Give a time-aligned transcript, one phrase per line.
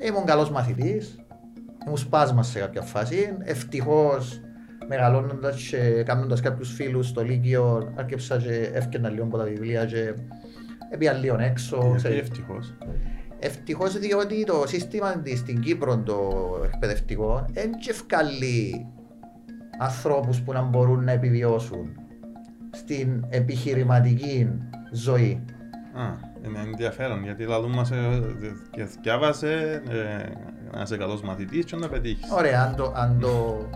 [0.00, 1.18] ήμουν καλός μαθητής,
[1.86, 3.36] ήμουν σπάσμα σε κάποια φάση.
[3.42, 4.40] Ευτυχώς
[4.88, 10.14] μεγαλώνοντας και κάνοντας κάποιους φίλους στο Λύκειο, άρχισα και έφτιανα λίγο από τα βιβλία και
[10.90, 11.76] έπια λίγο έξω.
[11.76, 12.18] Γιατί ξέρεις.
[12.18, 12.74] ευτυχώς;
[13.38, 16.20] Ευτυχώς διότι το σύστημα της στην Κύπρο το
[16.64, 18.86] εκπαιδευτικό δεν ευκαλεί
[19.78, 21.96] ανθρώπους που να μπορούν να επιβιώσουν
[22.70, 24.48] στην επιχειρηματική
[24.92, 25.44] ζωή.
[25.94, 28.22] Α, είναι ενδιαφέρον γιατί λαλούν μας ε,
[28.70, 32.30] και διάβασε ε, να είσαι καλός μαθητής και να πετύχεις.
[32.30, 33.66] Ωραία, αν το, αν το,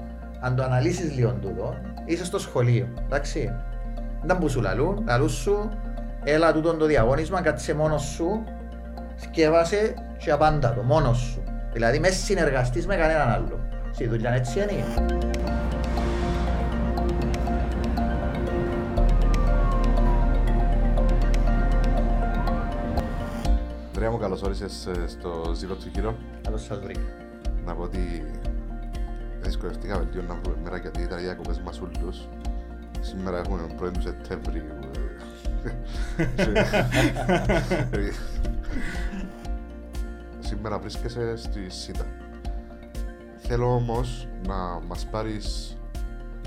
[0.40, 3.52] αν το αναλύσεις λίγο τούτο, είσαι στο σχολείο, εντάξει.
[4.22, 5.70] Δεν που σου λαλούν, λαλούν σου,
[6.24, 8.44] έλα τούτο το διαγώνισμα, κάτσε μόνος σου,
[9.16, 11.42] σκεύασε και απάντα το, μόνος σου.
[11.72, 13.68] Δηλαδή, μες συνεργαστείς με κανέναν άλλο.
[13.92, 15.33] Στη δουλειά έτσι είναι.
[24.34, 26.14] Καλώς όρισες ε, στο Zero to Hero.
[26.42, 27.00] Καλώς σας βρήκα.
[27.64, 28.24] Να πω ότι
[29.40, 32.28] δυσκολευτήκαμε λίγο να βρούμε μέρα γιατί ήταν οι διακοπές μας ούλους.
[33.00, 34.64] Σήμερα έχουμε πρώην του Σεπτέμβρη.
[37.90, 38.10] ε,
[40.38, 42.06] Σήμερα βρίσκεσαι στη ΣΥΤΑ.
[43.36, 45.76] Θέλω όμως να μας πάρεις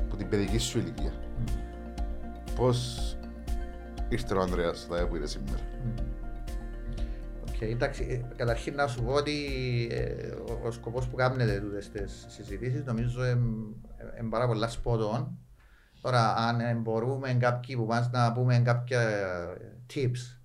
[0.02, 1.12] από την παιδική σου ηλικία.
[2.56, 3.02] Πώς
[4.10, 5.60] ήρθε ο Ανδρέας εδώ που είναι σήμερα.
[7.62, 9.36] Οκ, εντάξει, ε, καταρχήν να σου πω ότι
[9.92, 15.38] ε, ο, ο σκοπός που κάνετε τούτες τις συζητήσεις νομίζω είναι πάρα πολλά spot on.
[16.02, 19.58] Τώρα, αν ε, μπορούμε κάποιοι που μας να πούμε κάποια ε,
[19.94, 20.40] tips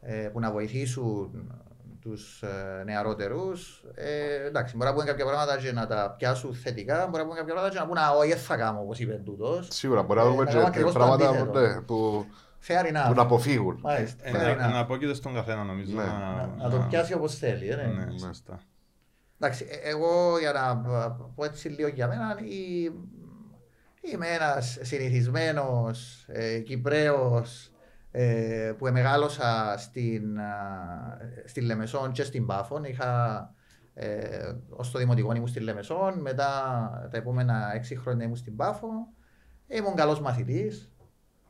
[0.00, 1.52] ε, που να βοηθήσουν
[2.00, 7.06] τους ε, νεαρότερους, ε, εντάξει, μπορεί να πούμε κάποια πράγματα και να τα πιάσουν θετικά,
[7.06, 9.12] μπορεί να πούμε κάποια πράγματα και να πούνε «Α, όχι, δεν θα κάνω όπως είπε
[9.24, 9.68] τούτος».
[9.70, 11.50] Σίγουρα μπορεί να Ε, δούμε να και κάνουμε ακριβώς το πράγματα αντίθετο.
[11.52, 12.26] που, ναι, που,
[12.66, 13.06] Fair enough.
[13.08, 13.78] που να αποφύγουν.
[13.82, 14.72] Μάλιστα, Ε, fair να- enough.
[14.72, 15.96] Να απόκειται στον καθένα νομίζω.
[15.96, 16.04] Ναι.
[16.04, 17.68] Να- Να το πιάσει όπως θέλει.
[17.68, 17.82] ε, ναι.
[17.82, 18.60] Ναι, μάλιστα.
[19.38, 20.76] Εντάξει, ε- εγώ για να
[21.34, 22.92] πω έτσι λίγο για μένα, η-
[24.12, 27.68] είμαι ένας συνηθισμένος ε, Κυπρέος
[28.10, 32.84] ε, που μεγάλωσα στην, α, στην Λεμεσόν και στην Πάφων.
[32.84, 33.50] Είχα
[33.94, 36.50] ε, ως το δημοτικό ήμουν στην Λεμεσόν, μετά
[37.10, 38.88] τα επόμενα έξι χρόνια ήμουν στην Πάφο.
[39.66, 40.92] Ήμουν καλός μαθητής,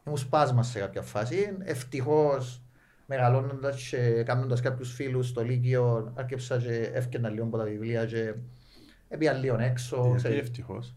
[0.06, 1.56] ήμουν σπάσμα σε κάποια φάση.
[1.64, 2.62] Ευτυχώς
[3.06, 8.34] μεγαλώνοντας και κάνοντας κάποιους φίλους στο Λύκειο, άρχισα και έφτιανα λίγο από τα βιβλία και
[9.08, 9.96] έπια λίγο έξω.
[9.96, 10.38] Γιατί ξέρεις.
[10.38, 10.94] ευτυχώς;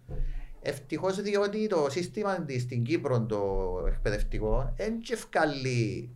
[0.61, 6.15] Ευτυχώς διότι το σύστημα της στην Κύπρο το εκπαιδευτικό δεν ευκαλεί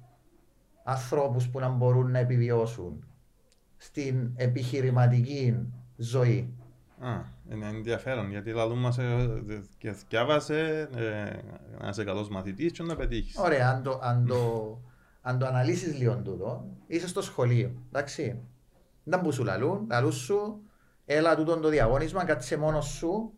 [0.83, 3.05] ανθρώπους που να μπορούν να επιβιώσουν
[3.77, 5.57] στην επιχειρηματική
[5.97, 6.53] ζωή.
[6.99, 9.41] Α, είναι ενδιαφέρον γιατί λαλούν μας ε,
[9.77, 13.37] και διάβασε ε, να είσαι καλός μαθητής και να πετύχεις.
[13.37, 14.79] Ωραία, αν το, αν το,
[15.21, 18.39] αν το αναλύσεις λίγο τούτο, είσαι στο σχολείο, εντάξει.
[19.03, 20.61] Δεν που σου λαλούν, λαλούν σου,
[21.05, 23.33] έλα τούτο το διαγώνισμα, κάτσε μόνος σου,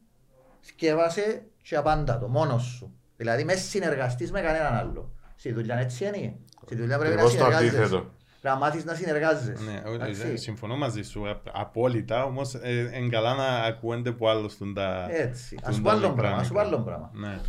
[0.60, 2.94] σκεύασε και απάντα το, μόνος σου.
[3.18, 5.12] Δηλαδή, μες συνεργαστείς με κανέναν άλλο.
[5.36, 6.36] Στη δουλειά έτσι είναι.
[6.66, 8.06] Στη δουλειά πρέπει να Ακριβώς το συνεργάζεσαι.
[8.44, 8.50] Αντίθετο.
[8.50, 9.64] Πρέπει να μάθεις να συνεργάζεσαι.
[9.64, 10.28] Ναι, όχι, Εντάξει.
[10.34, 14.74] ε, συμφωνώ μαζί σου απ- απόλυτα, όμως ε, είναι καλά να ακούγονται από άλλους τον
[14.74, 15.08] τα...
[15.10, 15.56] Έτσι.
[15.56, 16.68] τον Ας πω τα άλλο μικρά πράγμα, ας πω μικρά.
[16.68, 17.10] άλλο πράγμα.
[17.14, 17.40] Ναι.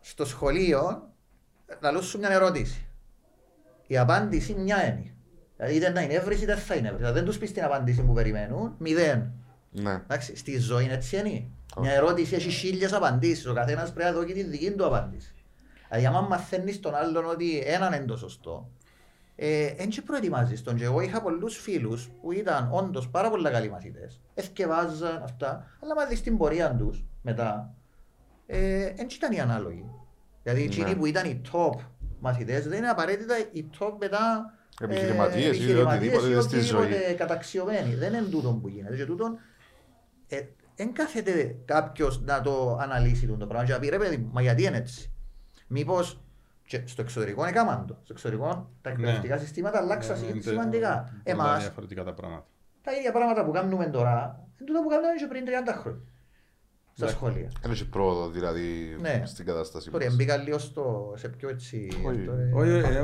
[0.00, 1.08] στο σχολείο
[1.80, 2.86] λαλούν σου μια ερώτηση.
[3.86, 5.10] Η απάντηση μια είναι.
[5.56, 6.96] Δηλαδή είτε να είναι έβρεση είτε θα είναι έβρεση.
[7.02, 9.32] Δηλαδή, δεν τους πεις την απάντηση που περιμένουν, μηδέν.
[9.70, 9.90] Ναι.
[9.92, 11.44] Εντάξει, στη ζωή είναι έτσι είναι.
[11.80, 13.46] Μια ερώτηση έχει χίλιες απαντήσεις.
[13.46, 15.34] Ο καθένας πρέπει να δώσει τη δική του απάντηση.
[15.88, 18.85] Δηλαδή άμα μαθαίνεις τον άλλον ότι έναν είναι το σωστό, ε,
[19.76, 20.76] δεν και προετοιμάζεις τον.
[20.76, 24.20] Και εγώ είχα πολλούς φίλους που ήταν όντως πάρα πολύ καλοί μαθητές.
[24.34, 27.74] Εθκευάζαν αυτά, αλλά άμα δεις την πορεία τους μετά,
[28.46, 29.84] ε, δεν ήταν οι ανάλογοι.
[30.42, 30.66] Δηλαδή Ναι.
[30.66, 31.74] εκείνοι που ήταν οι top
[32.20, 36.80] μαθητές δεν είναι απαραίτητα οι top μετά Επιχειρηματίες ή επιχειρηματίες οτιδήποτε στη ζωή.
[36.80, 37.94] οτιδήποτε καταξιωμένοι.
[37.94, 38.96] Δεν είναι τούτο που γίνεται.
[38.96, 39.38] Και τούτον
[40.28, 40.40] ε,
[40.76, 43.66] δεν κάθεται κάποιος να το αναλύσει το πράγμα.
[43.66, 45.12] Και να πει ρε παιδί μου, μα γιατί είναι έτσι;
[45.66, 46.20] Μήπως
[46.84, 47.94] στο εξωτερικό είναι κάμαντο.
[48.02, 50.94] Στο εξωτερικό τα εκπαιδευτικά συστήματα αλλάξαν Ε, είναι σημαντικά.
[51.04, 52.46] πολλά Εμάς διαφορετικά τα πράγματα.
[52.82, 55.48] τα ίδια πράγματα που κάνουμε τώρα είναι τούτα που κάνουμε και πριν 30
[55.80, 56.00] χρόνια.
[56.92, 57.14] Στα Εντάξει.
[57.24, 57.50] σχολεία.
[57.60, 59.22] Δεν έχει πρόοδο δηλαδή Ναι.
[59.26, 60.16] στην κατάσταση Τώρα μας.
[60.16, 61.88] μπήκα λίγο στο, σε πιο έτσι.
[62.06, 62.18] Όχι.
[62.18, 62.98] αυτό, ε, Όχι, ε, ε,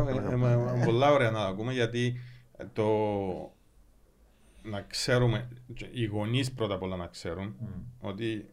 [0.76, 2.20] ε, ε, πολλά ωραία να τα ακούμε γιατί
[2.56, 2.86] ε, το
[4.62, 7.56] να ξέρουμε, και οι γονείς πρώτα απ' όλα να ξέρουν
[8.00, 8.48] ότι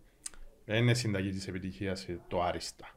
[0.65, 2.87] δεν είναι συνταγή της επιτυχίας το άριστα.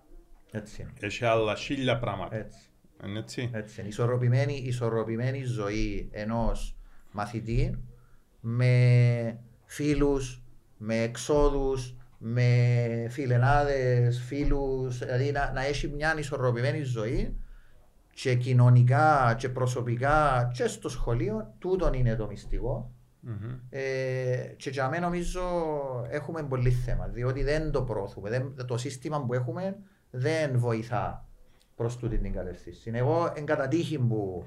[0.52, 0.92] Έτσι είναι.
[1.00, 2.36] Έχει άλλα χίλια πράγματα.
[2.36, 2.58] Έτσι.
[3.04, 3.50] Είναι έτσι.
[3.52, 3.88] Έτσι είναι.
[3.88, 6.76] Ισορροπημένη, ισορροπημένη ζωή ενός
[7.12, 7.84] μαθητή
[8.40, 10.42] με φίλους,
[10.76, 17.36] με εξόδους, με φιλενάδες, φίλους, δηλαδή να, να έχει μια ισορροπημένη ζωή
[18.14, 22.92] και κοινωνικά και προσωπικά και στο σχολείο, τούτον είναι το μυστικό
[23.24, 23.58] Μμμ.
[23.70, 25.40] Ε, και για μένα νομίζω
[26.10, 28.30] έχουμε πολύ θέμα, διότι δεν το προωθούμε.
[28.30, 29.76] Δεν, το σύστημα που έχουμε
[30.14, 31.26] δεν βοηθά
[31.76, 32.90] προς τούτη την κατεύθυνση.
[32.94, 34.44] Εγώ εν κατά τύχη που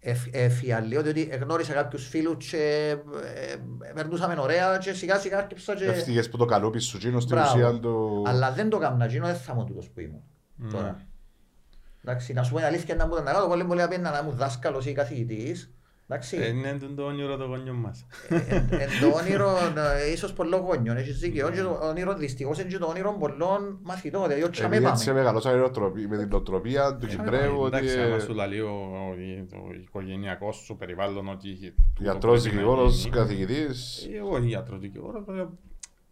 [0.00, 3.52] εφ- εφιαλείω, διότι εγνώρισα κάποιους φίλους και ε,
[3.88, 5.84] ε, περνούσαμε ωραία και σιγά σιγά άρχισα και...
[5.84, 7.52] Ευτυχές που το καλούπι σου γίνω στην Μπράβο.
[7.54, 8.22] ουσία του...
[8.26, 10.22] Αλλά δεν το έκανα, εκείνο δεν θα ήμουν τούτος που ήμουν
[10.56, 10.70] Μμμ.
[10.70, 11.06] τώρα.
[12.04, 14.36] Εντάξει, να σου πω την αλήθεια να μου τον αγάλω, πολύ πολύ απέναντι να ήμουν
[14.36, 15.72] δάσκαλος ή καθηγητής.
[16.10, 18.06] Εντάξει, Ε, Είναι το όνειρο των γονιών μας.
[18.28, 18.38] εν
[18.70, 19.56] εν το όνειρο,
[20.06, 21.50] ε, ίσως πολλών γονιών, έχεις δίκιο.
[21.50, 25.06] Και το όνειρο δυστυχώς είναι και το όνειρο πολλών μαθητών, δηλαδή ότι τσάμε Επειδή έτσι
[25.06, 25.18] πάμε.
[25.18, 28.70] μεγαλώσα η νοοτροπία- με την νοοτροπία του Κυπρέου ότι Εντάξει, ε, άμα σου λέει ο,
[28.70, 29.14] ο,
[29.50, 33.14] το οικογενειακός σου περιβάλλον ότι είχε τούτο γιατρός, πρέπει να δικηγόρος, γίνει.
[33.16, 35.48] καθηγητής Εγώ είμαι γιατρός δικηγόρος, βέβαια,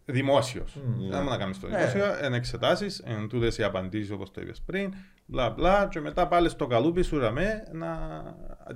[0.05, 0.75] δημόσιος.
[0.75, 1.09] Μμ.
[1.09, 1.77] Δεν να κάνεις το Ναι.
[1.77, 4.93] δημόσιο, εν εξετάσεις, εν τούτες οι απαντήσεις όπως το είπες πριν,
[5.25, 7.87] μπλα μπλα και μετά πάλι στο καλούπι σου ραμέ να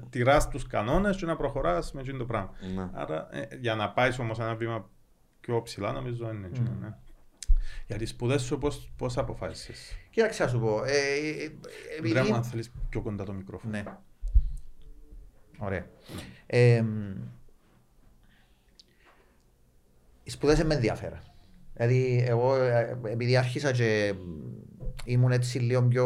[0.09, 2.51] τηράς τους κανόνες και να προχωράς με εκείνο το πράγμα.
[2.75, 2.89] Ναι.
[2.93, 4.89] Άρα ε, για να πάεις όμως ένα βήμα
[5.39, 6.61] πιο ψηλά νομίζω είναι έτσι.
[6.61, 6.79] Μμ.
[6.81, 6.95] Ναι.
[7.87, 11.43] Για τις σπουδές σου πώς, πώς αποφάσισες; Κοίταξε να σου πω, ε, ε,
[12.05, 12.49] ε, Βρε μου αν επειδή...
[12.49, 13.71] θέλεις πιο κοντά το μικρόφωνο.
[13.71, 13.83] Ναι.
[15.57, 15.85] Ωραία.
[16.45, 17.15] Ε, μ,
[20.23, 21.21] οι σπουδές δεν με ενδιαφέραν.
[21.73, 24.51] Δηλαδή, εγώ ε, επειδή άρχισα και μ,
[25.03, 26.05] ήμουν έτσι λίγο πιο.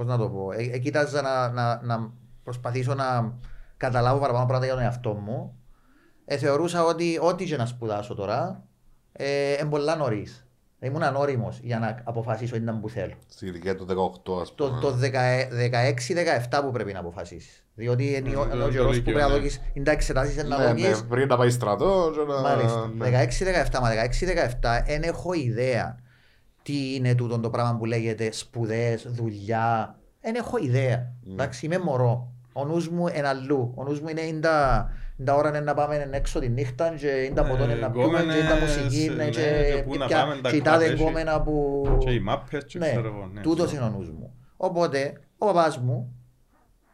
[0.00, 0.52] Ε, πώς να το πω.
[0.52, 2.10] Ε, ε, κοίταζα να, να, να
[2.44, 3.32] προσπαθήσω να
[3.76, 5.54] καταλάβω παραπάνω πράγματα για τον εαυτό μου.
[6.24, 8.62] Ε, θεωρούσα ότι ό,τι και να σπουδάσω τώρα,
[9.12, 10.44] ε, είναι πολλά νωρίς.
[10.82, 14.68] Ήμουν ανώριμος για να αποφασίσω τι ήταν που θέλω Στην ηλικία του 18 ας το,
[14.68, 14.80] πούμε.
[14.80, 14.94] το
[16.50, 17.64] 16-17 που πρέπει να αποφασίσεις.
[17.74, 19.34] Διότι είναι Mm, ο- το- είναι ο το καιρός που λύκειο, πρέπει να ναι.
[19.34, 21.04] δοκίσεις, είναι τα εξετάσεις να Ναι, ναι, δοκίσεις.
[21.04, 22.40] πριν να πάει στρατός και να...
[22.40, 22.90] Μάλιστα.
[22.96, 23.08] ναι.
[23.70, 25.96] 16-17, μα 16-17 δεν έχω ιδέα
[26.62, 29.98] τι είναι τούτο το πράγμα που λέγεται σπουδές, δουλειά.
[30.20, 31.12] Δεν έχω ιδέα.
[31.22, 31.32] Ναι.
[31.32, 32.32] Εντάξει, είμαι μωρό.
[32.52, 33.72] Ο νους μου είναι αλλού.
[33.76, 36.94] Ο νους μου είναι είναι τα, είναι τα ώρα είναι να πάμε έξω τη νύχτα
[36.94, 39.28] και είναι τα Ε, ποτό είναι να πιούμε και είναι τα γκόμενες, μουσική ναι, είναι
[39.30, 41.82] και και πού να ποια- πάμε, τα και οι τάδε κομμάτια, γκόμενα που...
[41.98, 43.30] Και οι μάπες και Ναι, ξέρω εγώ.
[43.32, 43.40] ναι.
[43.40, 44.34] τούτος είναι ο νους μου.
[44.56, 46.14] Οπότε, ο παπάς μου,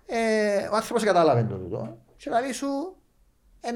[0.07, 0.17] ε,
[0.73, 2.67] ο άνθρωπος κατάλαβε το τούτο και λέει σου,
[3.61, 3.71] ε,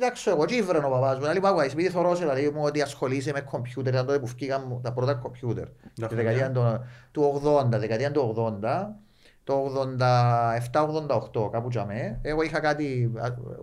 [0.00, 2.62] να κοιτάξω εγώ, τι βρένε ο παπάς μου, να λέει πάγουα, επειδή θωρώ δηλαδή μου
[2.62, 5.66] ότι ασχολείσαι με κομπιούτερ, ήταν τότε που φκήκαν μου τα πρώτα κομπιούτερ,
[6.00, 7.40] Τα τη δεκαετία του- του
[7.72, 8.96] 80, δεκαετία του 80,
[9.44, 13.12] το 87-88 κάπου τζαμέ, εγώ είχα κάτι,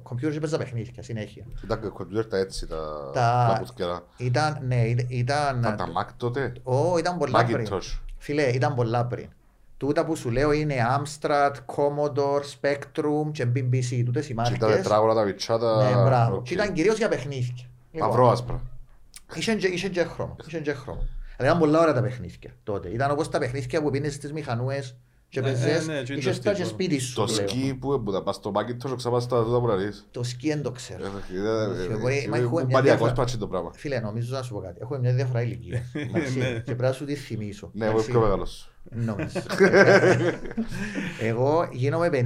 [0.04, 1.46] κομπιούτερ και παίζα παιχνίδια συνέχεια.
[1.64, 2.76] Ήταν και κομπιούτερ τα έτσι, τα
[3.14, 4.02] Τα- τα πουθκερά.
[4.18, 7.68] Ήταν, ναι, ήταν, Ήταν τα ήταν, Mac τότε; Ω, ήταν πολλά πριν.
[7.70, 8.00] Macintosh.
[8.18, 9.30] Φίλε, ήταν πολλά πριν.
[9.78, 14.02] Τούτα που σου λέω είναι Amstrad, Commodore, Spectrum και BBC.
[14.06, 14.76] Τούτες οι Και τα μάρκες.
[14.76, 15.90] τετράγωνα, τα βιτσάτα.
[15.90, 16.36] Ναι, μπράβο.
[16.36, 16.44] οκ.
[16.44, 17.66] Και ήταν κυρίως για παιχνίδια.
[17.92, 18.62] Λοιπόν, Μαυρό άσπρα.
[19.36, 20.36] Είχε και- είχε και χρώμα.
[20.48, 21.02] Είχε και χρώμα.
[21.38, 22.90] Αλλά ήταν πολλά ωραία τα παιχνίδια τότε.
[22.90, 24.96] Ήταν όπως τα παιχνίδια που πίνες στις μηχανούες
[25.30, 25.88] και Ναι, παίζες.
[25.88, 26.70] ναι, ναι, και Είχες το τα και τύπο.
[26.70, 27.16] σπίτι σου.
[27.16, 27.48] Το λέω.
[27.48, 30.08] σκι που έπουτα, πας στο Macintosh, ξαπάς στα τούτα που λαλείς.
[30.12, 31.06] Το σκι δεν το ξέρω.
[31.06, 31.10] Ε,
[32.00, 33.72] Μπορεί- μα ε, έχουμε ε, μια Μανιακός διάφορα- πάτσι το πράγμα.
[33.74, 34.80] Φίλε, νομίζω να σου πω κάτι.
[34.82, 35.82] Έχουμε μια διαφορά ηλικίας.
[35.94, 36.46] Εντάξει, Ναι.
[36.46, 37.70] Και πρέπει να σου τη θυμίσω.
[37.74, 38.12] Ναι, εγώ είμαι Εντάξει.
[38.12, 38.72] πιο μεγάλος.
[38.90, 39.42] Νομίζω.
[41.30, 42.18] Εγώ γίνομαι 50.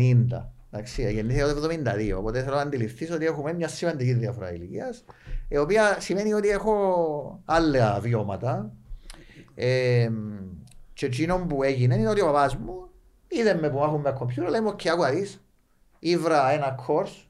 [0.71, 2.17] Εντάξει, γεννήθηκα το 72.
[2.17, 5.03] Οπότε θέλω να αντιληφθείς ότι έχουμε μια σημαντική διαφορά ηλικίας.
[5.47, 8.73] Η οποία σημαίνει ότι έχω άλλα βιώματα.
[9.55, 10.09] Ε,
[10.93, 12.89] και εκείνο που έγινε είναι ότι ο παπάς μου
[13.27, 15.41] είδε με που μάχουμαι με κομπιούτερ, λέει μου, «OK, άκου να δεις,
[15.99, 17.25] ήβρα ένα course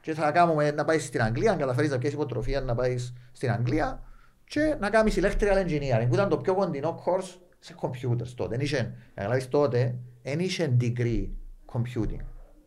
[0.00, 3.50] και θα κάνουμε να πάει στην Αγγλία, αν καταφέρεις να πιάσεις υποτροφία να πάεις στην
[3.50, 4.02] Αγγλία
[4.44, 8.54] και να κάνεις electrical engineering, που ήταν το πιο κοντινό course σε computers τότε.
[8.54, 11.28] Εν είχε, να καταλάβεις τότε, δεν είχε degree
[11.72, 12.20] computing.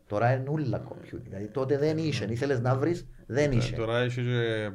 [0.08, 1.22] Τώρα είναι ούλα computing.
[1.24, 3.74] Δηλαδή τότε δεν είχε, ήθελες να βρεις, δεν είχε.
[3.74, 4.72] Ε, Τώρα έχει και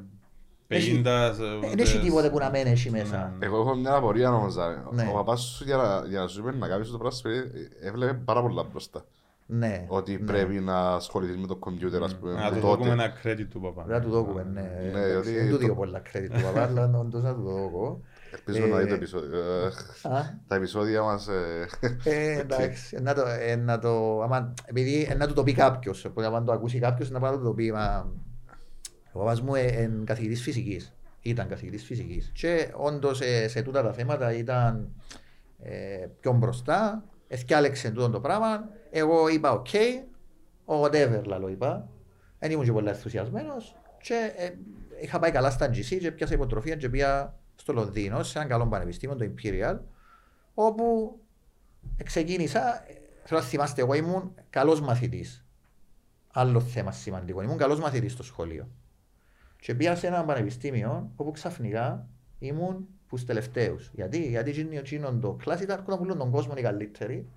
[0.77, 1.33] Έχει- 50...
[1.71, 3.35] Δεν έχει τίποτε που να μένει εκεί μέσα.
[3.39, 3.47] Ναι.
[3.47, 4.57] Εγώ έχω μια απορία όμως.
[4.57, 4.89] α.
[4.93, 5.07] Ναι.
[5.11, 7.61] Ο παπάς σου για να- για να σου είπε να κάνεις το πράγμα στο σπίτι,
[7.83, 9.05] ε, έβλεπε πάρα πολλά μπροστά.
[9.47, 9.85] Ναι.
[9.89, 10.19] Ότι ναι.
[10.27, 12.33] πρέπει να ασχοληθείς με το κομπιούτερ, ας πούμε.
[12.33, 12.61] Να του τότε.
[12.61, 13.83] δώσουμε ένα credit του παπά.
[13.83, 14.61] Πρέπει να του δώκουμε, ναι.
[14.61, 17.43] Ναι, Εντάξει, διότι Δεν του το- δίνω πολλά credit του παπά, αλλά όντως να του
[17.43, 18.01] δώκω.
[18.33, 19.39] Ελπίζω να δει το Ε, επεισόδιο.
[19.39, 21.29] Ε, Α, Τα επεισόδια μας...
[21.29, 21.67] ε,
[22.05, 26.05] Ε, εντάξει, να το, ε, να το, άμα, επειδή ε, να του το πει κάποιος,
[26.05, 28.13] οπότε άμα το ακούσει κάποιος να πάει να του το πει, μα,
[29.13, 32.31] ο παπάς μου είναι καθηγητής φυσικής, ήταν καθηγητής φυσικής.
[32.35, 34.89] Και όντως ε, σε τούτα τα θέματα ήταν
[35.63, 39.67] ε, πιο μπροστά, εθιάλεξε τούτο το πράγμα, εγώ είπα OK,
[40.67, 41.89] whatever λαλώ είπα,
[42.39, 44.49] δεν ήμουν και πολύ ενθουσιασμένος και ε,
[45.03, 48.67] είχα πάει καλά στα GC και πιάσα υποτροφία και πήγα στο Λονδίνο, σε ένα καλό
[48.67, 49.79] πανεπιστήμιο, το Imperial,
[50.55, 51.19] όπου
[52.05, 52.85] ξεκίνησα,
[53.25, 55.45] θέλω να θυμάστε, εγώ ήμουν καλός μαθητής.
[56.33, 57.43] Άλλο θέμα σημαντικό.
[57.43, 58.69] Ήμουν καλός μαθητής στο σχολείο.
[59.57, 63.91] Και πήγα σε ένα πανεπιστήμιο όπου ξαφνικά ήμουν που τους τελευταίους.
[63.95, 67.29] Γιατί, γιατί εκείνο εκείνο το κλάσ ήταν που να πουλούν τον κόσμο οι καλύτεροι,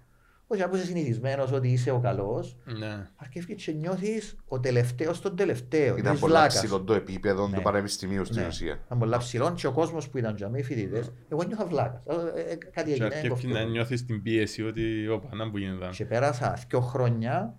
[0.48, 3.10] όχι αν είσαι συνηθισμένος ότι είσαι ο καλός, Ναι.
[3.16, 5.98] αρκεύει και νιώθεις ο τελευταίος τον τελευταίο.
[5.98, 6.58] Ήταν Της πολλά βλάκας.
[6.58, 7.56] ψηλό το επίπεδο Ναι.
[7.56, 8.48] του πανεπιστημίου στην Ναι.
[8.48, 8.80] ουσία.
[8.86, 12.02] Ήταν πολλά ψηλό και ο κόσμος που ήταν για μένα οι φοιτητές, εγώ νιώθα βλάκας.
[12.36, 13.06] Ε, ε, Κάτι Και έγινε.
[13.06, 13.70] αρκεύει κοφτεί να μου.
[13.70, 15.90] νιώθεις την πίεση ότι όπα, να που γίνεται.
[15.92, 17.56] Και πέρασα δύο χρόνια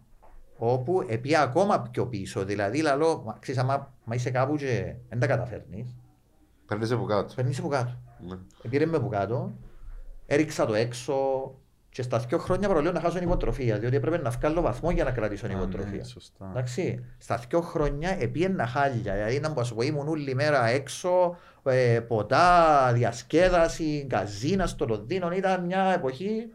[0.59, 2.45] όπου επία ακόμα πιο πίσω.
[2.45, 5.97] Δηλαδή, λαλό, μα, ξέρεις, άμα, μα είσαι κάπου και δεν τα καταφέρνεις,
[6.66, 7.35] Παίρνεις από κάτω.
[7.35, 7.99] παίρνεις από κάτω.
[8.28, 8.37] Ναι.
[8.71, 9.52] Πήρε με από κάτω,
[10.26, 11.14] έριξα το έξω
[11.97, 15.05] και στα δύο χρόνια προλέω να χάσω την υποτροφία, διότι έπρεπε να βγάλω βαθμό για
[15.05, 16.05] να κρατήσω την Α, ναι, υποτροφία.
[16.05, 16.47] Σωστά.
[16.50, 22.00] Εντάξει, στα δύο χρόνια επίαινα χάλια, δηλαδή να σου πω ήμουν όλη μέρα έξω, ε,
[22.00, 26.49] ποτά, διασκέδαση, καζίνα στο Λονδίνο, ήταν μια εποχή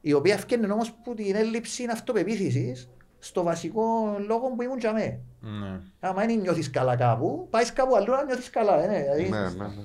[0.00, 3.82] η οποία έφτιανε όμως που την έλλειψη αυτοπεποίθησης στο βασικό
[4.26, 5.18] λόγο που ήμουν για μέ.
[5.40, 5.80] Ναι.
[6.00, 8.82] Άμα δεν νιώθεις καλά κάπου, πάεις κάπου αλλού να νιώθεις καλά.
[8.82, 9.82] Ε, ναι, δηλαδή, Ναι, ναι, ναι.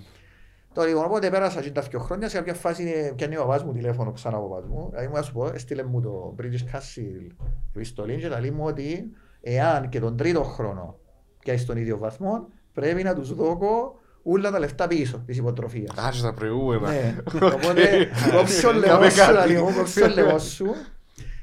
[0.74, 3.64] Τώρα λοιπόν, οπότε πέρασα και τα δύο χρόνια, σε κάποια φάση είναι- πιάνει ο παπάς
[3.64, 4.88] μου τηλέφωνο ξανά ο παπάς μου.
[4.90, 7.36] Δηλαδή μου να σου πω, έστειλε μου το British Council
[7.76, 9.10] επιστολή και λέει μου ότι
[9.42, 10.98] εάν και τον τρίτο χρόνο
[11.40, 15.98] πιάσεις τον ίδιο βαθμό, πρέπει να τους δώκω όλα τα λεφτά πίσω της υποτροφίας.
[15.98, 16.90] Άρχισε τα προηγούμενα.
[16.90, 17.16] Ναι,
[17.54, 19.32] οπότε κόψω Κάμε λεγό σου, κάτι.
[19.32, 20.66] δηλαδή, μου κόψω λεγό σου.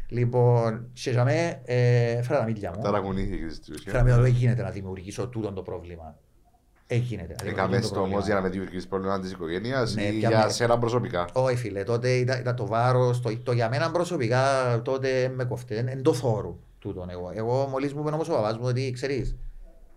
[0.08, 2.82] Λοιπόν, και για μέ, ε, φέρα τα μίλια μου.
[2.82, 3.92] Ταραγωνήθηκες στην ουσία.
[3.92, 6.18] Φέρα τα μίλια μου, δεν γίνεται να δημιουργήσω τούτο το πρόβλημα.
[6.92, 7.26] Έγινε.
[7.44, 10.50] Έκαμε το όμως για να με δημιουργήσεις πρόβλημα της οικογένειας Ναι, ή πια για με-
[10.50, 14.42] σένα προσωπικά; Όχι φίλε, τότε ήταν, ήταν το βάρος, το, το για μένα προσωπικά
[14.85, 17.30] τότε με κοφτέ, εν το θόρου τούτον εγώ.
[17.35, 19.37] Εγώ μόλις μου είπε όμως ο παπάς μου ότι ξέρεις,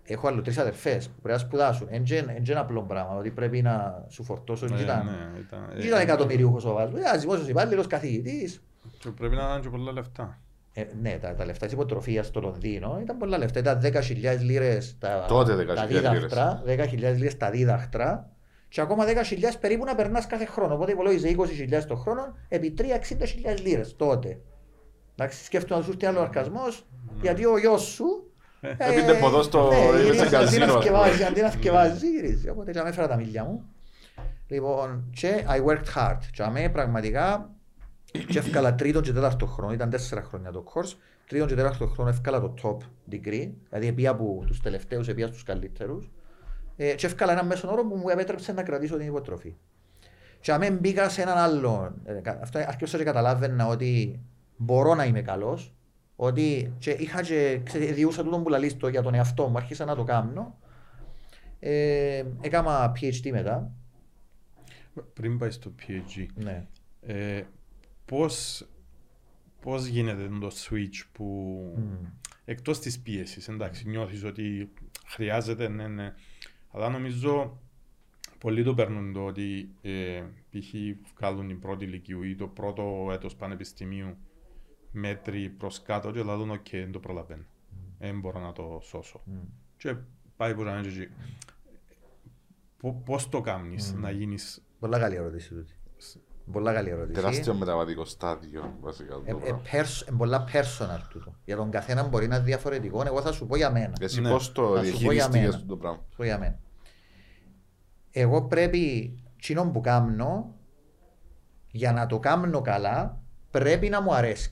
[0.04, 1.88] έχω άλλο τρεις αδερφές που πρέπει να σπουδάσουν.
[1.90, 2.04] Εν
[2.50, 4.66] είναι απλό πράγμα, ότι πρέπει να σου φορτώσω.
[4.66, 7.88] Ναι, και ήταν, ναι, ήταν- και ήταν ε, εκατομμυριούχος ο παπάς μου, ένας δημόσιος υπάλληλος
[7.88, 8.62] καθηγητής.
[9.00, 10.40] και Πρέπει να είναι και πολλά λεφτά.
[10.76, 13.60] Ε, ναι, τα, τα λεφτά της υποτροφίας στο Λονδίνο ήταν πολλά λεφτά.
[13.60, 18.30] Ήταν 10.000 λίρες τα, Τότε 10.000 τα δίδαχτρα, 10.000 λίρες τα δίδαχτρα
[18.70, 19.12] και ακόμα 10.000
[19.60, 20.74] περίπου να περνάς κάθε χρόνο.
[20.74, 22.86] Οπότε υπολόγιζε 20.000 το χρόνο επί 3-60.000
[23.64, 24.40] λίρες τότε.
[25.16, 26.86] Εντάξει, σκέφτομαι να σου έρθει άλλο αρκασμός
[27.22, 28.06] γιατί ο γιος σου
[28.62, 30.84] ε, Έπινε ποδός στο- ναι, στο γυρίζει, αντί καζίνο, να ας πούμε.
[30.86, 32.50] θκευάζει, αντί να θκευάζει, γυρίζει.
[32.50, 33.64] Οπότε για με έφερα τα μίλια μου.
[34.48, 36.18] Λοιπόν, και I worked hard.
[36.32, 37.53] Και αμέ πραγματικά
[38.28, 40.94] και έφκαλα τρίτον και τέταρτο χρόνο, ήταν τέσσερα χρόνια το course.
[41.28, 42.78] Τρίτον και τέταρτο χρόνο έφκαλα το top
[43.14, 46.12] degree, δηλαδή επία από τους τελευταίους, επία στους καλύτερους.
[46.78, 49.56] Ε, και έφκαλα ένα μέσον όρο που μου επέτρεψε να κρατήσω την υποτροφή.
[50.40, 54.20] Και αμέ μπήκα σε έναν άλλο, ε, κα- αυτό αρκεύσα και καταλάβαινα ότι
[54.58, 55.74] μπορώ να είμαι καλός,
[56.16, 59.86] ότι και είχα και ξέρετε, διούσα τούτον που λαλείς το για τον εαυτό μου, άρχισα
[59.86, 60.58] να το κάνω.
[61.60, 63.72] Ε, έκανα PhD μετά.
[65.14, 66.66] Πριν πάει στο PhD, Ναι.
[67.02, 67.42] ε,
[68.06, 68.68] πώς,
[69.62, 71.26] πώς γίνεται το switch που
[71.78, 72.06] Μμ.
[72.46, 74.74] εκτός της πίεσης, εντάξει, νιώθεις ότι
[75.06, 76.14] χρειάζεται, ναι, ναι.
[76.72, 77.58] Αλλά νομίζω
[78.38, 80.74] πολλοί το παίρνουν το ότι ε, π.χ.
[81.16, 84.18] βγάλουν την πρώτη λυκείου ή το πρώτο έτος πανεπιστημίου
[84.92, 87.44] μέτρια προς κάτω και λαλούν οκ, δεν το προλαβαίνω.
[88.00, 89.22] Δεν μπορώ να το σώσω.
[89.26, 89.38] Μμ.
[89.78, 89.96] Και
[90.38, 91.14] πάει που να είναι και εκεί.
[92.78, 95.74] Πο- Πώς το κάνεις να γίνεις Πολλά καλή ερώτηση τούτη.
[96.52, 97.14] Πολλά καλή ερώτηση.
[97.22, 99.14] Τεράστιο μεταβατικό στάδιο βασικά.
[99.14, 99.62] το Ε, ε, πράγμα.
[99.72, 101.34] pers- ε, πολλά personal τούτο.
[101.46, 103.04] Για τον καθένα μπορεί να είναι διαφορετικό.
[103.06, 103.94] Εγώ θα σου πω για μένα.
[104.00, 104.30] Εσύ Ναι.
[104.30, 105.66] πώς το Θα σου πω για διαχειριστήκες μένα.
[105.68, 106.60] το πράγμα; Θα σου πω για μένα.
[108.12, 110.56] Εγώ πρέπει, τσινόν που κάνω,
[111.72, 113.22] για να το κάνω καλά,
[113.52, 114.52] πρέπει να μου αρέσει.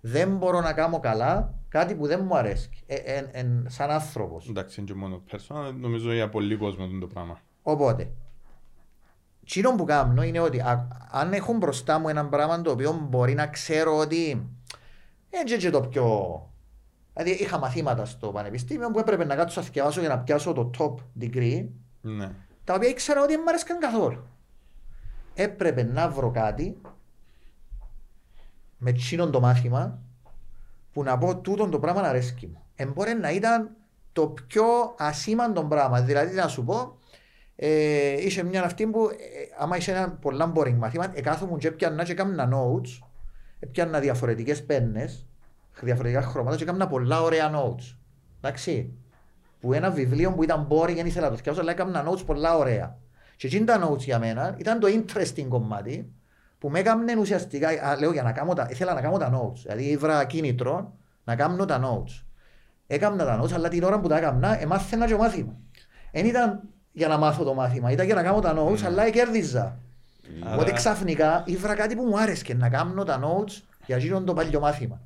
[0.00, 2.70] Δεν μπορώ να κάνω καλά κάτι που δεν μου αρέσει.
[2.86, 4.48] Ε, ε, ε, σαν άνθρωπος.
[4.48, 7.40] εντάξει είναι και μόνο personal, νομίζω για πολύ κόσμος είναι το πράγμα.
[7.62, 8.10] Οπότε,
[9.46, 13.34] Τσίνο που κάνω είναι ότι α- αν έχω μπροστά μου ένα πράγμα το οποίο μπορεί
[13.34, 14.48] να ξέρω ότι
[15.30, 16.04] έτσι και το πιο...
[17.14, 20.70] Δηλαδή είχα μαθήματα στο πανεπιστήμιο που έπρεπε να κάτσω να θυκευάσω για να πιάσω το
[20.78, 21.66] top degree
[22.00, 22.30] Ναι.
[22.64, 24.26] τα οποία ήξερα ότι δεν μου αρέσκαν καθόλου.
[25.34, 26.80] Έπρεπε να βρω κάτι
[28.78, 29.98] με τσίνον το μάθημα
[30.92, 32.62] που να πω τούτον το πράγμα να αρέσκει μου.
[32.76, 33.70] Εμπόρε να ήταν
[34.12, 34.64] το πιο
[34.98, 36.00] ασήμαντο πράγμα.
[36.00, 36.98] Δηλαδή να σου πω,
[37.56, 39.14] ε, είσαι μια αυτή που ε,
[39.58, 43.06] άμα είσαι ένα πολλά boring μάθημα, εκάθομουν και έπιανα και έκανα notes,
[43.60, 45.26] έπιανα διαφορετικές πέννες,
[45.80, 47.96] διαφορετικά χρώματα και έκανα πολλά ωραία notes.
[48.40, 48.92] Εντάξει.
[49.60, 52.56] Που ένα βιβλίο που ήταν boring δεν ήθελα να το φτιάξω, αλλά έκανα notes πολλά
[52.56, 52.98] ωραία.
[53.36, 56.12] Και εκείνη τα notes για μένα ήταν το interesting κομμάτι
[56.58, 59.56] που με έκαμνε ουσιαστικά, α, λέω για να κάνω τα, ήθελα να κάνω τα notes.
[59.62, 62.24] Δηλαδή ήβρα κίνητρο να κάνω τα notes.
[62.86, 65.56] Έκανα τα notes, αλλά την ώρα που τα έκανα, εμάθαινα και μάθημα.
[66.12, 69.78] Δεν ήταν για να μάθω το μάθημα, ήταν για να κάνω τα notes, αλλά κέρδιζα.
[70.44, 74.34] Άρα- Οπότε ξαφνικά ήβρα κάτι που μου άρεσε να κάνω τα notes για εκείνον το
[74.34, 75.00] παλιό μάθημα.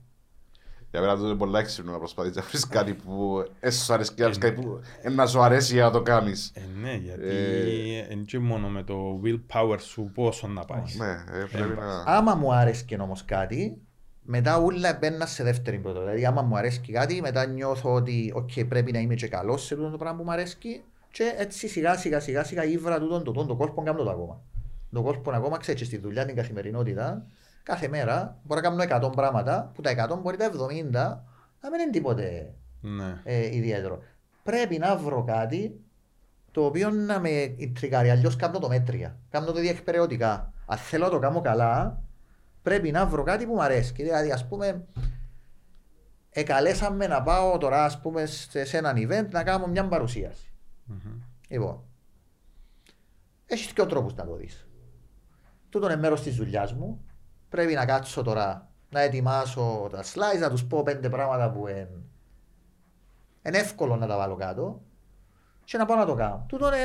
[0.91, 4.13] Για μένα αυτό είναι πολύ έξυπνο να προσπαθείς να βρεις κάτι που δεν σου αρέσει
[4.15, 6.51] και να βρεις κάτι που ε, να σου αρέσει για να το κάνεις.
[6.55, 10.97] Ε, ναι, γιατί Ε, είναι και μόνο με το willpower σου πόσο να πάεις.
[10.99, 12.03] Ναι, ε, πρέπει να...
[12.07, 13.79] Άμα μου άρεσε όμως κάτι,
[14.23, 16.01] μετά ούλα μπαίνα σε δεύτερη πρώτο.
[16.01, 19.75] Δηλαδή, άμα μου αρέσει κάτι, μετά νιώθω ότι okay, πρέπει να είμαι και καλός σε
[19.75, 20.83] αυτό το πράγμα που μου αρέσει.
[21.11, 24.41] Και έτσι σιγά σιγά σιγά σιγά ήβρα τούτον το, το, το κόλπο κάνω το ακόμα.
[24.93, 27.27] Το κόλπο ακόμα ξέρεις στη δουλειά, την καθημερινότητα,
[27.63, 30.53] κάθε μέρα μπορώ να κάνω 100 πράγματα, που τα 100 μπορεί τα 70
[31.61, 33.21] να μην είναι τίποτε Ναι.
[33.25, 34.03] ε, ιδιαίτερο.
[34.43, 35.81] Πρέπει να βρω κάτι
[36.51, 40.53] το οποίο να με τρικάρει, αλλιώς κάνω το μέτρια, κάνω το διεκπαιρεωτικά.
[40.67, 42.03] Αν θέλω να το κάνω καλά,
[42.63, 43.93] πρέπει να βρω κάτι που μου αρέσει.
[43.93, 44.85] Δηλαδή, ας πούμε,
[46.31, 50.48] εκαλέσαμε να πάω τώρα, ας πούμε, σε, σε έναν event να κάνω μια παρουσίαση.
[50.89, 51.13] Μμμ.
[51.49, 51.81] Λοιπόν,
[53.47, 54.67] έχεις και τρόπους να το δεις.
[55.69, 57.01] Τούτο είναι μέρος της δουλειάς μου.
[57.49, 61.89] Πρέπει να κάτσω τώρα να ετοιμάσω τα slides, να τους πω πέντε πράγματα που είναι,
[63.47, 64.83] είναι εύκολο να τα βάλω κάτω
[65.65, 66.45] και να πάω να το κάνω.
[66.49, 66.85] Τούτο είναι,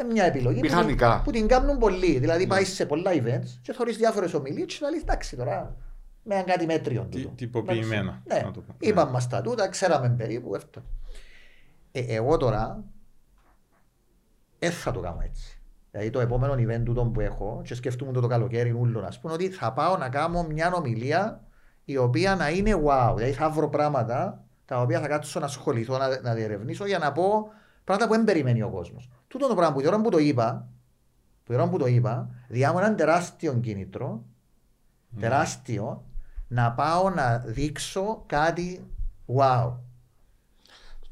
[0.00, 1.20] είναι μια επιλογή που την- Μηχανικά.
[1.24, 2.18] που την κάνουν πολλοί.
[2.18, 5.76] Δηλαδή πάει σε πολλά events και θωρείς διάφορες ομιλίες και να λες εντάξει τώρα
[6.22, 7.02] με ένα κάτι μέτριο.
[7.10, 7.34] Τι- τούτο».
[7.36, 8.42] τυποποιημένα, Εντάξει.
[8.42, 8.74] Ναι, να το πω.
[8.78, 8.88] Ναι.
[8.88, 10.82] είπαμε μας τα τούτα, ξέραμε περίπου αυτό.
[11.92, 12.84] Ε, εγώ τώρα
[14.58, 15.60] δεν θα το κάνω έτσι.
[15.90, 19.32] Δηλαδή το επόμενο event τούτο που έχω και σκέφτομαι το, το καλοκαίρι ούλο να πούμε
[19.32, 21.40] ότι θα πάω να κάνω μια ομιλία
[21.84, 23.12] η οποία να είναι wow.
[23.16, 27.12] Δηλαδή θα βρω πράγματα τα οποία θα κάτσω να ασχοληθώ, να, να διερευνήσω για να
[27.12, 27.52] πω
[27.84, 29.10] πράγματα που δεν περιμένει ο κόσμος.
[29.28, 30.68] Τούτο το πράγμα που η ώρα που το είπα,
[31.44, 34.24] που η ώρα που το είπα, διάμω έναν τεράστιο κίνητρο,
[35.20, 36.04] τεράστιο,
[36.48, 38.86] να πάω να δείξω κάτι
[39.26, 39.72] wow.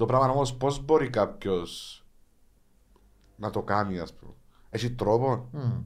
[0.00, 2.04] Το πράγμα όμως πώς μπορεί κάποιος
[3.36, 4.32] να το κάνει, ας πούμε;
[4.70, 5.82] Έχει τρόπο; Μμ.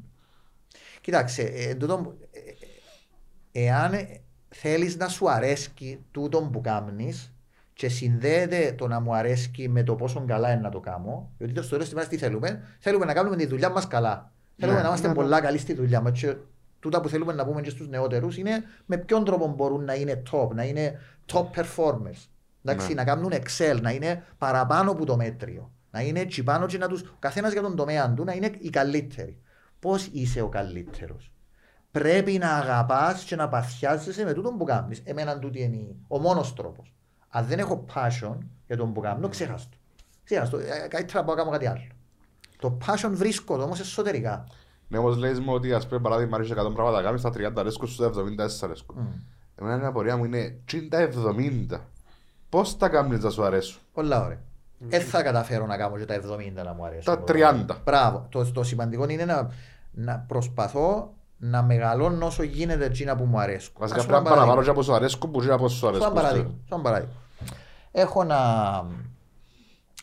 [1.00, 7.33] Κοίταξε, ε, τούτο, ε, ε, εάν ε, θέλεις να σου αρέσει τούτο που κάνεις
[7.73, 11.52] και συνδέεται το να μου αρέσει με το πόσο καλά είναι να το κάνω, γιατί
[11.52, 14.33] το στο τέλος της ημέρας τι θέλουμε, θέλουμε να κάνουμε τη δουλειά μας καλά.
[14.56, 15.21] Θέλουμε Ναι, να είμαστε ναι, ναι.
[15.21, 16.37] πολλά καλοί στη δουλειά μας και
[16.80, 20.23] τούτα που θέλουμε να πούμε και στους νεότερους είναι με ποιον τρόπο μπορούν να είναι
[20.30, 21.00] top, να είναι
[21.33, 22.28] top performers.
[22.64, 22.94] Εντάξει, Ναι.
[22.94, 25.71] να κάνουν excel, να είναι παραπάνω από το μέτριο.
[25.90, 28.50] Να είναι έτσι πάνω και να τους, ο καθένας για τον τομέα του να είναι
[28.58, 29.39] οι καλύτεροι.
[29.78, 31.32] Πώς είσαι ο καλύτερος;
[31.91, 35.02] Πρέπει να αγαπάς και να παθιάζεσαι με τούτο που κάνεις.
[35.04, 36.95] Εμένα τούτη είναι ο μόνος τρόπος.
[37.28, 39.76] Αν δεν έχω passion για τον που κάνω, ξέχαστο.
[40.25, 40.58] Ξέχαστο.
[40.58, 41.86] Ε, Καλύτερα να πάω να κάνω κάτι άλλο.
[42.58, 44.47] Το passion βρίσκω όμως εσωτερικά.
[44.89, 47.52] Ναι, όμω λέει μου ότι ας πούμε παράδειγμα αρέσει 100 πράγματα να κάνεις στα 30
[47.56, 48.10] αρέσκουν στου 70
[48.60, 48.97] αρέσκουν.
[49.00, 49.06] Μμ.
[49.54, 51.80] Εμένα η απορία μου είναι 60-70.
[52.54, 54.38] Πώς τα κάνει να σου αρέσουν; Πολλά ωραία.
[54.78, 57.04] Δεν θα καταφέρω να κάνω και τα 70 να μου αρέσουν.
[57.04, 57.76] Τα 30.
[57.84, 58.26] Μπράβο.
[58.28, 59.50] Το, το σημαντικό είναι να,
[59.90, 63.73] να προσπαθώ να μεγαλώνω όσο γίνεται εκείνα που μου αρέσουν.
[63.78, 65.88] Βασικά Ας πρέπει πούμε να ένα παραπάνω και από σου αρέσκουν που από σου Σαν
[65.88, 66.14] αρέσκουν.
[66.14, 66.50] παράδειγμα.
[66.69, 67.14] Σαν παράδειγμα.
[67.93, 68.36] Έχω να,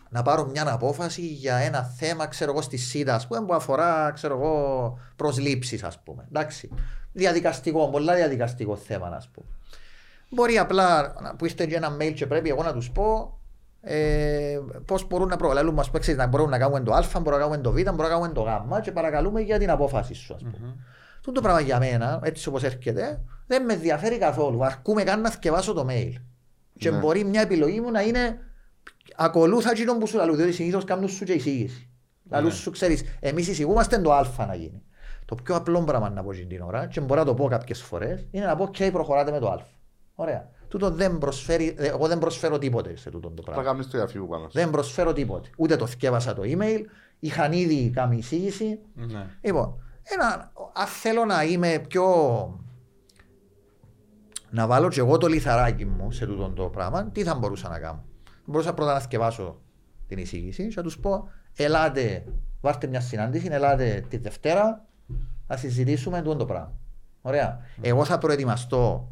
[0.09, 4.11] να πάρω μια απόφαση για ένα θέμα, ξέρω εγώ, στη ΣΥΤΑ, ας πούμε, που αφορά,
[4.11, 6.25] ξέρω εγώ, προσλήψεις, ας πούμε.
[6.27, 6.69] Εντάξει.
[7.11, 9.47] Διαδικαστικό, πολλά διαδικαστικό θέμα, ας πούμε.
[10.33, 13.35] Μπορεί απλά να- που ήρθε και ένα mail και πρέπει εγώ να τους πω
[13.83, 17.39] ε, πώς μπορούν να προλαλούν, ας πούμε, ξέρεις, να μπορούν να κάνουν το α, μπορούν
[17.39, 20.33] να κάνουν το β, μπορούν να κάνουν το γ και παρακαλούμε για την απόφαση σου,
[20.33, 20.75] ας πούμε.
[21.21, 24.65] Τούτο το πράγμα για μένα, έτσι όπως έρχεται, δεν με ενδιαφέρει καθόλου.
[24.65, 26.13] Αρκούμε καν να θυκευάσω το mail.
[26.77, 26.97] Και Ναι.
[26.97, 28.39] μπορεί μια επιλογή μου να είναι
[29.15, 31.89] ακολούθα εκείνον που σου λαλούν, διότι συνήθως κάνουν σου και εισήγηση.
[32.31, 32.53] Λαλούν Ναι.
[32.53, 34.83] σου, ξέρεις, εμείς εισηγούμαστε το α να γίνει.
[35.25, 37.81] Το πιο απλό πράγμα να πω εκείνη την ώρα, και μπορώ να το πω κάποιες
[37.81, 39.59] φορές, είναι να πω και προχωράτε με το α.
[40.21, 40.49] Ωραία.
[40.67, 43.63] Τούτο δεν προσφέρει, ε, εγώ δεν προσφέρω τίποτε σε τούτο το Θα πράγμα.
[43.71, 44.43] κάνεις το διαφύγου πάνω.
[44.43, 44.49] σου.
[44.53, 45.49] Δεν προσφέρω τίποτε.
[45.57, 46.79] Ούτε το θυκεύασα το email,
[47.19, 49.25] είχαν ήδη κάνει εισήγηση, Ναι.
[49.41, 52.05] Λοιπόν, ένα, αν θέλω να είμαι πιο.
[54.49, 57.79] να βάλω και εγώ το λιθαράκι μου σε τούτο το πράγμα, τι θα μπορούσα να
[57.79, 58.03] κάνω;
[58.45, 59.62] Μπορούσα πρώτα να θυκευάσω
[60.07, 62.23] την εισήγηση και να τους πω: Ελάτε,
[62.62, 64.86] βάρτε μια συνάντηση, ελάτε τη Δευτέρα,
[65.47, 66.73] να συζητήσουμε τούτο το πράγμα.
[67.21, 67.60] Ωραία.
[67.81, 69.12] Εγώ θα προετοιμαστώ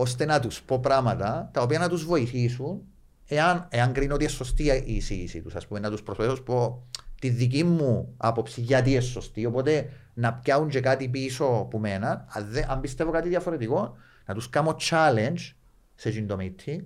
[0.00, 2.82] ώστε να τους πω πράγματα τα οποία να τους βοηθήσουν
[3.26, 6.40] εάν, εάν κρίνω ότι είναι σωστή η εισήγησή τους, ας πούμε, να τους προσπαθήσω να
[6.42, 6.82] τους πω
[7.20, 9.46] τη δική μου άποψη γιατί είναι σωστή.
[9.46, 12.24] Οπότε να πιάουν και κάτι πίσω από μένα.
[12.28, 15.52] Αν, δεν- αν πιστεύω κάτι διαφορετικό, να τους κάνω challenge
[15.94, 16.80] σε εκείνο το meeting,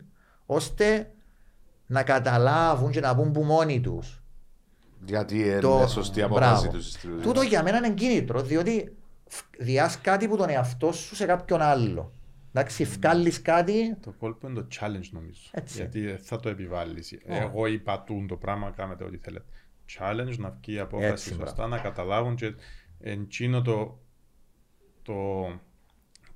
[0.47, 1.11] ώστε
[1.87, 4.23] να καταλάβουν και να πούν που μόνοι τους.
[5.05, 6.37] Γιατί είναι Το- σωστή Μπράβο.
[6.37, 6.89] απόφαση τους.
[6.91, 7.23] στη δουλειά.
[7.25, 8.97] Τούτο για μένα είναι κίνητρο, διότι
[9.59, 12.13] διάς κάτι που τον εαυτό σου σε κάποιον άλλο.
[12.57, 15.41] Εντάξει, βγάλεις κάτι, Το κόλπο είναι το challenge νομίζω.
[15.51, 15.77] Έτσι.
[15.77, 17.13] Γιατί ε, θα το επιβάλλεις.
[17.13, 17.35] Ω.
[17.35, 19.45] Εγώ είπα τούν το πράγμα, κάνετε ό,τι θέλετε.
[19.99, 22.55] Challenge να βγει η απόφαση Έτσι, σωστά, να καταλάβουν και
[23.01, 23.99] εκείνο το,
[25.03, 25.15] το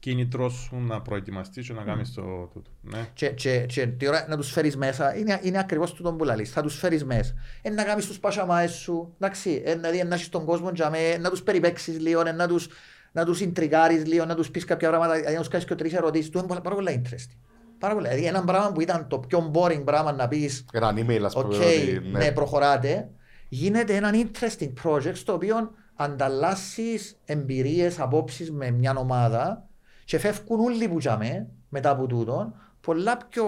[0.00, 2.70] κίνητρο σου να προετοιμαστείς και να κάνεις το τούτο.
[2.80, 3.08] Ναι.
[3.14, 6.50] και, και, και τη ώρα να τους φέρεις μέσα, είναι, είναι ακριβώς τούτο που λαλείς,
[6.50, 7.34] θα τους φέρεις μέσα.
[7.62, 11.16] Ε, να κάνεις τους πασαμάες σου, εντάξει, ε, δηλαδή να έχεις τον κόσμο για με,
[11.16, 12.68] να τους περιπαίξεις λίγο, ε, να τους,
[13.12, 15.92] να τους ιντριγκάρεις λίγο, να τους πεις κάποια πράγματα, δηλαδή να τους κάνεις και τρεις
[15.92, 17.36] ερωτήσεις, τούτο είναι πάρα πολλά interesting.
[17.78, 18.08] Πάρα πολλά.
[18.08, 21.46] Δηλαδή ένα πράγμα που ήταν το πιο boring πράγμα να πεις Ένα email, ας πούμε,
[21.46, 23.10] Οκ, ότι, ναι, προχωράτε.
[23.48, 29.68] Γίνεται ένα interesting project στο οποίο ανταλλάσσεις εμπειρίες, απόψεις με μια ομάδα
[30.04, 33.46] και φεύγουν όλοι που τζάμε μετά από τούτον πολλά πιο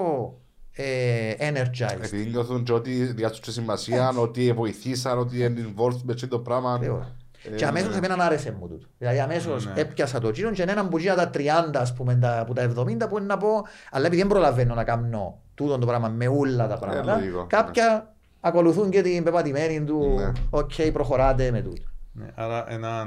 [0.72, 2.02] ε, energized.
[2.02, 6.38] Επειδή νιώθουν και ότι διάσουν και σημασία, ότι βοηθήσαν, ότι είναι involved με αυτό το
[6.38, 6.78] πράγμα.
[6.82, 7.16] Σίγουρα.
[7.44, 8.06] Ε, Και αμέσως ναι.
[8.06, 8.86] εμένα άρεσε μου τούτο.
[8.98, 9.72] Δηλαδή αμέσως Ναι.
[9.80, 11.40] έπιασα το τζίρο και έναν που γίνα τα 30
[11.74, 14.84] ας πούμε τα, από τα 70 που είναι να πω αλλά επειδή δεν προλαβαίνω να
[14.84, 20.14] κάνω τούτο το πράγμα με όλα τα πράγματα λογικό, κάποια ακολουθούν και την πεπατημένη του
[20.16, 20.32] Ναι.
[20.50, 21.82] οκ προχωράτε με τούτο.
[22.12, 23.06] Ναι, άρα ένα,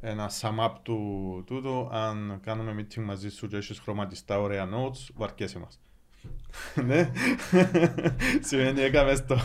[0.00, 0.98] ένα sum up του
[1.46, 5.80] τούτο, αν κάνουμε meeting μαζί σου και έχεις χρωματιστά ωραία notes, βαρκέσαι μας.
[6.86, 7.10] Ναι,
[8.42, 9.38] σημαίνει έκαμε το.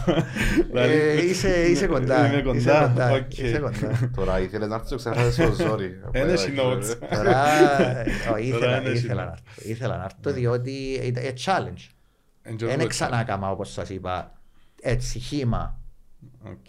[0.73, 2.27] Ε, είσαι, είσαι κοντά.
[2.31, 3.11] Είμαι κοντά, Είσαι κοντά.
[3.11, 3.37] οκ.
[3.37, 4.11] Είσαι κοντά.
[4.15, 5.99] Τώρα ήθελες να έρθεις και ξεχάσεις το ζόρι.
[6.11, 6.97] Ένα έχει notes.
[7.09, 7.51] Τώρα
[7.99, 8.05] ε,
[8.41, 9.13] ήθελα, Τώρα είναι ήθελα σημαντικό.
[9.15, 9.69] να έρθω.
[9.69, 10.71] Ήθελα να έρθω διότι
[11.03, 11.89] ήταν ε, challenge.
[12.57, 14.39] Δεν ξανάκαμα όπως σας είπα
[14.81, 15.79] έτσι χήμα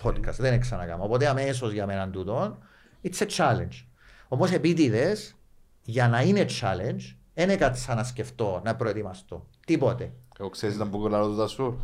[0.02, 0.34] podcast.
[0.38, 1.04] Δεν ξανακάμα.
[1.04, 2.58] Οπότε αμέσως για μένα τούτο
[3.02, 3.84] it's a challenge.
[4.28, 5.34] Όμως επίτηδες
[5.82, 9.46] για να είναι challenge δεν έκατσα να σκεφτώ, να προετοιμαστώ.
[9.68, 10.12] Τίποτε.
[10.38, 11.78] Εγώ ξέρεις να πω κολλάρω τούτα σου.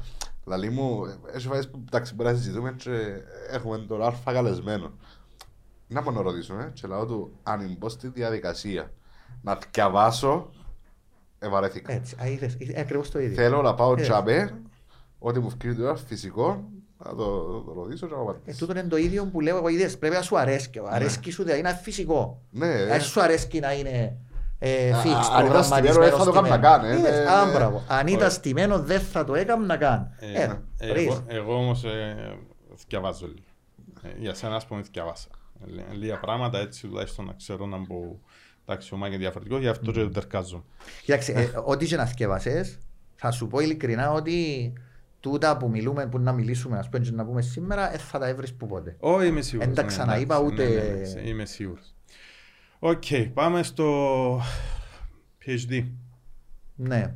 [0.45, 1.01] Λαλή μου,
[1.35, 2.91] έχει φάσεις που εντάξει μπορεί να συζητούμε και
[3.51, 4.93] έχουμε τον αλφα καλεσμένο.
[5.89, 8.91] Να πω να ρωτήσουμε και λέω του αν μπω στη διαδικασία
[9.43, 10.51] να διαβάσω,
[11.39, 11.93] ευαρέθηκα.
[11.93, 12.17] Έτσι.
[12.23, 13.35] Α, είδες, είδες, ακριβώς το ίδιο.
[13.37, 14.01] Θέλω να πάω Ε.
[14.03, 14.55] τζαμπέ,
[15.19, 16.65] ό,τι μου φκύρει τώρα φυσικό,
[17.05, 18.67] να το, το ρωτήσω και να Ε, απαντήσω.
[18.67, 20.71] τούτο είναι το ίδιο που λέω εγώ είδες, πρέπει να σου αρέσει.
[20.89, 22.43] Αρέσκει σου δηλαδή να είναι φυσικό.
[22.51, 24.17] Ναι, Αν σου αρέσει να είναι
[24.67, 26.63] ε, Α, fixed, αν ήταν στημένο, δεν θα το έκανα στημένο.
[26.63, 27.53] καν, ε, Είδες, ναι, α, ναι.
[27.53, 27.83] μπράβο.
[27.89, 30.11] Αν ήταν στημένο δεν θα το έκανα καν.
[30.19, 30.43] Ε,
[30.79, 31.05] Ε, βρεις.
[31.07, 32.37] εγώ, εγώ όμως ε,
[32.89, 33.47] διαβάζω λίγο.
[34.03, 35.29] Ε, για σένα ας πούμε διαβάσα.
[35.91, 38.19] Ε, Λίγα πράγματα έτσι τουλάχιστον να ξέρω να μπω
[38.67, 40.65] εντάξει, ο Μάκη είναι διαφορετικό, γι' αυτό και το τερκάζω.
[41.03, 42.79] Κοίταξε, ε, ό,τι και να θυκευασες,
[43.17, 44.73] θα σου πω ειλικρινά ότι
[45.21, 48.27] τούτα που μιλούμε, που να μιλήσουμε, ας πούμε, και να πούμε σήμερα, ε, θα τα
[48.29, 48.97] έβρεις που πότε.
[49.01, 49.69] Όχι, είμαι σίγουρος.
[49.69, 51.94] Εν τα ναι, ξαναείπα εντάξει, ούτε- ναι, ναι, ναι, Είμαι σίγουρος.
[52.87, 54.41] Οκ, πάμε στο
[55.47, 55.85] PhD.
[56.75, 57.15] Ναι.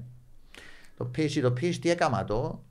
[0.96, 2.64] Το PhD, το PhD έκαμα το,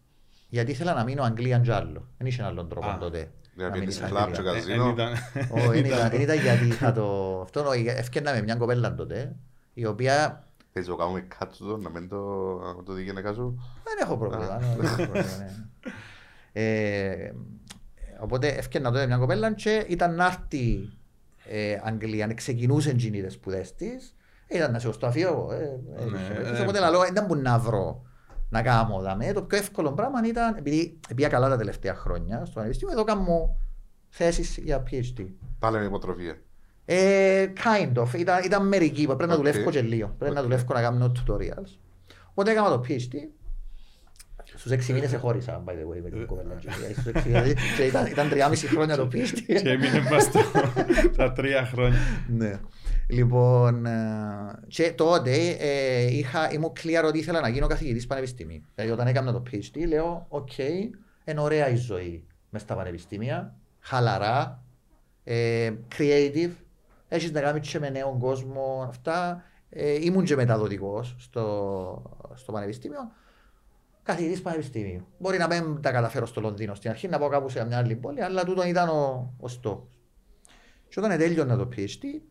[0.49, 2.07] γιατί ήθελα να μείνω Αγγλία και άλλο.
[2.17, 2.97] Δεν είχε άλλον τρόπο Α.
[2.97, 3.31] τότε.
[3.55, 4.31] Για να να μείνεις πίνεις Αγγλία.
[4.31, 4.83] κλαμπ και Ε, καζίνο.
[4.83, 5.13] εν ήταν-
[5.51, 7.39] Ω, Δεν ήταν, δεν ήταν γιατί θα το...
[7.41, 9.35] Αυτό νο- έφτιανα με μια κοπέλα τότε,
[9.73, 12.17] η οποία Θες να το κάνουμε κάτω το, να μην το,
[12.77, 13.59] να το δει η γυναίκα σου.
[13.83, 14.57] δεν έχω πρόβλημα.
[14.59, 15.51] ναι, δεν έχω πρόβλημα, ναι.
[16.51, 17.31] Ε,
[18.19, 20.89] Οπότε έφτιανα τότε μια κοπέλα και ήταν να έρθει
[21.49, 24.15] ε, Αγγλία, ξεκινούσε εκείνη τις σπουδές της,
[24.47, 25.51] ήταν να σε στο αφιώ εγώ.
[25.51, 28.01] ε, ε, Ναι, ε, Οπότε λέω, δεν μπορεί να βρω
[28.49, 29.31] να κάνω δαμέ.
[29.33, 33.55] Το πιο εύκολο πράγμα ήταν, επειδή πήγα καλά τα τελευταία χρόνια στο πανεπιστήμιο, εδώ κάνω
[34.09, 35.25] θέσεις για PhD.
[35.59, 36.41] Πάλι με υποτροφία.
[36.85, 38.13] Ε, kind of.
[38.17, 39.37] Ήταν, ήταν μερική, πρέπει να Οκ.
[39.37, 40.15] δουλεύω και λίγο.
[40.17, 40.45] Πρέπει να Οκ.
[40.45, 41.77] δουλεύω να κάνω tutorials.
[42.29, 43.13] Οπότε έκανα το PhD.
[44.67, 46.53] Στους έξι μήνες εχώρισα, by the way, με την κοπέλα.
[46.55, 49.65] και- στους έξι μήνες, και ήταν, ήταν τριάμιση χρόνια το Και PhD.
[49.65, 50.39] έμεινε μας το-
[51.17, 51.97] τα τρία χρόνια.
[52.27, 52.59] ναι.
[53.09, 53.91] Λοιπόν, ε,
[54.67, 58.61] και τότε ε, είχα, ήμουν clear ότι ήθελα να γίνω καθηγητής πανεπιστημίου.
[58.75, 64.63] Δηλαδή όταν έκανα το PhD λέω, οκ, είναι ωραία η ζωή μες στα πανεπιστήμια, χαλαρά,
[65.23, 66.49] ε, creative,
[67.07, 69.43] έχεις να κάνεις και με νέον κόσμο, αυτά.
[69.69, 72.99] Ε, ήμουν και μεταδοτικός στο, στο πανεπιστήμιο.
[74.07, 75.07] Καθηγητής πανεπιστήμιου.
[75.17, 77.95] Μπορεί να μην τα καταφέρω στο Λονδίνο στην αρχή, να πάω κάπου σε μια άλλη
[77.95, 79.87] πόλη, αλλά τούτο ήταν ο, ο στόχος.
[80.89, 82.21] Και όταν τέλειωνα το PhD,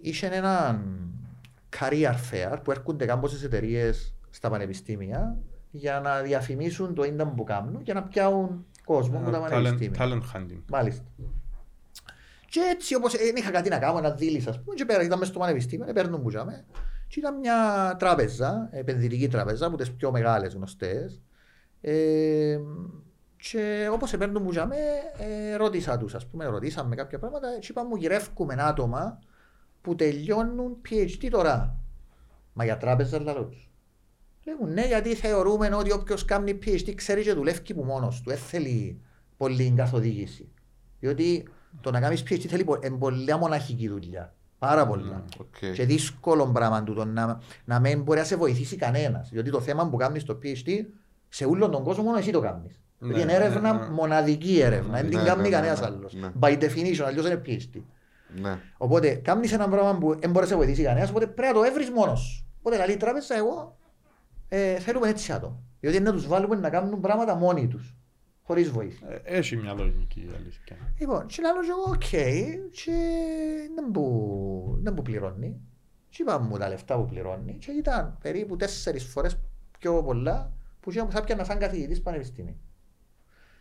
[0.00, 0.84] είχε έναν
[1.78, 5.38] career fair που έρχονται κάμποσες εταιρείες στα πανεπιστήμια
[5.70, 9.98] για να διαφημίσουν το ίντα που κάνουν και να πιάουν κόσμο από τα Talent, πανεπιστήμια.
[10.00, 10.62] talent hunting.
[10.68, 11.04] Μάλιστα.
[12.48, 15.18] Και έτσι όπως δεν είχα κάτι να κάνω, να δίλησα, ας πούμε, και πέρα ήταν
[15.18, 16.64] μες στο πανεπιστήμιο, παίρνουν που τζάμε.
[17.16, 21.22] Και ήταν μια τράπεζα, επενδυτική τράπεζα, από τις πιο μεγάλες γνωστές.
[21.80, 22.58] Ε,
[23.36, 24.76] και όπως παίρνουν που τζιαμέ,
[25.18, 29.18] ε, ρώτησα τους, ας πούμε, ρωτήσαμε κάποια πράγματα και είπαν μου γυρεύκουμε άτομα
[29.80, 31.78] που τελειώνουν PhD τώρα.
[32.52, 33.70] Μα για τράπεζα λαλώ τους.
[34.44, 38.30] Λέγουν ναι, γιατί θεωρούμε ότι όποιος κάνει PhD ξέρει και δουλεύει που μόνος του.
[38.30, 39.00] Δεν θέλει
[39.36, 40.52] πολύ καθοδήγηση.
[41.00, 41.48] Διότι
[41.80, 44.35] το να κάνεις PhD θέλει πο- είναι πολύ μοναχική δουλειά.
[44.58, 45.24] Πάρα πολλά.
[45.40, 45.72] Οκ.
[45.74, 49.28] Και δύσκολο πράγμα τούτο να, να μην μπορεί να σε βοηθήσει κανένας.
[49.32, 50.84] Διότι το θέμα που κάνεις στο PhD
[51.28, 52.80] σε όλον τον κόσμο μόνο εσύ το κάνεις.
[52.98, 53.88] Ναι, Γιατί είναι έρευνα, ναι, ναι.
[53.88, 54.92] μοναδική έρευνα.
[55.00, 56.14] Δεν την Ναι, κάνει ναι, κανένας ναι, άλλος.
[56.14, 56.28] ναι.
[56.40, 57.80] By definition, αλλιώς είναι PhD.
[58.40, 58.58] Ναι.
[58.76, 61.66] Οπότε, κάνεις ένα πράγμα που δεν μπορεί να σε βοηθήσει κανένας, οπότε πρέπει να το
[61.66, 62.46] έβρεις μόνος σου.
[62.58, 63.76] Οπότε, λαλεί η τράπεζα, εγώ
[64.48, 65.58] ε, θέλουμε έτσι άτομα.
[65.80, 67.94] Διότι είναι να τους βάλουμε να κάνουν πράγματα μόνοι τους.
[68.46, 69.08] Χωρίς βοήθεια.
[69.08, 70.76] Ε, Έχει μια λογική η αλήθεια.
[70.98, 72.08] Λοιπόν, και λέω και εγώ, οκ,
[72.70, 72.94] και
[73.74, 75.60] δεν μου, δεν μου πληρώνει.
[76.08, 79.38] Και είπαν μου τα λεφτά που πληρώνει και ήταν περίπου τέσσερις φορές
[79.78, 82.56] πιο πολλά που και θα πιάνα σαν καθηγητής πανεπιστήμιου.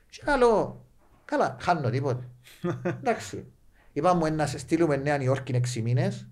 [0.09, 0.85] Και λέω,
[1.25, 2.29] καλά, χάνω τίποτε.
[2.99, 3.45] Εντάξει.
[3.91, 6.27] Είπα μου να σε στείλουμε Νέα Νιόρκη έξι μήνες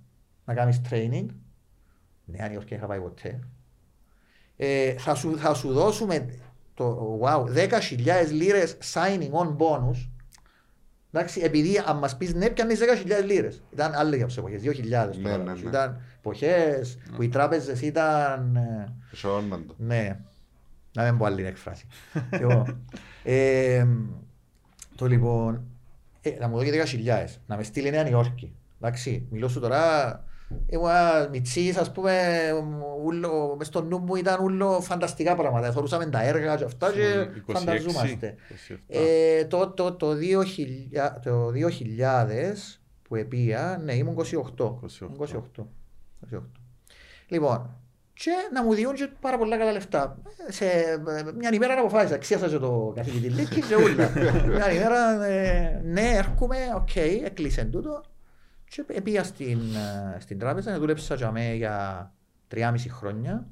[0.46, 1.26] να κάνεις training.
[2.26, 3.40] Νέα Νιόρκη είχα πάει ποτέ.
[4.56, 6.43] Ε, θα, σου, θα σου δώσουμε
[6.74, 10.08] το wow, 10.000 λίρες signing on bonus
[11.16, 12.80] Εντάξει, επειδή αν μας πεις ναι πιάνεις
[13.22, 13.62] 10.000 λίρες.
[13.74, 14.70] Ήταν άλλες εποχές, 2.000
[15.22, 15.38] Ναι, τώρα.
[15.38, 15.60] ναι, ναι.
[15.70, 18.56] Ήταν εποχές που οι τράπεζες ήταν...
[18.56, 19.76] ε, Σώναν το.
[19.78, 20.20] ναι,
[20.94, 21.86] να μην πω άλλη έκφραση.
[22.40, 22.86] λοιπόν,
[23.24, 23.86] ε,
[24.96, 25.64] το λοιπόν,
[26.22, 28.56] ε, να μου δώσει 10.000, να με στείλει Νέα Νιόρκη.
[28.82, 30.24] Εντάξει, μιλώ σου τώρα,
[30.68, 32.14] ήμουν μητσής, ας πούμε,
[33.04, 35.72] ούλο, μες στο νου μου ήταν ούλο φανταστικά πράγματα.
[35.72, 38.36] Θεωρούσαμε τα έργα και αυτά και 26, φανταζόμαστε.
[38.70, 38.76] 27.
[38.88, 40.16] Ε, το, το, το, 2000,
[41.24, 41.52] το 2000
[43.02, 44.24] που επήα, ναι, ήμουν 28.
[44.58, 44.70] 28.
[45.20, 45.66] 28.
[46.34, 46.42] 28.
[47.28, 47.70] Λοιπόν,
[48.14, 50.18] και να μου διούν και πάρα πολλά καλά λεφτά.
[50.48, 50.98] Σε ε,
[51.38, 54.12] μια ημέρα αποφάσισα, ξίασα και το καθηγητιλίκι και ούλα.
[54.56, 58.04] μια ημέρα, ε, ναι, έρχομαι, οκ, έκλεισε τούτο.
[58.76, 62.12] Και πήγα στην, ε, στην τράπεζα, δούλεψα για μέ για
[62.48, 63.48] 3,5 χρόνια.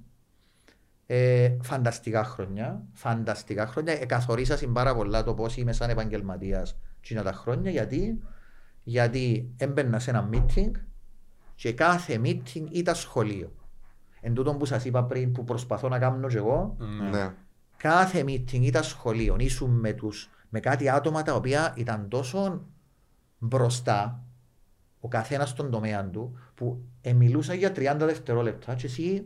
[1.05, 3.93] Ε, φανταστικά χρόνια, φανταστικά χρόνια.
[3.93, 7.71] Εκαθορίσα πάρα πολλά το πώς είμαι σαν επαγγελματίας εκείνα τα χρόνια.
[7.71, 8.21] Γιατί,
[8.83, 10.71] γιατί έμπαινα σε ένα meeting
[11.55, 13.51] και κάθε meeting ήταν σχολείο.
[14.21, 17.09] Εν τούτο που σας είπα πριν που προσπαθώ να κάνω και εγώ, Ναι.
[17.09, 17.33] Ναι.
[17.77, 19.35] κάθε meeting ήταν σχολείο.
[19.39, 22.65] Ήσουν με, τους, με κάτι άτομα τα οποία ήταν τόσο
[23.37, 24.23] μπροστά,
[25.03, 29.25] ο καθένας στον τομέα του, που ε, μιλούσα για 30 δευτερόλεπτα και εσύ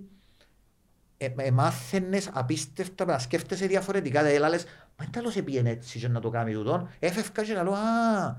[1.18, 4.20] ε, ε, μάθαινες απίστευτα να σκέφτεσαι διαφορετικά.
[4.20, 6.90] Δηλαδή, έλα λες, μα δεν τέλος επίεν έτσι και να το κάνεις τούτον.
[7.00, 8.36] Έφευκα και λέω, α,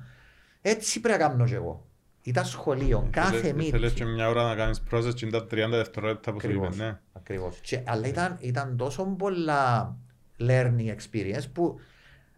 [0.60, 1.86] έτσι πρέπει να κάνω και εγώ.
[2.22, 4.14] Ήταν σχολείο, κάθε Θέλες- Θέλεις και meeting.
[4.14, 6.76] μια ώρα να κάνεις process και τα 30 δευτερόλεπτα που σου είπες, Ακριβώς.
[6.86, 6.98] ναι.
[7.12, 7.58] Ακριβώς.
[7.62, 9.96] Και, αλλά ήταν, ήταν τόσο πολλά
[10.38, 11.80] learning experience που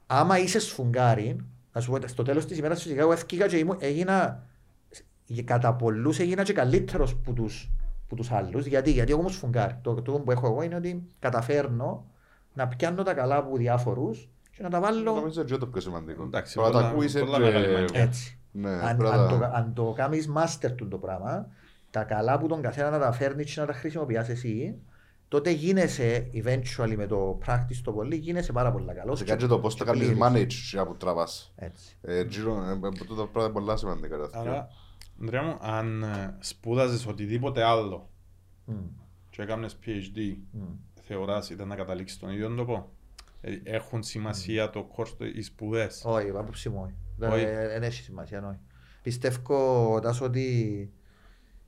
[0.06, 1.36] άμα είσαι σφουγγάρι,
[1.72, 4.47] να σου πω, στο τέλος της ημέρας φυσικά εγώ έφυγα και ήμουν, έγινα, και
[5.42, 7.70] κατά πολλούς έγινα και καλύτερος που τους,
[8.08, 8.66] που τους άλλους.
[8.66, 9.76] Γιατί, γιατί εγώ ήμουν σφουγγάρι.
[9.82, 12.04] Το, το που έχω εγώ είναι ότι καταφέρνω
[12.54, 15.80] να πιάνω τα καλά από διάφορους και να τα βάλω Νομίζω ότι είναι το πιο
[15.80, 16.22] σημαντικό.
[16.22, 18.00] Εντάξει, Τώρα τα πολλά- ακούεις πολλά και- μεγάλη μαγιά.
[18.00, 18.38] έτσι.
[18.52, 21.48] Ναι, αν, πρέπει αν, να το, τα- αν το κάνεις master του το πράγμα,
[21.90, 24.74] τα καλά που τον καθένα να τα φέρνεις και να τα χρησιμοποιάς εσύ,
[25.28, 29.18] τότε γίνεσαι eventually με το practice το πολύ, γίνεσαι πάρα πολύ καλός.
[29.18, 30.18] Σε κάτι το πώς το κάνεις πλήρης.
[30.22, 31.52] manage και που τραβάς.
[31.56, 31.96] Έτσι.
[32.02, 34.16] Ε, γύρω, ε, ε, τούτα πράγματα είναι πολλά σημαντικά.
[34.16, 34.50] τα δύο.
[34.52, 34.68] Άρα,
[35.20, 38.10] Ανδρέα μου, αν ε, σπούδαζες οτιδήποτε άλλο
[38.64, 38.74] Μμ,
[39.30, 40.62] και έκανες PhD, μμ.
[41.00, 42.92] θεωράς ήταν να καταλήξεις στον ίδιο τόπο;
[43.40, 46.94] Ε, Έχουν σημασία το κόστο οι σπουδές; Όχι, η άποψη μου όχι.
[47.16, 47.44] Δεν Όχι.
[47.44, 48.58] δεν έχει σημασία, όχι.
[49.02, 50.42] Πιστεύω τάσο ότι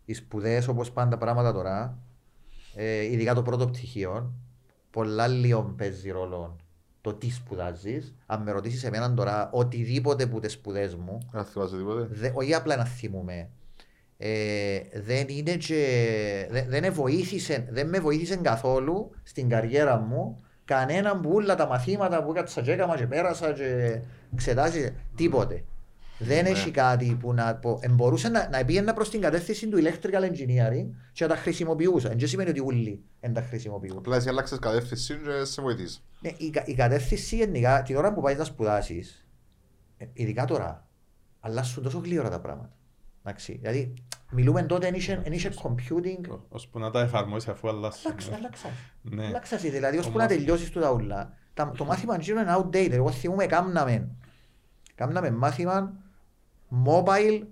[0.05, 1.99] οι σπουδές όπως πάνε τα πράγματα τώρα,
[2.75, 4.33] ε, ειδικά το πρώτο πτυχίο,
[4.91, 6.57] πολλά λίγο παίζει ρόλο
[7.01, 8.15] το τι σπουδάζεις.
[8.27, 12.09] Αν με ρωτήσεις εμένα τώρα οτιδήποτε που τις σπουδές μου, Αν θυμάσαι τίποτε.
[12.11, 13.49] Δε, όχι απλά να θυμούμε.
[14.19, 20.37] Ε, δεν είναι και, δεν, δεν, με βοήθησε, δεν με βοήθησε καθόλου στην καριέρα μου
[20.65, 24.01] κανέναν που όλα τα μαθήματα που έκατσα και έκαμα και πέρασα και
[24.33, 25.65] εξετάσεις, τίποτε.
[26.23, 26.49] Δεν Ναι.
[26.51, 27.79] έχει κάτι που να πω.
[27.83, 32.09] Ε, μπορούσα να, να πήγαινα προς την κατεύθυνση του electrical engineering και να τα χρησιμοποιούσα.
[32.09, 33.97] Δεν σημαίνει ότι όλοι δεν τα χρησιμοποιούν.
[33.99, 36.01] Απλά εσύ άλλαξες κατεύθυνση και σε βοηθήσει.
[36.21, 39.27] Ναι, η, κα- η κατεύθυνση γενικά, την ώρα που πάει να σπουδάσεις,
[40.13, 40.87] ειδικά τώρα,
[41.41, 42.73] αλλάσουν τόσο γλύωρα τα πράγματα.
[43.25, 43.95] Εντάξει, δηλαδή,
[44.31, 46.39] μιλούμε τότε εν είχε- εν είχε computing.
[46.49, 48.07] Ώσπου να τα εφαρμόσεις αφού αλλάσουν.
[48.11, 48.69] Αλλάξα, αλλάξα.
[49.03, 49.27] Ναι.
[49.27, 51.35] Αλλάξα, δηλαδή, ώσπου Όμως- να τελειώσεις του τα ούλα.
[51.55, 52.91] Τα- Το μάθημα γύρω είναι outdated.
[52.93, 54.09] Εγώ θυμούμαι, κάμναμε,
[54.95, 55.93] κάμναμε μάθημα
[56.87, 57.43] mobile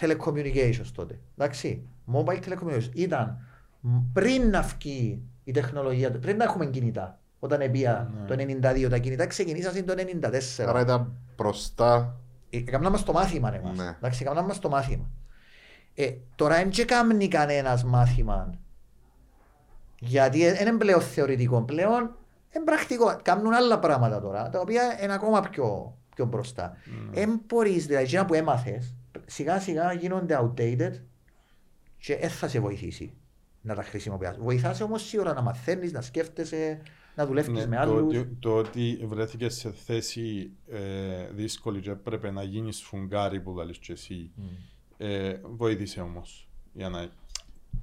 [0.00, 1.18] telecommunications τότε.
[1.38, 2.90] Εντάξει, mobile telecommunications.
[2.94, 3.38] Ήταν
[3.80, 7.18] μ, πριν να βγει η τεχνολογία, πριν να έχουμε κινητά.
[7.38, 8.26] Όταν επία Ναι.
[8.26, 10.68] το 92 τα κινητά ξεκινήσαν το 94.
[10.68, 12.16] Άρα ήταν μπροστά.
[12.50, 13.76] Έκαναν μας το μάθημα εμάς.
[13.76, 13.88] Ναι.
[13.96, 15.10] Εντάξει, έκαναν μας το μάθημα.
[15.94, 18.54] Ε, τώρα δεν και κάνει κανένας μάθημα.
[20.00, 21.62] Γιατί δεν είναι πλέον θεωρητικό.
[21.62, 22.00] Πλέον
[22.56, 23.16] είναι πρακτικό.
[23.22, 26.76] Κάνουν άλλα πράγματα τώρα, τα οποία είναι ακόμα πιο, πιο μπροστά.
[27.10, 28.94] Δεν μπορείς, δηλαδή, εκείνα που έμαθες,
[29.26, 30.92] σιγά σιγά γίνονται outdated
[31.98, 33.12] και δεν θα σε βοηθήσει
[33.60, 34.36] να τα χρησιμοποιάς.
[34.38, 36.80] Βοηθάσαι όμως σίγουρα να μαθαίνεις, να σκέφτεσαι,
[37.16, 38.16] να δουλεύεις Ναι, με το, άλλους.
[38.16, 43.78] ότι- το ότι βρέθηκες σε θέση ε, δύσκολη και έπρεπε να γίνεις σφουγγάρι που λαλείς
[43.78, 44.30] και εσύ,
[44.96, 47.08] ε, βοήθησε όμως για να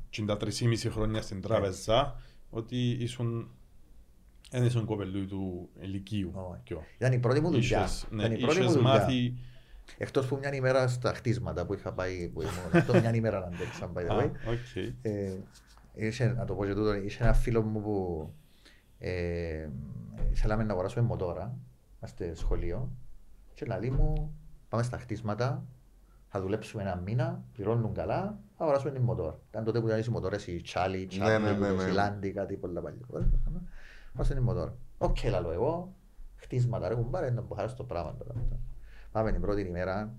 [0.10, 3.50] και τα 3,5 χρόνια στην τράπεζα ότι ήσουν
[4.52, 6.32] Δεν ήσουν κοπελούι του ηλικίου.
[6.34, 6.60] Όχι.
[6.64, 6.84] Ποιο.
[6.98, 7.80] Ήταν η πρώτη μου δουλειά.
[7.80, 8.90] Είχες, ναι, Ήταν η πρώτη μου είχες δουλειά.
[8.90, 9.34] μάθει...
[9.98, 13.46] Εκτός που μια ημέρα στα χτίσματα που είχα πάει, που ήμουν, αυτό μια ημέρα να
[13.46, 14.30] αντέξα, by the Α, way.
[14.48, 14.76] οκ.
[15.02, 15.34] Ε,
[15.94, 18.30] είχε, να το πω και τούτο, είχε ένα φίλο μου που
[19.00, 19.68] ε,
[20.34, 21.58] θέλαμε να αγοράσουμε μοτόρα,
[21.98, 22.90] είμαστε σχολείο
[23.54, 24.36] και λέει μου
[24.70, 25.66] πάμε στα χτίσματα,
[26.28, 29.40] θα δουλέψουμε ένα μήνα, πληρώνουν καλά, θα αγοράσουμε την μοτόρα.
[29.50, 31.82] Ήταν τότε που ήταν οι μοτόρες, οι Τσάλι, οι Ναι, ναι, Τσάλι, ναι, οι ναι.
[31.84, 33.00] Σιλάντι, κάτι πολλά παλιά.
[34.18, 34.78] Αγοράσουμε την μοτόρα.
[34.98, 35.94] Οκ, λαλώ εγώ,
[36.36, 38.34] χτίσματα ρε κουμπάρε, να μποχάρω στο πράγμα τώρα.
[39.12, 40.14] Πάμε την πρώτη ημέρα,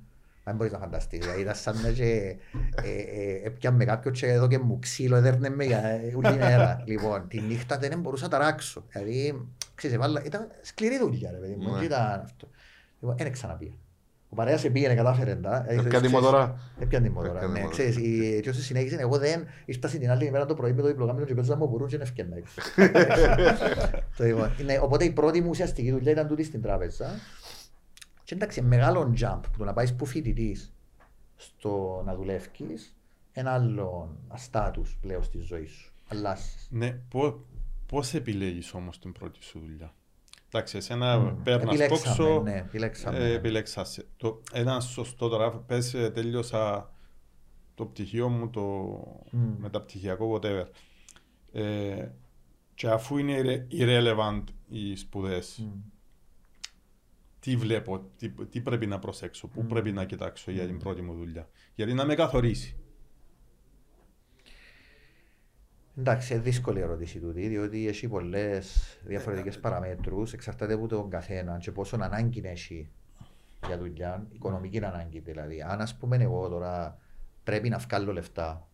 [0.45, 2.37] δεν μπορείς να φανταστείς, δηλαδή ήταν σαν να και
[2.83, 6.83] ε, ε, έπιαμε κάποιο και εδώ και μου ξύλο, έδερνε με για ε, όλη μέρα.
[6.87, 8.85] Λοιπόν, τη νύχτα δεν μπορούσα να ταράξω.
[8.89, 11.77] Δηλαδή, ξέρεις, έβαλα, ήταν σκληρή δουλειά ρε παιδί μου, Ναι.
[11.77, 12.49] δεν ήταν αυτό.
[13.01, 13.75] Λοιπόν, δεν ξαναπήγα.
[14.37, 15.65] Ο παρέας πήγαινε, κατάφερε τα.
[15.69, 16.59] δηλαδή, Έπιαν τη ξέρεις, μοτόρα.
[16.79, 17.65] Έπιαν τη μοτόρα, Έπιαν τη ναι.
[17.65, 17.73] μοτόρα.
[17.73, 20.87] Ξέρεις, η- και όσο συνέχισε, εγώ δεν ήρθα στην άλλη ημέρα το πρωί με το
[20.89, 22.37] διπλογάμινο και πέτωσα μου μπορούν και να ευκαιρνά.
[24.17, 27.11] Το λοιπόν, ναι, Οπότε η πρώτη μου ουσιαστική δουλειά ήταν τούτη στην τράπεζα.
[28.25, 30.73] Και εντάξει, μεγάλο jump που το να πάεις που φοιτητής
[31.37, 32.97] στο να δουλεύεις,
[33.33, 35.93] ένα άλλο στάτους πλέον στη ζωή σου.
[36.09, 36.67] Αλλάσεις.
[36.71, 37.45] Ναι, πώ
[37.87, 39.93] πώς επιλέγεις όμως την πρώτη σου δουλειά;
[40.57, 41.43] Εντάξει, εσένα Μμ.
[41.43, 43.31] παίρνας Επιλέξαμε, τόξο, ναι, επιλέξαμε, ε, ναι.
[43.35, 44.07] επιλέξασαι.
[44.17, 46.91] Το, ένα σωστό τώρα, πες ε, τέλειωσα
[47.75, 48.63] το πτυχίο μου, το
[49.31, 49.55] Μμ.
[49.59, 50.67] μεταπτυχιακό, whatever.
[51.53, 52.09] Ε,
[52.75, 55.81] και αφού είναι irre- irrelevant οι σπουδές, Μμ.
[57.41, 59.67] τι βλέπω, τι, τι πρέπει να προσέξω, πού Μμ.
[59.67, 61.49] πρέπει να κοιτάξω για την πρώτη μου δουλειά.
[61.75, 62.77] Γιατί να με καθορίσει.
[65.99, 71.57] Εντάξει, είναι δύσκολη η ερώτηση τούτη, διότι έχει πολλές διαφορετικές παραμέτρους, εξαρτάται από τον καθένα
[71.59, 72.89] και πόσο ανάγκη έχει
[73.67, 75.63] για δουλειά, οικονομική ανάγκη δηλαδή.
[75.69, 76.99] Αν ας πούμε εγώ τώρα
[77.45, 78.69] πρέπει να βγάλω λεφτά,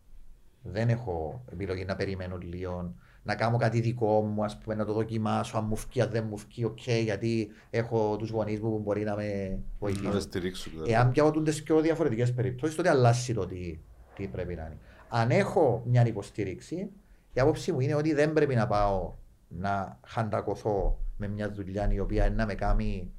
[0.63, 4.93] δεν έχω επιλογή να περιμένω λίγο, να κάνω κάτι δικό μου, ας πούμε, να το
[4.93, 8.79] δοκιμάσω, αν μου βγει, αν δεν μου βγει, οκ, γιατί έχω τους γονείς μου που
[8.79, 10.13] μπορεί να με Να βοηθήσουν.
[10.15, 10.73] με στηρίξουν.
[10.73, 10.93] δηλαδή.
[10.93, 13.79] Εάν πιάω τις πιο διαφορετικές περιπτώσεις, τότε αλλάζει το τι,
[14.15, 14.79] τι πρέπει να είναι.
[15.09, 16.91] Αν έχω μια υποστήριξη,
[17.33, 19.15] η άποψή μου είναι ότι δεν πρέπει να πάω
[19.49, 23.13] να χαντακωθώ με μια δουλειά η οποία είναι να με κάνει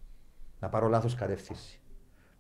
[0.60, 1.82] να πάρω λάθος κατεύθυνση.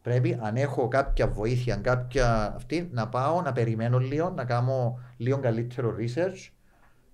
[0.01, 5.39] Πρέπει, αν έχω κάποια βοήθεια, κάποια αυτή, να πάω να περιμένω λίγο, να κάνω λίγο
[5.39, 6.51] καλύτερο research.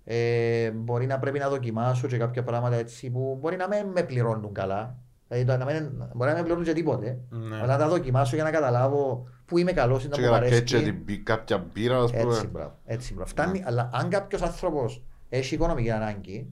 [0.03, 4.03] Ε, μπορεί να πρέπει να δοκιμάσω και κάποια πράγματα έτσι που μπορεί να μην με
[4.03, 4.97] πληρώνουν καλά.
[5.29, 7.17] Δηλαδή, το να μην, μπορεί να με πληρώνουν και τίποτε.
[7.29, 7.55] Ναι.
[7.55, 10.37] Αλλά να τα δοκιμάσω για να καταλάβω πού είμαι καλός, να Και μου για να
[10.37, 10.53] αρέσει.
[10.63, 12.43] κέτσε την μπι- κάποια μπύρα, ας Έτσι, πούμε.
[12.51, 12.77] μπράβο.
[12.85, 13.29] Έτσι, μπράβο.
[13.29, 16.47] Φτάνει, αλλά αν κάποιος άνθρωπος έχει οικονομική ανάγκη,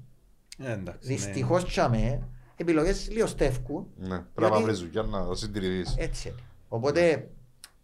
[0.58, 2.22] Ε, εντάξει, δυστυχώς τσαμέ,
[2.56, 3.88] επιλογές λίγο στεύκουν.
[3.98, 5.96] Ναι, πρέπει Γιατί- να βρεις δουλειά να συντηρηθείς.
[5.98, 6.38] Έτσι είναι.
[6.68, 7.28] Οπότε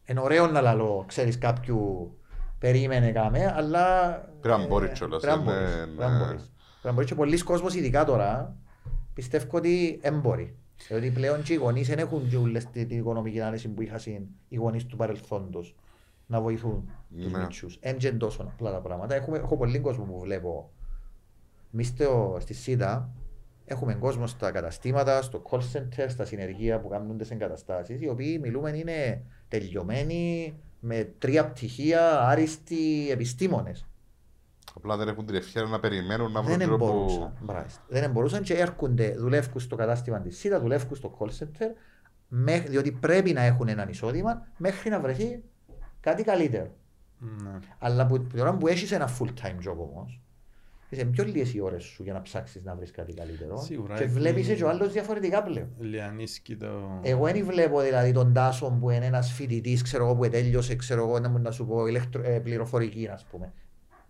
[0.05, 2.11] είναι ωραίο να λαλώ, ξέρεις κάποιου
[2.59, 4.11] περίμενε κάμε, αλλά.
[4.41, 6.25] Πρέπει να μπορείς κιόλας, Πρέπει να ε, μπορείς, ναι, πρέπει να ναι.
[6.25, 6.41] μπορείς.
[6.51, 8.55] Πρέπει να μπορείς και πολλοί κόσμος, ειδικά τώρα,
[9.13, 10.55] πιστεύω ότι δεν μπορεί.
[10.87, 13.99] Δηλαδή πλέον και οι γονείς δεν έχουν και όλες την την οικονομική άνεση που είχαν
[14.47, 15.75] οι γονείς του παρελθόντος
[16.27, 16.89] να βοηθούν
[17.21, 17.37] τους Ναι.
[17.39, 17.77] μητσούς.
[17.81, 19.15] Εν και τόσο απλά τα πράγματα.
[19.15, 20.71] Έχουμε, έχω πολύ κόσμο που βλέπω.
[21.73, 23.09] Εμείς στο- στη ΣΥΤΑ
[23.65, 28.39] έχουμε κόσμο στα καταστήματα, στο call center, στα συνεργεία που κάνουν τις εγκαταστάσεις, οι οποίοι
[28.41, 33.85] μιλούμε είναι τελειωμένοι με τρία πτυχία, άριστοι επιστήμονες.
[34.73, 36.85] Απλά δεν έχουν την ευχαίρεια να περιμένουν να βρουν Δεν τρόπο.
[36.93, 37.33] μπορούσαν.
[37.41, 37.65] Μπράβο.
[37.87, 41.67] Δεν μπορούσαν και έρχονται, δουλεύουν στο κατάστημα της ΣΥΤΑ, δουλεύουν στο call center,
[42.27, 45.43] μέχ- διότι πρέπει να έχουν έναν εισόδημα μέχρι να βρεθεί
[45.99, 46.67] κάτι καλύτερο.
[47.19, 47.59] Ναι.
[47.79, 50.21] Αλλά που, την ώρα που έχεις ένα full time job όμως,
[50.89, 53.57] είσαι πιο λίγες οι ώρες σου για να ψάξεις να βρεις κάτι καλύτερο.
[53.61, 55.67] Σίγουρα, και έχει- βλέπεις και ο άλλος διαφορετικά πλέον.
[55.79, 56.99] Λιανίσκει το...
[57.01, 61.01] Εγώ δεν βλέπω δηλαδή τον Τάσο που είναι ένας φοιτητής, ξέρω εγώ, που τέλειωσε, ξέρω
[61.07, 63.53] εγώ, να, μου- να σου πω, ηλεκτρο, ε, πληροφορική, ας πούμε.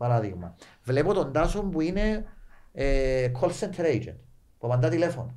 [0.08, 0.56] Παράδειγμα.
[0.84, 2.26] Βλέπω τον Τάσο που είναι
[2.74, 4.16] ε, call center agent,
[4.60, 5.34] που απαντά τηλέφωνο.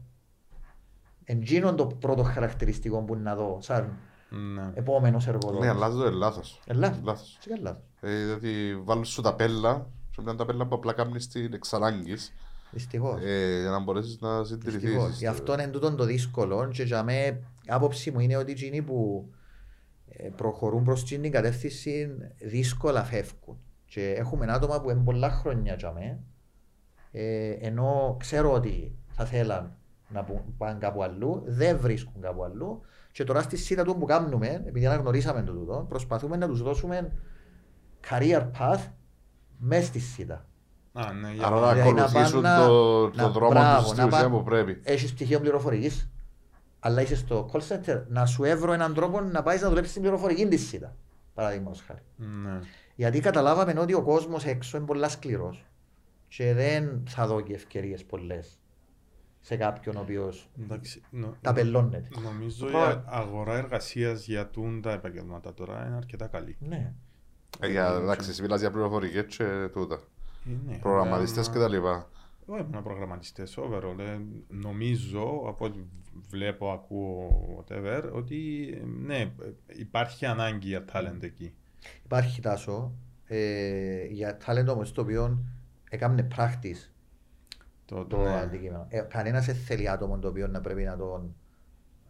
[1.25, 3.99] Εντζήνω το πρώτο χαρακτηριστικό που να δω, σαν
[4.31, 4.71] Ναι.
[4.75, 5.61] επόμενος εργοδότης.
[5.61, 6.61] Ναι, αλλά αυτό είναι λάθος.
[6.67, 7.01] Ε, λάθος.
[7.05, 7.39] Λάθος.
[7.41, 7.83] Σιγά λάθος.
[8.01, 12.33] Ε, Δηλαδή βάλουν σου τα πέλα, σε μια ταπέλα που απλά κάνεις την εξανάγκης,
[12.71, 13.21] Δυστυχώς.
[13.25, 14.73] ε, για να μπορέσεις να Δυστυχώς.
[14.73, 15.19] συντηρηθείς.
[15.19, 17.27] Γι' αυτό είναι τούτο το δύσκολο και για μέ,
[17.63, 19.29] η άποψη μου είναι ότι εκείνοι που
[20.09, 23.59] ε, προχωρούν προς την την κατεύθυνση δύσκολα φεύγουν.
[23.89, 26.19] Και έχουμε άτομα που είναι πολλά χρόνια για μέ,
[27.13, 29.77] ε, ενώ ξέρω ότι θα θέλαν
[30.09, 32.81] να που- πάνε κάπου αλλού, δεν βρίσκουν κάπου αλλού
[33.13, 37.13] και τώρα στη σύντα του που κάνουμε, επειδή αναγνωρίσαμε το τούτο, προσπαθούμε να τους δώσουμε
[38.11, 38.81] career path
[39.59, 40.47] μέσα στη σύντα.
[40.93, 43.77] Α, ναι, για Άρα να- να Δηλαδή να ακολουθήσουν πάνε το, να- το δρόμο μπράβο,
[43.79, 44.81] τους στην να ουσία πάνε- που πρέπει.
[44.85, 46.11] Έχεις στοιχείο πληροφορικής,
[46.81, 50.03] αλλά είσαι στο call center να σου έβρω έναν τρόπο να πάεις να δουλέψεις την
[50.03, 50.97] πληροφορική της ΣΥΤΑ.
[51.35, 52.01] Παραδείγματος χάρη.
[52.17, 52.59] Ναι.
[52.97, 55.65] Γιατί καταλάβαμε ότι ο κόσμος έξω είναι πολύ σκληρός
[56.29, 58.59] και δεν θα δω και ευκαιρίες πολλές
[59.41, 62.09] σε κάποιον ο οποίος Εντάξει, νο- τα πελώνεται.
[62.23, 66.57] Νομίζω η Τώρα- α- αγορά εργασίας για τούν τα επαγγελμάτα τώρα είναι αρκετά καλή.
[66.61, 66.93] Ναι.
[67.61, 70.01] Ε, Για εντάξει, εσύ μιλάς για πληροφορικές και τούτα.
[70.47, 72.09] Ε, ναι, Προγραμματιστές αλλά- και τα λοιπά.
[72.47, 73.99] Όχι μόνο προγραμματιστές, overall.
[73.99, 74.19] ε,
[74.49, 75.79] νομίζω, από ό,τι
[76.29, 77.29] βλέπω, ακούω,
[77.59, 79.33] whatever, ότι ε, ναι, ε,
[79.67, 81.55] υπάρχει ανάγκη για talent εκεί.
[82.05, 82.93] Υπάρχει τάσο
[83.27, 85.39] ε, για talent όμως το οποίο
[85.91, 86.91] έκαμε practice
[87.85, 88.41] Το, το ναι.
[88.41, 88.87] αντικείμενο.
[88.89, 91.35] Ε, κανένας δεν θέλει άτομο το οποίο να πρέπει να τον,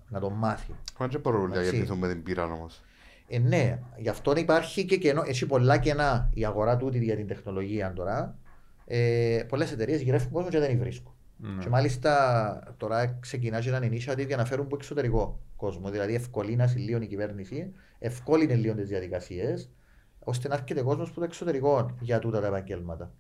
[0.09, 0.75] να τον μάθει.
[0.99, 1.71] Μα δεν μπορούν να Εντάξει.
[1.71, 2.83] γεννηθούν με την πείρα όμως.
[3.29, 7.27] Ε, ναι, γι' αυτό υπάρχει και κενό, έχει πολλά κενά η αγορά τούτη για την
[7.27, 8.39] τεχνολογία τώρα.
[8.87, 11.13] Ε, Πολλές εταιρείες γυρεύουν κόσμο και δεν βρίσκουν.
[11.37, 11.63] Ναι.
[11.63, 15.91] Και μάλιστα τώρα ξεκινά και έναν initiative για να φέρουν από εξωτερικό κόσμο.
[15.91, 19.71] Δηλαδή ευκολύνασε λίγο η κυβέρνηση, ευκόλυνε λίγο τις διαδικασίες,
[20.19, 23.15] ώστε να έρχεται κόσμος από το εξωτερικό για τούτα τα επαγγέλματα.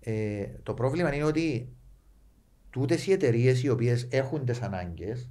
[0.00, 1.72] Ε, το πρόβλημα είναι ότι
[2.70, 5.28] τούτες οι εταιρείες οι οποίες έχουν τις ανάγκες,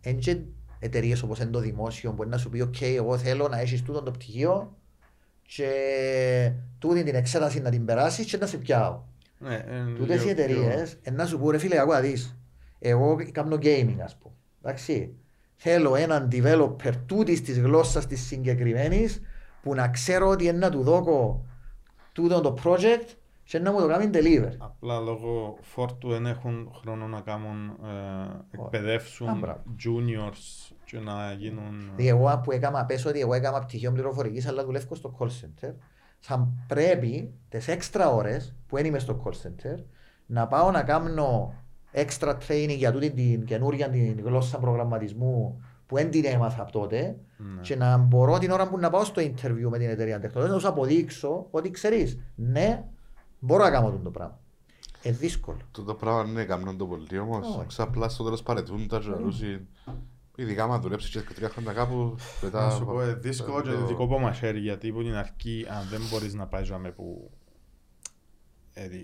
[0.00, 0.46] είναι
[0.78, 3.82] εταιρείες όπως είναι το δημόσιο, που είναι να σου πει: OK, εγώ θέλω να έχεις
[3.82, 4.76] τούτο το πτυχίο
[5.42, 9.02] και τούτη την εξέταση να την περάσεις και να σε πιάω.
[9.38, 12.36] Ναι, ε, Τούτες οι λίγο εταιρείες να σου πω ρε φίλε, ακούω δεις.
[12.78, 14.34] Εγώ κάνω gaming, ας πούμε.
[14.62, 15.14] Εντάξει.
[15.62, 19.20] Θέλω έναν developer τούτης της γλώσσας της συγκεκριμένης
[19.62, 21.44] που να ξέρω ότι είναι να του δώκω
[22.12, 24.52] τούτο το project και να μου το κάνει deliver.
[24.58, 29.62] Απλά λόγω φόρτου δεν έχουν χρόνο να κάνουν, ε, Α, εκπαιδεύσουν μπράβο.
[29.84, 31.80] juniors και να γίνουν...
[31.80, 35.72] Δηλαδή εγώ που έκανα, πες ότι εγώ έκανα πτυχίο πληροφορικής αλλά δουλεύω στο call center
[36.18, 39.84] θα πρέπει τις έξτρα ώρες που είναι είμαι στο call center
[40.26, 41.54] να πάω να κάνω
[41.94, 47.16] extra training για τούτη την καινούργια την γλώσσα προγραμματισμού που δεν την έμαθα από τότε
[47.36, 47.60] Ναι.
[47.60, 50.68] και να μπορώ την ώρα που να πάω στο interview με την εταιρεία τεχνολογίας να
[50.70, 52.84] τους αποδείξω ότι ξέρεις, ναι,
[53.38, 54.38] μπορώ να κάνω αυτό το πράγμα.
[55.02, 55.58] Ε, δύσκολο.
[55.72, 57.56] Το πράγμα είναι καμνόν το πολύ όμως.
[57.56, 57.66] Όχι.
[57.66, 59.66] Ξαπλά στο τέλος παρετούν τα και λαλούσι.
[60.36, 62.64] Ειδικά άμα δουλέψεις και τρία χρόνια κάπου μετά...
[62.64, 65.88] Να σου πω, ε, δύσκολο και το- δικό από μαχαίρι, γιατί από την αρχή, αν
[65.90, 67.30] δεν μπορείς να πάεις με που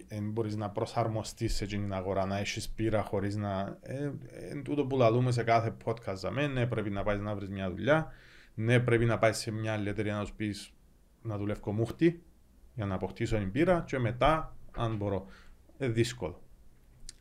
[0.09, 3.79] δεν μπορείς να προσαρμοστείς σε εκείνη την αγορά, να έχεις πείρα χωρίς να...
[3.83, 7.35] Ε, ε, τούτο που λαλούμε σε κάθε podcast για μένα, ναι, πρέπει να πάεις να
[7.35, 8.13] βρεις μια δουλειά,
[8.55, 10.73] ναι, πρέπει να πάεις σε μια άλλη εταιρεία να σου πεις
[11.23, 12.23] να δουλεύω μούχτη,
[12.75, 15.27] για να αποκτήσω την πείρα και μετά, αν μπορώ.
[15.79, 16.43] Ε, δύσκολο.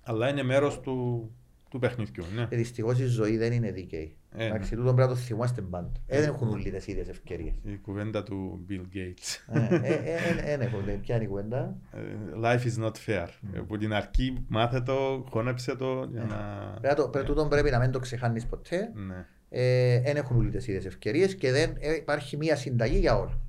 [0.03, 1.29] Αλλά είναι μέρος του,
[1.69, 2.47] του παιχνιδιού, ναι.
[2.49, 4.17] Ε, δυστυχώς η ζωή δεν είναι δίκαιη.
[4.37, 5.91] Ε, Εντάξει, τούτο πρέπει να το θυμάστε πάντα.
[6.07, 7.53] Ε, δεν έχουν όλοι τις ίδιες ευκαιρίες.
[7.63, 9.55] Η κουβέντα του Bill Gates.
[9.59, 11.99] Ε, ε, ε, ε, ε, ε, Ποια είναι η κουβέντα; Ε,
[12.43, 13.25] Life is not fair.
[13.27, 13.59] Mm.
[13.59, 16.69] Από την αρχή μάθε το, χώνεψε το για να...
[16.81, 18.91] Πρέπει να το- πρέπει- τούτον πρέπει να μην το ξεχάνεις ποτέ.
[18.93, 19.25] Ναι.
[19.49, 23.39] Ε, Δεν έχουν όλοι τις ίδιες ευκαιρίες και δεν ε, υπάρχει μία συνταγή για όλα.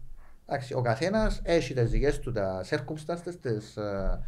[0.47, 4.21] Εντάξει, ο καθένας έχει τις δικές του τα circumstances, τις, ε,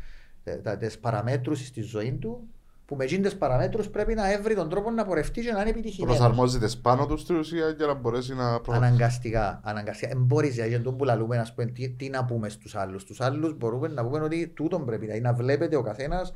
[0.45, 2.49] τε- τα- τις παραμέτρους στη ζωή του
[2.89, 5.71] που με εκείνες τις παραμέτρους πρέπει να έβρει τον τρόπο να πορευτεί και να είναι
[5.71, 6.17] επιτυχημένος.
[6.17, 8.93] Προσαρμόζεται πάνω τους στην ουσία για να μπορέσει να προχωρήσει.
[8.93, 10.09] Αναγκαστικά, αναγκαστικά.
[10.09, 13.03] Δεν μπορείς για τον που λαλούμε, ας πούμε, τι, τι να πούμε στους άλλους.
[13.03, 16.35] Στους άλλους μπορούμε να πούμε ότι τούτον πρέπει δηλαδή, να βλέπετε ο καθένας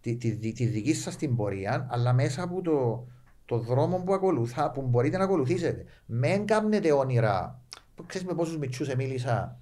[0.00, 3.06] τη, τη, τη, τη δική σας την πορεία, αλλά μέσα από το,
[3.44, 5.84] το δρόμο που ακολουθά, που μπορείτε να ακολουθήσετε.
[6.06, 7.62] Μεν κάνετε όνειρα.
[7.94, 9.60] Που Ξέρεις με πόσους μητσούς μίλησα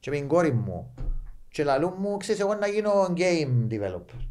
[0.00, 0.94] και με την κόρη μου
[1.48, 4.27] και λαλούν μου, ξέρεις εγώ να γίνω game developer.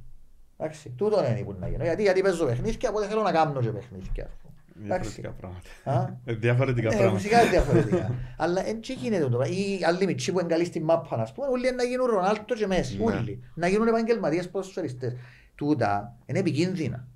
[0.57, 1.83] Εντάξει, τούτον είναι που να γίνω.
[1.83, 4.23] Γιατί, γιατί παίζω παιχνίδια, οπότε θέλω να κάνω και παιχνίδια.
[4.25, 4.53] ας πούμε.
[4.79, 5.61] Διαφορετικά πράγματα.
[5.83, 7.17] Α; Ε, Διαφορετικά Ε, πράγματα.
[7.19, 8.11] φυσικά είναι διαφορετικά.
[8.37, 9.55] Αλλά δεν γίνεται το πράγμα.
[9.55, 12.67] Οι άλλοι μητσοί που είναι καλοί στην μάπα, ας πούμε, όλοι να γίνουν Ρονάλτο και
[12.67, 12.97] Μέση.
[12.97, 13.03] Ναι.
[13.03, 13.43] Όλοι.
[13.55, 15.15] Να γίνουν επαγγελματίες ποδοσφαιριστές.
[15.55, 17.07] Τούτα είναι επικίνδυνα.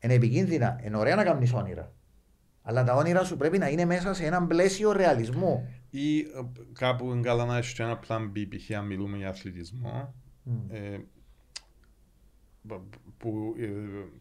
[0.00, 0.80] Είναι επικίνδυνα.
[0.84, 1.92] Είναι ωραία να κάνεις όνειρα.
[2.62, 5.68] Αλλά τα όνειρα σου πρέπει να είναι μέσα σε έναν πλαίσιο ρεαλισμού.
[5.90, 6.24] Ή ε,
[6.72, 8.76] κάπου είναι καλά να έχεις και ένα plan B, π.χ.
[8.76, 10.14] αν μιλούμε για αθλητισμό,
[10.70, 10.96] ε,
[12.68, 12.88] που-
[13.18, 13.66] που ε,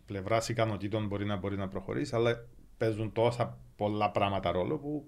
[0.05, 2.45] πλευράς ικανοτήτων μπορεί να μπορεί να προχωρήσει, αλλά
[2.77, 5.05] παίζουν τόσα πολλά πράγματα ρόλο που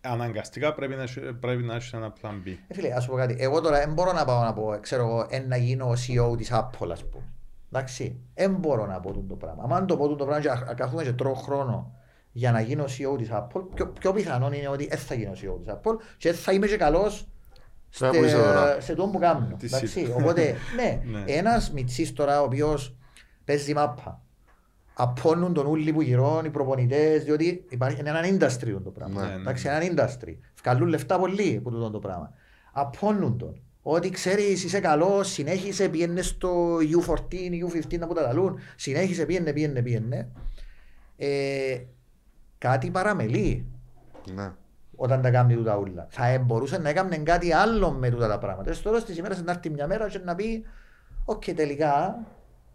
[0.00, 2.56] αναγκαστικά πρέπει να, έχεις- πρέπει να έχεις ένα plan B.
[2.68, 3.36] Ε, φίλε, ας σου πω κάτι.
[3.38, 6.50] Εγώ τώρα δεν μπορώ να πάω να πω, ξέρω εγώ, ε, να γίνω CEO της
[6.52, 7.24] Apple, ας πούμε.
[7.72, 9.76] Εντάξει, δεν μπορώ να πω τούτο το πράγμα.
[9.76, 11.94] Αν το πω τούτο το πράγμα και α- καθούμε και τρώω χρόνο
[12.32, 15.58] για να γίνω CEO της Apple, πιο, πιο πιθανόν είναι ότι δεν θα γίνω CEO
[15.64, 17.85] της Apple και δεν θα είμαι και καλός Τώρα που είσαι τώρα.
[17.96, 19.56] Σε, σε τόν που κάνω.
[19.58, 20.14] Τι Εντάξει, σύντομα.
[20.16, 21.24] οπότε, ναι, Ναι.
[21.26, 22.96] ένας μητσής τώρα ο οποίος
[23.44, 24.20] παίζει μάπα,
[24.94, 29.22] απώνουν τον ούλοι που γυρών οι προπονητές, διότι υπάρχει είναι ένα industry το πράγμα.
[29.22, 29.74] Ναι, ναι, Εντάξει, ναι.
[29.74, 30.34] ένα industry.
[30.62, 32.32] Βγάλουν λεφτά πολύ από τούτο το πράγμα.
[32.72, 33.60] Απώνουν τον.
[33.82, 37.12] Ότι ξέρεις είσαι καλός, συνέχισε, πήγαινε στο U14,
[37.92, 40.28] U15 να που τα λαλούν, συνέχισε, πήγαινε, πήγαινε, πήγαινε.
[41.16, 41.78] Ε,
[42.58, 43.66] κάτι παραμελεί
[44.34, 44.52] Ναι.
[44.96, 46.06] Όταν τα κάνει τούτα ούλα.
[46.10, 48.72] Θα ε, μπορούσε να έκανε κάτι άλλο με τούτα τα πράγματα.
[48.72, 50.64] Στο τέλος της ημέρας να έρθει μια μέρα και να πει
[51.24, 52.18] «Οκ, τελικά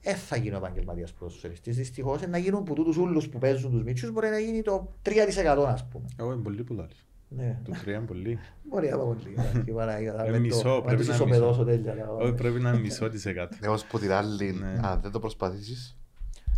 [0.02, 1.72] δεν θα γίνει ο επαγγελματίας ποδοσφαιριστή.
[1.72, 5.66] Δυστυχώς να γίνουν που τούτους όλου που παίζουν τους μίτσους μπορεί να γίνει το 3%
[5.68, 6.06] ας πούμε.
[6.20, 7.06] Εγώ είμαι πολύ που λαλείς.
[7.28, 7.60] Ναι.
[7.64, 8.40] Το τρία είναι πολύ.
[8.64, 9.36] Μπορεί να πάω πολύ.
[9.66, 11.66] Και Παναγία, θα Ε, με το- μισό, να πρέπει τους να ισοπεδώσω μισό.
[11.84, 13.58] τέλεια, να- Όχι, πρέπει να είναι μισό της εκάτω.
[13.62, 14.80] Εγώ που την άλλη, Ναι.
[14.84, 15.98] αν δεν το προσπαθήσεις,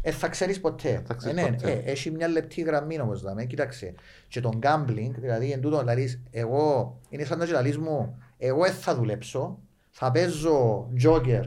[0.05, 1.01] Ε, θα ξέρεις ποτέ.
[1.07, 1.71] Θα ξέρεις Ε, ναι, ποτέ.
[1.71, 3.45] ε, έχει μια λεπτή γραμμή όμως δάμε.
[3.45, 3.93] Κοίταξε.
[4.27, 8.73] Και τον gambling, δηλαδή εν τούτο, δηλαδή, εγώ, είναι σαν να γελαλείς μου, εγώ δεν
[8.73, 11.43] θα δουλέψω, θα παίζω τζόκερ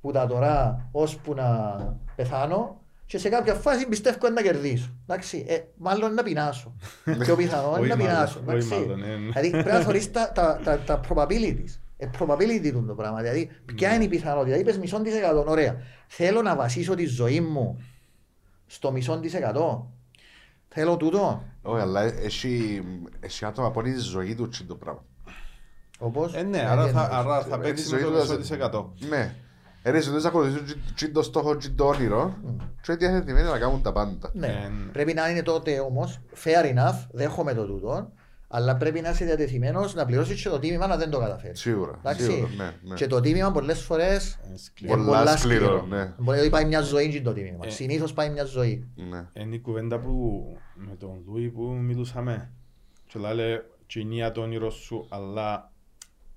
[0.00, 1.76] που τα τώρα ώσπου να
[2.16, 4.90] πεθάνω και σε κάποια φάση πιστεύω να κερδίσω.
[5.06, 6.74] Εντάξει, ε, μάλλον να πεινάσω.
[7.18, 8.38] Πιο πιθανό είναι Όχι να μάλλον, πεινάσω.
[8.46, 8.74] όχι εντάξει.
[8.74, 9.14] μάλλον, ε, ναι.
[9.16, 11.78] Δηλαδή πρέπει να θωρείς τα, τα, τα, τα probabilities.
[11.96, 13.20] Ε, probability του το πράγμα.
[13.20, 13.94] Δηλαδή, ποια Ναι.
[13.94, 14.56] είναι η πιθανότητα.
[14.56, 15.44] Είπες μισόν της εκατό.
[15.48, 15.76] Ωραία.
[16.06, 17.82] Θέλω να βασίσω τη ζωή μου
[18.66, 19.90] στο μισόν της εκατό.
[20.68, 21.42] Θέλω τούτο.
[21.62, 22.82] όχι, αλλά έχει,
[23.20, 25.04] έχει άτομα που είναι η ζωή του τσιν το πράγμα.
[25.98, 26.34] Όπως.
[26.34, 27.26] Ε, ναι, Ε, άρα δεν θα, εννοείς.
[27.26, 28.92] άρα θα Είναι η παίξει ζωή με το του, μισό ας- της εκατό.
[29.08, 29.34] Ναι.
[29.86, 32.34] Είναι ζητούν να ακολουθήσουν τσιν το στόχο, τσιν το όνειρο
[32.80, 34.30] και είναι διαθετημένοι να κάνουν τα πάντα.
[34.32, 34.46] Ναι.
[34.46, 34.90] Ε, ναι.
[34.92, 38.12] Πρέπει να είναι τότε όμως fair enough, δέχομαι το τούτο,
[38.56, 41.60] αλλά πρέπει να είσαι διατεθειμένος να πληρώσεις και το τίμημα να δεν το καταφέρεις.
[41.60, 42.24] Σίγουρα, Εντάξει.
[42.24, 42.94] σίγουρα, ναι, ναι.
[42.94, 44.94] Και το τίμημα πολλές φορές Ε, σκληρό.
[44.94, 45.86] είναι Πολλά πολλά σκληρό, σκληρό.
[45.86, 46.12] ναι.
[46.18, 47.66] Μπορεί να πάει μια ζωή και το τίμημα.
[47.66, 47.70] Ε.
[47.70, 48.88] Συνήθως πάει μια ζωή.
[48.94, 49.26] Ναι.
[49.42, 50.44] Είναι η κουβέντα που
[50.74, 52.52] με τον Λούι που μιλούσαμε.
[53.06, 55.72] Και λέει, κινία το όνειρο σου, αλλά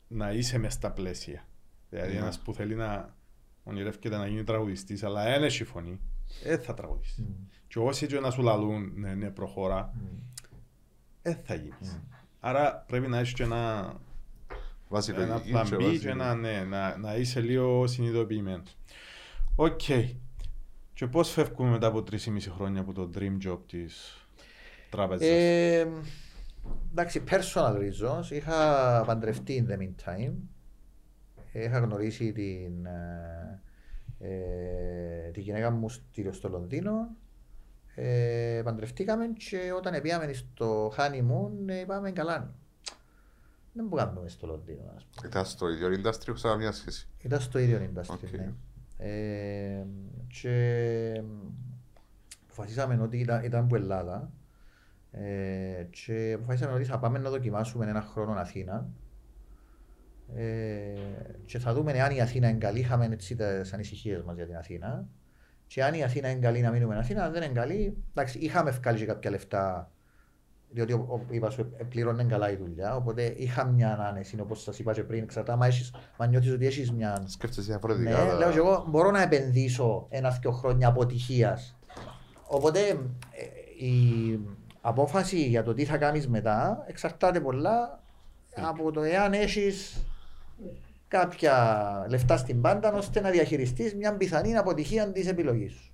[0.07, 1.47] να είσαι μες στα πλαίσια.
[1.89, 2.17] Δηλαδή Ναι.
[2.19, 3.15] ένας που θέλει να
[3.63, 5.99] ονειρεύεται να γίνει τραγουδιστής, αλλά δεν έχει φωνή,
[6.43, 7.25] δεν θα τραγουδήσει.
[7.67, 9.93] Και όσοι και να σου λαλούν, ναι, ναι, προχώρα,
[11.33, 12.01] δεν θα γίνεις.
[12.39, 13.93] Άρα πρέπει να έχεις και ένα,
[14.89, 18.77] Βάσει ένα λογική plan και B βάσει- και ένα, ναι, να, να είσαι λίγο συνειδητοποιημένος.
[19.55, 19.81] Οκ.
[20.93, 24.25] Και πώς φεύγουμε μετά από 3,5 χρόνια από το dream job της
[24.89, 25.87] τράπεζας; Ε,
[26.91, 28.31] εντάξει, personal reasons.
[28.31, 30.33] Είχα παντρευτεί in the meantime.
[31.51, 33.61] Είχα γνωρίσει την, ε,
[34.19, 37.15] ε, τη γυναίκα μου στο, στο Λονδίνο.
[37.99, 42.53] Ε, παντρευτήκαμε και όταν πήγαμε στο honeymoon ε, είπαμε καλά.
[43.73, 45.27] Δεν μπορούμε να κάνουμε στο Λονδίνο, ας πούμε.
[45.27, 47.07] Ήταν στο ίδιο industry, έχω σαν μια σχέση.
[47.21, 48.31] Ήταν στο ίδιο industry, Οκ.
[48.31, 48.53] ναι.
[48.97, 49.85] Ε,
[50.27, 51.23] και
[52.43, 54.31] αποφασίσαμε ότι ήταν, ήταν που Ελλάδα
[55.11, 58.89] ε, και αποφασίσαμε ότι θα πάμε να δοκιμάσουμε ένα χρόνο Αθήνα
[60.35, 60.93] ε,
[61.45, 64.57] και θα δούμε αν η Αθήνα είναι καλή, είχαμε έτσι τις ανησυχίες μας για την
[64.57, 65.07] Αθήνα
[65.67, 68.37] και αν η Αθήνα είναι καλή να μείνουμε στην Αθήνα, αν δεν είναι καλή, εντάξει,
[68.39, 69.91] είχαμε βγάλει και κάποια λεφτά
[70.69, 74.61] διότι ο- ο- είπα σου, ε, πλήρωνε καλά η δουλειά, οπότε είχα μια άνεση, όπως
[74.61, 78.25] σας είπα και πριν, εξαρτάται, άμα, έχεις, άμα νιώθεις ότι έχεις μια Σκέφτεσαι ναι, διαφορετικά.
[78.25, 81.75] τα- λέω και εγώ μπορώ να επενδύσω ένα-δυο χρόνια αποτυχίας.
[82.47, 84.39] Οπότε ε, η
[84.81, 87.99] απόφαση για το τι θα κάνεις μετά εξαρτάται πολλά
[88.55, 90.03] από το εάν έχεις
[91.07, 95.91] κάποια λεφτά στην πάντα ώστε να διαχειριστείς μια πιθανή αποτυχία της επιλογής σου.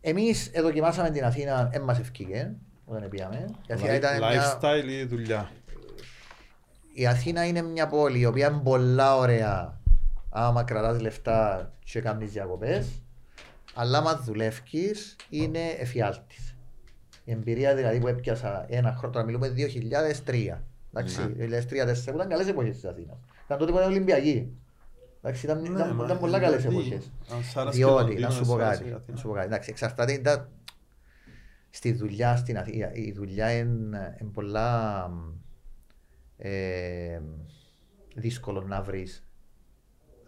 [0.00, 2.52] Εμείς δοκιμάσαμε την Αθήνα, δεν μας ευκήγε
[2.84, 3.44] όταν πήγαμε.
[3.66, 5.50] Η Αθήνα, ήταν μια, Lifestyle ή δουλειά;
[6.92, 9.80] η Αθήνα είναι μια πόλη η οποία είναι πολλά ωραία
[10.30, 13.02] άμα κρατάς λεφτά και κάνεις διακοπές
[13.74, 16.56] αλλά άμα δουλεύεις είναι εφιάλτης.
[17.24, 20.62] Η εμπειρία δηλαδή που έπιασα ένα χρόνο, τώρα μιλούμε 2003.
[20.94, 21.46] Εντάξει, Ναι.
[21.46, 23.16] 2003-2004 που ήταν καλές εποχές της Αθήνας.
[23.54, 24.56] Ήταν τότε που ήταν Ολυμπιακή.
[25.22, 27.12] Εντάξει, ήταν, ήταν, Ναι, μα ήταν πολλά καλές γιατί, εποχές.
[27.32, 29.16] αν σ' άρεσε Διότι, το Λονδίνο, να σου πω σ' άρεσε κάτι, η να Αθήνα.
[29.16, 29.46] σου πω κάτι.
[29.46, 30.48] Εντάξει, εξαρτάται ήταν
[31.70, 32.92] στη δουλειά στην Αθήνα.
[32.94, 35.10] Η δουλειά είναι, είναι πολλά
[36.36, 37.20] ε,
[38.14, 39.26] δύσκολο να βρεις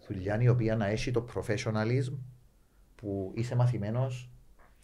[0.08, 2.12] δουλειά η οποία να έχει το professionalism
[2.94, 4.30] που είσαι μαθημένος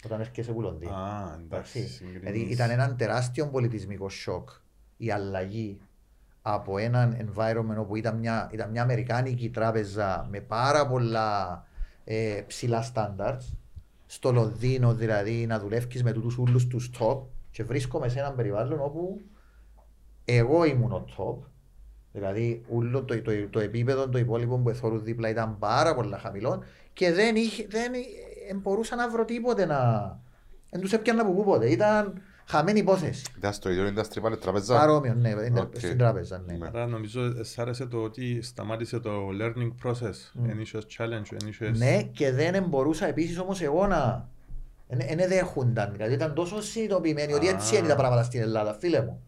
[0.05, 0.95] όταν έρχεσαι από Λονδίνο.
[0.95, 1.88] Α, εντάξει, Εντάξει.
[1.88, 2.20] συγκρίνεις.
[2.20, 4.49] Δηλαδή ήταν ένα τεράστιο πολιτισμικό σοκ
[4.97, 5.80] η αλλαγή
[6.55, 11.64] από έναν environment όπου ήταν μια, ήταν μια αμερικάνικη τράπεζα με πάρα πολλά
[12.05, 13.57] ε, ψηλά standards
[14.07, 17.18] στο Λονδίνο δηλαδή να δουλεύεις με τούτους ούλους τους top
[17.51, 19.20] και βρίσκομαι σε έναν περιβάλλον όπου
[20.24, 21.46] εγώ ήμουν ο top
[22.12, 26.62] δηλαδή ούλο το, το, το, επίπεδο το υπόλοιπο που εθώρουν δίπλα ήταν πάρα πολλά χαμηλό
[26.92, 27.92] και δεν, είχε, δεν
[28.51, 29.78] ε, μπορούσα να βρω τίποτε να...
[30.70, 31.70] Δεν τους έπιανα από πού ποτέ.
[31.70, 33.24] Ήταν χαμένη υπόθεση.
[33.36, 34.78] Ήταν στο ίδιο industry πάλι τραπεζά.
[34.78, 35.76] Παρόμοιο, ναι, είναι Οκ.
[35.76, 36.53] στην τράπεζα, ναι.
[36.53, 36.66] Ναι.
[36.66, 40.46] Άρα νομίζω ε, σ' άρεσε το ότι σταμάτησε το learning process.
[40.48, 41.78] Εν είχες challenge, εν είχες...
[41.78, 44.28] Ναι, και δεν μπορούσα επίσης όμως εγώ να...
[44.88, 47.78] Δεν δέχονταν, δηλαδή ήταν τόσο συνειδητοποιημένοι ότι έτσι Α.
[47.78, 49.22] είναι τα πράγματα στην Ελλάδα, φίλε μου.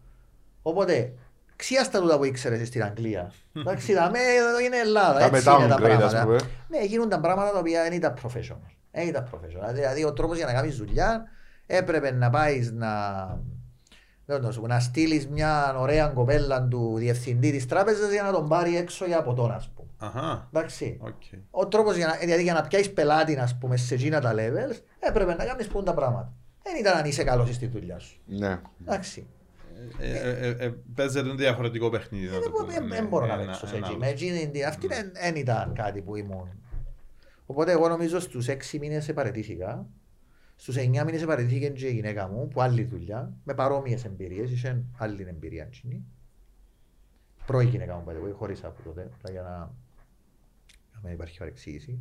[0.61, 1.13] Οπότε,
[1.55, 3.31] ξήασ' τα τούτα που ήξερες στην Αγγλία.
[3.59, 6.23] Εντάξει, δαμε, εδώ είναι Ελλάδα, Τα έτσι είναι τα downgrade, ας πράγματα.
[6.23, 6.39] πούμε.
[6.67, 8.71] Ναι, γίνονταν πράγματα τα οποία δεν ήταν professional.
[8.91, 9.73] Δεν ήταν professional.
[9.73, 11.27] Δηλαδή, ο τρόπος για να κάνεις δουλειά
[11.65, 12.89] έπρεπε να πάεις να...
[14.25, 18.47] δεν το σου, να στείλεις μια ωραία κοπέλα του διευθυντή της τράπεζας για να τον
[18.49, 19.87] πάρει έξω για ποτόν, ας πούμε.
[19.97, 20.97] Αχα, Εντάξει.
[21.01, 21.21] οκ.
[21.51, 24.79] Ο τρόπος για να, δηλαδή για να πιάσεις πελάτη, ας πούμε, σε εκείνα τα levels,
[24.99, 26.33] έπρεπε να κάνεις τούντα πράγματα.
[26.63, 28.19] Δεν ήταν αν είσαι καλός στη δουλειά σου.
[28.25, 28.59] Ναι.
[28.81, 29.27] Εντάξει.
[29.99, 32.27] Ε, ε, ε, ε, Παίζεται ένα διαφορετικό παιχνίδι.
[32.27, 32.95] να το πούμε, ναι.
[32.95, 33.95] Δεν μπορώ να Ένα- παίξω σε ένα εκεί.
[33.95, 33.99] άλλος.
[34.05, 36.49] Με εκείνη την- Αυτή δεν- δεν ήταν κάτι που ήμουν.
[37.45, 39.85] Οπότε εγώ νομίζω στους έξι μήνες παρετήθηκα.
[40.55, 44.83] Στους εννιά μήνες παρετήθηκε και η γυναίκα μου που άλλη δουλειά, με παρόμοιες εμπειρίες, είχε
[44.97, 45.63] άλλη εμπειρία.
[45.63, 46.03] εκείνη.
[47.45, 49.57] Πρώη γυναίκα μου, by the way, χωρίς από τότε, απλά για να,
[50.93, 51.99] να μην υπάρχει παρεξήγηση.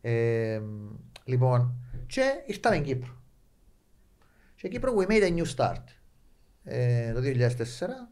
[0.00, 0.60] Ε,
[1.24, 1.74] λοιπόν,
[2.06, 3.14] και ήρθαμε στην Κύπρο.
[4.56, 5.84] Και in Κύπρο we made a new start.
[6.64, 8.10] Ε, το 2004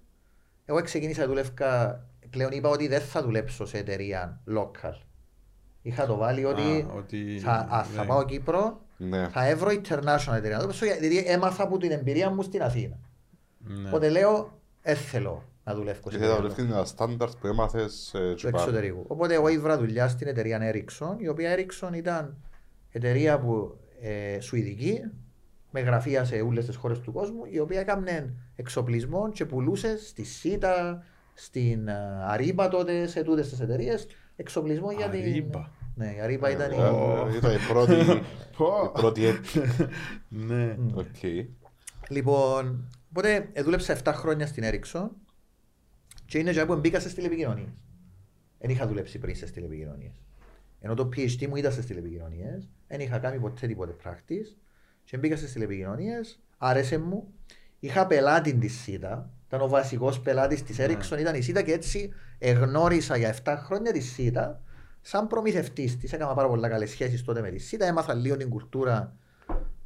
[0.64, 4.92] εγώ ξεκίνησα να δουλεύκα, πλέον είπα ότι δεν θα δουλέψω σε εταιρεία local.
[5.82, 8.06] Είχα το βάλει ότι, Α, ότι- θα, α, θα ναι.
[8.08, 9.28] πάω Κύπρο, Ναι.
[9.28, 10.56] θα έβρω international εταιρεία.
[10.56, 12.98] Να το παίξω γιατί έμαθα από την εμπειρία μου στην Αθήνα.
[13.58, 13.88] Ναι.
[13.88, 18.14] Οπότε λέω, δεν θέλω να δουλεύω σε Και θα εταιρεία δουλεύεις τα στάνταρτ που έμαθες
[18.14, 18.62] ε, του και πάλι.
[18.62, 19.04] εξωτερικού.
[19.06, 22.36] Οπότε εγώ ήβρα δουλειά στην εταιρεία Ericsson, η οποία Ericsson ήταν
[22.90, 25.00] εταιρεία που ε, σουηδική,
[25.70, 30.24] με γραφεία σε όλες τις χώρες του κόσμου, η οποία έκανε εξοπλισμό και πουλούσε στη
[30.24, 31.94] ΣΥΤΑ, στην ε,
[32.26, 35.20] Αρίμπα τότε, σε τούτες τις εταιρείες, εξοπλισμό για την...
[35.20, 35.70] Αρίμπα.
[35.98, 36.76] Ναι, η Αρίμπα ήταν η...
[36.76, 39.60] Ε, Ήταν η πρώτη, η πρώτη έτη.
[40.28, 40.76] Ναι.
[40.94, 41.22] Οκ.
[42.08, 45.08] Λοιπόν, οπότε ε, δούλεψα 7 χρόνια στην Ericsson
[46.26, 47.68] και είναι και που μπήκα στις τηλεπικοινωνίες.
[48.58, 50.22] Δεν είχα δουλέψει πριν στις τηλεπικοινωνίες.
[50.80, 54.56] Ενώ το PhD μου ήταν στις τηλεπικοινωνίες, δεν είχα κάνει ποτέ τίποτε practice
[55.04, 57.32] και μπήκα στις τηλεπικοινωνίες, άρεσε μου.
[57.78, 62.12] Είχα πελάτη της ΣΥΤΑ, ήταν ο βασικός πελάτης της Ericsson, ήταν η ΣΥΤΑ και έτσι
[62.38, 64.62] εγνώρισα για 7 χρόνια τη ΣΥΤΑ
[65.08, 66.12] σαν προμηθευτής της.
[66.12, 69.16] Έκανα πάρα πολλά καλές σχέσεις τότε με τη ΣΥΤΑ, έμαθα λίγο την κουλτούρα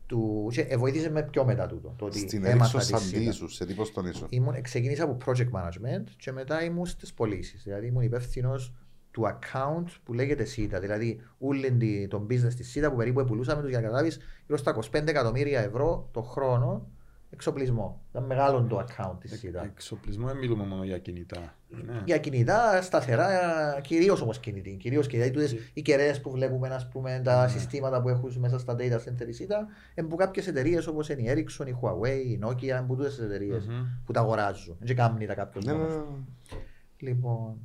[0.07, 0.49] του...
[0.53, 1.95] και ε, βοήθησε με πιο μετά τούτο.
[1.99, 3.19] Το ότι Στην έμαθα Ericsson τη σαν ΣΥΤΑ.
[3.19, 4.27] τι ήσουν, σε τι πώς τον ήσουν.
[4.31, 7.63] Ήμουν, ξεκίνησα από project management και μετά ήμουν στις πωλήσεις.
[7.63, 8.73] Δηλαδή ήμουν υπεύθυνος
[9.11, 10.77] του account που λέγεται SITA.
[10.81, 14.57] Δηλαδή, όλη τη- τον business της SITA που περίπου πουλούσαμε τους για να καταλάβεις γύρω
[14.59, 16.89] στα 25 εκατομμύρια ευρώ το χρόνο
[17.33, 18.01] εξοπλισμό.
[18.11, 19.65] Ήταν μεγάλο το account της SITA.
[19.65, 21.55] Εξοπλισμό δεν μιλούμε μόνο για κινητά.
[21.69, 22.03] Ναι.
[22.05, 24.77] Για κινητά, σταθερά, κυρίως όμως κινητή.
[24.77, 25.31] Κυρίως κινητά.
[25.31, 29.27] Τούτες οι κεραίες που βλέπουμε, ας πούμε, τα συστήματα που έχουν μέσα στα data center
[29.29, 29.57] η SITA,
[29.95, 33.19] είναι που κάποιες εταιρείες όπως είναι η Ericsson, η Huawei, η Nokia, είναι που τούτες
[33.19, 33.85] εταιρείες Μμμ.
[34.05, 34.77] που τα αγοράζουν.
[34.81, 35.95] Δεν κάνει τα κάποιο Ναι, ναι, μόνο.
[35.95, 36.59] ναι.
[36.99, 37.57] Λοιπόν.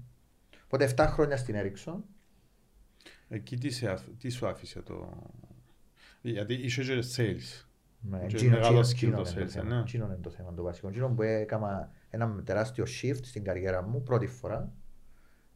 [0.65, 1.95] Οπότε 7 χρόνια στην Ericsson.
[3.30, 5.24] Εκεί τι, σε αφ- τι σου άφησε το...
[6.22, 7.66] Γιατί είσαι και sales.
[7.99, 9.75] Ναι, Και εκείνο- μεγάλο εκείνο- skill εκείνο το είναι sales, θέμα.
[9.75, 9.79] ναι.
[9.81, 10.87] Εκείνο είναι το θέμα το βασικό.
[10.87, 14.71] Εκείνο που έκανα ένα τεράστιο shift στην καριέρα μου πρώτη φορά.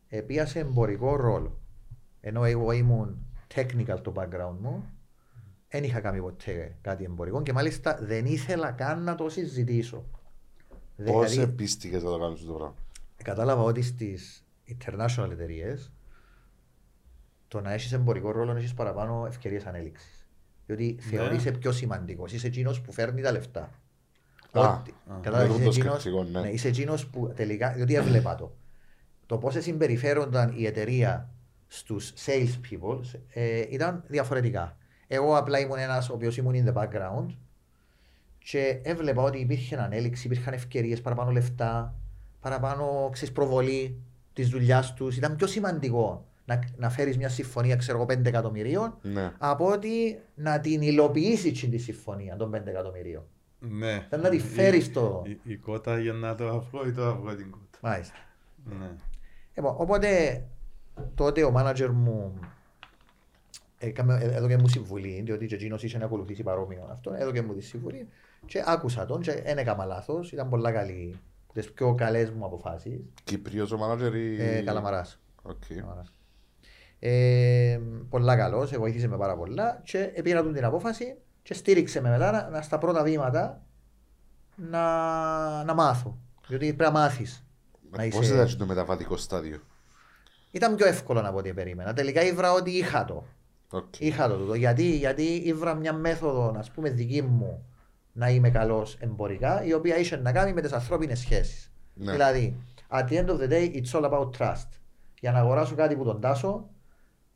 [0.07, 1.59] Επίασε εμπορικό ρόλο.
[2.21, 3.25] Ενώ εγώ ήμουν
[3.55, 4.85] technical το background μου,
[5.69, 9.97] δεν είχα κάνει ποτέ κάτι εμπορικό και μάλιστα δεν ήθελα καν να το συζητήσω.
[9.97, 12.75] Πώς Δηλαδή, επίστηκες να το κάνεις το πράγμα;
[13.23, 15.91] κατάλαβα ότι στις international εταιρείες
[17.47, 20.20] το να έχεις εμπορικό ρόλο έχεις παραπάνω ευκαιρίες ανέλυξης.
[20.75, 21.17] Διότι Ναι.
[21.17, 22.31] θεωρείσαι πιο σημαντικός.
[22.33, 23.61] Είσαι εκείνος που φέρνει τα λεφτά.
[24.51, 26.39] Α, Ότι- α, κατάλαβες, με είσαι τούτο εκείνος- σκεπτικό, ναι.
[26.39, 28.51] ναι, είσαι εκείνος που τελικά, διότι έβλεπα το.
[29.25, 31.29] Το πώς συμπεριφέρονταν η εταιρεία
[31.67, 32.99] στους sales people
[33.33, 34.77] ε, ήταν διαφορετικά.
[35.07, 37.25] Εγώ απλά ήμουν ένας ο οποίος ήμουν in the background
[38.39, 41.95] και έβλεπα ότι υπήρχε ανέλυξη, υπήρχαν ευκαιρίες, παραπάνω λεφτά,
[42.41, 44.01] παραπάνω ξέρεις, προβολή
[44.33, 45.17] της δουλειάς τους.
[45.17, 46.25] Ήταν πιο σημαντικό
[46.55, 49.31] να, να φέρεις μια συμφωνία, ξέρω εγώ, 5 εκατομμυρίων Ναι.
[49.37, 53.23] από ότι να την υλοποιήσεις τη συμφωνία των 5 εκατομμυρίων.
[53.59, 54.05] Ναι.
[54.09, 57.05] Θέλει να τη Η- φέρεις το- Η, η κότα για να το αυγό ή το
[57.05, 57.77] αυγό την κότα.
[57.81, 58.15] Μάλιστα.
[58.65, 58.89] Ναι.
[59.55, 60.41] Λοιπόν, οπότε
[61.15, 62.39] τότε ο μάνατζερ μου
[63.77, 67.53] έκαμε, ε, έδωκε μου συμβουλή, διότι και εκείνος είχε να ακολουθήσει παρόμοιο αυτό, έδωκε μου
[67.53, 68.07] τη συμβουλή
[68.45, 71.15] και άκουσα τον και δεν έκανα λάθος, ήταν πολλά καλή,
[71.53, 74.37] τις πιο καλές μου αποφάσεις, Κυπραίος ο μάνατζερ ή...
[74.41, 75.19] ε, Καλαμαράς.
[75.41, 75.55] Οκ.
[75.69, 76.13] Καλαμαράς.
[77.03, 77.79] Ε,
[78.09, 82.09] πολλά καλός, σε βοήθησε με πάρα πολλά και πήρα του την απόφαση και στήριξε με
[82.09, 83.61] μετά να, να στα πρώτα βήματα
[84.55, 86.17] να, να μάθω.
[86.47, 87.45] Διότι πρέπει να μάθεις.
[87.91, 89.59] Να Πώς είσαι- ήταν το μεταβατικό στάδιο;
[90.51, 91.93] Ήταν πιο εύκολο από ό,τι περίμενα.
[91.93, 93.23] Τελικά ήβρα ότι είχα το.
[93.69, 93.99] Οκ.
[93.99, 94.53] Είχα το τούτο.
[94.53, 97.65] Γιατί, γιατί ήβρα μια μέθοδο, α πούμε, δική μου
[98.13, 101.71] να είμαι καλός εμπορικά, η οποία είχε να κάνει με τις ανθρώπινες σχέσεις.
[101.93, 102.11] Ναι.
[102.11, 102.57] Δηλαδή,
[102.89, 104.67] at the end of the day, it's all about trust.
[105.19, 106.69] Για να αγοράσω κάτι που τον Τάσο,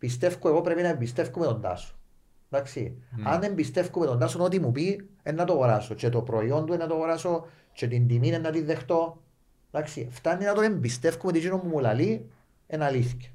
[0.05, 1.95] πιστεύω εγώ πρέπει να εμπιστεύομαι τον Τάσο.
[2.49, 2.97] Εντάξει.
[3.23, 5.93] Αν εμπιστεύομαι τον Τάσο, ό,τι μου πει, ε, να το αγοράσω.
[5.93, 9.21] Και το προϊόν του ε, να το αγοράσω, και την τιμή ε, να τη δεχτώ.
[9.71, 10.07] Εντάξει.
[10.11, 12.29] Φτάνει να τον εμπιστεύομαι ότι εκείνο που μου λαλεί,
[12.67, 13.29] είναι αλήθεια.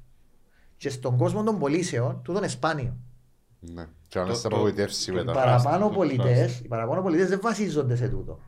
[0.77, 2.97] Και στον κόσμο των πωλήσεων, τούτο είναι σπάνιο.
[3.59, 3.85] Ναι.
[4.07, 5.31] Και αν Το- είσαι το- απογοητεύσει Οι μετά.
[5.31, 8.39] παραπάνω το πολιτές, οι παραπάνω πολιτές δεν βασίζονται σε τούτο.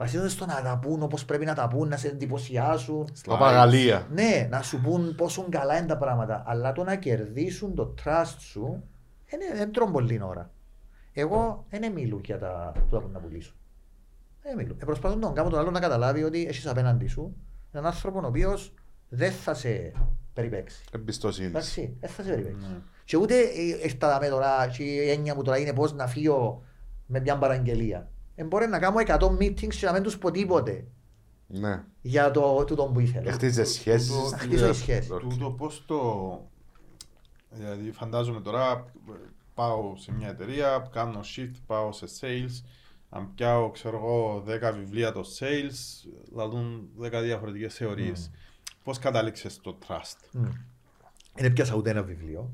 [0.00, 3.08] Βασίζονται στο να τα πούν όπως πρέπει να τα πούν, να σε εντυπωσιάσουν.
[3.26, 4.06] Παπαγαλία.
[4.10, 6.42] Ναι, να σου πούν πόσο καλά είναι τα πράγματα.
[6.46, 8.82] Αλλά το να κερδίσουν το trust σου
[9.26, 10.50] είναι, δεν τρώνε πολύ ώρα.
[11.12, 13.52] Εγώ δεν μιλώ για τα τούτα που να πουλήσω.
[14.42, 14.76] Δεν μιλώ.
[14.78, 17.36] Ε, προσπαθώ να τον κάνω τον άλλο να καταλάβει ότι έχεις απέναντι σου
[17.72, 18.74] έναν άνθρωπο ο οποίος
[19.08, 19.92] δεν θα σε
[20.34, 20.84] περιπαίξει.
[20.92, 21.50] Εμπιστοσύνης.
[21.50, 22.66] Εντάξει, δεν θα σε περιπαίξει.
[22.70, 22.78] Ναι.
[23.04, 26.62] Και ούτε ε, ήρθα με τώρα και η έννοια μου τώρα είναι πώς να φύγω
[27.06, 28.08] με μια παραγγελία.
[28.40, 30.86] Ε, μπορεί να κάνω 100 meetings και να μην τους πω τίποτε
[31.46, 31.84] Ναι.
[32.02, 33.32] για το τούτο που ήθελα.
[33.32, 34.08] Χτίζε σχέσεις.
[34.12, 35.12] Τούτο- Να χτίσω η σχέση.
[35.12, 35.20] Οκ.
[35.20, 36.00] Τούτο πώς το...
[37.50, 38.92] Δηλαδή φαντάζομαι τώρα
[39.54, 42.64] πάω σε μια εταιρεία, κάνω shift, πάω σε sales,
[43.08, 48.30] αν πιάω ξέρω εγώ 10 βιβλία το sales, λαλούν 10 διαφορετικές θεωρίες.
[48.84, 50.44] Πώς κατάληξες στο trust; Μμ.
[51.34, 52.50] Δεν πιάσα ούτε ένα βιβλίο.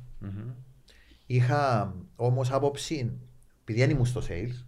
[1.27, 3.13] Είχα όμως άποψη,
[3.61, 4.65] επειδή δεν ήμουν στο sales,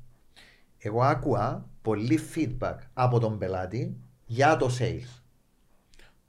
[0.79, 5.23] εγώ άκουα πολύ feedback από τον πελάτη για το sales.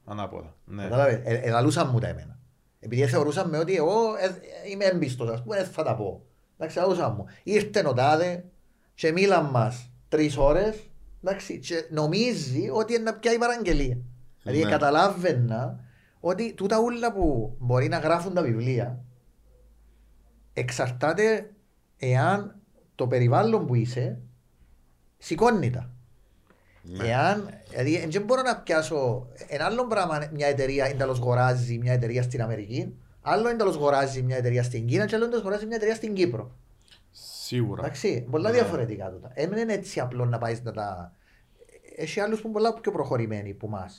[0.06, 0.56] Ανάποδα.
[0.66, 0.84] Ναι.
[0.84, 2.40] Κατάλαβες, ε, ελαλούσαν μου τα εμένα.
[2.80, 4.36] Επειδή θεωρούσαν με ότι εγώ ε,
[4.72, 6.26] είμαι έμπιστος, ας πούμε, δεν θα τα πω.
[6.58, 7.26] Εντάξει, ελαλούσαν μου.
[7.44, 8.46] Ήρθε ο τάδε
[8.94, 10.90] και μίλαν μας τρεις ώρες,
[11.24, 13.98] εντάξει, και νομίζει ότι είναι να πιάει παραγγελία.
[14.42, 14.70] Δηλαδή Ναι.
[14.70, 15.80] καταλάβαινα
[16.20, 19.04] ότι τούτα ούλα που μπορεί να γράφουν τα βιβλία
[20.54, 21.54] εξαρτάται
[21.98, 22.56] εάν
[22.96, 24.20] το περιβάλλον που είσαι
[25.20, 25.90] σηκώνει τα.
[26.82, 27.08] Ναι.
[27.08, 32.24] Εάν, δηλαδή, δεν μπορώ να πιάσω ένα άλλο πράγμα μια εταιρεία εντελώ αγοράζει μια εταιρεία
[32.24, 35.96] στην Αμερική, άλλος εντελώ αγοράζει μια εταιρεία στην Κίνα και άλλος εντελώ αγοράζει μια εταιρεία
[35.96, 36.52] στην Κύπρο.
[37.12, 37.82] Σίγουρα.
[37.82, 38.56] Εντάξει, πολλά Ναι.
[38.56, 39.32] διαφορετικά τούτα.
[39.34, 41.14] Ε, Δεν είναι έτσι απλό να πάεις να τα.
[41.96, 43.90] Έχει άλλους που είναι πολλά πιο προχωρημένοι που εμά.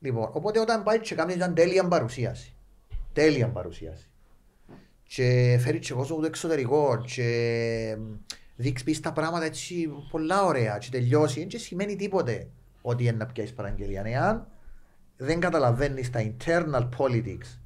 [0.00, 2.54] Λοιπόν, οπότε όταν πάει και κάνεις μια τέλεια παρουσίαση.
[3.12, 4.08] Τέλεια παρουσίαση.
[5.02, 7.96] Και φέρεις και κόσμο το εξωτερικό και
[8.56, 11.46] δείξεις πεις τα πράγματα έτσι πολλά ωραία και τελειώσει.
[11.50, 12.48] Δεν σημαίνει τίποτε
[12.82, 14.02] ότι είναι να πιάσεις παραγγελία.
[14.04, 14.46] Εάν
[15.16, 17.58] δεν καταλαβαίνεις τα internal politics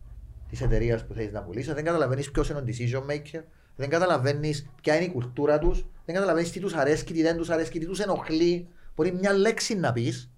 [0.49, 3.43] της εταιρείας που θέλει να πουλήσεις, δεν καταλαβαίνεις ποιος είναι ο decision maker,
[3.77, 7.51] δεν καταλαβαίνεις ποια είναι η κουλτούρα τους, δεν καταλαβαίνεις τι τους αρέσει, τι δεν τους
[7.51, 8.69] αρέσει, τι τους ενοχλεί.
[8.95, 10.31] Μπορεί μια λέξη να πεις,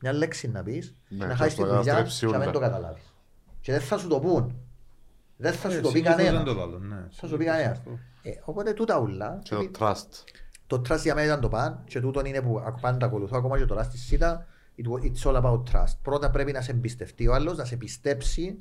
[0.00, 2.42] μια λέξη να πεις, Ναι, να και χάσεις τη αυτό δουλειά καταστρέψει και να μην
[2.48, 2.52] όλα.
[2.52, 3.14] το καταλάβεις.
[3.60, 4.56] Και δεν θα σου το πούν.
[5.36, 6.44] Δεν θα σου Ε, το πει συνήθως κανένας.
[6.44, 7.06] δεν το λάλλουν, ναι.
[7.10, 7.82] Θα σου πει κανένας.
[8.22, 9.38] Ε, οπότε τούτα ούλα.
[9.42, 10.24] Και το trust.
[10.66, 13.58] Το trust για μένα ήταν το παν και τούτο είναι που ακ- πάντα ακολουθώ ακόμα
[13.58, 14.46] και τώρα στη ΣΥΤΑ.
[14.78, 15.96] It wa- It's all about trust.
[16.02, 18.58] Πρώτα πρέπει να σε εμπιστευτεί ο άλλος, να σε πιστέψει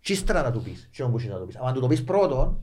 [0.00, 0.88] και ύστερα να του πεις.
[0.92, 1.56] Και όμως να του πεις.
[1.56, 2.60] Αν του το πεις πρώτον,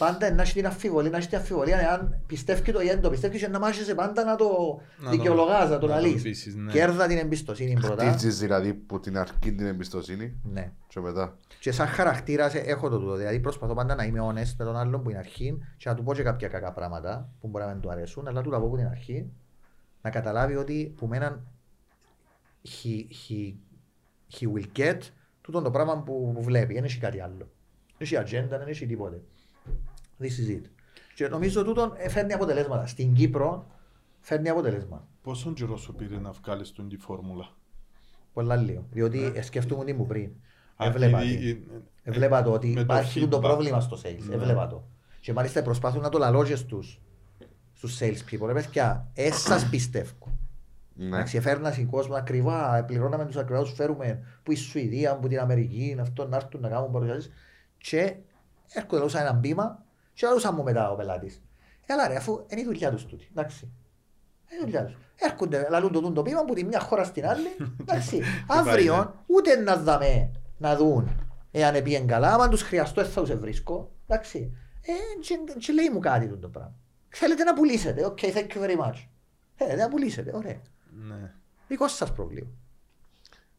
[0.00, 3.10] πάντα να έχει την αφιβολία, να έχει την αφιβολία αν πιστεύει το ή δεν το
[3.10, 6.22] πιστεύει και να μάχεσαι πάντα να το Να το- δικαιολογάς, να το να το λαλείς.
[6.22, 6.72] πείσεις, ναι.
[6.72, 8.10] Κέρδα την εμπιστοσύνη πρώτα.
[8.10, 10.72] Χτίζεις δηλαδή που την αρκεί την εμπιστοσύνη Ναι.
[10.88, 11.36] και μετά.
[11.60, 13.14] Και σαν χαρακτήρας έχω το τούτο.
[13.14, 16.02] Δηλαδή προσπαθώ πάντα να είμαι honest με τον άλλον που είναι αρχή και να του
[16.02, 18.66] πω και κάποια κακά πράγματα που μπορεί να μην του αρέσουν, αλλά του τα πω
[18.66, 19.30] από την αρχή
[20.02, 21.46] να καταλάβει ότι που μέναν
[22.64, 23.54] he, he,
[24.38, 24.98] he will get
[25.40, 26.74] τούτο το πράγμα που, που βλέπει.
[26.74, 27.36] Δεν έχει κάτι άλλο.
[27.36, 27.48] Δεν
[27.98, 29.20] έχει ατζέντα, δεν έχει τίποτε.
[30.20, 30.62] This is it.
[31.14, 32.86] Και νομίζω τούτο ε, φέρνει αποτελέσματα.
[32.86, 33.66] Στην Κύπρο
[34.20, 35.06] φέρνει αποτελέσματα.
[35.22, 37.48] Πόσον καιρός σου πήρε να βγάλεις τον τη φόρμουλα;
[38.32, 38.86] Πολλά λίγο.
[38.90, 40.30] Διότι ε, σκέφτομαι τι μου πριν.
[40.76, 41.74] Α, Έβλεπα ήδη, τι.
[41.74, 43.40] ε, Έβλεπα το ότι με το υπάρχει το feedback.
[43.40, 44.22] πρόβλημα στο sales.
[44.28, 44.34] Ναι.
[44.34, 44.84] Έβλεπα το.
[45.20, 47.00] Και μάλιστα προσπαθούν να το λαλώ και στους,
[47.72, 48.46] στους sales people.
[48.46, 50.12] Ρε παιδιά, εσάς πιστεύω.
[50.94, 51.06] Ναι.
[51.06, 55.38] Εντάξει, έφερνα στην κόσμο ακριβά, πληρώναμε τους ακριβά, τους φέρουμε που η Σουηδία, που την
[55.38, 57.30] Αμερική, αυτό να έρθουν να κάνουν παρουσιάσεις.
[57.78, 58.14] Και
[58.72, 61.42] έρχονται λαούσα ένα μπήμα και λαούσα μου μετά ο πελάτης.
[61.86, 63.28] Έλα ρε, αφού είναι η δουλειά τους τούτη.
[63.30, 63.72] Εντάξει.
[64.52, 64.96] Είναι η δουλειά τους.
[65.16, 67.48] Έρχονται, λαλούν το, το μπήμα από τη μια χώρα στην άλλη.
[67.80, 68.20] Εντάξει.
[68.58, 71.10] Αύριο ούτε να δαμε να δουν
[71.50, 73.90] εάν πήγαινε καλά, άμα τους χρειαστώ δεν θα τους βρίσκω.
[74.06, 74.56] Εντάξει.
[74.82, 76.74] Ε, και, και λέει μου κάτι τούτο το πράγμα.
[77.08, 79.06] Θέλετε να πουλήσετε; OK, thank you very much.
[79.54, 80.60] Θέλετε να πουλήσετε; Ωραία.
[81.06, 81.34] Ναι.
[81.68, 82.48] Δικό σας πρόβλημα.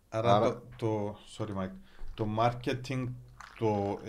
[0.09, 1.71] Άρα, Άρα- Το, το, sorry Mike,
[2.13, 3.07] το marketing,
[3.59, 3.99] το,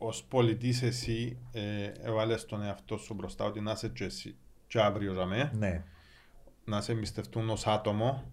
[0.00, 4.36] ε, ως πωλητής εσύ ε, έβαλες τον εαυτό σου μπροστά ότι να είσαι και εσύ
[4.66, 5.84] και αύριο για μέ, Ναι.
[6.64, 8.32] να σε εμπιστευτούν ως άτομο.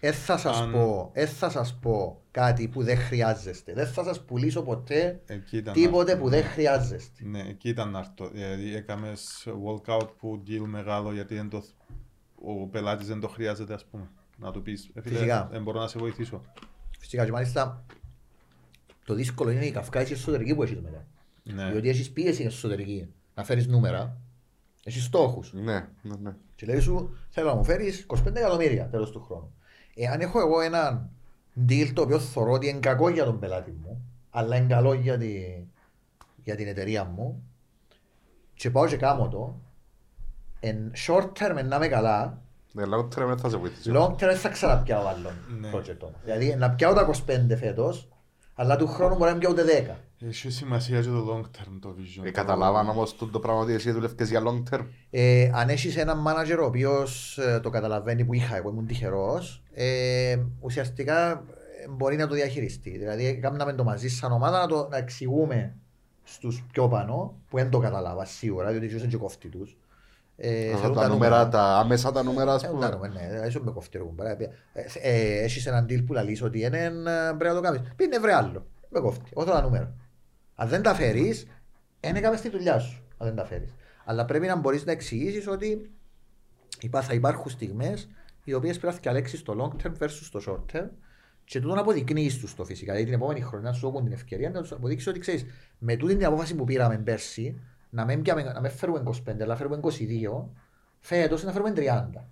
[0.00, 3.72] Δεν θα σας Αν- πω, ε, θα σας πω κάτι που δεν χρειάζεστε.
[3.72, 7.24] Δεν θα σας πουλήσω ποτέ Εκεί ήταν τίποτε να- που δεν χρειάζεστε.
[7.24, 8.28] Ναι, εκεί ήταν να έρθω.
[8.28, 11.62] Δηλαδή έκαμες walkout που deal μεγάλο γιατί δεν το,
[12.44, 14.08] ο πελάτης δεν το χρειάζεται ας πούμε.
[14.38, 15.48] Να του πεις, «Ε, φίλε, Φυσικά.
[15.50, 16.40] δεν μπορώ να σε βοηθήσω.
[16.98, 17.84] Φυσικά και μάλιστα
[19.06, 21.04] το δύσκολο είναι η καυκάηση εσωτερική που έχεις μετά.
[21.42, 21.70] Ναι.
[21.70, 24.16] Διότι έχεις πίεση εσωτερική να φέρεις νούμερα,
[24.84, 25.52] έχεις στόχους.
[25.52, 26.34] Ναι, ναι, ναι.
[26.54, 29.54] Και λέει σου, θέλω να μου φέρεις 25 εκατομμύρια τέλος του χρόνου.
[29.94, 31.10] Εάν έχω εγώ έναν
[31.68, 35.18] deal το οποίο θεωρώ ότι είναι κακό για τον πελάτη μου, αλλά είναι καλό για,
[35.18, 35.32] τη,
[36.44, 37.42] για την εταιρεία μου,
[38.54, 39.60] και πάω και κάνω το,
[40.60, 42.42] εν short term να είμαι καλά,
[42.72, 43.90] Ναι, long term δεν θα σε βοηθήσει.
[43.94, 45.70] long term δεν θα ξαναπιάω άλλον Ναι.
[45.74, 46.16] project όμως.
[46.24, 48.08] Δηλαδή να πιάω τα 25 φέτος,
[48.58, 50.26] αλλά του χρόνου μπορεί να μην πιάω ούτε 10.
[50.26, 52.26] Έχει σημασία και το long term το vision.
[52.26, 54.86] Ε, Καταλάβαν όμως το το πράγμα ότι εσύ δουλεύκες για long term.
[55.10, 59.62] Ε, αν έχεις έναν manager ο οποίος ε, το καταλαβαίνει που είχα, εγώ ήμουν τυχερός,
[59.72, 62.90] ε, ουσιαστικά ε, μπορεί να το διαχειριστεί.
[62.90, 65.76] Δηλαδή, κάναμε το μαζί σαν ομάδα να το να εξηγούμε
[66.22, 69.76] στους πιο πάνω, που δεν το καταλάβα σίγουρα, διότι ζούσαν και κόφτη τους.
[70.38, 72.80] Ε, Αυτά θέλουν Τα νούμερα, τα άμεσα τα νούμερα ας Ε, πούμε.
[72.80, 74.30] τα νούμερα, ναι, είσαι με κόφτη ρε κουμπάρα.
[74.30, 74.50] Ε,
[75.00, 76.90] ε, Έχεις έναν deal που λαλείς ότι είναι, ε,
[77.38, 77.80] πρέπει να το κάνεις.
[77.96, 79.94] Πήγαινε βρε άλλο, με κόφτη, εγώ θέλω τα νούμερα.
[80.54, 81.46] Αν δεν τα φέρεις,
[82.00, 83.74] δεν έκαμε στη δουλειά σου, αν δεν τα φέρεις.
[84.04, 85.90] Αλλά πρέπει να μπορείς να εξηγήσεις ότι
[86.80, 88.08] υπά- θα υπάρχουν στιγμές
[88.44, 90.88] οι οποίες πρέπει να διαλέξεις το long term versus το short term
[91.44, 92.92] και τούτο να αποδεικνύεις τους το φυσικά.
[92.92, 95.44] Δηλαδή την επόμενη χρονιά σου έχουν την ευκαιρία να τους αποδείξεις ότι ξέρεις
[95.78, 97.60] με τούτη την απόφαση που πήραμε πέρσι
[97.90, 100.48] να μην, πιάμε- να μην φέρουμε 25 αλλά φέρουμε 22
[101.00, 102.28] φέτος να φέρουμε 30.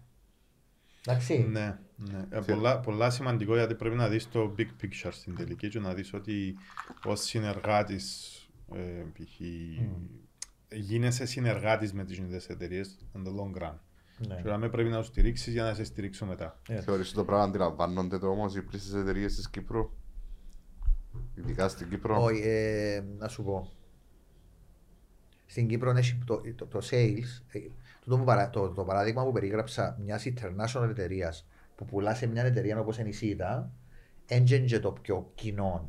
[1.06, 1.38] Εντάξει.
[1.50, 2.26] Ναι, ναι.
[2.30, 5.94] Ε, πολλά, πολλά σημαντικό γιατί πρέπει να δεις το big picture στην τελική και να
[5.94, 6.54] δεις ότι
[7.04, 8.38] ως συνεργάτης
[8.74, 9.40] ε, π.χ.
[10.72, 13.74] γίνεσαι συνεργάτης με τις ίδιες εταιρείες in the long run.
[14.28, 14.40] Ναι.
[14.42, 16.60] Και να πρέπει να τους στηρίξεις για να σε στηρίξω μετά.
[16.80, 19.90] Θεωρείς ότι το πράγμα αντιλαμβάνονται το όμως οι πλήσεις εταιρείες της Κύπρου;
[21.34, 23.72] Ειδικά στην Κύπρο; Όχι, ε, να σου πω.
[25.46, 27.58] Στην Κύπρο έχει το, το, το sales, ε,
[28.00, 32.44] τούτο που παρα- το, το παράδειγμα που περιγράψα μιας international εταιρείας που πουλά σε μια
[32.44, 33.70] εταιρεία όπως είναι η ΣΥΤΑ,
[34.26, 35.88] έντζεν και το πιο κοινό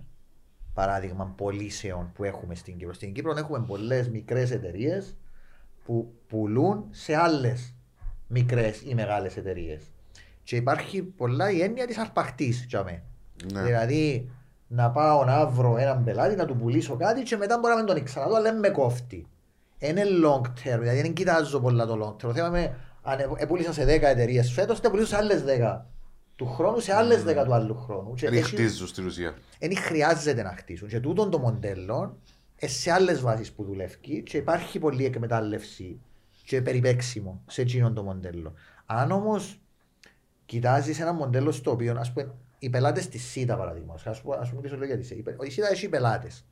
[0.73, 2.93] παράδειγμα πωλήσεων που έχουμε στην Κύπρο.
[2.93, 5.17] Στην Κύπρο έχουμε πολλές μικρές εταιρείες
[5.85, 7.73] που πουλούν σε άλλες
[8.27, 9.91] μικρές ή μεγάλες εταιρείες.
[10.43, 12.67] Και υπάρχει πολλά η έννοια της αρπαχτής.
[13.53, 13.63] Ναι.
[13.63, 14.29] Δηλαδή
[14.67, 17.93] να πάω να βρω έναν πελάτη, να του πουλήσω κάτι και μετά μπορεί να μην
[17.93, 19.27] τον ξαναδώ, αλλά δεν με κόφτει.
[19.79, 22.27] Είναι long term, δηλαδή δεν κοιτάζω πολλά το long term.
[22.27, 25.85] Το θέμα είναι αν ε- επούλησα σε 10 εταιρείες φέτος, θα πουλήσω σε άλλες 10
[26.35, 28.13] του χρόνου, σε άλλες 10 του άλλου χρόνου.
[28.13, 29.33] Και Δεν έχει- χτίζουν στην ουσία.
[29.59, 30.87] δεν χρειάζεται να χτίσουν.
[30.87, 32.17] Και τούτον το μοντέλο
[32.55, 35.99] ε, σε άλλες βάσεις που δουλεύει και υπάρχει πολλή εκμετάλλευση
[36.45, 38.53] και περιπέξιμο σε εκείνον το μοντέλο.
[38.85, 39.59] Αν όμως
[40.45, 44.49] κοιτάζεις ένα μοντέλο στο οποίο, ας πούμε, οι πελάτες της ΣΥΤΑ παραδείγματος, ας πούμε, ας
[44.49, 46.45] πούμε πίσω λόγια της ΣΥΤΑ, η ΣΥΤΑ έχει πελάτες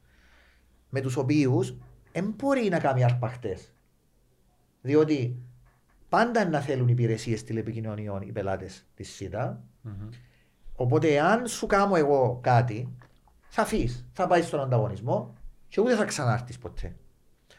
[0.89, 1.76] με τους οποίους
[2.14, 3.74] δεν μπορεί να κάνει αρπαχτές.
[4.82, 5.41] Διότι
[6.09, 9.64] πάντα να θέλουν υπηρεσίες τηλεπικοινωνιών οι πελάτες της ΣΥΤΑ,
[10.76, 12.97] Οπότε, αν σου κάνω εγώ κάτι,
[13.47, 15.34] θα φύγει, θα πάει στον ανταγωνισμό
[15.68, 16.95] και ούτε θα ξανάρθεις ποτέ.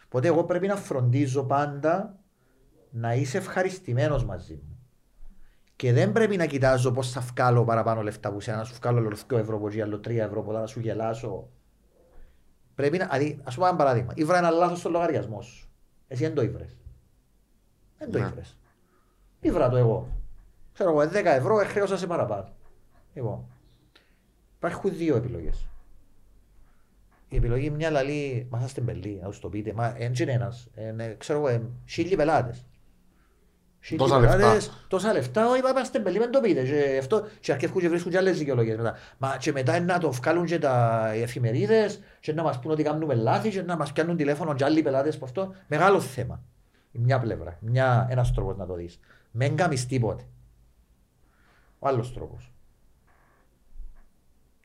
[0.05, 2.19] Οπότε, εγώ πρέπει να φροντίζω πάντα
[2.91, 4.79] να είσαι ευχαριστημένος μαζί μου.
[5.77, 8.99] Και δεν πρέπει να κοιτάζω πώς θα βγάλω παραπάνω λεφτά που σένα, να σου βγάλω
[8.99, 11.49] άλλο 2 ευρώ από εκεί, άλλο 3 ευρώ από εδώ, να σου γελάσω.
[12.75, 13.07] Πρέπει να.
[13.07, 14.13] Δηλαδή, ας πούμε ένα παράδειγμα.
[14.17, 15.69] Ήβρα ένα λάθος στο λογαριασμό σου.
[16.09, 16.77] Εσύ δεν το ήβρες.
[17.99, 18.27] Δεν το Ναι.
[18.27, 18.59] ήβρες.
[19.41, 20.09] Ήβρα το εγώ.
[20.73, 22.49] Ξέρω εγώ, 10 ευρώ, χρέωσα σε παραπάνω.
[23.15, 23.45] Λοιπόν,
[24.57, 25.69] υπάρχουν δύο επιλογές.
[27.29, 29.73] Η επιλογή μια λαλή, μα είστε μπελή, να τους το πείτε.
[29.73, 30.69] Μα δεν είναι ένας.
[31.19, 32.67] Ξέρω εγώ, ε, χίλιοι πελάτες.
[33.97, 34.57] Τόσα λεφτά.
[34.89, 36.63] Τόσα λεφτά, όχι, είμαστε μπελή, δεν το πείτε.
[36.63, 38.97] Και, αυτό, και αρκεύουν και βρίσκουν και άλλες δικαιολογίες μετά.
[39.19, 42.83] Μα και μετά να το βγάλουν και τα οι εφημερίδες, και να μας πούν ότι
[42.83, 45.55] κάνουμε λάθη, και να μας πιάνουν τηλέφωνο και άλλοι πελάτες από αυτό.
[45.69, 46.43] Μεγάλο θέμα.
[46.93, 47.59] Η μια πλευρά.
[47.61, 49.01] Μια, ένας τρόπος να το δεις.
[49.31, 50.27] Μην κάνεις τίποτε.
[51.79, 52.53] Ο άλλος τρόπος.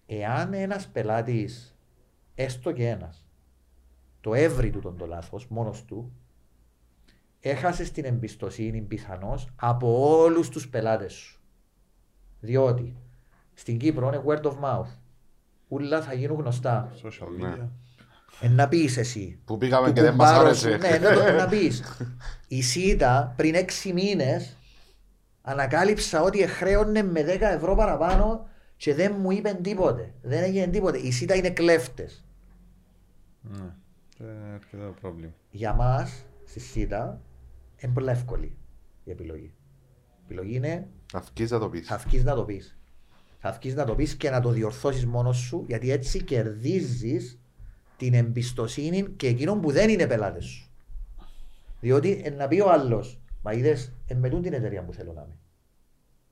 [0.05, 1.75] Εάν ένας πελάτης,
[2.35, 3.25] έστω και ένας,
[4.21, 6.11] το έβρι του τον το λάθος, μόνος του,
[7.39, 11.39] έχασες την εμπιστοσύνη πιθανώς από όλους τους πελάτες σου.
[12.39, 12.95] Διότι
[13.53, 14.87] στην Κύπρο είναι word of mouth.
[15.67, 16.91] Ούλα θα γίνουν γνωστά.
[17.03, 17.53] Social Ναι.
[17.55, 17.67] media.
[18.41, 19.39] Ε, να πεις εσύ.
[19.45, 20.71] Που πήγαμε του και δεν μας κουμπάρου άρεσε.
[20.71, 20.77] σου.
[20.77, 21.83] Ναι, να, το, να πεις.
[22.47, 24.55] Η ΣΥΤΑ πριν έξι μήνες
[25.41, 30.13] ανακάλυψα ότι χρέωνε με 10 ευρώ παραπάνω και δεν μου είπε τίποτε.
[30.21, 30.97] Δεν έγινε τίποτε.
[30.97, 32.23] Η ΣΥΤΑ είναι κλέφτες.
[33.41, 33.65] Ναι.
[34.27, 35.31] Ε, αρκετά πρόβλημα.
[35.51, 37.21] Για μας, στη ΣΥΤΑ,
[37.79, 38.57] είναι πολύ εύκολη
[39.03, 39.53] η επιλογή.
[40.17, 41.87] Η επιλογή είναι Αυκείς να το πεις.
[41.87, 42.77] θα βγεις να το πεις.
[43.39, 47.39] Θα βγεις να το πεις και να το διορθώσεις μόνος σου γιατί έτσι κερδίζεις
[47.97, 50.69] την εμπιστοσύνη και εκείνων που δεν είναι πελάτες σου.
[51.79, 55.13] Διότι ε, να πει ο άλλος, μα είδες, ε, με τούτη την εταιρεία που θέλω
[55.13, 55.37] να είμαι.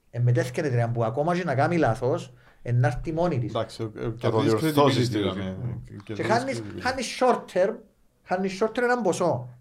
[0.10, 3.50] Ε, με τέτοια εταιρεία που ακόμα και να κάνει λάθος, ε, να έρθει μόνη της.
[3.50, 5.40] Εντάξει, ε, ε, Θα το κερδίζεις διορθώσεις credibility, την δηλαδή.
[5.40, 5.58] ουσία.
[5.86, 6.80] Ε, Και κερδίζεις χάνεις, credibility.
[6.82, 7.76] χάνεις short term,
[8.24, 9.57] χάνεις short term έναν ποσό.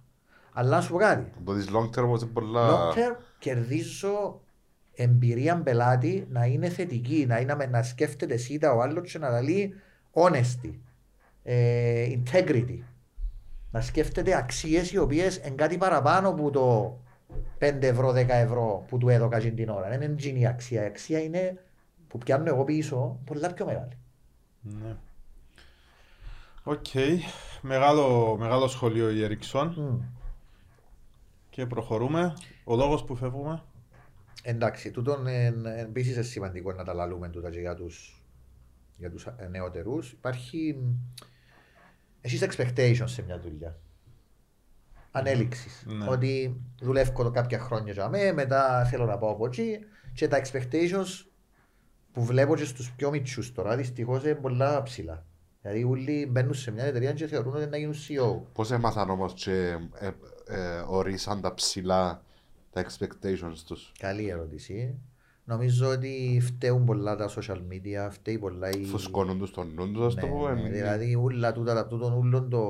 [0.59, 1.32] Αλλά να σου πω κάτι.
[1.44, 2.68] Το δεις long term όμως είναι πολλά...
[2.68, 4.40] Long term κερδίζω
[4.94, 9.74] εμπειρία πελάτη να είναι θετική, να, είναι, να σκέφτεται σίτα ο άλλος και να λέει
[10.12, 10.70] honesty,
[11.42, 12.78] ε, integrity.
[13.70, 16.96] Να σκέφτεται αξίες οι οποίες είναι κάτι παραπάνω από το
[17.59, 19.88] 5 ευρώ, 10 ευρώ που του έδωκα και την ώρα.
[19.88, 20.82] Δεν είναι τζείνη η αξία.
[20.82, 21.62] Η αξία είναι
[22.09, 23.98] που πιάνω εγώ πίσω πολλά πιο μεγάλη.
[24.61, 24.96] Ναι.
[26.62, 26.86] Οκ.
[27.61, 29.72] Μεγάλο, μεγάλο σχολείο η Ericsson.
[29.76, 30.16] Μμ.
[31.57, 32.34] Και προχωρούμε.
[32.64, 33.62] Ο λόγος που φεύγουμε.
[34.42, 38.24] Εντάξει, τούτον είναι επίσης σημαντικό να τα λαλούμε τούτα και για τους,
[38.96, 40.12] για τους ε, νεότερους.
[40.12, 40.76] Υπάρχει...
[42.20, 43.78] Έχεις expectations σε μια δουλειά.
[45.11, 45.84] Ανέλυξης.
[45.86, 46.09] Ναι.
[46.09, 49.78] Ότι δουλεύω εδώ κάποια χρόνια για μέ, μετά θέλω να πάω από εκεί
[50.12, 51.26] και τα expectations
[52.12, 55.26] που βλέπω και στους πιο μητσούς τώρα δυστυχώς είναι πολλά ψηλά.
[55.61, 58.42] Δηλαδή όλοι μπαίνουν σε μια εταιρεία και θεωρούν ότι να γίνουν CEO.
[58.52, 59.78] Πώς έμαθαν όμως και
[60.49, 62.22] ε, ε, ορίσαν τα ψηλά
[62.72, 63.92] τα expectations τους.
[63.99, 64.99] Καλή ερώτηση.
[65.44, 68.84] Νομίζω ότι φταίουν πολλά τα social media, φταίει πολλά η...
[68.84, 70.53] Φουσκώνουν τους τον νου τους, ας το Ναι, πούμε.
[70.55, 72.68] ναι, δηλαδή ούλα τούτα, τα- τούτον ούλον το,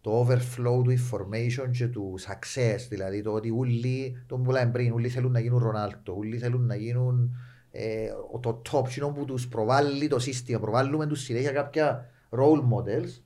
[0.00, 4.92] το overflow του information και του success, δηλαδή το ότι ούλοι, το που πουλάμε πριν,
[4.92, 7.36] ούλοι θέλουν να γίνουν Ρονάλτο, ούλοι θέλουν να γίνουν
[7.70, 8.08] ε,
[8.40, 13.20] το top, κοινό που τους προβάλλει το σύστημα, προβάλλουμε τους συνέχεια κάποια role models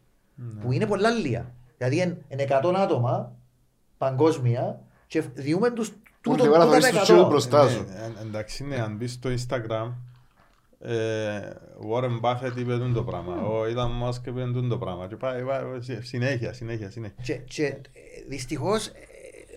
[0.60, 1.54] που είναι πολλά λία.
[1.78, 1.96] Δηλαδή
[2.28, 3.32] είναι 100 άτομα
[4.08, 7.02] παγκόσμια και διούμε τους Όλη τούτο την ώρα θα τούτα βρεις τα τους 100.
[7.02, 7.86] τσίρους μπροστά Ναι, σου.
[8.18, 9.92] ε, εντάξει, ναι, αν μπεις στο Instagram,
[10.80, 11.40] ε,
[11.92, 15.42] Warren Buffett είπε τούτο το πράγμα, ο Elon Musk είπε τούτο το πράγμα και πάει,
[15.42, 17.16] πάει, πάει, συνέχεια, συνέχεια, συνέχεια.
[17.22, 17.80] Και, και ε,
[18.28, 18.92] δυστυχώς ε,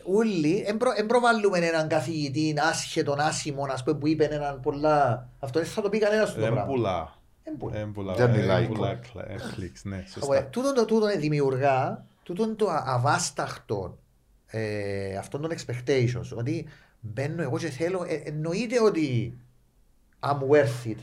[0.04, 0.64] όλοι
[0.96, 5.30] δεν προβάλλουμε έναν καθηγητή άσχετον, άσημον, ας πούμε, που είπε έναν πολλά...
[5.40, 6.72] Αυτό δεν θα το πει κανένας στο Δεν πράγμα.
[6.72, 7.16] πουλά.
[7.44, 7.74] Εν πουλά.
[7.74, 8.14] Δεν πουλά.
[8.14, 8.68] Γιάννη δεν like.
[8.74, 10.44] πουλά κλα- ε, clicks, ναι, Οπότε, σωστά.
[10.46, 13.98] Τούτον το τούτον είναι δημιουργά, τούτον το α- αβάσταχτο
[14.48, 16.68] ε, αυτών των expectations, ότι
[17.00, 19.38] μπαίνω εγώ και θέλω, ε, εννοείται ότι
[20.20, 21.00] I'm worth it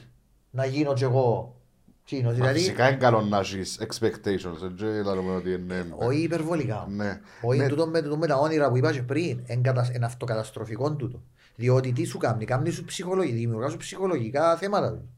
[0.50, 1.56] να γίνω κι εγώ
[2.04, 5.86] τσίνος, Μα δηλαδή Φυσικά είναι καλό να έχεις expectations, έτσι λέμε ότι είναι...
[5.96, 6.86] όχι υπερβολικά.
[6.90, 7.20] Ναι.
[7.42, 7.68] Όχι, Ναι.
[7.68, 9.40] τούτο με, τούτο με τα όνειρα που είπα και πριν,
[9.94, 11.22] είναι αυτοκαταστροφικό τούτο.
[11.56, 15.08] Διότι τι σου κάνει, κάνει σου ψυχολογικά, δημιουργά σου ψυχολογικά θέματα του.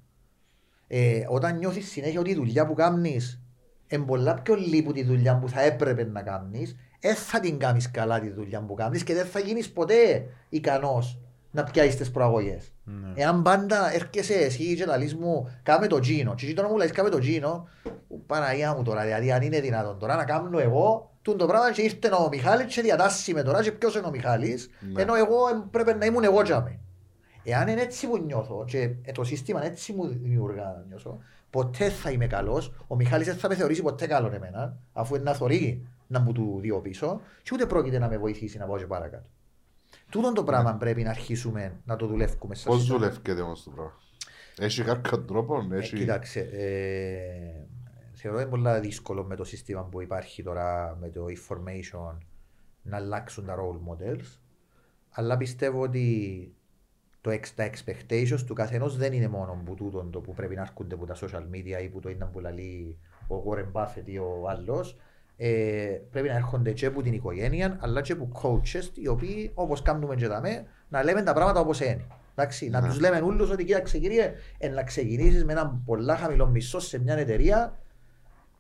[0.87, 3.41] Ε, όταν νιώθεις συνέχεια ότι η δουλειά που κάνεις
[3.89, 7.91] είναι πολλά πιο λίγη τη δουλειά που θα έπρεπε να κάνεις, δεν θα την κάνεις
[7.91, 11.19] καλά τη δουλειά που κάνεις και δεν θα γίνεις ποτέ ικανός
[11.51, 12.73] να πιάσεις τις προαγωγές.
[12.85, 13.13] Ναι.
[13.23, 16.91] Εάν πάντα έρχεσαι εσύ και λαλείς μου κάμε το τζίνο και εσύ τώρα μου λες
[16.91, 17.69] κάμε το τζίνο
[18.09, 21.73] ου, Παναγία μου τώρα, δηλαδή αν είναι δυνατόν τώρα να κάνω εγώ τούν το πράγμα
[21.73, 25.03] και ήρθε ο Μιχάλης και διατάσσει με τώρα και ποιος είναι ο Μιχάλης Ναι.
[25.03, 26.79] ενώ εγώ ε, πρέπει να ήμουν εγώ τζάμε.
[27.45, 31.19] Εάν είναι έτσι που νιώθω και ε, το σύστημα έτσι μου δημιουργά να νιώσω
[31.51, 35.25] ποτέ θα είμαι καλός, ο Μιχάλης δεν θα με θεωρήσει ποτέ καλό εμένα αφού είναι
[35.25, 38.77] να θωρεί να μου του δει πίσω και ούτε πρόκειται να με βοηθήσει να πάω
[38.79, 39.27] και παρακάτω.
[40.11, 42.99] Τούτον το πράγμα πρέπει να αρχίσουμε να το δουλεύουμε στα Πώς σύστημα.
[42.99, 43.93] δουλεύκεται όμως το πράγμα;
[44.59, 45.97] Έχει κάποιον τρόπο, Ε, έχει...
[45.97, 47.67] κοίταξε, ε,
[48.13, 52.17] θεωρώ είναι πολύ δύσκολο με το σύστημα που υπάρχει τώρα με το information
[52.83, 54.39] να αλλάξουν τα role models
[55.11, 56.55] αλλά πιστεύω ότι
[57.27, 60.61] το ex, τα expectations του καθενός δεν είναι μόνο που τούτον το που πρέπει να
[60.63, 62.97] έρχονται από τα social media ή που το είναι που λαλεί
[63.29, 64.97] ο Warren Buffett ή ο άλλος
[65.37, 65.49] ε,
[66.11, 70.15] πρέπει να έρχονται και από την οικογένεια αλλά και από coaches οι οποίοι όπως κάνουμε
[70.15, 72.05] και δαμε να λέμε τα πράγματα όπως είναι.
[72.35, 72.89] Εντάξει, να Ναι.
[72.89, 77.01] τους λέμε όλους ότι κοίταξε κύριε ε, να ξεκινήσεις με ένα πολλά χαμηλό μισθό σε
[77.01, 77.79] μια εταιρεία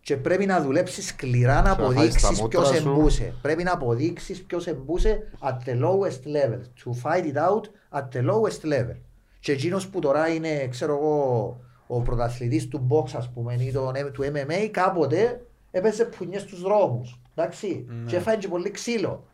[0.07, 2.89] και πρέπει να δουλέψεις σκληρά να Και να φάεις τα αποδείξει μούτρα ποιος σου.
[2.89, 3.35] εμπούσε.
[3.43, 6.61] Πρέπει να αποδείξεις ποιος εμπούσε at the lowest level.
[6.61, 7.65] To fight it out
[7.99, 8.97] at the lowest level.
[9.41, 13.93] Και εκείνος που τώρα είναι, ξέρω εγώ, ο πρωταθλητής του box, ας πούμε, ή το,
[14.13, 17.21] του MMA, κάποτε έπαιζε πουνιές στους δρόμους.
[17.35, 17.87] Εντάξει.
[17.89, 18.11] Ναι.
[18.11, 19.25] Και φάει και πολύ ξύλο.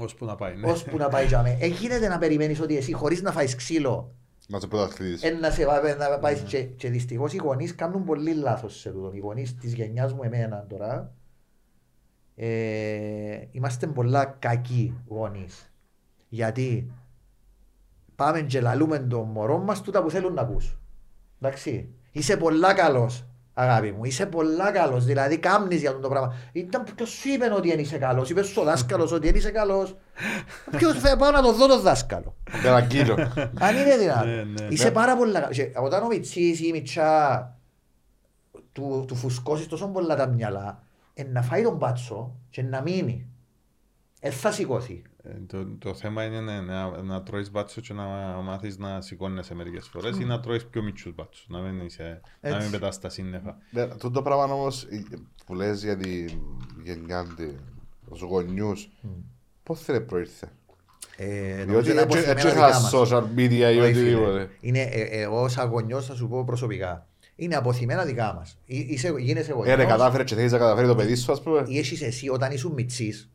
[0.00, 0.70] Ώσπου να πάει, ναι.
[0.70, 1.58] Ώσπου να πάει για μέ.
[1.60, 4.14] Ε, γίνεται να περιμένεις ότι εσύ χωρίς να φάεις ξύλο
[4.50, 5.22] Να είσαι πρωταθλητής.
[5.22, 8.90] ε, να σε πάει, να πάει και, και δυστυχώς οι γονείς κάνουν πολύ λάθος σε
[8.90, 9.12] τούτο.
[9.14, 11.14] Οι γονείς της γενιάς μου εμένα τώρα
[12.34, 15.72] ε, είμαστε πολλά κακοί γονείς.
[16.28, 16.92] Γιατί
[18.16, 20.78] πάμε και λαλούμε τον μωρό μας τούτα που θέλουν να ακούσουν.
[21.40, 21.94] Εντάξει.
[22.12, 23.27] Είσαι πολλά καλός
[23.58, 24.04] αγάπη μου.
[24.04, 25.04] Είσαι πολλά καλός.
[25.04, 26.34] Δηλαδή κάμνεις για αυτό το πράγμα.
[26.52, 28.30] Ήταν ποιος σου είπε ότι δεν είσαι καλός.
[28.30, 29.96] Είπες στο δάσκαλος ότι δεν είσαι καλός.
[30.76, 32.36] Ποιος θα πάω να το δω το δάσκαλο.
[32.64, 33.14] Ένα κύριο.
[33.58, 34.28] Αν είναι δυνατόν.
[34.28, 34.66] Ναι, ναι.
[34.68, 35.48] Είσαι πάρα πολύ καλά.
[35.48, 37.58] Και Όταν ο Μιτσής ή η Μιτσά
[38.72, 40.82] του, του φουσκώσεις τόσο πολλά τα μυαλά,
[41.14, 43.26] ε, να φάει τον μπάτσο και να μείνει.
[44.20, 45.02] Ε, θα σηκώθει.
[45.30, 48.04] Ε, το, το θέμα είναι ναι, να, να τρώεις μπάτσο και να
[48.42, 52.48] μάθεις να σηκώνεσαι μερικές φορές ή να τρώεις πιο μίτσους μπάτσους, να μην, είσαι, να
[52.48, 52.62] Έτσι.
[52.62, 53.56] μην πετάς τα σύννεφα.
[53.70, 55.04] Ναι, Αυτό το πράγμα όμως ε,
[55.46, 56.24] που λες για τη
[56.82, 57.26] γενιά
[58.08, 58.90] τους γονιούς,
[59.62, 60.48] πώς θέλει προήρθε;
[61.16, 62.92] Ε, νομίζω Διότι είναι έτσι αποθυμένα έτσι δικά είχα μας.
[62.94, 64.14] social media ή Όχι, φίλε.
[64.14, 64.48] οτιδήποτε.
[64.60, 67.06] Είναι, ε, ε, εγώ σαν γονιός θα σου πω προσωπικά.
[67.36, 68.58] Είναι αποθυμένα δικά μας.
[68.64, 71.42] Εί- Είσαι, γίνεσαι Ε, ρε, γονιός κατάφερε και θέλεις να καταφέρει το παιδί σου, ας
[71.42, 71.62] πούμε.
[71.66, 73.30] ή έχεις εσύ όταν ήσουν μιτσής,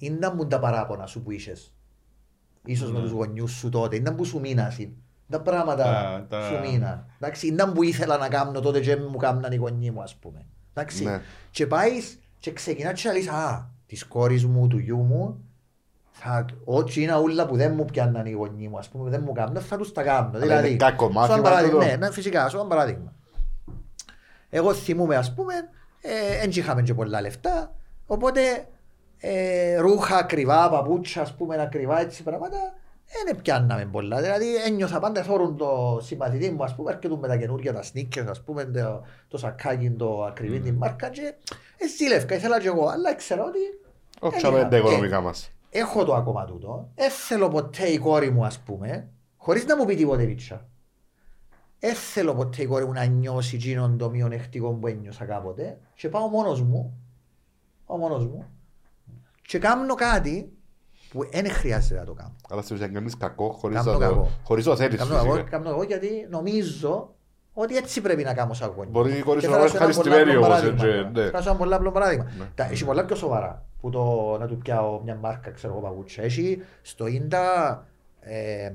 [0.00, 1.72] είναι μου τα παράπονα σου που είχες
[2.64, 3.02] ίσως με Ναι.
[3.04, 4.92] τους γονιούς σου τότε, ήταν που σου μείνασαν.
[5.30, 7.06] Τα πράγματα Τα- τα- σου μείναν.
[7.20, 10.46] Εντάξει, ήταν που ήθελα να κάνω τότε και μου κάμναν οι γονείς μου, ας πούμε.
[10.74, 11.04] Εντάξει.
[11.04, 11.20] Ναι.
[11.50, 15.44] Και πάεις και ξεκινάς και λες, α, της κόρης μου, του γιού μου,
[16.10, 19.32] θα, ό,τι είναι ούλα που δεν μου πιάνναν οι γονείς μου, ας πούμε, δεν μου
[19.32, 20.28] κάνουν, θα τους τα κάνω.
[20.28, 21.90] Αλλά Δηλαδή, είναι κακό σαν μάθημα παράδειγμα, τούτο.
[21.90, 23.12] ναι, ναι, φυσικά, σαν παράδειγμα.
[24.50, 25.54] Εγώ θυμούμαι, ας πούμε,
[26.40, 27.74] δεν είχαμε και πολλά λεφτά,
[28.06, 28.40] οπότε
[29.20, 32.58] ε, ρούχα ακριβά, παπούτσια, ας πούμε, ακριβά έτσι πράγματα,
[33.24, 34.20] δεν πιάνναμε πολλά.
[34.20, 38.26] Δηλαδή ένιωθα πάντα θόρουν το συμπαθητή μου, ας πούμε, έρχεται με τα καινούργια τα sneakers,
[38.28, 41.34] ας πούμε, το, το σακάκι, το ακριβή την μάρκα και
[41.76, 43.58] ε, ζήλευκα, ήθελα και εγώ, αλλά ξέρω ότι
[44.20, 44.78] Όχι Έλα, με τα ε.
[44.78, 45.50] οικονομικά μας.
[45.70, 46.88] έχω το ακόμα τούτο.
[46.94, 50.64] Δεν θέλω ποτέ η κόρη μου, ας πούμε, χωρίς να μου πει τίποτε βίτσα.
[51.78, 56.08] Δεν θέλω ποτέ η κόρη μου να νιώσει εκείνον το μειονεκτικό που ένιωσα κάποτε και
[56.08, 56.98] πάω μόνος μου,
[57.86, 58.46] πάω μόνος μου
[59.50, 60.52] και κάνω κάτι
[61.10, 62.36] που δεν χρειάζεται να το κάνω.
[62.50, 64.28] Αλλά στην ουσία κάνεις κακό χωρίς Κάνω να το- κακό.
[64.44, 65.50] χωρίς να το θέλεις Κάνω εγώ, φυσικά.
[65.50, 67.14] κάνω εγώ γιατί νομίζω
[67.52, 68.90] ότι έτσι πρέπει να κάνω σαν γονιό.
[68.90, 70.48] Μπορεί η κόρη Και σου θα να δώσω είναι ένα πολλά ευχαριστημένη απλό όμως.
[70.48, 71.08] παράδειγμα.
[71.08, 71.24] έτσι, ναι.
[71.24, 72.24] Θα δώσω ένα πολύ απλό παράδειγμα.
[72.38, 72.44] Ναι.
[72.54, 76.24] Τα- Έχει πολλά πιο σοβαρά που το να του πιάω μια μάρκα, ξέρω εγώ, παπούτσια.
[76.24, 77.86] Έχει στο ίντα,
[78.20, 78.72] ε,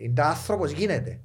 [0.00, 1.20] ίντα άνθρωπος γίνεται.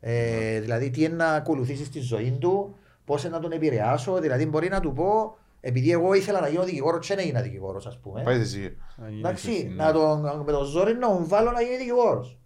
[0.00, 2.74] Ε, δηλαδή τι είναι να ακολουθήσεις στη ζωή του,
[3.04, 6.64] πώς είναι να τον επηρεάσω, δηλαδή μπορεί να του πω, επειδή εγώ ήθελα να γίνω
[6.64, 8.22] δικηγόρος και δεν έγινα δικηγόρος ας πούμε.
[8.22, 8.76] Πάει εσύ.
[8.96, 9.74] Να γίνεις Εντάξει, εσύ, ναι.
[9.84, 12.38] να τον, με το ζόρι να τον βάλω να γίνει δικηγόρος.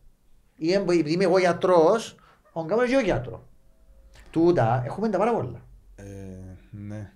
[0.57, 2.17] Ή εμ- επειδή είμαι εγώ γιατρός,
[2.53, 3.41] τον κάνω και εγώ γιατρός.
[4.31, 5.61] Τούτα έχουμε τα πάρα πολλά.
[5.97, 6.05] Ε,
[6.71, 7.13] ναι.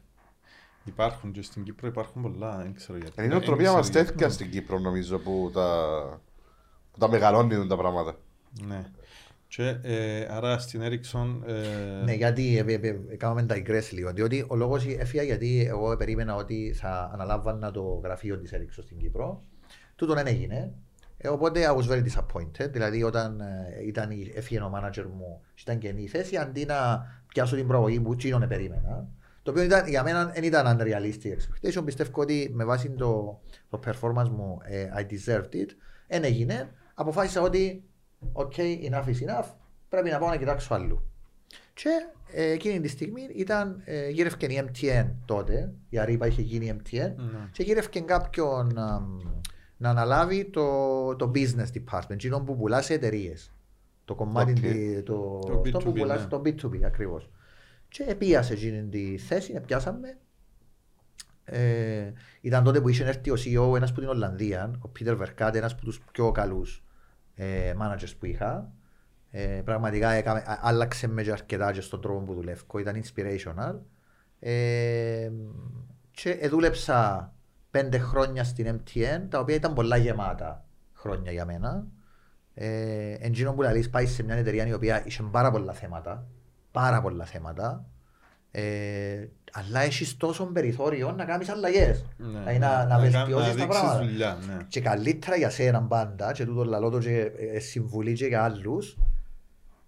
[0.84, 3.12] Υπάρχουν και στην Κύπρο υπάρχουν πολλά, δεν ξέρω γιατί.
[3.16, 5.86] Είναι η νοοτροπία μας ξέρω τέτοια στην Κύπρο νομίζω που τα,
[6.92, 8.16] που τα μεγαλώνουν τα πράγματα.
[8.52, 8.72] γιατί.
[8.72, 8.84] Ναι.
[9.56, 11.40] Και ε, άρα στην Ericsson...
[11.46, 14.12] Ε, Ναι, γιατί ε, ε, ε, κάναμε τα digress λίγο.
[14.12, 18.96] Διότι ο λόγος έφυγα γιατί εγώ περίμενα ότι θα αναλάμβανα το γραφείο της Ericsson στην
[18.98, 19.42] Κύπρο.
[19.96, 20.72] Τούτον δεν έγινε.
[21.16, 22.70] Ε, οπότε I was very disappointed.
[22.70, 26.64] Δηλαδή όταν ε, ήταν, η- έφυγε ο manager μου και ήταν καινή η θέση, αντί
[26.64, 29.08] να πιάσω την προαγωγή που τσίνον περίμενα.
[29.42, 31.82] Το οποίο ήταν, για μένα δεν ήταν unrealistic expectation.
[31.84, 35.68] Πιστεύω ότι με βάση το, το performance μου ε, I deserved it.
[36.08, 36.70] Δεν έγινε.
[36.94, 37.84] Αποφάσισα ότι
[38.32, 39.46] OK, enough is enough.
[39.88, 41.02] Πρέπει να πάω να κοιτάξω αλλού.
[41.74, 41.88] Και
[42.32, 47.12] ε, εκείνη τη στιγμή ήταν, ε, γύρευκε η MTN τότε, η Areeba είχε γίνει MTN
[47.16, 47.48] ναι.
[47.52, 49.06] και γύρευκε κάποιον α,
[49.76, 53.52] να αναλάβει το, το business department, εκείνο που πουλά σε εταιρείες.
[54.04, 54.58] Το κομμάτι Οκ.
[54.58, 56.28] τη- το, Το αυτό που B2B, πουλάς ναι.
[56.28, 57.30] το B2B ακριβώς.
[57.88, 60.18] Και επίασε εκείνη τη θέση, πιάσαμε.
[61.44, 65.58] Ε, ήταν τότε που είχε έρθει ο CEO ένας από την Ολλανδία, ο Πίτερ Βερκάτε,
[65.58, 66.84] ένας από τους πιο καλούς
[67.40, 68.72] ε, managers που είχα.
[69.30, 73.78] Ε, πραγματικά έκαμε, α- άλλαξε με και αρκετά και στον τρόπο που δουλεύω, ήταν inspirational.
[74.38, 75.30] Ε,
[76.10, 77.32] και ε, δούλεψα
[77.70, 81.86] πέντε χρόνια στην MTN, τα οποία ήταν πολλά γεμάτα χρόνια για μένα.
[82.54, 86.26] Ε, Εντζήνο που λαλείς πάει σε μια εταιρεία η οποία είχε πάρα πολλά θέματα,
[86.70, 87.86] πάρα πολλά θέματα,
[88.50, 92.04] ε, αλλά έχεις τόσο περιθώριο να κάνεις αλλαγές.
[92.16, 93.98] Ναι, Δηλαδή να, να κα- βελτιώσεις τα δείξεις πράγματα.
[94.04, 94.56] δουλειά, ναι.
[94.68, 98.96] Και καλύτερα για σένα πάντα, και τούτο λαλό το και ε, συμβουλή και για άλλους,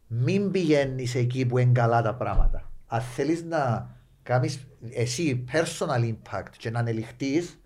[0.07, 2.71] μην πηγαίνεις εκεί που είναι καλά τα πράγματα.
[2.87, 3.91] Αν θέλεις να
[4.23, 7.61] κάνεις εσύ personal impact και να ανελιχτείς,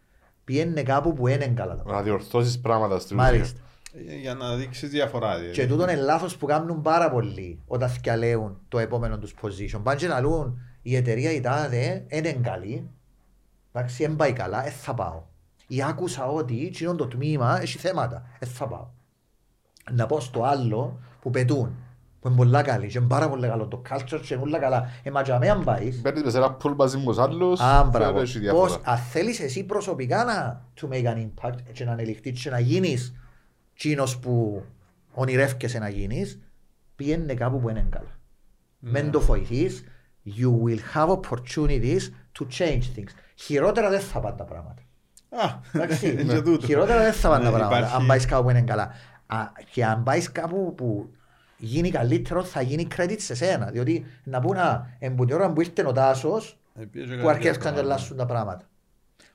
[0.45, 1.97] πήγαινε κάπου που είναι καλά τα πράγματα.
[1.97, 3.31] Να διορθώσεις πράγματα στην ουσία.
[3.31, 3.61] Μάλιστα.
[4.09, 5.37] Ε, Για να δείξεις διαφορά.
[5.37, 5.53] δηλαδή.
[5.55, 9.81] Και τούτο είναι λάθος που κάνουν πάρα πολλοί όταν θυκαλέουν το επόμενο τους position.
[9.83, 12.91] Πάνε και να λούν η εταιρεία η τάδε είναι καλή,
[13.73, 15.23] εντάξει, δεν πάει καλά, δεν θα πάω.
[15.67, 18.89] Ή άκουσα ότι εκείνο το τμήμα έχει θέματα, δεν θα πάω.
[19.93, 21.75] Να πω στο άλλο που πετούν,
[22.21, 24.91] που είναι πολλά καλή και είναι πάρα πολύ καλό το culture και είναι όλα καλά.
[25.03, 27.61] Ε, μα για μένα αν πάεις, Μπαίνεις μες σε ένα πουλ μαζί με τους άλλους
[27.61, 28.13] Α, και μπράβο.
[28.13, 28.67] δεν έχει διαφορά.
[28.67, 32.59] Πώς, αν θέλεις εσύ προσωπικά να to make an impact και να ανελιχθείς και να
[32.59, 33.15] γίνεις
[33.75, 34.63] τσίνος που
[35.13, 36.41] ονειρεύκεσαι να γίνεις,
[36.97, 38.19] πήγαινε κάπου που είναι καλά.
[38.79, 39.85] Μεν το βοηθείς,
[40.39, 42.01] you will have opportunities
[42.39, 43.11] to change things.
[43.35, 44.83] Χειρότερα δεν θα πάνε τα πράγματα.
[45.31, 46.67] Α, Εντάξει, είναι και τούτο.
[46.67, 48.91] χειρότερα δεν θα πάνε τα Ναι, πράγματα υπάρχει- αν πάεις κάπου που είναι καλά.
[49.27, 49.37] Α,
[49.73, 51.11] και αν πάεις κάπου που
[51.57, 53.67] γίνει καλύτερο θα γίνει credit σε σένα.
[53.71, 57.31] Διότι να πούν, α, εμπού την ώρα που ήρθε ο Τάσος, Ε, πήγε που καλά
[57.31, 57.85] αρχίζουν να πράγματα.
[57.85, 58.69] αλλάσουν τα πράγματα.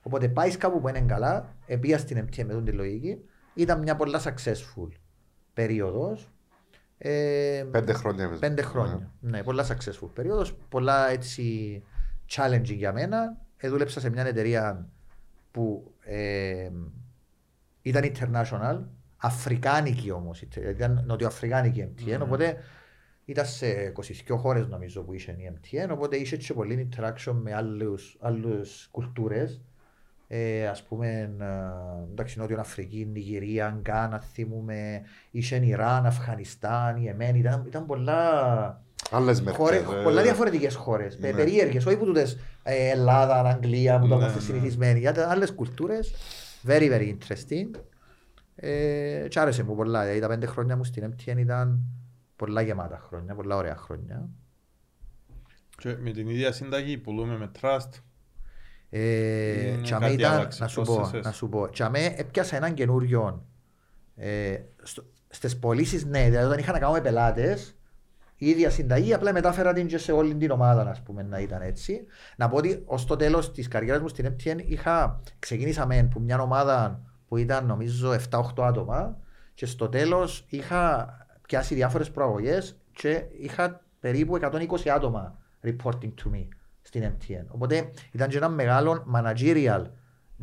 [0.01, 3.17] Οπότε πάεις κάπου που είναι καλά, επία στην MTN με τον τη λογική,
[3.53, 4.87] ήταν μια πολλά successful
[5.53, 6.30] περίοδος.
[7.03, 8.25] Ε, Πέντε χρόνια.
[8.25, 8.39] είπες.
[8.39, 9.11] πέντε χρόνια.
[9.19, 11.83] Ναι, πολλά successful περίοδος, πολλά έτσι
[12.35, 13.37] challenging για μένα.
[13.57, 14.87] Ε, δούλεψα σε μια εταιρεία
[15.51, 16.69] που ε,
[17.81, 18.79] ήταν international,
[19.17, 22.15] αφρικάνικη όμως, ήταν νοτιοαφρικάνικη MTN, Ναι.
[22.23, 22.57] οπότε
[23.25, 23.91] ήταν σε
[24.27, 28.87] 22 χώρες νομίζω που είχε η MTN, οπότε είχε και πολύ interaction με άλλους, άλλους
[28.91, 29.61] κουλτούρες.
[30.33, 35.01] Ε, ας πούμε, ε, εντάξει, Νότιο Αφρική, Νιγηρία, Γκάνα, θυμούμε,
[35.31, 39.99] είχε Ιράν, Αφγανιστάν, Ιεμένη, ήταν, ήταν πολλά, Άλλες χώρες, μερικές.
[39.99, 41.27] ε, πολλά διαφορετικές χώρες, Ναι.
[41.29, 41.35] ναι.
[41.35, 44.43] περίεργες, όχι που τούτες ε, Ελλάδα, Αγγλία, που το Ναι, είμαστε ναι.
[44.45, 46.13] συνηθισμένοι, γιατί άλλες κουλτούρες,
[46.67, 47.79] very very interesting.
[48.55, 51.79] Ε, και άρεσε μου πολλά, δηλαδή τα πέντε χρόνια μου στην MTN ήταν
[52.35, 54.29] πολλά γεμάτα χρόνια, πολλά ωραία χρόνια.
[55.77, 57.89] Και με την ίδια συνταγή πουλούμε με trust.
[58.93, 61.25] Ε, Είναι και αμέ κάτι ήταν, άλλαξε, να σου πώς πω, εσές.
[61.25, 63.45] να σου πω, και αμέ έπιασα έναν καινούριο,
[64.15, 67.75] ε, στο, στις πωλήσεις ναι, δηλαδή όταν είχα να κάνω με πελάτες,
[68.35, 71.61] η ίδια συνταγή, απλά μετάφερα την και σε όλη την ομάδα, ας πούμε, να ήταν
[71.61, 72.05] έτσι.
[72.37, 76.19] Να πω ότι ως το τέλος της καριέρας μου στην MTN είχα, ξεκίνησα με που
[76.19, 79.17] μια ομάδα που ήταν νομίζω 7-8 άτομα
[79.53, 81.09] και στο τέλος είχα
[81.41, 86.47] πιάσει διάφορες προαγωγές και είχα περίπου 120 άτομα reporting to me
[86.91, 87.45] στην MTN.
[87.47, 89.85] Οπότε ήταν και ένα μεγάλο managerial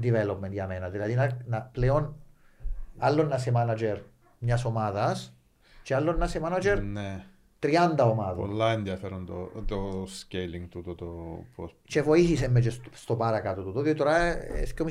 [0.03, 0.89] development για μένα.
[0.89, 2.17] Δηλαδή να, να πλέον
[2.99, 3.97] άλλο να είσαι manager
[4.39, 5.37] μιας ομάδας
[5.83, 7.25] και άλλο να είσαι manager Ναι.
[7.61, 7.71] 30
[8.11, 8.49] ομάδων.
[8.49, 11.07] Πολλά ενδιαφέρον το, το scaling του, το, το
[11.57, 11.77] πώς...
[11.85, 13.73] Και βοήθησε με και στο, στο παρακάτω του.
[13.73, 14.87] Διότι τώρα ε, 2.500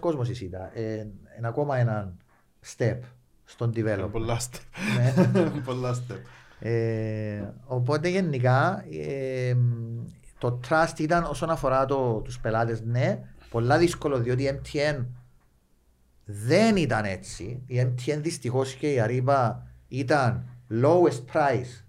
[0.00, 0.70] κόσμος εισήτα.
[0.74, 0.94] Ε,
[1.38, 2.16] είναι ακόμα ένα
[2.76, 2.98] step
[3.44, 4.10] στον Είναι development.
[4.10, 4.60] Πολλά step.
[4.96, 5.50] Ναι.
[5.64, 6.18] Πολλά step.
[6.64, 9.56] Ε, οπότε γενικά ε,
[10.42, 13.20] το trust ήταν όσον αφορά το, τους πελάτες ναι,
[13.50, 15.04] πολλά δύσκολο διότι η MTN
[16.24, 17.62] δεν ήταν έτσι.
[17.66, 19.52] Η MTN δυστυχώς και η Ariba
[19.88, 21.84] ήταν lowest price.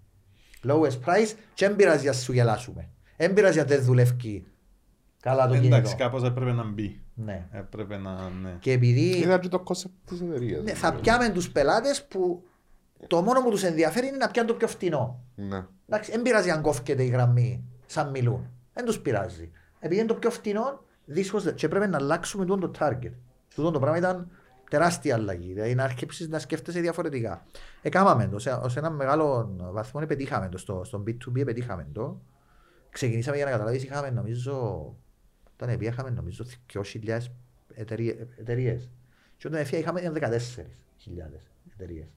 [0.67, 2.89] Lowest price και δεν πειράζει αν σου γελάσουμε.
[3.17, 4.45] Δεν πειράζει αν δεν δουλεύει
[5.19, 5.95] καλά το Εντάξει, κινητό.
[5.97, 7.01] κάπως έπρεπε να μπει.
[7.13, 7.47] Ναι.
[7.51, 8.57] Έπρεπε να, ναι.
[8.59, 10.63] Και επειδή Ήταν και το concept της εταιρείας.
[10.63, 12.43] ναι, θα πιάμε τους πελάτες που
[13.07, 15.23] το μόνο που τους ενδιαφέρει είναι να πιάνουν το πιο φτηνό.
[15.35, 15.65] Ναι.
[15.88, 18.49] Εντάξει, δεν πειράζει αν κόφκεται η γραμμή σαν μιλούν.
[18.73, 19.51] Δεν τους πειράζει.
[19.80, 23.11] Επειδή είναι το πιο φτηνό, δίσκως δεν- και πρέπει να αλλάξουμε τούτο το target.
[23.55, 24.30] Τούτο το πράγμα ήταν
[24.69, 25.53] τεράστια αλλαγή.
[25.53, 27.45] Δηλαδή να αρχίσει να σκέφτεσαι διαφορετικά.
[27.81, 28.39] Εκάμαμε το.
[28.39, 30.57] Σε, σε ένα μεγάλο βαθμό πετύχαμε το.
[30.57, 32.22] Στο, στον B2B πετύχαμε το.
[32.89, 34.85] Ξεκινήσαμε για να καταλάβεις, είχαμε νομίζω,
[35.53, 37.18] όταν επί είχαμε νομίζω 2.000
[38.38, 38.89] εταιρείες.
[39.38, 42.07] Και όταν έφυγα είχαμε 14.000 εταιρείες.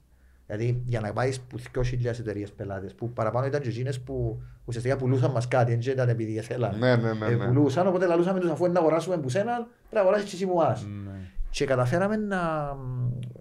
[0.47, 4.97] Δηλαδή για να πάεις που 2.000 εταιρείες πελάτες που παραπάνω ήταν και εκείνες που ουσιαστικά
[4.97, 6.77] πουλούσαν μας κάτι, δεν ήταν επειδή θέλαν.
[6.79, 7.45] Ναι, ναι, ναι, Ε, ναι.
[7.45, 10.45] πουλούσαν, οπότε λαλούσαμε τους αφού είναι να αγοράσουμε που σέναν, πρέπει να αγοράσεις και εσύ
[10.45, 10.85] μου μας.
[10.85, 11.11] Ναι.
[11.49, 12.73] Και καταφέραμε να,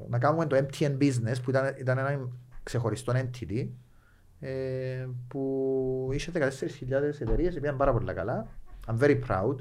[0.08, 2.28] να κάνουμε το MTN Business που ήταν, ήταν ένα
[2.62, 3.68] ξεχωριστό entity
[4.40, 6.42] ε, που είχε 14.000
[7.20, 8.46] εταιρείες, πήγαν πάρα πολύ καλά.
[8.86, 9.54] I'm very proud.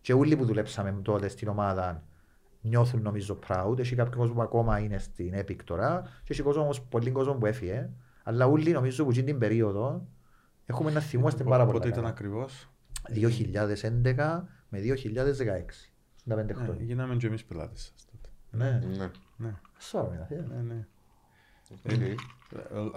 [0.00, 2.02] Και όλοι που δουλέψαμε τότε στην ομάδα
[2.60, 3.78] νιώθουν νομίζω proud.
[3.78, 7.32] Έχει κάποιο κόσμο που ακόμα είναι στην Epic τώρα και έχει κόσμο, όμως, πολύ κόσμο
[7.34, 7.88] που έφυγε.
[8.22, 10.06] Αλλά όλοι νομίζω που εκείνη την περίοδο
[10.66, 12.14] έχουμε να θυμόμαστε πάρα πολύ Πότε ήταν καλά.
[12.14, 12.68] ακριβώς;
[13.08, 15.92] 2011 με 2016.
[16.24, 16.84] 65 Ναι, χρόνια.
[16.84, 18.28] γίναμε και εμείς πελάτες σας τότε.
[18.50, 18.86] Ναι.
[18.96, 19.10] Ναι.
[19.36, 19.54] Ναι,
[19.92, 20.34] Sorry, ε.
[20.34, 20.86] ναι, ναι.
[21.84, 21.92] Οκ.
[22.00, 22.14] Ε,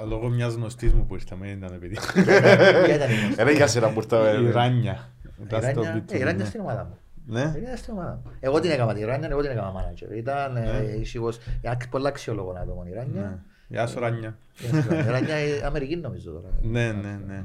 [0.08, 1.98] Λόγω μιας γνωστής μου που ήρθαμε, δεν ήταν επειδή.
[2.14, 4.40] Ποια ήταν η γνωστή; Ένα για σένα που ήρθα.
[4.40, 5.10] Η Ράνια.
[5.24, 6.50] Η Ήταν στο Ράνια- B2B, ε, η Ράνια ναι.
[6.50, 6.98] στην ομάδα μου.
[7.32, 7.40] Ναι.
[7.42, 8.32] Η Ράνια στην ομάδα μου.
[8.40, 10.16] Εγώ την έκανα τη Ράνια, εγώ την έκανα manager.
[10.16, 10.60] Ήταν Ναι.
[10.78, 12.96] ε, ήσυχος, ε, πολλά αξιόλογο άτομο η Ναι.
[12.96, 13.44] Ράνια.
[13.68, 14.38] Γεια σου Ράνια.
[15.06, 16.48] Η Ράνια είναι Αμερική νομίζω τώρα.
[16.62, 17.44] Ναι, ναι, ναι.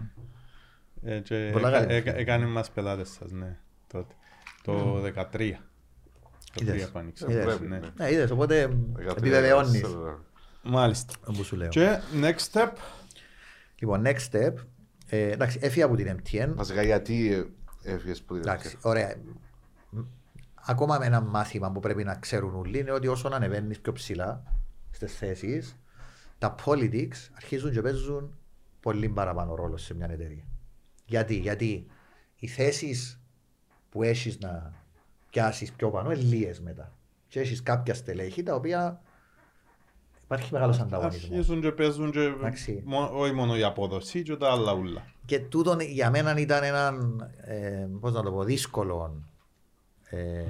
[1.02, 1.94] Ε, και Πολλά έκα- καλή.
[1.94, 3.56] έκα- Έκανε μας πελάτες σας, ναι.
[3.92, 4.14] Τότε.
[4.62, 5.58] Το 13.
[6.54, 6.74] Το Είδες.
[6.88, 7.26] 3 που άνοιξε.
[7.28, 7.44] Είδες.
[7.44, 7.78] Πρέπει, Ναι.
[7.78, 7.86] ναι.
[7.96, 8.70] Ναι, είδες, οπότε
[9.16, 9.82] επιβεβαιώνεις
[10.62, 11.14] Μάλιστα.
[11.24, 11.68] όπου σου λέω.
[11.68, 12.68] Και next step.
[13.78, 14.52] Λοιπόν, next step.
[15.08, 16.52] ε, Εντάξει, έφυγα από την MTN.
[16.54, 17.32] Βασικά γιατί
[17.82, 19.14] ε, έφυγες που την Εντάξει, ωραία.
[19.90, 19.98] Μ,
[20.68, 24.42] Ακόμα με ένα μάθημα που πρέπει να ξέρουν όλοι είναι ότι όσο ανεβαίνεις πιο ψηλά
[24.90, 25.76] στις θέσεις,
[26.38, 28.38] τα politics αρχίζουν και παίζουν
[28.80, 30.44] πολύ παραπάνω ρόλο σε μια εταιρεία.
[31.06, 31.86] Γιατί, γιατί
[32.36, 33.20] οι θέσεις
[33.90, 34.72] που έχεις να
[35.30, 36.92] πιάσεις πιο πάνω είναι λίγες μετά.
[37.28, 39.00] Και έχεις κάποια στελέχη τα οποία
[40.24, 41.30] υπάρχει μεγάλος ανταγωνισμός.
[41.30, 42.82] Αρχίζουν και παίζουν και Εντάξει.
[42.84, 45.06] μο- όχι μόνο η απόδοση και τα άλλα ούλα.
[45.26, 49.22] Και τούτο για μένα ήταν έναν, ε, πώς να το πω, δύσκολο
[50.10, 50.44] ε,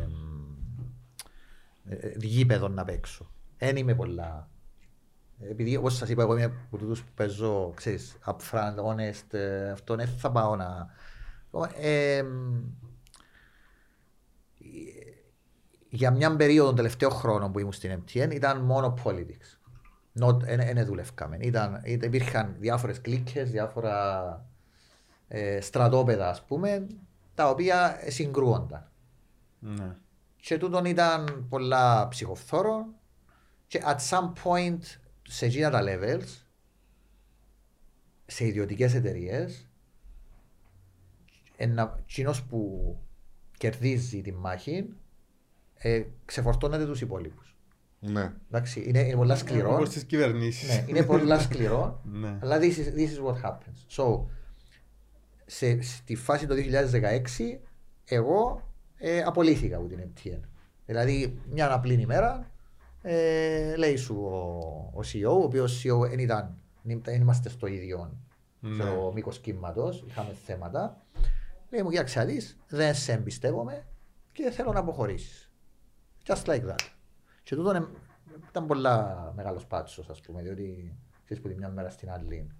[1.88, 3.30] ε, γήπεδο να παίξω.
[3.58, 4.48] Δεν είμαι πολλά.
[5.40, 9.94] Επειδή όπως σας είπα εγώ είμαι από τούτους που παίζω, ξέρεις, upfront, honest, ε, αυτό
[9.94, 10.86] δεν θα πάω να...
[11.80, 12.24] Ε,
[15.88, 19.58] για μια περίοδο των τελευταίων χρόνων που ήμουν στην MTN ήταν μόνο politics.
[20.12, 21.36] Δεν δουλεύκαμε.
[21.40, 24.50] Ήταν, ήταν- υπήρχαν διάφορες κλίκες, διάφορα
[25.28, 26.86] ε, στρατόπεδα ας πούμε,
[27.34, 28.90] τα οποία συγκρούονταν.
[29.66, 29.96] Ναι.
[30.36, 32.86] Και τούτον ήταν πολλά ψυχοφθόρο
[33.66, 34.78] και at some point
[35.22, 36.44] σε εκείνα τα levels
[38.26, 39.68] σε ιδιωτικές εταιρείες
[41.56, 42.96] εκείνος που
[43.56, 44.88] κερδίζει τη μάχη
[45.74, 47.56] ε, ξεφορτώνετε τους υπόλοιπους.
[48.00, 48.32] Ναι.
[48.46, 49.74] Εντάξει, είναι, είναι πολλά σκληρό.
[49.74, 50.68] Όπως τις κυβερνήσεις.
[50.68, 52.00] ναι, είναι πολλά σκληρό.
[52.20, 52.38] Ναι.
[52.42, 53.86] Αλλά this is, this is what happens.
[53.96, 54.24] So,
[55.46, 57.58] σε, στη φάση το 2016,
[58.04, 58.65] εγώ
[58.98, 60.40] ε, απολύθηκα από την MTN.
[60.86, 62.50] Δηλαδή, μια απλή ημέρα,
[63.02, 64.38] ε, λέει σου ο,
[64.94, 68.18] ο CEO, ο οποίος CEO δεν ήταν, δεν είμαστε στο ίδιο
[68.60, 68.84] Ναι.
[68.84, 68.90] ναι.
[69.14, 71.00] μήκος κύματος, είχαμε θέματα.
[71.70, 73.86] Λέει μου, κοίταξε να δεις, δεν σε εμπιστεύομαι
[74.32, 75.50] και θέλω να αποχωρήσεις.
[76.26, 76.78] Just like that.
[77.42, 77.86] Και τούτο είναι-
[78.48, 82.50] ήταν πολλά μεγάλος πάτσος, ας πούμε, διότι ξέρεις που τη μια μέρα στην άλλη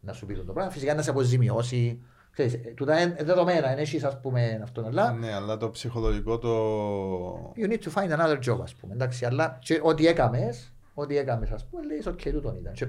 [0.00, 0.70] να σου πει το πράγμα.
[0.72, 2.02] Φυσικά να σε αποζημιώσει.
[2.32, 6.38] Ξέρεις, ε, τούτα είναι δεδομένα, είναι εσύ, ας πούμε, αυτό, αλλά Ναι, αλλά το ψυχολογικό
[6.38, 7.52] το...
[7.56, 8.92] you need to find another job, ας πούμε.
[8.94, 12.72] Εντάξει, αλλά και ό,τι έκαμες, ό,τι έκαμες, ας πούμε, λέει, ok, τούτον ήταν.
[12.72, 12.86] Και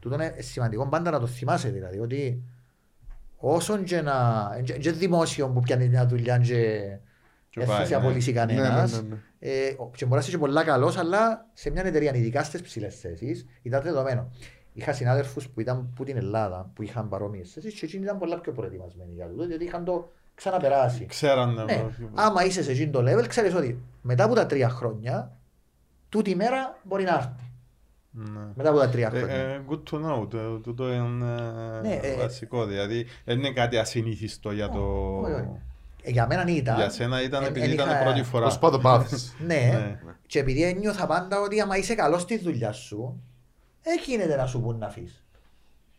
[0.00, 2.42] τούτον είναι σημαντικό πάντα να το θυμάσαι, δηλαδή, ότι
[3.36, 4.48] όσον και να...
[4.64, 6.80] και- και δημόσιο που πιάνεις μια δουλειά και
[7.50, 8.00] Και δεν πάει, θα σε ναι.
[8.00, 8.92] απολύσει Ναι, κανένας.
[8.92, 9.16] ναι, ναι, ναι.
[9.38, 12.60] Ε, ο- και μπορείς να είσαι και πολλά καλός, αλλά σε μια εταιρεία, ειδικά στις
[12.62, 14.30] ψηλές θέσεις, ήταν δεδομένο.
[14.76, 18.38] Είχα συνάδελφους που ήταν από την Ελλάδα, που είχαν παρόμοιες θέσεις και εκείνοι ήταν πολλά
[18.40, 21.06] πιο προετοιμασμένοι για τούτο, διότι είχαν το ξαναπεράσει.
[21.06, 21.64] Ξέραν να...
[21.64, 21.84] Ναι.
[22.14, 25.36] Άμα είσαι σε εκείνο το level, ξέρεις ότι μετά από τα τρία χρόνια,
[26.08, 27.50] τούτη η μέρα μπορεί να έρθει.
[28.10, 28.40] Ναι.
[28.54, 29.34] Μετά από τα τρία Ε, χρόνια.
[29.34, 31.40] ε, good to know, το- τούτο είναι
[31.82, 34.80] Ναι, ε, βασικό, δηλαδή δεν είναι κάτι ασυνήθιστο για το...
[35.20, 35.48] όχι, όχι.
[36.02, 36.76] Ε, για μένα ήταν.
[36.76, 38.44] Για σένα ήταν εν- επειδή εν ήταν είχα- πρώτη φορά.
[38.44, 39.34] Πώς πάει το πάθεις.
[39.46, 39.98] Ναι, Ναι.
[40.26, 43.20] και επειδή ένιωθα πάντα ότι άμα είσαι καλός στη δουλειά σου,
[43.84, 45.18] δεν γίνεται να σου πούν να αφήσει.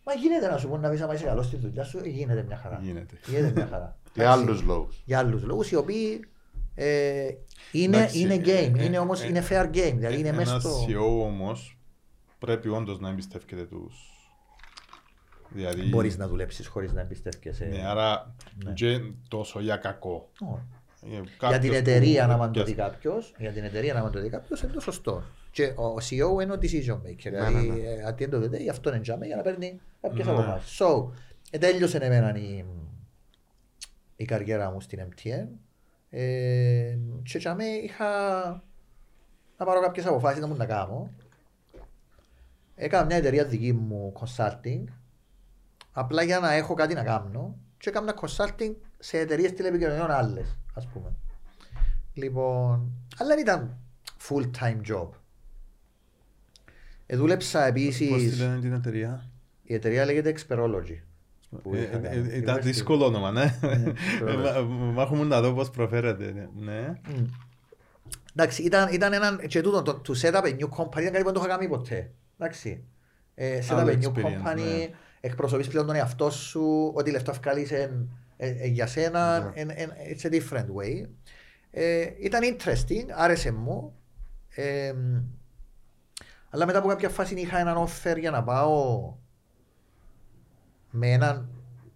[0.03, 2.43] Μα γίνεται να σου πούν να αφήσει άμα είσαι καλός στη δουλειά σου, ε, γίνεται
[2.43, 2.79] μια χαρά.
[2.83, 3.15] Γίνεται.
[3.27, 3.97] Γίνεται μια χαρά.
[4.15, 5.01] Για άλλους λόγους.
[5.05, 6.27] Για άλλους λόγους οι οποίοι
[6.75, 7.27] ε,
[7.71, 10.51] είναι, Εντάξει, είναι ε, game, ε, είναι όμως ε, είναι fair game, δηλαδή είναι μέσα
[10.51, 10.85] Ένας στο...
[10.89, 11.77] CEO όμως
[12.39, 14.09] πρέπει όντως να εμπιστεύεται τους.
[15.49, 17.65] Δηλαδή, Μπορείς να δουλέψεις χωρίς να εμπιστεύκεσαι.
[17.65, 18.73] ναι, άρα Ναι.
[18.73, 20.29] και τόσο για κακό.
[20.39, 20.61] Όχι.
[21.05, 23.93] Ε, Για κάποιος την που- εταιρεία να μαν το και- δει κάποιος, για την εταιρεία
[23.93, 25.23] να μαν το δει κάποιος είναι το σωστό.
[25.51, 27.89] Και ο CEO είναι ο decision maker, Ναι, δηλαδή ναι, ναι.
[27.89, 30.31] ε, at the end of the day αυτό είναι τζάμε για να παίρνει κάποιες Ναι.
[30.31, 30.77] αποφάσεις.
[30.81, 31.07] So,
[31.51, 32.65] ε, τέλειωσε εμένα η,
[34.15, 35.47] η καριέρα μου στην MTN
[36.09, 38.07] ε, και τζάμε είχα
[39.57, 41.11] να πάρω κάποιες αποφάσεις να μου να κάνω.
[42.75, 44.83] Έκανα μια εταιρεία δική μου consulting
[45.91, 50.87] απλά για να έχω κάτι να κάνω και έκανα consulting σε εταιρείες τηλεπικοινωνιών άλλες, ας
[50.87, 51.11] πούμε.
[52.13, 53.77] Λοιπόν, αλλά δεν ήταν
[54.29, 55.07] full time job.
[57.05, 59.29] Ε, δούλεψα Πώς τη επίσης, λένε την εταιρεία;
[59.63, 60.99] η εταιρεία λέγεται Experology.
[61.63, 62.29] που Ε, είχα ε, κάνει.
[62.29, 62.61] ε, Ήταν University.
[62.61, 63.57] δύσκολο όνομα, ναι.
[63.61, 63.93] Experology.
[64.27, 64.61] Ε, μα-
[64.91, 66.49] Μα έχουμε να δω πώς προφέρεται.
[66.55, 66.99] Ναι.
[67.03, 67.25] Μμ.
[68.35, 71.17] Εντάξει, ήταν, ήταν έναν, και τούτο, το, to set up a new company ήταν κάτι
[71.17, 72.11] που δεν το είχα κάνει ποτέ.
[72.39, 72.83] Εντάξει.
[73.35, 74.89] Ε, set up Άλλο a new experience, company, ναι.
[75.19, 79.51] εκπροσωπείς πλέον τον εαυτό σου, ότι λεφτά βγάλεις εν, ε, ε, για σένα, Ναι.
[79.53, 81.07] εν, εν, it's a different way.
[81.71, 83.95] Ε, ήταν interesting, άρεσε μου.
[84.49, 84.93] Ε,
[86.49, 89.13] αλλά μετά από κάποια φάση είχα έναν offer για να πάω
[90.89, 91.49] με έναν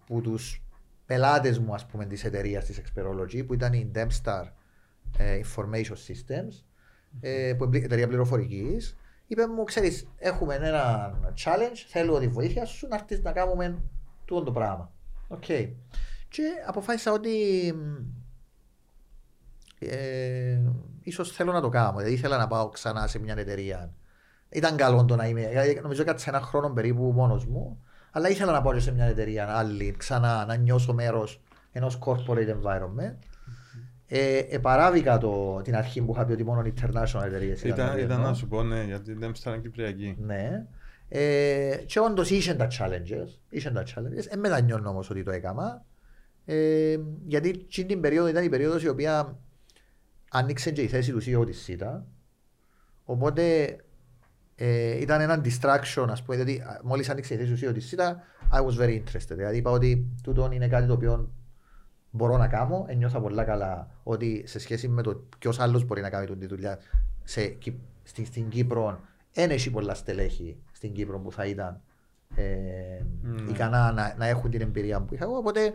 [0.06, 0.62] που τους
[1.06, 4.44] πελάτες μου ας πούμε της εταιρείας της Experology που ήταν η Demstar
[5.18, 6.64] ε, Information Systems
[7.20, 8.96] ε, που είναι εταιρεία πληροφορικής
[9.26, 11.14] είπε μου ξέρεις έχουμε ένα
[11.44, 13.82] challenge θέλω τη βοήθεια σου να έρθεις να κάνουμε
[14.24, 14.92] τούτο το πράγμα
[15.28, 15.44] Οκ.
[16.30, 17.28] Και αποφάσισα ότι
[19.78, 20.58] ε,
[21.02, 23.92] ίσως θέλω να το κάνω δηλαδή ήθελα να πάω ξανά σε μια εταιρεία
[24.48, 28.52] ήταν καλό το να είμαι δηλαδή, νομίζω κάτσε ένα χρόνο περίπου μόνος μου αλλά ήθελα
[28.52, 31.40] να πάω και σε μια εταιρεία άλλη ξανά να νιώσω μέρος
[31.72, 33.16] ενός corporate environment
[34.12, 38.06] ε, επαράβηκα το, την αρχή που είχα πει ότι μόνο international εταιρείες Ήταν, να ήταν
[38.06, 38.22] βγαίνω.
[38.22, 40.16] να σου πω, ναι, γιατί δεν ήταν Κυπριακή.
[40.18, 40.66] Ναι.
[41.08, 43.38] Ε, και όντως είχε τα challenges.
[43.50, 44.26] Είχε τα challenges.
[44.30, 45.84] Δεν μετανιώνω όμως ότι το έκανα.
[46.52, 49.38] Ε, γιατί εκείνη την περίοδο ήταν η περίοδος η οποία
[50.30, 52.06] άνοιξε και η θέση του CEO της ΣΥΤΑ.
[53.04, 53.76] Οπότε
[54.54, 57.86] ε, ήταν ένα distraction, ας πούμε, γιατί α, μόλις άνοιξε η θέση του CEO της
[57.86, 58.22] ΣΥΤΑ,
[58.52, 59.34] I was very interested.
[59.36, 61.30] Δηλαδή είπα ότι τούτο είναι κάτι το οποίο
[62.10, 62.84] μπορώ να κάνω.
[62.88, 66.78] Ένιωθα πολλά καλά ότι σε σχέση με το ποιος άλλος μπορεί να κάνει την δουλειά
[67.24, 69.00] σε, Κυ- στην, στην Κύπρο,
[69.32, 71.80] δεν έχει πολλά στελέχη στην Κύπρο που θα ήταν
[72.34, 72.42] ε,
[73.22, 73.50] Ναι.
[73.50, 75.36] ικανά να, να έχουν την εμπειρία που είχα εγώ.
[75.36, 75.72] Οπότε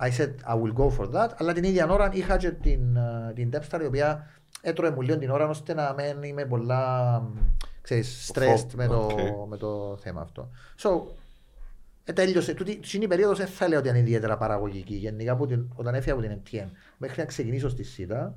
[0.00, 1.28] I said I will go for that.
[1.36, 4.26] Αλλά την ίδια ώρα είχα και την, ε, την Demstar η οποία
[4.60, 7.22] έτρωε μου λίγο την ώρα ώστε να μην είμαι πολλά
[7.82, 9.48] ξέρεις, stressed με, το, Οκ.
[9.48, 10.50] με το θέμα αυτό.
[10.82, 10.88] So,
[12.04, 12.54] ε, τέλειωσε.
[12.54, 14.94] Τούτη τούτη η περίοδος δεν θα λέω ότι είναι ιδιαίτερα παραγωγική.
[14.94, 16.66] Γενικά από την, όταν έφυγα από την MTN
[16.96, 18.34] μέχρι να ξεκινήσω στη Cyta.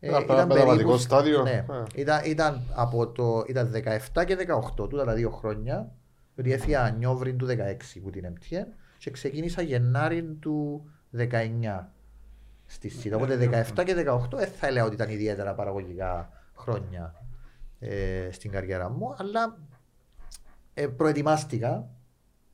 [0.00, 1.42] Ένα περα- μεταβατικό στάδιο.
[1.42, 1.64] Ναι, Ε.
[1.94, 3.72] ήταν, ήταν, από το, ήταν
[4.14, 5.92] 17 και 18, τούτα τα δύο χρόνια.
[6.34, 8.66] Γιατί έφυγα Νιόβριν του 16 που την MTN
[9.00, 10.84] και ξεκίνησα Γενάρη του
[11.16, 11.30] 19.
[12.66, 13.16] στη ΣΥΤΑ.
[13.16, 17.14] Οπότε 17 και 18 δεν θα έλεγα ότι ήταν ιδιαίτερα παραγωγικά χρόνια
[17.78, 19.58] ε, στην καριέρα μου, αλλά
[20.74, 21.90] ε, προετοιμάστηκα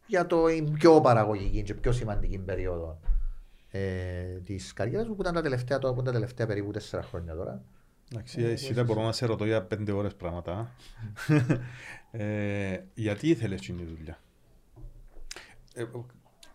[0.07, 3.01] για το η πιο παραγωγική και πιο σημαντική περίοδο
[3.71, 7.01] ε, της καριέρας μου που ήταν τα τελευταία, τώρα, που ήταν τα τελευταία περίπου 4
[7.03, 7.63] χρόνια τώρα.
[8.13, 10.71] Εντάξει, εσύ δεν μπορώ να σε ρωτώ για πέντε ώρες πράγματα.
[12.11, 14.19] ε, γιατί ήθελες την δουλειά;
[15.75, 15.85] Ε,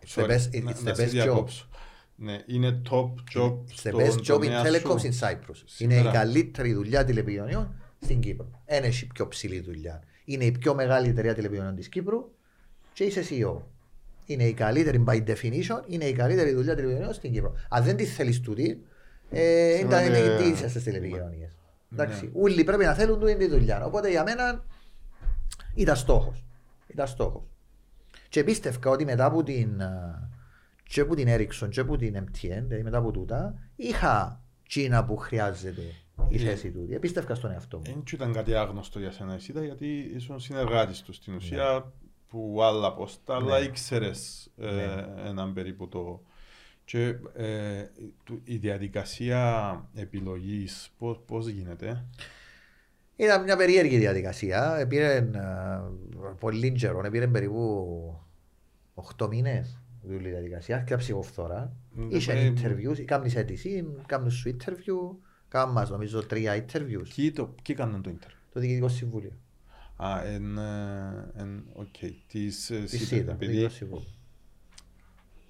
[0.04, 1.66] It's the sorry, best- να- it's να the σε best διακόψω.
[2.16, 5.08] Ναι, είναι top job It's the στον best job in τομέα telecoms σου.
[5.08, 5.56] in Cyprus.
[5.78, 6.10] Είναι η Σήμερα.
[6.10, 8.50] καλύτερη δουλειά τηλεπικοινωνιών στην Κύπρο.
[8.66, 10.02] Δεν έχει πιο ψηλή δουλειά.
[10.24, 12.30] Είναι η πιο μεγάλη εταιρεία τηλεπικοινωνιών της Κύπρου
[12.92, 13.56] και είσαι CEO.
[14.26, 17.54] Είναι η καλύτερη by definition, είναι η καλύτερη δουλειά τηλεπικοινωνιών στην Κύπρο.
[17.68, 18.82] Αν δεν τη θέλεις τούτη,
[19.30, 21.56] ε, ήταν Σημαίνει- είναι τι είσαι στις τηλεπικοινωνίες.
[21.92, 23.84] Εντάξει, όλοι πρέπει να θέλουν τούτη τη δουλειά.
[23.84, 24.64] Οπότε για μένα
[25.74, 26.44] ήταν στόχος.
[26.86, 27.51] Ήταν στόχος.
[28.32, 30.28] Και πίστευκα ότι μετά από την, α,
[30.82, 35.16] και από την Ericsson και από την MTN, δηλαδή μετά από τούτα, είχα τσίνα που
[35.16, 35.80] χρειάζεται
[36.28, 36.38] η Ε.
[36.44, 36.98] θέση τούτη.
[36.98, 37.82] Πίστευκα στον εαυτό μου.
[37.82, 41.38] Δεν ήταν κάτι άγνωστο για σένα εσύ, ήταν γιατί ήσουν συνεργάτης τους στην Ναι.
[41.38, 41.92] ουσία
[42.28, 45.06] που άλλα πόστα, αλλά ήξερες ε, Ναι.
[45.28, 46.22] έναν περίπου το...
[46.84, 47.84] Και ε,
[48.24, 52.04] του- η διαδικασία επιλογής πώς, πώς γίνεται;
[53.16, 54.86] Ήταν μια περίεργη διαδικασία.
[54.88, 58.20] Πήρε α, πολύ καιρό, πήρε περίπου
[59.18, 59.78] 8 μήνες
[60.08, 60.76] η διαδικασία.
[60.76, 61.76] Άρχισα ψυχοφθόρα.
[61.94, 65.16] Ναι, Είχε ε, interviews, κάνεις αίτηση, κάνεις σου interview,
[65.48, 67.06] κάνεις μας νομίζω τρία interviews.
[67.16, 68.30] Ποιοι το, ποιοι έκαναν το inter.
[68.52, 69.32] Το Διοικητικό Συμβούλιο.
[69.96, 71.86] Α, εν, ε, εν, οκ,
[72.26, 74.08] της ε, Της ΣΥΤΑ, ΣΥΤΑ, το επειδή Διοικητικό Συμβούλιο.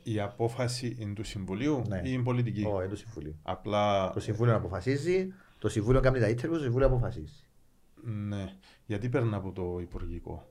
[0.03, 1.97] η απόφαση είναι του Συμβουλίου Ναι.
[1.99, 3.35] ή είναι πολιτική; Όχι, είναι το Συμβούλιο.
[3.43, 7.45] Απλά, Το Συμβούλιο αποφασίζει, το Συμβούλιο κάνει τα interviews, το Συμβούλιο αποφασίζει.
[8.29, 8.53] Ναι,
[8.87, 10.47] γιατί παίρνει από το Υπουργικό;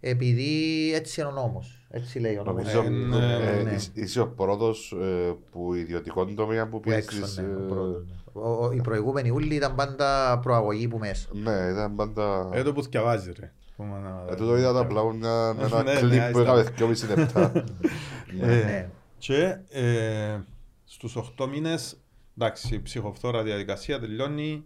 [0.00, 1.86] Επειδή έτσι είναι ο νόμος.
[1.90, 2.74] Έτσι λέει ο νόμος.
[2.74, 3.70] Νομίζω Ε, ναι, ε, ναι.
[3.70, 7.36] είσαι- είσαι ο πρώτος ε, που ιδιωτικό τομέα που Που πήγε έξω, στις...
[7.36, 8.14] ναι, ο ε, πρώτος, ναι.
[8.42, 11.28] Ο- ο- Οι προηγούμενοι ούλοι ήταν πάντα προαγωγή που μέσα.
[11.32, 12.50] Ναι, ήταν πάντα...
[12.52, 13.52] Ε, το που θυκευάζει ρε.
[13.76, 16.58] Πούμε να- Ε, τούτο είδα απλά μια- με ένα Ναι, ναι, κλιπ που άιστα.
[16.58, 17.52] έκαμε 2,5 λεπτά.
[18.40, 18.90] Ε, Ναι.
[19.18, 20.38] Και ε,
[20.84, 22.00] στους 8 μήνες,
[22.38, 24.64] εντάξει, η ψυχοφθόρα διαδικασία τελειώνει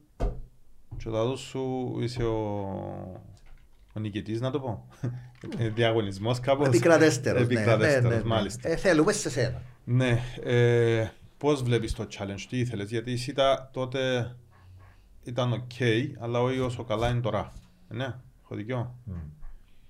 [0.96, 2.38] και θα δω σου είσαι ο,
[3.96, 4.88] ο νικητής να το πω.
[5.58, 6.66] Ε, Διαγωνισμός κάπως.
[6.66, 7.46] Επικρατέστερος.
[7.48, 8.28] ναι, Επικρατέστερος, ναι, ναι, ναι.
[8.28, 8.68] μάλιστα.
[8.68, 9.62] Ε, Θέλουμε σε σένα.
[9.84, 11.08] Ναι, ε,
[11.38, 14.34] πώς βλέπεις το challenge, τι ήθελες, γιατί η ΣΥΤΑ τότε
[15.24, 15.82] ήταν ok,
[16.18, 17.52] αλλά όχι όσο καλά είναι τώρα.
[17.90, 18.14] Ε, Ναι,
[18.44, 18.94] έχω δικαιό.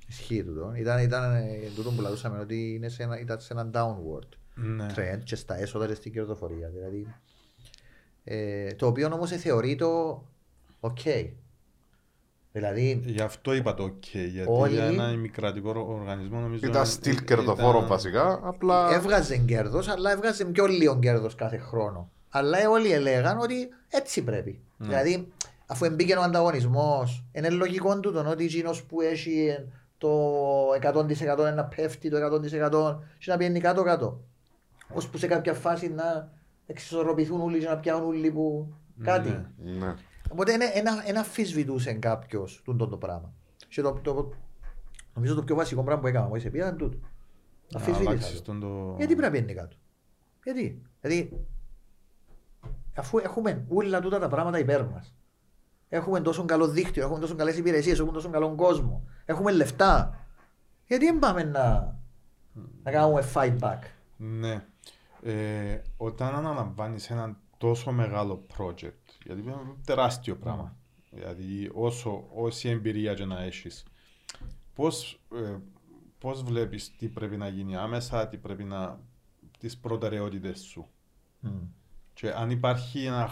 [0.08, 0.72] Ισχύει τούτο.
[0.76, 4.86] Ήταν, ήταν ε, τούτο που λαλούσαμε ότι είναι σε ένα, ήταν σε ένα downward Ναι.
[4.96, 6.68] trend και στα έσοδα και στην κερδοφορία.
[6.68, 7.14] Δηλαδή,
[8.24, 10.22] ε, το οποίο όμως θεωρεί το
[10.86, 11.26] ok.
[12.52, 16.66] Δηλαδή, Γι' αυτό είπα το ok, γιατί Όλοι- για ένα ημικρατικό οργανισμό νομίζω...
[16.66, 18.94] Ήταν στυλ κερδοφόρο ήταν- βασικά, απλά...
[18.94, 22.10] έβγαζε κέρδος, αλλά έβγαζε πιο λίγο κέρδος κάθε χρόνο.
[22.28, 24.60] Αλλά όλοι έλεγαν ότι έτσι πρέπει.
[24.76, 24.86] Ναι.
[24.86, 25.32] Δηλαδή,
[25.66, 29.48] αφού εμπήκε ο ανταγωνισμός, είναι λογικό τούτο ότι εκείνος που έχει
[29.98, 30.10] το
[30.82, 34.20] 100% να πέφτει το 100% και να πηγαίνει κάτω-κάτω.
[34.88, 36.30] Ώσπου σε κάποια φάση να
[36.66, 39.28] εξισορροπηθούν όλοι και να πιάνουν όλοι που κάτι.
[39.56, 39.72] Ναι.
[39.72, 39.94] Ναι.
[40.30, 43.32] Οπότε ένα, ένα, ένα αμφισβητούσε κάποιος τούτο το πράγμα.
[43.68, 44.32] Και το, το,
[45.14, 46.98] νομίζω το πιο βασικό πράγμα που έκανα μόλις πήγα ήταν τούτο.
[47.72, 48.44] Να Αμφισβήτησα αλλάξεις το.
[48.44, 48.94] τον το...
[48.96, 49.76] Γιατί πρέπει να πηγαίνει κάτω;
[50.44, 51.46] Γιατί; Δηλαδή,
[52.94, 55.14] αφού έχουμε όλα τούτα τα πράγματα υπέρ μας.
[55.88, 60.18] Έχουμε τόσο καλό δίκτυο, έχουμε τόσο καλές υπηρεσίες, έχουμε τόσο καλό κόσμο, έχουμε λεφτά.
[60.86, 61.96] Γιατί δεν πάμε να,
[62.82, 63.78] να κάνουμε fight back;
[64.16, 64.64] Ναι.
[65.22, 70.76] Ε, όταν αναλαμβάνεις ένα τόσο μεγάλο project, γιατί είναι τεράστιο πράγμα,
[71.10, 73.84] δηλαδή όσο, όση εμπειρία και να έχεις,
[74.74, 75.56] πώς, ε,
[76.18, 79.00] πώς βλέπεις τι πρέπει να γίνει άμεσα, τι πρέπει να...
[79.58, 80.88] τις προτεραιότητες σου.
[82.14, 83.28] Και αν υπάρχει ένα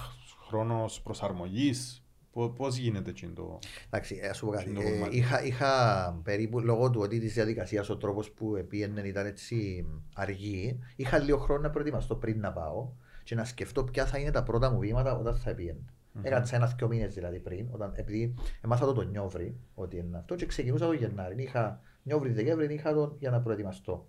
[0.47, 3.59] χρόνος προσαρμογής, πώς, πώς γίνεται εκείνο το...
[3.87, 4.69] Εντάξει, ας σου πω κάτι.
[4.71, 5.17] Είναι το Ε, κομμάτι.
[5.17, 10.79] είχα, είχα περίπου λόγω του ότι της διαδικασίας ο τρόπος που πήγαινε ήταν έτσι αργή,
[10.97, 12.93] είχα λίγο χρόνο να προετοιμαστώ πριν να πάω
[13.25, 15.85] και να σκεφτώ ποια θα είναι τα πρώτα μου βήματα όταν θα πήγαινε.
[16.23, 20.47] Έκατσα ένα-δυο μήνες δηλαδή πριν, όταν, επειδή έμαθα το τον Νιόβρη, ότι είναι αυτό, και
[20.47, 21.43] ξεκινούσα το Γενάρη.
[21.43, 24.09] Είχα Νιόβρη-Δεκέμβρη, είχα τον για να προετοιμαστώ.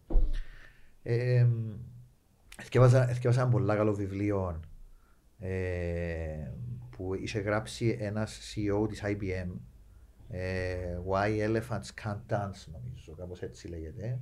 [1.04, 1.48] Ε,
[2.58, 4.60] Εθιέβαζα εθιέβαζα ένα πολύ καλό βιβλίο
[5.40, 6.52] ε,
[6.90, 9.50] που είχε γράψει ένας CEO της IBM
[10.30, 14.20] ε, Why Elephants Can't Dance νομίζω, κάπως έτσι λέγεται.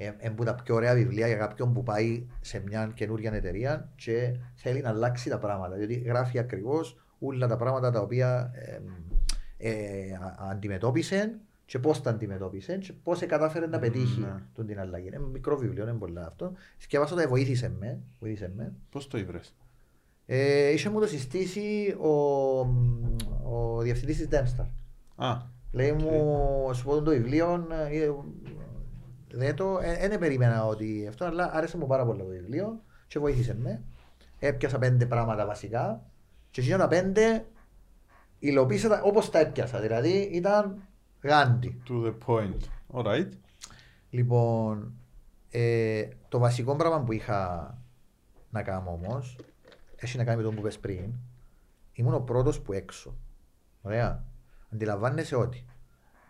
[0.00, 3.88] Ε, είναι που τα πιο ωραία βιβλία για κάποιον που πάει σε μια καινούργια εταιρεία
[3.96, 5.76] και θέλει να αλλάξει τα πράγματα.
[5.76, 8.80] Διότι γράφει ακριβώς όλα τα πράγματα τα οποία ε,
[9.58, 14.34] ε, α- αντιμετώπισε και πώς τα αντιμετώπισε και πώς κατάφερε να πετύχει Ναι.
[14.54, 15.06] τον την αλλαγή.
[15.06, 16.52] Είναι μικρό βιβλίο, είναι πολλά αυτό.
[16.76, 17.98] Σκέφασα ότι βοήθησε με.
[18.20, 18.72] Βοήθησε με.
[18.90, 19.54] Πώς το ήβρες;
[20.26, 22.08] Ε, είχε μου το συστήσει ο,
[23.52, 24.66] ο διευθυντής της Dempstar.
[25.16, 25.36] Α,
[25.72, 28.10] Λέει μου, σου πω το βιβλίο, ε,
[29.30, 33.18] δεν το, ε, δεν περίμενα ότι αυτό, αλλά άρεσε μου πάρα πολύ το βιβλίο και
[33.18, 33.82] βοήθησε με.
[34.38, 36.02] Έπιασα πέντε πράγματα βασικά
[36.50, 37.46] και εκείνα τα πέντε
[38.38, 40.82] υλοποίησα τα όπως τα έπιασα, δηλαδή ήταν
[41.22, 41.82] γάντι.
[41.88, 42.58] to the point.
[42.92, 43.28] Alright.
[44.10, 44.92] Λοιπόν,
[45.50, 47.72] ε, το βασικό πράγμα που είχα
[48.50, 49.38] να κάνω όμως,
[49.96, 51.14] έχει να κάνει με το που είπες πριν,
[51.92, 53.16] ήμουν ο πρώτος που έξω.
[53.82, 54.24] Ωραία.
[54.72, 55.64] Αντιλαμβάνεσαι ότι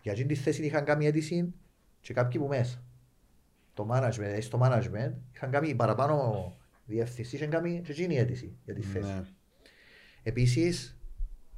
[0.03, 1.55] για αυτή τη θέση είχαν κάνει αίτηση
[2.01, 2.83] και κάποιοι που μέσα.
[3.79, 8.57] Το management, δηλαδή στο management, είχαν κάνει παραπάνω διευθυνσή, είχαν κάνει και εκείνη η αίτηση
[8.65, 9.13] για τη θέση.
[9.13, 9.25] Ναι.
[10.23, 10.99] Επίσης,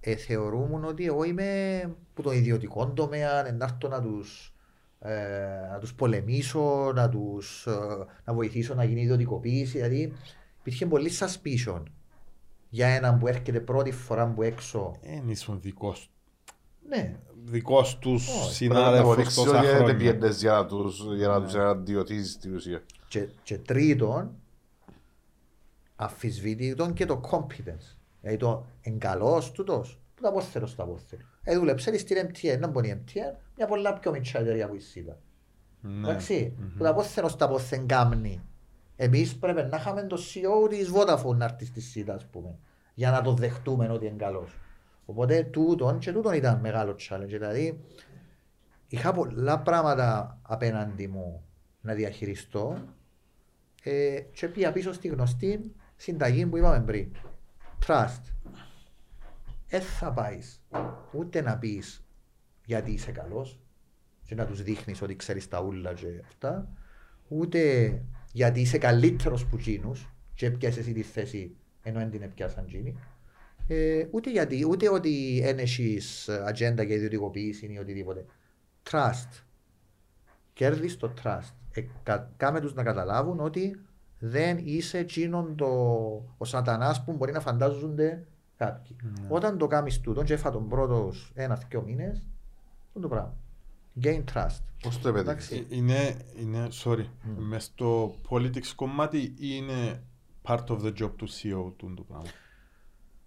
[0.00, 1.80] ε, θεωρούμουν ότι εγώ είμαι
[2.14, 4.54] που το ιδιωτικό τομέα, να έρθω να τους,
[4.98, 7.72] ε, να τους πολεμήσω, να, τους, ε,
[8.24, 9.76] να βοηθήσω να γίνει ιδιωτικοποίηση.
[9.76, 10.12] Δηλαδή,
[10.58, 11.82] υπήρχε πολύ suspicion
[12.68, 14.96] για έναν που έρχεται πρώτη φορά που έξω.
[15.02, 16.10] Εν ήσουν δικός,
[16.88, 19.94] Ναι, δικός τους Όχι, Πρέπει να συνάδελφος αποδείξεις τόσα ότι δεν χρόνια.
[19.96, 22.82] πιένες για να τους, για να τους εναντιωτήσεις στην ουσία.
[23.08, 24.30] και, και τρίτον,
[25.96, 27.96] αφισβητήτων και το competence.
[28.20, 31.22] Δηλαδή το εγκαλός τούτος, που τα πόθερο στα πόθερο.
[31.42, 34.80] Ε, δούλεψε στην MTN, να μπορεί η MTN, μια πολλά πιο μικρή εταιρεία που η
[34.80, 35.18] ΣΥΤΑ.
[35.80, 36.08] Ναι.
[36.08, 38.40] Εντάξει, που τα πόθερος στα πόθεν κάμνη.
[38.96, 42.58] Εμείς πρέπει να είχαμε το CEO της Vodafone να έρθει στη ΣΥΤΑ, ας πούμε,
[42.94, 44.50] για να το δεχτούμε ότι είναι καλός.
[45.10, 47.26] Οπότε τούτον και τούτον ήταν μεγάλο challenge.
[47.26, 47.80] Δηλαδή,
[48.88, 51.44] είχα πολλά πράγματα απέναντι μου
[51.80, 52.78] να διαχειριστώ
[53.82, 57.12] ε, και πήγα πίσω στη γνωστή συνταγή που είπαμε πριν.
[57.86, 58.20] Trust.
[59.68, 60.62] Δεν θα πάεις
[61.12, 62.04] ούτε να πεις
[62.64, 63.60] γιατί είσαι καλός
[64.26, 66.68] και να τους δείχνεις ότι ξέρεις τα ούλα και αυτά,
[67.28, 67.92] ούτε
[68.32, 69.92] γιατί είσαι καλύτερος που εκείνου
[70.34, 72.98] και έπιασες εσύ τη θέση ενώ δεν την έπιασαν εκείνοι.
[73.72, 78.24] Ε, ούτε, γιατί, ούτε ότι δεν έχεις ατζέντα για ιδιωτικοποίηση ή οτιδήποτε.
[78.90, 79.42] Trust.
[80.52, 81.54] Κέρδεις το trust.
[81.72, 83.80] Ε, κα, κάμε τους να καταλάβουν ότι
[84.18, 85.66] δεν είσαι εκείνον το,
[86.38, 88.26] ο σατανάς που μπορεί να φαντάζονται
[88.56, 88.96] κάποιοι.
[89.28, 92.28] Όταν το κάνεις τούτο και έφα τον πρώτος ένα-δυο μήνες,
[92.88, 93.36] αυτό το πράγμα.
[94.02, 94.60] Gain trust.
[94.82, 95.66] Πώς το επέτυχες; Εντάξει.
[95.70, 97.06] Ε, Είναι, είναι, sorry,
[97.36, 100.02] μες στο politics κομμάτι ή είναι
[100.42, 102.28] part of the job του CEO του το πράγμα;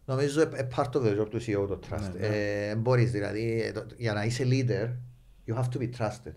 [0.06, 2.10] Νομίζω ε, ε, part of the job του CEO το trust.
[2.20, 2.36] Ναι, ναι.
[2.70, 4.90] Ε, μπορείς δηλαδή, ε, το- για να είσαι leader,
[5.48, 6.34] you have to be trusted.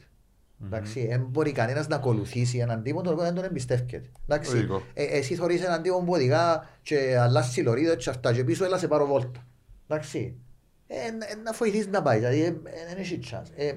[0.64, 4.02] Εντάξει, δεν μπορεί κανένας να ακολουθήσει έναν τύπο τον οποίο δεν τον εμπιστεύεται.
[4.28, 4.82] Εντάξει, Λογικό.
[4.94, 8.78] ε, εσύ θωρείς έναν τύπο που οδηγά και αλλάζει λωρίδα και αυτά και πίσω έλα
[8.78, 9.46] σε πάρω βόλτα.
[9.88, 10.36] Εντάξει,
[10.86, 12.52] ε, ε, να βοηθήσεις να πάει, δηλαδή ε, ε,
[12.88, 13.48] δεν έχει chance.
[13.56, 13.72] Ε,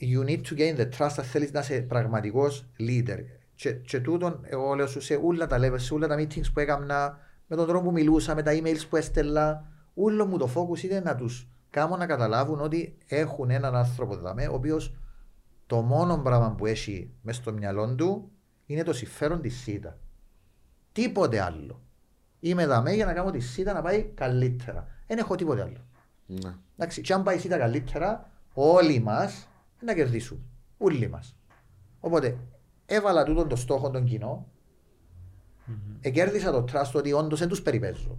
[0.00, 3.18] you need to gain the trust αν θέλεις να είσαι πραγματικός leader.
[3.54, 6.60] Και, και τούτον, εγώ λέω σου σε όλα τα levels, σε όλα τα meetings που
[6.60, 10.82] έκανα, με τον τρόπο που μιλούσα, με τα emails που έστελα, όλο μου το focus
[10.82, 14.96] ήταν να τους κάνω να καταλάβουν ότι έχουν έναν άνθρωπο δαμέ, ο οποίος
[15.66, 18.30] το μόνο πράγμα που έχει μέσα στο μυαλό του
[18.66, 19.98] είναι το συμφέρον της ΣΥΤΑ.
[20.92, 21.82] Τίποτε άλλο.
[22.40, 24.86] Είμαι δαμέ για να κάνω τη ΣΥΤΑ να πάει καλύτερα.
[25.06, 25.86] Δεν έχω τίποτε άλλο.
[26.26, 26.54] Ναι.
[26.76, 29.48] Εντάξει, και αν πάει η ΣΥΤΑ καλύτερα, όλοι μας
[29.80, 30.42] να κερδίσουν.
[30.78, 31.36] Όλοι μας.
[32.00, 32.38] Οπότε,
[32.86, 34.46] έβαλα τούτον το στόχο τον κοινό,
[36.00, 38.18] εκέρδισα το trust ότι όντως δεν τους περιπέζω.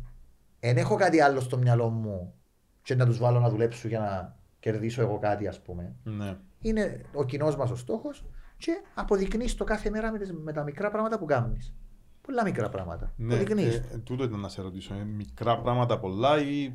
[0.59, 2.33] Δεν έχω κάτι άλλο στο μυαλό μου
[2.81, 5.95] και να τους βάλω να δουλέψουν για να κερδίσω εγώ κάτι, ας πούμε.
[6.03, 6.37] Ναι.
[6.61, 8.25] Είναι ο κοινός μας ο στόχος
[8.57, 11.73] και αποδεικνύεις το κάθε μέρα με, τις, με τα μικρά πράγματα που κάνεις.
[12.21, 13.13] Πολλά μικρά πράγματα.
[13.15, 13.75] Ναι, Αποδεικνύεις.
[13.75, 14.93] ε, τούτο ήταν να σε ρωτήσω.
[14.93, 16.71] Ε, μικρά πράγματα πολλά ή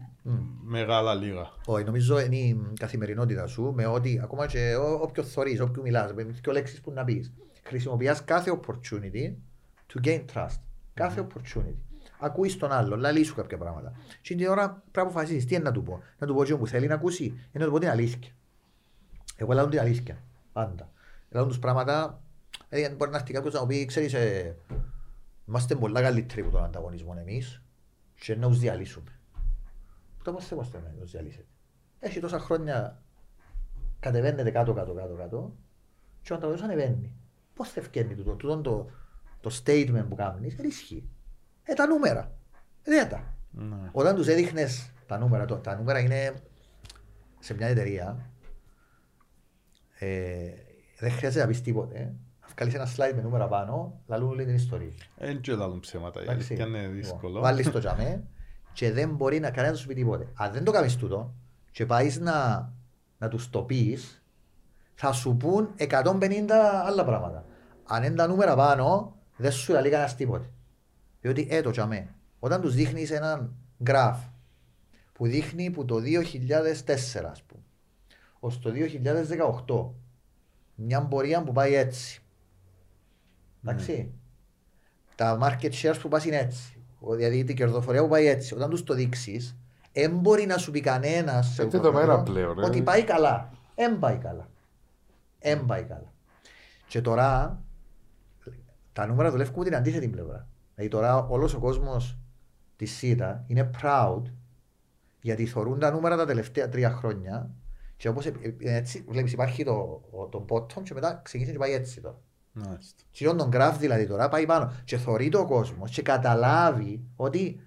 [0.65, 5.61] μεγάλα λίγα; Όχι, νομίζω είναι η καθημερινότητα σου με ότι ακόμα και ό- όποιο θωρείς,
[5.61, 7.33] όποιο μιλάς, με ποιο λέξεις που να πεις,
[7.63, 9.35] χρησιμοποιάς κάθε opportunity
[9.95, 10.59] to gain trust.
[10.95, 11.77] Κάθε opportunity.
[12.21, 13.93] Ακούεις τον άλλον, λαλείς σου κάποια πράγματα.
[14.21, 16.03] Και την ώρα πρέπει να αποφασίσεις τι είναι να του πω.
[16.19, 18.33] Να του πω και που θέλει να ακούσει ή να του πω την αλήθεια.
[19.37, 20.23] Εγώ λέω την αλήθεια.
[20.53, 20.89] Πάντα.
[21.31, 22.23] Λέω τους πράγματα,
[22.69, 24.57] δηλαδή μπορεί να έρθει κάποιος να μου πει, ξέρεις, ε,
[25.49, 27.63] είμαστε πολλά καλύτεροι από τον ανταγωνισμό εμείς
[28.21, 29.11] και να τους διαλύσουμε.
[30.17, 31.47] Που το πώς θέλουμε να τους διαλύσετε.
[31.99, 33.03] Έχει τόσα χρόνια
[34.01, 35.55] κατεβαίνετε κάτω, κάτω, κάτω, κάτω
[36.23, 37.13] και ο ανταγωνισμός ανεβαίνει.
[37.55, 38.91] Πώς θα ευκαιρνεί τούτο, τούτο το,
[39.45, 41.09] το statement που κάνεις, δεν ισχύει.
[41.63, 42.33] Ε, τα νούμερα.
[42.83, 43.35] Δεν τα.
[43.51, 43.91] Ναι.
[43.93, 46.35] Όταν τους έδειχνες τα νούμερα, το, τα νούμερα είναι
[47.39, 48.31] σε μια εταιρεία,
[49.99, 50.49] ε,
[50.99, 52.15] δεν χρειάζεται να πεις τίποτε.
[52.41, 54.93] Θα βγάλεις ένα slide με νούμερα πάνω, λαλούν όλη την ιστορία.
[55.19, 56.21] Δεν και λάλλουν ψέματα.
[56.21, 56.53] Η Εντάξει.
[56.53, 57.41] αλήθεια είναι Λοιπόν, δύσκολο.
[57.41, 58.23] Βάλεις το τζαμέ
[58.73, 60.29] και δεν μπορεί να κανένας σου πει τίποτε.
[60.35, 61.35] Αν δεν το κάνεις τούτο
[61.71, 62.69] και πάεις να,
[63.19, 64.23] να τους το πεις,
[64.95, 66.51] θα σου πούν 150
[66.85, 67.45] άλλα πράγματα.
[67.85, 70.51] Αν είναι τα νούμερα πάνω, δεν σου λέει κανένας τίποτε.
[71.21, 74.19] Διότι ε, το τζαμέ, Όταν τους δείχνεις έναν γκράφ
[75.13, 77.63] που δείχνει που το 2004 ας πούμε
[78.41, 79.91] ως το 2018
[80.75, 82.23] μια πορεία που πάει έτσι.
[83.65, 84.13] Εντάξει.
[85.15, 86.77] Τα market shares που πας είναι έτσι.
[87.01, 88.55] Ο- Δηλαδή την κερδοφορία που πάει έτσι.
[88.55, 89.57] Όταν τους το δείξεις,
[89.93, 92.65] δεν μπορεί να σου πει κανένας Ε, δεδομένα πλέον, ε.
[92.65, 93.53] ότι πάει καλά.
[93.75, 94.49] Δεν πάει καλά.
[95.41, 96.13] Δεν πάει καλά.
[96.89, 97.63] Και τώρα
[98.95, 100.49] τα νούμερα δουλεύουν την αντίθετη πλευρά.
[100.75, 102.19] Δηλαδή τώρα όλος ο κόσμος
[102.77, 104.23] της ΣΥΤΑ είναι proud
[105.21, 107.51] γιατί θεωρούν τα νούμερα τα τελευταία τρία χρόνια
[107.97, 111.59] και όπως ε- ε- έτσι βλέπεις υπάρχει το, ο- το bottom και μετά ξεκίνησε και
[111.59, 112.21] πάει έτσι τώρα.
[112.53, 113.03] Μάλιστα.
[113.11, 117.61] Και τον graph δηλαδή τώρα πάει πάνω και θωρεί το κόσμος και καταλάβει ότι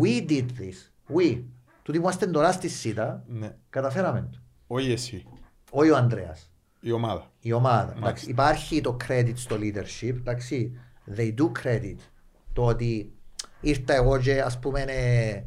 [0.00, 1.42] we did this, we.
[1.82, 3.56] Τούτοι που είμαστε τώρα στη ΣΥΤΑ Ναι.
[3.70, 4.38] καταφέραμε το.
[4.66, 5.26] Όχι εσύ.
[5.70, 7.30] Όχι ο Ανδρέας Η ομάδα.
[7.40, 7.84] η ομάδα.
[7.84, 7.98] Μάλιστα.
[7.98, 10.14] Εντάξει, υπάρχει το credit στο leadership.
[10.16, 10.78] Εντάξει,
[11.16, 11.96] they do credit
[12.52, 13.12] το ότι
[13.60, 15.44] ήρθα εγώ και ας πούμε ε, ε,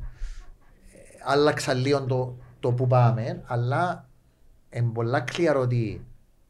[1.25, 4.09] άλλαξα λίγο το, το που πάμε, αλλά
[4.69, 6.05] είναι πολλά clear ότι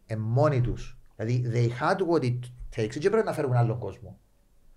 [0.07, 0.97] είναι μόνοι τους.
[1.15, 2.39] Δηλαδή, they had what it
[2.75, 4.19] takes και πρέπει να φέρουμε άλλον κόσμο.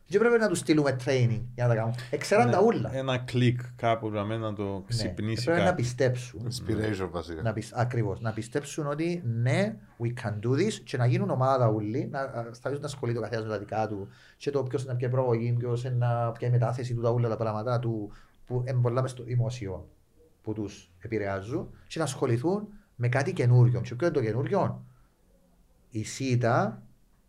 [0.06, 1.94] Και πρέπει να τους στείλουμε training για να τα κάνουμε.
[2.10, 2.90] Εξέραν τα ούλα.
[2.90, 2.98] Ναι.
[2.98, 4.82] Ένα κλικ κάπου για μένα να το Ναι.
[4.89, 5.82] ξυπνήσει Πρέπει να κάτι.
[5.82, 6.48] πιστέψουν.
[6.48, 7.43] Inspiration βασικά.
[7.43, 7.72] Να πισ...
[7.74, 12.18] Ακριβώς, να πιστέψουν ότι ναι, we can do this και να γίνουν ομάδα όλοι, να
[12.20, 15.09] α, σταματήσουν να ασχολείται ο καθένας με τα δικά του και το ποιος είναι πια
[15.09, 18.12] προβολή, ποιος είναι να ποια η μετάθεση του, τα όλα τα πράγματα του
[18.47, 19.89] που είναι πολλά μες στο δημόσιο
[20.43, 23.81] που τους επηρεάζουν και να ασχοληθούν με κάτι καινούριο.
[23.81, 24.85] Και ποιο είναι το καινούριο;
[25.90, 26.82] Η ΣΥΤΑ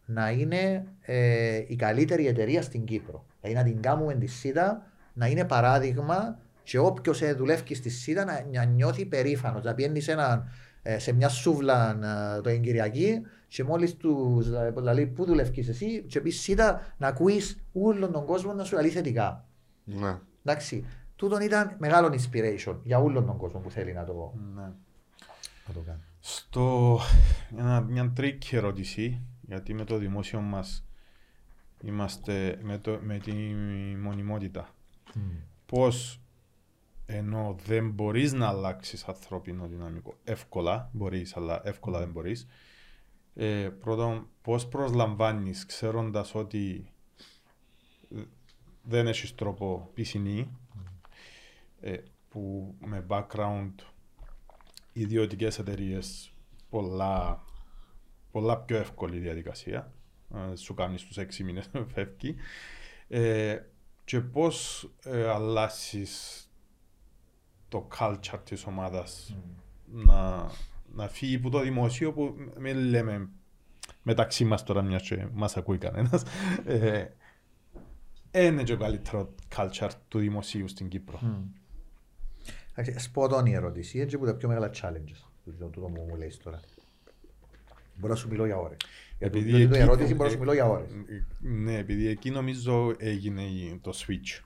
[0.05, 3.25] να είναι ε, η καλύτερη εταιρεία στην Κύπρο.
[3.41, 8.25] Δηλαδή να την κάνουμε τη ΣΥΤΑ να είναι παράδειγμα και όποιος ε, δουλεύει στη ΣΥΤΑ
[8.25, 9.63] να, να νιώθει περήφανος.
[9.63, 10.51] Να πιένει σε, έναν,
[10.81, 11.99] ε, σε μια σούβλα
[12.37, 14.47] ε, το εγκυριακή και μόλις τους
[14.93, 18.89] λέει πού δουλεύεις εσύ, και πεις ΣΥΤΑ να ακούεις όλον τον κόσμο να σου λέει
[18.89, 19.45] θετικά.
[19.83, 20.17] Ναι.
[20.43, 20.85] Εντάξει.
[21.15, 24.61] Τούτον ήταν μεγάλο inspiration για όλον τον κόσμο που θέλει να το, Ναι.
[25.67, 26.01] να το κάνει.
[26.19, 26.99] Στο...
[27.57, 30.85] Ένα, μια τρίκη ερώτηση, γιατί με το δημόσιο μας
[31.81, 33.33] είμαστε με, το, με τη
[34.01, 34.69] μονιμότητα.
[35.65, 36.19] Πώς
[37.05, 42.47] ενώ δεν μπορείς να αλλάξεις ανθρώπινο δυναμικό εύκολα, μπορείς, αλλά εύκολα δεν μπορείς.
[43.33, 46.91] Ε, πρώτον, πώς προσλαμβάνεις ξέροντας ότι
[48.15, 48.21] ε,
[48.83, 50.57] δεν έχεις τρόπο πισινή,
[51.79, 51.97] ε,
[52.29, 53.73] που με background
[54.93, 56.33] ιδιωτικές εταιρείες
[56.69, 57.44] πολλά,
[58.35, 59.91] πολλά πιο εύκολη διαδικασία.
[60.35, 62.35] Ε, σου κάνεις τους έξι μήνες, φεύγει.
[63.07, 63.59] Ε,
[64.03, 66.43] και πώς ε, αλλάσεις
[67.67, 69.35] το culture της ομάδας
[69.85, 70.49] να,
[70.93, 73.29] να φύγει από το δημοσίο που μην λέμε
[74.03, 76.23] μεταξύ μας τώρα μιας και μας ακούει κανένας
[76.65, 77.05] ε,
[78.31, 81.19] είναι και το καλύτερο culture του δημοσίου στην Κύπρο.
[82.73, 86.05] Εντάξει, Spot on η ερώτηση, έτσι που τα πιο μεγάλα challenges του το τούτο μου
[86.09, 86.59] μου λέει τώρα.
[87.95, 88.77] Μπορώ να σου μιλώ για ώρες.
[89.17, 90.91] Για το- Επειδή το- το εκεί- ερώτηση μπορώ να σου μιλώ για ώρες.
[90.91, 94.43] ε, Ναι, επειδή εκεί νομίζω έγινε η- το switch.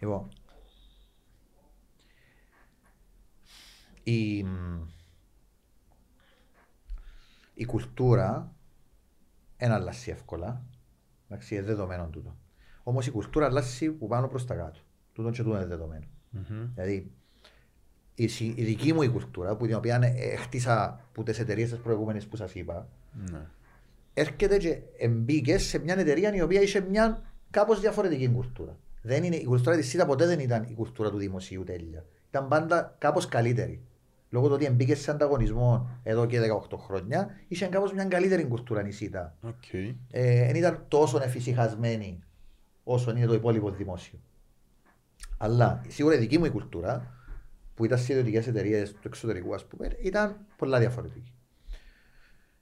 [0.00, 0.28] Λοιπόν,
[4.02, 4.36] η,
[7.54, 8.52] η κουλτούρα
[9.58, 10.62] δεν αλλάζει εύκολα.
[11.28, 12.36] Εντάξει, είναι δεδομένο τούτο.
[12.82, 14.78] Όμως η κουλτούρα αλλάζει που πάνω προς τα κάτω.
[15.12, 16.06] Τούτο και τούτο είναι δεδομένο.
[16.30, 16.70] Μμμ.
[16.74, 17.12] Δηλαδή,
[18.18, 21.70] η, συ- η δική μου η κουλτούρα, που την οποία ε, χτίσα από τις εταιρείες
[21.70, 22.88] τις προηγούμενες που σας είπα,
[23.30, 23.40] Ναι.
[24.14, 28.76] έρχεται και μπήκε σε μια εταιρεία η οποία είχε μια κάπως διαφορετική κουλτούρα.
[29.02, 32.04] Δεν είναι, η κουλτούρα της ΣΥΤΑ ποτέ δεν ήταν η κουλτούρα του δημοσίου τέλεια.
[32.28, 33.80] Ήταν πάντα κάπως καλύτερη.
[34.30, 36.40] Λόγω του ότι μπήκε σε ανταγωνισμό εδώ και
[36.70, 39.36] 18 χρόνια, είχε κάπως μια καλύτερη κουλτούρα η Cyta.
[39.42, 39.72] OK.
[40.10, 42.18] Ε, δεν ήταν τόσο εφησυχασμένη
[42.84, 44.18] όσο είναι το υπόλοιπο δημόσιο.
[45.38, 47.15] Αλλά σίγουρα η δική μου η κουλτούρα,
[47.76, 51.32] που ήταν σε ιδιωτικές εταιρείες του εξωτερικού, ας πούμε, ήταν πολλά διαφορετική.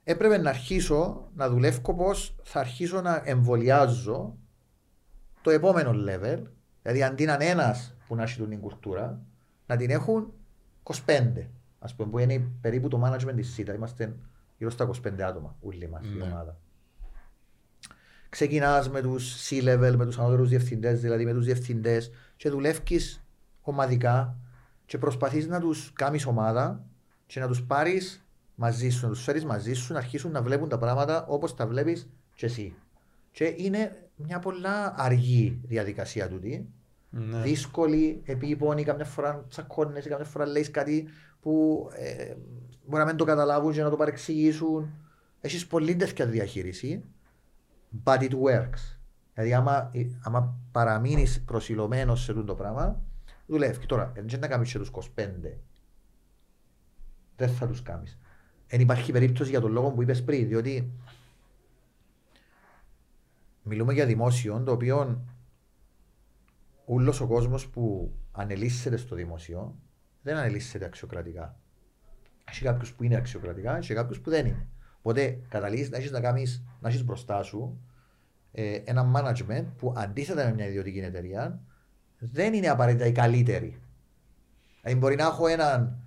[0.03, 4.37] Έπρεπε να αρχίσω να δουλεύω πώς θα αρχίσω να εμβολιάζω
[5.41, 6.41] το επόμενο level.
[6.81, 9.21] Δηλαδή, αντί να είναι ένας που να έχει την κουλτούρα,
[9.65, 10.33] να την έχουν
[10.83, 11.49] 25.
[11.79, 13.73] Α πούμε, που είναι περίπου το management της ΣΥΤΑ.
[13.73, 14.15] Είμαστε
[14.57, 16.23] γύρω στα 25 άτομα, όλοι μας η Ναι.
[16.23, 16.57] ομάδα.
[18.29, 23.23] Ξεκινάς με τους C-level, με τους ανώτερους διευθυντές, δηλαδή με τους διευθυντές, και δουλεύεις
[23.61, 24.37] ομαδικά
[24.85, 26.85] και προσπαθείς να τους κάνεις ομάδα
[27.25, 28.25] και να τους πάρεις
[28.55, 31.67] μαζί σου, να τους φέρεις μαζί σου, να αρχίσουν να βλέπουν τα πράγματα όπως τα
[31.67, 32.75] βλέπεις και εσύ.
[33.31, 36.69] Και είναι μια πολλά αργή διαδικασία τούτη.
[37.09, 37.41] Ναι.
[37.41, 41.07] Δύσκολη, επίπονη, καμιά φορά τσακώνεσαι, καμιά φορά λέει κάτι
[41.41, 42.35] που ε,
[42.85, 44.89] μπορεί να μην το καταλάβουν και να το παρεξηγήσουν.
[45.41, 47.03] Έχεις πολύ τέτοια διαχείριση,
[48.03, 48.97] but it works.
[49.33, 49.91] Δηλαδή, άμα,
[50.23, 53.01] άμα παραμείνεις προσιλωμένος σε αυτό το πράγμα,
[53.45, 53.85] δουλεύει.
[53.85, 55.57] Τώρα, δεν να κάνεις και τους 25.
[57.35, 58.17] Δεν θα τους κάνεις.
[58.67, 60.91] Δεν υπάρχει περίπτωση για τον λόγο που είπες πριν, διότι
[63.63, 65.23] μιλούμε για δημόσιο το οποίο
[66.85, 69.75] όλο ο κόσμος που ανελίσσεται στο δημόσιο
[70.21, 71.59] δεν ανελίσσεται αξιοκρατικά.
[72.45, 74.67] Έχει κάποιους που είναι αξιοκρατικά και κάποιους που δεν είναι.
[74.97, 77.81] Οπότε καταλήγεις να έχεις να κάνεις να έχεις μπροστά σου
[78.51, 81.61] ε, ένα management που αντίθετα με μια ιδιωτική εταιρεία
[82.19, 83.79] δεν είναι απαραίτητα η καλύτερη.
[84.81, 85.97] Δηλαδή μπορεί να έχω έναν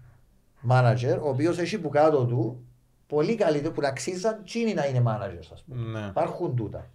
[0.70, 2.64] manager ο οποίος έχει που κάτω του
[3.06, 6.00] πολύ καλύτερο που να αξίζαν τσίνοι να είναι managers, ας πούμε.
[6.00, 6.06] Ναι.
[6.06, 6.90] Υπάρχουν τούτα.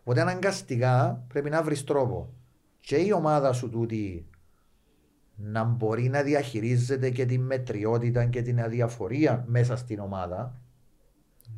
[0.00, 2.32] Οπότε αναγκαστικά πρέπει να βρεις τρόπο
[2.80, 4.26] και η ομάδα σου τούτη
[5.34, 10.54] να μπορεί να διαχειρίζεται και την μετριότητα και την αδιαφορία μέσα στην ομάδα.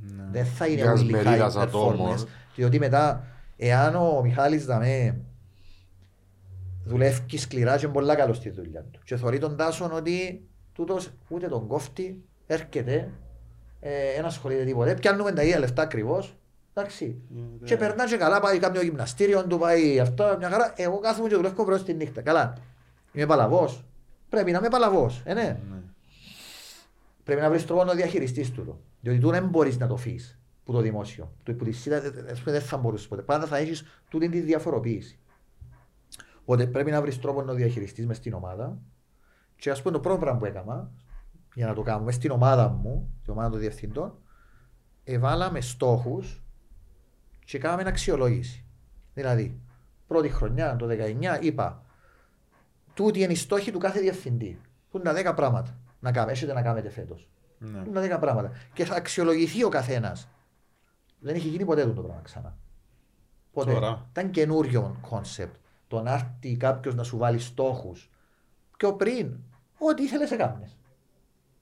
[0.00, 0.24] Ναι.
[0.30, 2.16] Δεν θα είναι Μιας όλοι μερίδας high ατόμων.
[2.16, 2.26] performers.
[2.54, 3.24] Διότι μετά,
[3.56, 5.20] εάν ο Μιχάλης Δαμέ
[6.84, 11.10] δουλεύει σκληρά και είναι πολλά καλός στη δουλειά του και θεωρεί τον Τάσον ότι τούτος
[11.28, 13.10] ούτε τον κόφτη, έρχεται,
[13.80, 16.36] ε, δεν ασχολείται τίποτε, πιάνουμε τα ίδια λεφτά ακριβώς,
[16.74, 17.16] εντάξει.
[17.28, 17.66] Ναι.
[17.66, 20.72] Και περνά και καλά, πάει κάποιο γυμναστήριο του, πάει αυτό, μια χαρά.
[20.76, 22.22] Εγώ κάθομαι και δουλεύω προς τη νύχτα.
[22.22, 22.56] Καλά.
[23.12, 23.84] Είμαι παλαβός.
[24.28, 25.22] Πρέπει να είμαι παλαβός.
[25.24, 25.42] Ε, ναι.
[25.42, 25.78] Ναι.
[27.24, 28.80] Πρέπει να βρεις τρόπο να διαχειριστείς τούτο.
[29.00, 31.32] Διότι του δεν μπορείς να το φύγεις που το δημόσιο.
[31.42, 32.00] Το που τη ΣΥΤΑ
[32.44, 33.22] δεν θα μπορούσες ποτέ.
[33.22, 35.18] Πάντα θα έχεις τούτη τη διαφοροποίηση.
[36.44, 38.78] Οπότε πρέπει να βρεις τρόπο να διαχειριστείς μες στην ομάδα.
[39.56, 40.90] Και ας πούμε το πρώτο πράγμα που έκανα
[41.54, 44.18] για να το κάνουμε στην ομάδα μου, την ομάδα των διευθυντών,
[45.04, 46.42] εβάλαμε στόχους
[47.44, 48.64] και κάναμε αξιολόγηση.
[49.14, 49.60] Δηλαδή,
[50.06, 51.84] πρώτη χρονιά, το 19, είπα,
[52.94, 54.60] τούτη είναι η στόχη του κάθε διευθυντή.
[54.90, 57.28] Που είναι τα 10 πράγματα να κάνετε, έχετε να κάνετε φέτος.
[57.58, 57.78] Ναι.
[57.78, 58.50] Που είναι τα 10 πράγματα.
[58.72, 60.28] Και θα αξιολογηθεί ο καθένας.
[61.18, 62.56] Δεν έχει γίνει ποτέ αυτό το πράγμα ξανά.
[63.52, 63.72] Ποτέ.
[63.72, 64.06] Σοβαρά.
[64.10, 65.63] Ήταν καινούριο concept.
[65.94, 68.10] Το να έρθει κάποιος να σου βάλει στόχους.
[68.76, 69.36] Πιο πριν,
[69.78, 70.76] ό,τι ήθελες έκανες.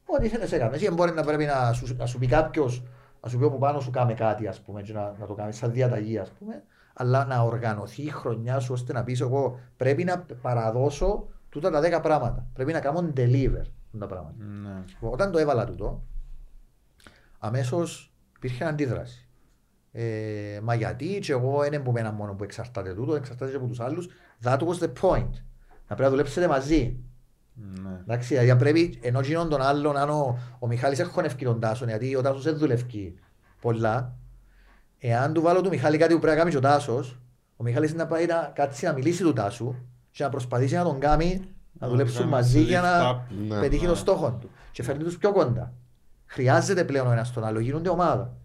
[0.05, 0.83] Ό,τι ήθελες έκανες.
[0.83, 2.83] Ή μπορεί να πρέπει να σου, να σου πει κάποιος,
[3.21, 5.57] να σου πει από πάνω σου κάμε κάτι, ας πούμε, και να, να το κάνεις
[5.57, 6.63] σαν διαταγή, ας πούμε.
[6.95, 11.99] Αλλά να οργανωθεί η χρονιά σου ώστε να πεις εγώ πρέπει να παραδώσω τούτα τα
[11.99, 12.47] 10 πράγματα.
[12.53, 13.65] Πρέπει να κάνω deliver
[13.99, 14.45] τα πράγματα.
[14.45, 14.85] Ναι.
[15.01, 16.03] Όταν το έβαλα τούτο,
[17.39, 19.29] αμέσως υπήρχε αντίδραση.
[19.93, 23.67] Ε, μα γιατί, και εγώ δεν είμαι ένα μόνο που εξαρτάται τούτο, εξαρτάται και από
[23.67, 24.09] τους άλλους.
[24.45, 25.31] That was the point.
[25.89, 26.97] Να πρέπει να δουλέψετε μαζί.
[27.55, 27.99] Ναι.
[28.01, 32.17] Εντάξει, δηλαδή πρέπει, ενώ γίνον τον άλλον, αν ο, ο Μιχάλης έχονευκεί τον Τάσον, γιατί
[32.17, 33.15] ο Τάσος δεν δουλεύει
[33.61, 34.17] πολλά,
[34.99, 37.19] εάν του βάλω του Μιχάλη κάτι που πρέπει να κάνει και ο Τάσος,
[37.57, 39.75] ο Μιχάλης να πάει να κάτσει να μιλήσει του Τάσου
[40.11, 41.41] και να προσπαθήσει να τον κάνει
[41.73, 43.21] να Να δουλέψουν κάνει μαζί lift για να up.
[43.49, 43.61] Ναι.
[43.61, 43.89] πετύχει Ναι.
[43.89, 44.51] το στόχο του.
[44.73, 45.73] Και φέρνει τους πιο κοντά.
[46.27, 48.37] Χρειάζεται πλέον ο ένας τον άλλο, γίνονται ομάδα.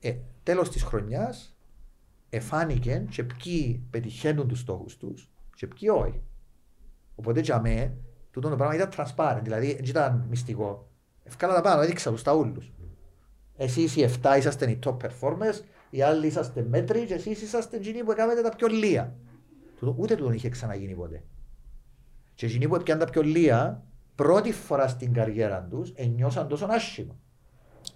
[0.00, 1.56] Ε, τέλος της χρονιάς,
[2.30, 6.22] εφάνηκε και ποιοι πετυχαίνουν τους στόχους τους και ποιοι όχι.
[7.14, 7.92] Οπότε για μέ,
[8.30, 10.88] τούτο το πράγμα ήταν transparent, δηλαδή δεν ήταν μυστικό.
[11.24, 12.72] Ευκάλα τα πάνω, έδειξα τους τα ούλους.
[13.56, 15.60] Εσείς οι 7 είσαστε οι top performers,
[15.90, 19.16] οι άλλοι είσαστε μέτροι και εσείς είσαστε εκείνοι που έκανατε τα πιο λία.
[19.76, 21.22] Τούτο, ούτε τούτο είχε ξαναγίνει ποτέ.
[22.34, 27.16] Και εκείνοι που έπιαν τα πιο λία, πρώτη φορά στην καριέρα τους, ένιωσαν τόσο άσχημα.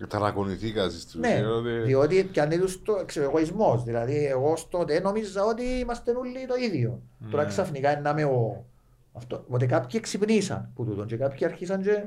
[0.09, 1.51] Ταρακονηθήκα στην Ναι, ουσία.
[1.51, 3.85] ότι- διότι πιάνει τους το εξεγωισμός.
[3.85, 7.03] Δηλαδή, εγώ ως τότε νόμιζα ότι είμαστε όλοι το ίδιο.
[7.31, 7.49] Τώρα Ναι.
[7.49, 8.65] ξαφνικά είναι να είμαι ο...
[9.13, 9.37] Αυτό.
[9.47, 12.05] Οπότε κάποιοι ξυπνήσαν που τούτον και κάποιοι αρχίσαν και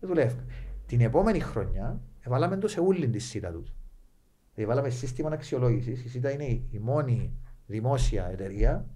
[0.00, 0.44] δουλεύουν.
[0.86, 3.74] Την επόμενη χρονιά έβαλαμε το σε όλη τη ΣΥΤΑ τους.
[4.54, 5.90] Δηλαδή, βάλαμε σύστημα αξιολόγηση.
[5.90, 7.32] Η ΣΥΤΑ είναι η η μόνη
[7.66, 8.86] δημόσια εταιρεία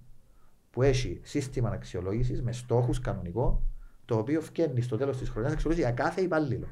[0.71, 3.63] που έχει σύστημα αξιολόγηση με στόχους κανονικό,
[4.05, 6.67] το οποίο φτιάχνει στο τέλος της χρονιάς αξιολόγηση για κάθε υπάλληλο.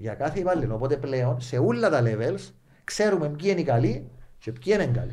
[0.00, 0.74] Για κάθε υπάλληλο.
[0.74, 2.52] Οπότε πλέον σε όλα τα levels
[2.84, 5.12] ξέρουμε ποιοι είναι οι καλοί και ποιοι είναι οι καλοί.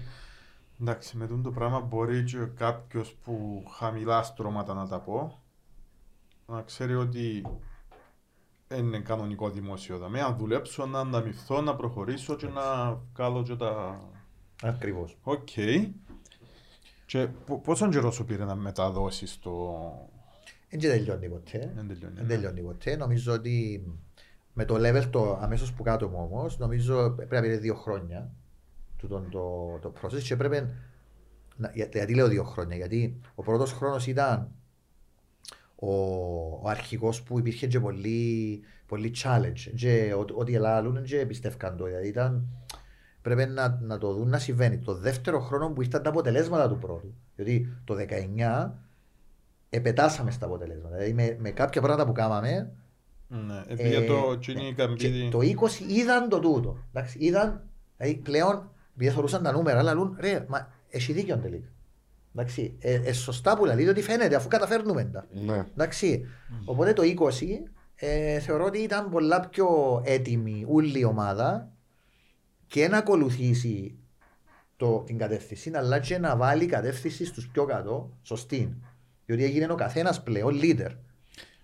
[0.81, 5.41] Εντάξει, με τούτο το πράγμα μπορεί και κάποιος που χαμηλά στρώματα να τα πω
[6.45, 7.45] να ξέρει ότι
[8.67, 10.21] δεν είναι κανονικό δημόσιο δαμέ.
[10.21, 14.01] Αν δουλέψω, να ανταμειφθώ, να προχωρήσω και να βγάλω και τα.
[14.63, 15.17] Ακριβώς.
[15.23, 15.49] Οκ.
[17.05, 19.81] Και πο- πόσο καιρό σου πήρε να μεταδώσεις το.
[20.69, 21.71] Δεν και τελειώνει ποτέ.
[21.75, 22.15] Δεν τελειώνει.
[22.15, 22.33] Δεν ναι.
[22.33, 22.95] τελειώνει ποτέ.
[22.95, 23.83] Νομίζω ότι
[24.57, 28.31] με το level το αμέσως που κάτω μου όμως, νομίζω πρέπει να πήρε δύο χρόνια
[28.97, 30.67] τούτον το, το process και πρέπει
[31.55, 34.51] να, για- γιατί λέω δύο χρόνια, γιατί ο πρώτος χρόνος ήταν
[35.75, 35.91] ο,
[36.61, 39.71] ο αρχικό που υπήρχε και πολύ, πολύ challenge.
[39.75, 41.85] Και ό- ό,τι ελάλουν και πιστεύκαν το.
[41.85, 42.47] Δηλαδή ήταν,
[43.21, 44.77] πρέπει να, να το δουν να συμβαίνει.
[44.77, 47.13] Το δεύτερο χρόνο που ήρθαν τα αποτελέσματα του πρώτου.
[47.35, 47.95] Γιατί το
[48.65, 48.69] 19
[49.69, 50.95] επετάσαμε στα αποτελέσματα.
[50.95, 52.71] Δηλαδή με, με κάποια πράγματα που κάναμε,
[53.27, 54.37] Ναι, ε, επειδή το ναι.
[54.37, 55.29] Τσίνι και Καμπίδη.
[55.29, 55.45] το 20
[55.87, 56.77] είδαν το τούτο.
[56.93, 61.67] Εντάξει, είδαν, δηλαδή πλέον επειδή θεωρούσαν τα νούμερα, αλλά λούν, ρε, μα έχει δίκιο τελικά.
[62.35, 65.27] Εντάξει, ε, ε, σωστά που λέει ότι φαίνεται αφού καταφέρνουμε τα.
[65.45, 65.65] Ναι.
[65.71, 66.25] Εντάξει,
[66.65, 67.31] οπότε το 20
[67.95, 71.71] ε, θεωρώ ότι ήταν πολλά πιο έτοιμη όλη η ομάδα
[72.67, 73.97] και να ακολουθήσει
[74.77, 78.77] το, την κατεύθυνση, αλλά και να βάλει κατεύθυνση στους πιο κάτω, σωστή.
[79.25, 80.91] Διότι έγινε ο καθένας πλέον leader.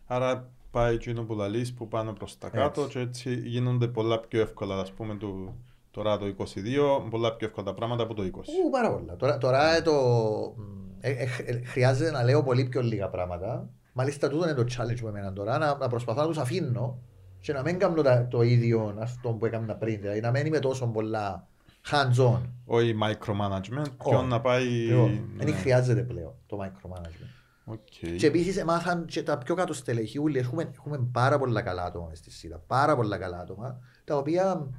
[0.06, 2.94] Άρα πάει εκείνο που λαλείς που πάνε προς τα κάτω Έτσι.
[2.94, 5.54] και έτσι γίνονται πολλά πιο εύκολα, ας πούμε, το,
[5.92, 8.26] τώρα το 22, πολλά πιο εύκολα τα πράγματα από το 20.
[8.26, 9.16] Ου, πάρα πολλά.
[9.16, 9.94] Τώρα, τώρα ε, το,
[11.00, 13.70] ε, ε, ε, χρειάζεται να λέω πολύ πιο λίγα πράγματα.
[13.94, 16.98] Μάλιστα τούτο είναι το challenge που εμένα τώρα, να, να προσπαθώ να τους αφήνω
[17.40, 20.02] και να μην κάνω τα- το ίδιο αυτό που έκανα πριν.
[20.02, 21.48] Δηλαδή να μην είμαι τόσο πολλά
[21.92, 22.40] hands-on.
[22.66, 24.10] Όχι micromanagement, Όχι.
[24.10, 24.64] ποιον να πάει...
[24.66, 25.46] Λοιπόν, ναι.
[25.46, 27.43] Δεν χρειάζεται πλέον το micromanagement.
[27.66, 28.16] OK.
[28.18, 30.18] Και επίσης έμαθαν και τα πιο κάτω στελεχή.
[30.20, 32.58] Όλοι έχουμε, έχουμε πάρα πολλά καλά άτομα μες στη Cyta.
[32.68, 33.80] Πάρα πολλά καλά άτομα.
[34.04, 34.70] Τα οποία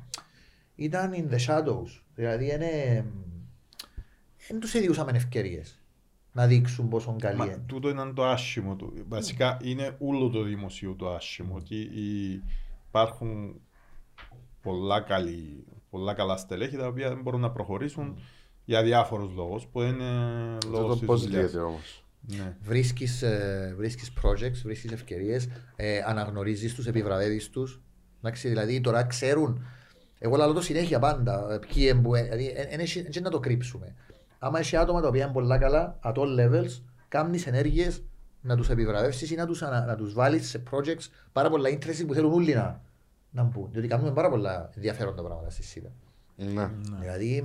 [0.75, 2.03] ήταν in the shadows.
[2.15, 3.05] Δηλαδή είναι.
[4.49, 5.79] Δεν τους ιδιούσαμε ευκαιρίες
[6.33, 7.63] να δείξουν πόσο καλοί Μα είναι.
[7.67, 8.93] τούτο είναι το άσχημο του.
[9.09, 11.55] Βασικά είναι όλο το δημοσίου το άσχημο.
[11.57, 12.43] Ότι οι-
[12.89, 13.61] υπάρχουν
[14.63, 18.19] πολλά, καλοί, πολλά καλά στελέχη τα οποία δεν μπορούν να προχωρήσουν
[18.65, 20.05] για διάφορους λόγους που είναι
[20.71, 21.27] λόγω Αυτό της
[22.27, 22.39] πώς δουλειάς.
[22.39, 22.47] λύεται όμως.
[22.47, 22.57] Ναι.
[22.63, 27.83] Βρίσκεις, ε, βρίσκεις projects, βρίσκεις ευκαιρίες, ε, αναγνωρίζεις τους, επιβραβεύεις τους.
[28.19, 29.65] Εντάξει, δηλαδή τώρα ξέρουν,
[30.19, 33.95] εγώ λέω το συνέχεια πάντα, ε, ποιοι είναι που, ε, δηλαδή δεν να το κρύψουμε.
[34.39, 38.03] Άμα έχει άτομα τα οποία είναι πολλά καλά, at all levels, κάνεις ενέργειες
[38.41, 42.05] να τους επιβραβεύσεις ή να τους, ανα- να τους βάλεις σε projects πάρα πολλά interesting
[42.07, 42.81] που θέλουν όλοι να,
[43.31, 43.69] να μπουν.
[43.73, 45.93] Διότι κάνουμε πάρα πολλά ενδιαφέροντα πράγματα στη ΣΥΤΑ.
[46.37, 46.71] Ναι.
[47.01, 47.45] Δηλαδή, ε,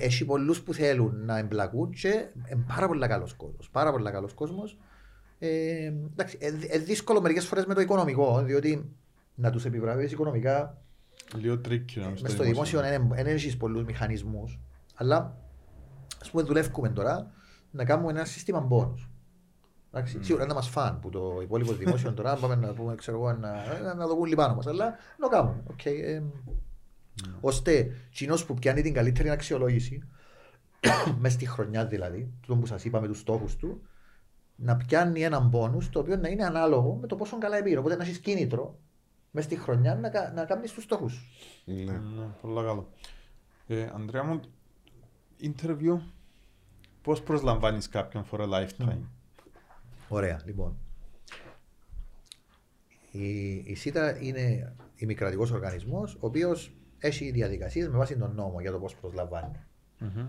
[0.00, 3.70] έχει πολλούς που θέλουν να εμπλακούν και είναι πάρα πολύ καλός κόσμος.
[3.70, 4.78] Πάρα πολύ καλός κόσμος.
[5.38, 8.92] Ε, εντάξει, ε, δυ- ε, δύσκολο μερικές φορές με το οικονομικό, διότι
[9.34, 10.82] να τους επιβραβεύεις οικονομικά
[11.36, 12.14] Λίγο τρίκιο.
[12.22, 14.60] μες στο δημόσιο δεν έχεις πολλούς μηχανισμούς.
[14.94, 15.36] Αλλά
[16.20, 17.30] ας πούμε, δουλεύουμε τώρα
[17.70, 19.08] να κάνουμε ένα σύστημα bonus.
[19.92, 23.32] Εντάξει, Σίγουρα να μας φαν που το υπόλοιπο δημόσιο τώρα πάμε να πούμε, ξέρω εγώ,
[23.32, 23.50] να,
[23.82, 24.66] να, να το πούν πάνω μας.
[24.66, 24.84] Αλλά
[25.18, 25.62] να το κάνουμε.
[25.76, 26.22] Okay, ε,
[27.40, 30.02] ώστε κοινό που πιάνει την καλύτερη αξιολόγηση,
[31.20, 33.82] μέσα στη χρονιά δηλαδή, το που σας είπα με τους στόχους του,
[34.56, 37.78] να πιάνει έναν πόνους το οποίο να είναι ανάλογο με το πόσο καλά πήρε.
[37.78, 38.78] Οπότε να έχεις κίνητρο
[39.30, 41.28] μέσα στη χρονιά να, κα- να κάνεις τους στόχους.
[41.64, 41.82] Ναι.
[41.84, 42.88] Ναι, πολλά καλό.
[43.66, 44.40] Ε, Ανδρέα μου,
[45.42, 45.98] interview,
[47.02, 49.00] πώς προσλαμβάνεις κάποιον for a lifetime;
[50.08, 50.76] Ωραία, λοιπόν.
[53.10, 58.70] Η, η ΣΥΤΑ είναι ημικρατικό οργανισμός, ο οποίος έχει διαδικασίες με βάση τον νόμο για
[58.70, 59.56] το πώς προσλαμβάνει.
[59.98, 60.26] Μμμ.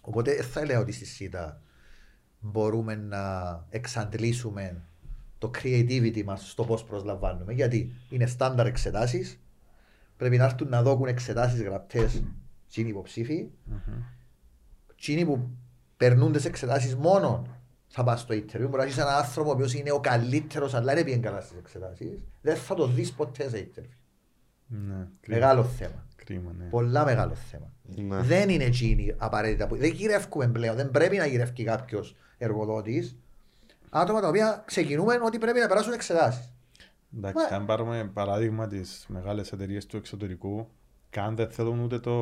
[0.00, 1.60] Οπότε δεν θα έλεγα ότι στη ΣΥΤΑ
[2.40, 4.82] μπορούμε να εξαντλήσουμε
[5.38, 7.52] το creativity μας στο πώς προσλαμβάνουμε.
[7.52, 9.40] Γιατί είναι στάνταρ εξετάσεις,
[10.16, 12.22] πρέπει να έρθουν να δώκουν εξετάσεις γραπτές
[12.68, 14.02] τσίνοι υποψήφοι, Μμμ.
[14.96, 15.50] τσίνοι που
[15.96, 17.46] περνούν τις εξετάσεις μόνο
[17.88, 18.68] θα πας στο interview.
[18.68, 21.58] Μπορείς να έχεις έναν άνθρωπο ο οποίος είναι ο καλύτερος αλλά δεν πήγαινε καλά στις
[21.58, 22.24] εξετάσεις.
[22.40, 23.96] Δεν θα το δεις ποτέ σε interview.
[24.66, 25.38] Ναι, κρίμα.
[25.38, 26.06] Μεγάλο θέμα.
[26.24, 26.64] Κρίμα, ναι.
[26.64, 27.70] Πολλά μεγάλο θέμα.
[27.82, 28.22] Ναι.
[28.22, 29.76] Δεν είναι εκείνοι απαραίτητα που.
[29.76, 30.76] Δεν γυρεύουμε πλέον.
[30.76, 33.16] Δεν πρέπει να γυρεύει κάποιος εργοδότης.
[33.90, 36.52] Άτομα τα οποία ξεκινούμε ότι πρέπει να περάσουν εξετάσεις.
[37.16, 40.68] Εντάξει, Μα- αν πάρουμε παράδειγμα τις μεγάλες εταιρείες του εξωτερικού,
[41.10, 42.12] καν δεν θέλουν ούτε το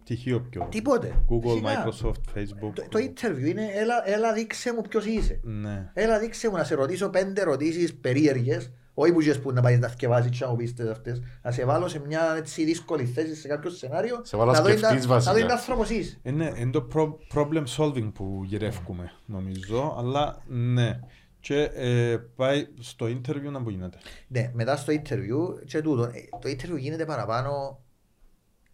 [0.00, 0.66] πτυχίο πιο.
[0.70, 1.12] Τίποτε.
[1.28, 1.86] Google, Φυσικά.
[1.86, 2.72] Microsoft, Facebook.
[2.74, 5.40] Το, το interview είναι έλα, έλα δείξε μου ποιος είσαι.
[5.42, 5.90] Ναι.
[5.94, 8.70] Έλα δείξε μου να σε ρωτήσω πέντε ερωτήσεις περίεργες.
[9.00, 11.22] Όχι που ξέρεις που να πάει να τα θυκευάσεις και να μου πεις τις αυτές.
[11.42, 14.20] Να σε βάλω σε μια έτσι δύσκολη θέση σε κάποιο σενάριο.
[14.24, 15.32] Σε βάλω να δω σκεφτείς είναι- βασικά.
[15.32, 16.18] Να δω είναι άνθρωπος είσαι.
[16.22, 21.00] Είναι, είναι το προ- problem solving που γυρεύουμε, νομίζω, αλλά ναι.
[21.40, 23.98] Και ε, πάει στο interview να που γίνεται.
[24.28, 26.02] Ναι, μετά στο interview και τούτο.
[26.02, 26.10] ε,
[26.40, 27.80] Το interview γίνεται παραπάνω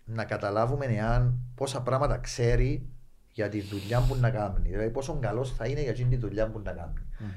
[0.04, 2.86] να καταλάβουμε εάν πόσα πράγματα ξέρει
[3.32, 4.68] για τη δουλειά που να κάνει.
[4.68, 6.92] Δηλαδή πόσο καλός θα είναι για εκείνη τη δουλειά που να κάνει.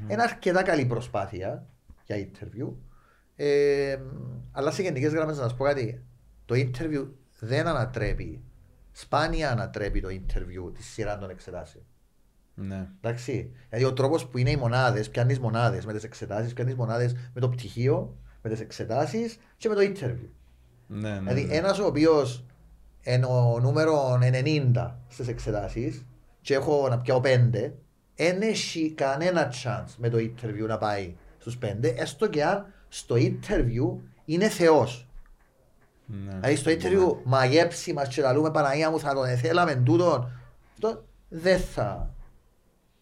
[0.08, 1.66] Είναι αρκετά καλή προσπάθεια
[2.08, 2.74] για interview.
[3.36, 3.98] Ε,
[4.52, 6.04] αλλά σε γενικές γραμμές να σας πω κάτι.
[6.46, 7.08] Το interview
[7.40, 8.42] δεν ανατρέπει.
[8.92, 11.84] Σπάνια ανατρέπει το interview τη σειρά των εξετάσεων.
[12.54, 12.88] Ναι.
[13.02, 13.52] Εντάξει.
[13.70, 17.42] Δηλαδή ο τρόπος που είναι οι μονάδες, πιάνεις μονάδες με τις εξετάσεις, πιάνεις μονάδες με
[17.42, 20.30] το πτυχίο, με τις εξετάσεις και με το interview.
[20.88, 21.56] Ναι, ναι, Δηλαδή ναι.
[21.56, 22.46] ένας ο οποίος
[23.04, 26.06] είναι ο νούμερο 90 στις εξετάσεις
[26.42, 27.72] και έχω να πιάω 5,
[28.16, 31.16] δεν έχει κανένα chance με το interview να πάει
[31.52, 35.08] στους 5, έστω και αν στο interview είναι Θεός.
[36.06, 36.32] Ναι.
[36.32, 40.32] Δηλαδή στο interview μαγέψει μας και λαλούμε Παναγία μου θα τον εθέλαμε τούτον.
[40.74, 42.12] Αυτό δεν θα.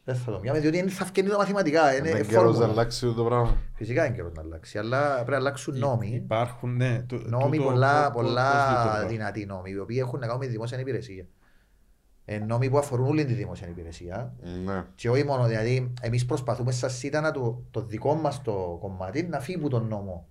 [0.04, 1.96] Δεν θα το πιάμε διότι είναι θα φκαινεί τα μαθηματικά.
[1.98, 2.66] Είναι Είναι καιρός να φόρμουλα.
[2.68, 3.58] αλλάξει το πράγμα.
[3.76, 6.08] Φυσικά είναι καιρός να αλλάξει, αλλά πρέπει να αλλάξουν νόμοι.
[6.16, 7.04] Υπάρχουν, ναι.
[7.08, 9.18] το- Νόμοι τούτο πολλά, πώς- πώς- πώς πολλά λειτουργεί.
[9.18, 11.26] δυνατοί νόμοι, οι οποίοι έχουν να κάνουν με τη δημόσια υπηρεσία.
[12.26, 14.34] Ε, νόμοι που αφορούν όλη τη δημόσια υπηρεσία.
[14.66, 14.84] Ναι.
[14.96, 19.24] Και όχι μόνο, δηλαδή, εμείς προσπαθούμε σαν ΣΥΤΑ να το, το δικό μας το κομμάτι
[19.24, 20.28] να φύγει από τον νόμο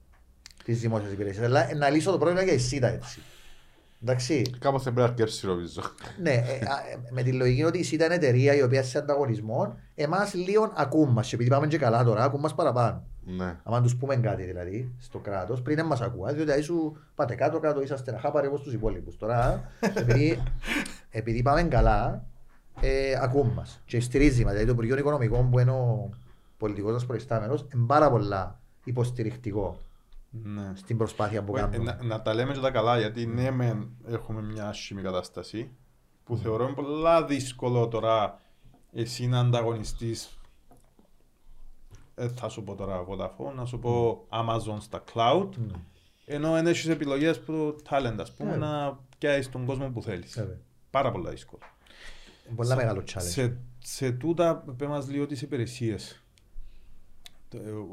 [0.64, 1.46] της δημόσιας υπηρεσίας.
[1.46, 3.20] Αλλά ε, να λύσω το πρόβλημα για η ΣΥΤΑ έτσι.
[4.06, 4.42] Εντάξει.
[4.58, 5.82] Κάπως θα πρέπει να αρκεύσει νομίζω.
[6.22, 8.98] Ναι, ε, α, ε, με τη λογική ότι η ΣΥΤΑ είναι εταιρεία η οποία σε
[8.98, 11.32] ανταγωνισμό, εμάς λίγο ακούν μας.
[11.32, 13.02] Επειδή πάμε και καλά τώρα, ακούν μας παραπάνω.
[13.26, 13.56] Ναι.
[13.62, 17.34] Αν τους πούμε κάτι δηλαδή στο κράτος, πριν δεν μας ακούω, διότι δηλαδή σου πάτε
[17.34, 19.16] κάτω κάτω, είσαστε να χάπαρε όπως τους υπόλοιπους.
[19.16, 19.70] Τώρα,
[20.00, 20.42] επειδή,
[21.10, 22.24] επειδή πάμε καλά,
[22.80, 23.80] ε, ακούν μας.
[23.86, 24.52] Και στηρίζει μας.
[24.52, 26.10] Δηλαδή το Υπουργείο Οικονομικών που είναι ο
[26.58, 29.78] πολιτικός μας προϊστάμενος, είναι πάρα πολλά υποστηρικτικό
[30.42, 30.72] Ναι.
[30.74, 31.84] στην προσπάθεια που Ε, κάνουμε.
[31.98, 35.70] να, να τα λέμε και τα καλά, γιατί ναι, μεν έχουμε μια άσχημη κατάσταση
[36.24, 38.40] που θεωρώ είναι πολλά δύσκολο τώρα
[38.92, 40.38] εσύ να ανταγωνιστείς.
[42.14, 45.48] Ε, θα σου πω τώρα Vodafone, να σου πω Amazon στα cloud.
[46.26, 48.56] Ενώ δεν έχεις επιλογές που το talent, ας πούμε, Ε.
[48.56, 50.34] να πιάσεις τον κόσμο που θέλεις.
[50.38, 50.58] Βέβαια.
[50.90, 51.62] Πάρα πολλά δύσκολο.
[52.46, 53.20] Είναι Πολλά μεγάλο challenge.
[53.22, 56.23] Σε, σε τούτα πέ μας λίγο τις υπηρεσίες το, ε,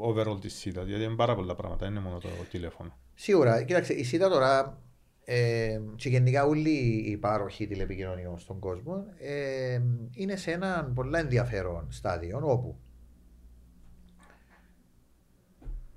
[0.04, 2.98] overall της ΣΥΤΑ, γιατί είναι πάρα πολλά πράγματα, δεν είναι μόνο το τηλέφωνο.
[3.14, 4.82] Σίγουρα, κοίταξε, η ΣΥΤΑ τώρα
[5.26, 9.82] ε, και γενικά όλοι οι πάροχοι τηλεπικοινωνιών στον κόσμο ε,
[10.14, 12.80] είναι σε ένα πολύ ενδιαφέρον στάδιο όπου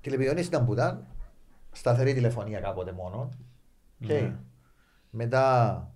[0.01, 1.07] τηλεπικοινωνίες ήταν που ήταν
[1.71, 3.29] σταθερή τηλεφωνία κάποτε μόνο
[4.03, 4.07] okay.
[4.07, 4.35] Ναι.
[5.09, 5.93] μετά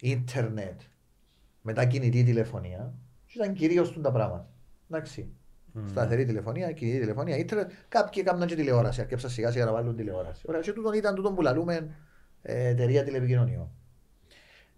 [0.00, 0.80] ίντερνετ
[1.62, 2.94] μετά κινητή τηλεφωνία
[3.26, 4.48] και ήταν κυρίως τα πράγματα
[4.88, 5.32] εντάξει
[5.88, 7.70] Σταθερή τηλεφωνία, κινητή τηλεφωνία, ίντερνετ.
[7.88, 9.00] Κάποιοι έκαναν και τηλεόραση.
[9.00, 10.44] Αρκέψαν σιγά σιγά να βάλουν τηλεόραση.
[10.48, 11.94] Ωραία, και τούτον ήταν τούτον που λαλούμε
[12.42, 13.70] ε, εταιρεία τηλεπικοινωνιών.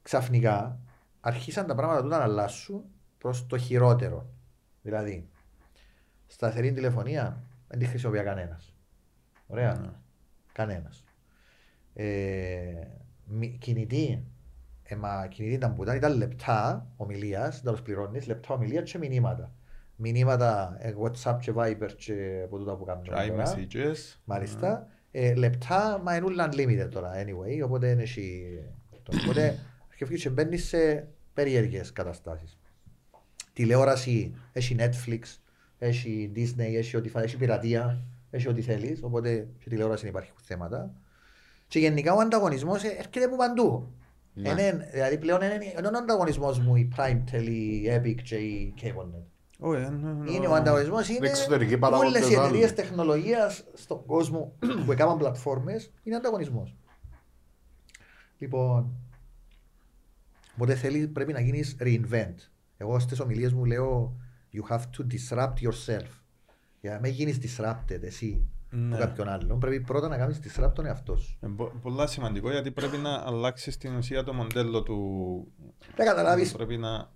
[0.02, 0.78] Ξαφνικά
[1.20, 2.84] αρχίσαν τα πράγματα τούτα να αλλάσουν
[3.18, 4.26] προς το χειρότερο.
[4.82, 5.28] Δηλαδή,
[6.26, 8.74] σταθερή τηλεφωνία δεν τη χρησιμοποιεί κανένας.
[9.46, 9.74] Ωραία.
[9.74, 9.90] Ναι.
[10.52, 11.04] Κανένας.
[11.94, 12.86] Ε,
[13.24, 14.24] μη- κινητή,
[14.82, 18.98] ε, μα κινητή ήταν που ήταν, ήταν λεπτά ομιλίας, δεν τα πληρώνεις, λεπτά ομιλία και
[18.98, 19.52] μηνύματα.
[19.96, 23.06] Μηνύματα ε, WhatsApp και Viber και από τούτα που κάνουμε.
[23.06, 23.44] Και τώρα.
[23.44, 24.16] iMessages.
[24.24, 24.86] Μάλιστα.
[25.10, 28.58] Ε, λεπτά, μα είναι όλα unlimited τώρα, anyway, οπότε είναι εσύ...
[29.20, 29.58] Οπότε
[29.90, 32.58] αρχιεύει και μπαίνεις σε περίεργες καταστάσεις.
[33.52, 35.20] Τηλεόραση, έχει Netflix,
[35.78, 40.94] έχει Disney, έχει ό,τι φάει, έχει πειρατεία, έχει ό,τι θέλεις, οπότε και τηλεόραση υπάρχουν θέματα.
[41.66, 43.92] Και γενικά ο ανταγωνισμός ε, έρχεται από παντού.
[44.34, 44.50] Ναι.
[44.50, 49.31] Είναι, δηλαδή πλέον είναι, είναι ο ανταγωνισμός μου η Primetel, η Epic και η CableNet.
[49.64, 50.30] Όχι, ε, ναι, ναι.
[50.30, 52.46] Είναι ο ανταγωνισμός, είναι εξωτερικοί παράγοντες όλες οι άλλοι.
[52.46, 54.52] εταιρείες τεχνολογίας στον κόσμο
[54.84, 56.76] που έκαναν πλατφόρμες είναι ανταγωνισμός.
[58.38, 58.90] Λοιπόν,
[60.54, 62.34] οπότε θέλει, πρέπει να γίνεις reinvent.
[62.76, 64.16] Εγώ στις ομιλίες μου λέω
[64.54, 66.06] You have to disrupt yourself.
[66.80, 68.94] Για να μην γίνεις disrupted εσύ Ναι.
[68.94, 71.38] από κάποιον άλλον, πρέπει πρώτα να κάνεις disrupt τον εαυτό σου.
[71.42, 74.98] Είναι πο- πολλά σημαντικό γιατί πρέπει να αλλάξεις στην ουσία το μοντέλο του.
[75.78, 77.10] Πρέπει να καταλάβεις Πρέπει να.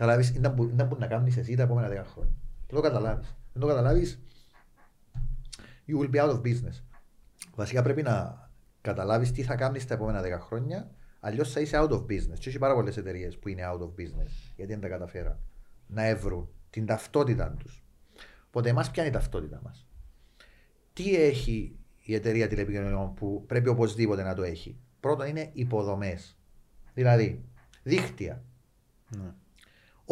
[0.00, 2.32] Καταλάβεις, είναι να μπο- είναι που να κάνεις εσύ τα επόμενα 10 χρόνια.
[2.66, 3.36] Δεν το καταλάβεις.
[3.52, 4.22] Δεν το καταλάβεις,
[5.86, 6.82] you will be out of business.
[7.54, 8.48] Βασικά πρέπει να
[8.80, 10.90] καταλάβεις τι θα κάνεις τα επόμενα 10 χρόνια,
[11.20, 12.38] αλλιώς θα είσαι out of business.
[12.38, 15.38] Και έχει πάρα πολλές εταιρείες που είναι out of business, γιατί δεν τα καταφέραν
[15.86, 17.84] να εύρουν την ταυτότητα τους.
[18.46, 19.86] Οπότε εμάς ποια είναι η ταυτότητα μας;
[20.92, 26.38] Τι έχει η εταιρεία τηλεπικοινωνιών που πρέπει οπωσδήποτε να το έχει; Πρώτον είναι υποδομές.
[26.94, 27.44] Δηλαδή,
[27.82, 28.44] δίκτυα.
[29.16, 29.34] Ναι.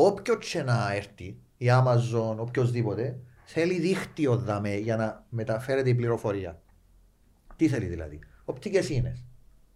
[0.01, 6.63] Όποιος και να έρθει, η Amazon, οποιοδήποτε, θέλει δίκτυο δαμέ για να μεταφέρεται η πληροφορία.
[7.57, 9.25] Τι θέλει δηλαδή; Οπτικές ίνες.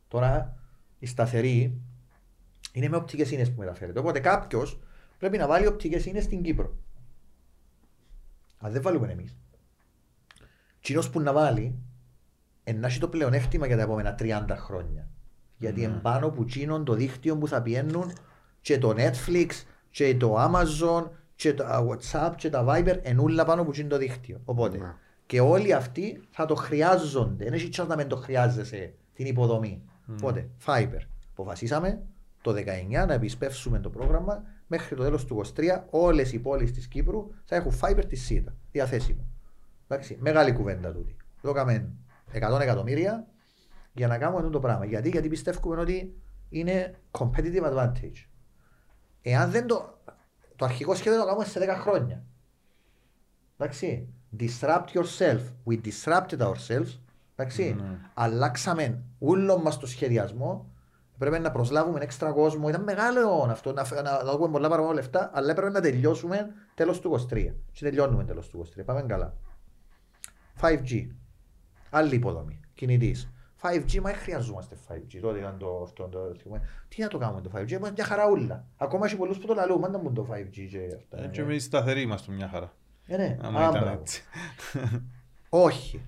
[0.09, 0.57] Τώρα
[0.99, 1.81] η σταθερή
[2.73, 3.99] είναι με οπτικές ίνες που μεταφέρεται.
[3.99, 4.81] Οπότε κάποιος
[5.19, 6.77] πρέπει να βάλει οπτικές ίνες στην Κύπρο.
[8.59, 9.37] Αν δεν βάλουμε εμείς.
[10.81, 11.79] Κοινός που να βάλει
[12.75, 15.09] να έχει το πλεονέκτημα για τα επόμενα 30 χρόνια.
[15.57, 15.87] Γιατί Ναι.
[15.87, 18.13] είναι πάνω που τσίνον το δίκτυο που θα πιένουν
[18.61, 19.49] και το Netflix
[19.93, 24.41] και το Amazon και το WhatsApp και τα Viber ενούλα πάνω που τσίνουν το δίκτυο.
[24.45, 24.95] Οπότε Ναι.
[25.27, 27.45] και όλοι αυτοί θα το χρειάζονται.
[27.45, 29.83] Δεν έχει chance να μην το χρειάζεσαι την υποδομή.
[30.13, 30.99] Οπότε, Fiber.
[31.31, 32.03] Αποφασίσαμε
[32.43, 36.87] το 19 να επισπεύσουμε το πρόγραμμα μέχρι το τέλος του 23 όλες οι πόλεις της
[36.89, 39.27] Κύπρου θα έχουν Fiber της ΣΥΤΑ διαθέσιμο.
[39.89, 41.17] Εντάξει, μεγάλη κουβέντα τούτη.
[41.43, 41.89] Δώκαμε
[42.33, 43.27] 100 εκατομμύρια
[43.93, 44.85] για να κάνουμε αυτό το πράγμα.
[44.85, 46.15] Γιατί, γιατί πιστεύουμε ότι
[46.49, 48.27] είναι competitive advantage.
[49.23, 49.99] Εάν δεν το.
[50.57, 52.23] Το αρχικό σχέδιο το κάνουμε σε 10 χρόνια.
[53.59, 54.09] Εντάξει.
[54.39, 55.41] Disrupt yourself.
[55.67, 56.99] We disrupted ourselves.
[57.37, 57.77] Εντάξει.
[57.79, 57.99] Ναι.
[58.15, 60.71] Αλλάξαμε όλο μας το σχεδιασμό.
[61.19, 62.69] Πρέπει να προσλάβουμε έξτρα κόσμο.
[62.69, 63.73] Ήταν μεγάλο αυτό.
[63.73, 65.31] Να, να, να δούμε πολλά παραπάνω λεφτά.
[65.35, 67.55] Αλλά έπρεπε να τελειώσουμε τέλος του 23.
[67.73, 68.85] Και τελειώνουμε τέλος του 23.
[68.85, 69.37] Πάμε καλά.
[70.61, 71.07] 5G.
[71.91, 72.61] Άλλη υποδομή.
[72.75, 73.32] Κινητής.
[73.63, 75.19] 5G, μα δεν χρειαζόμαστε 5G.
[75.21, 76.09] Τότε ήταν το αυτό.
[76.09, 78.65] Το, το, τι να το κάνουμε το 5G, είμαστε μια χαραούλα.
[78.77, 81.25] Ακόμα έχει πολλούς που το λαλούν, μάντα μου το 5G και αυτά.
[81.25, 82.73] Έτσι εμείς σταθεροί είμαστε μια χαρά.
[83.07, 84.01] Ε, ναι, Άμα α, ήταν μπράβο.
[84.01, 84.23] έτσι.
[85.49, 86.01] Όχι.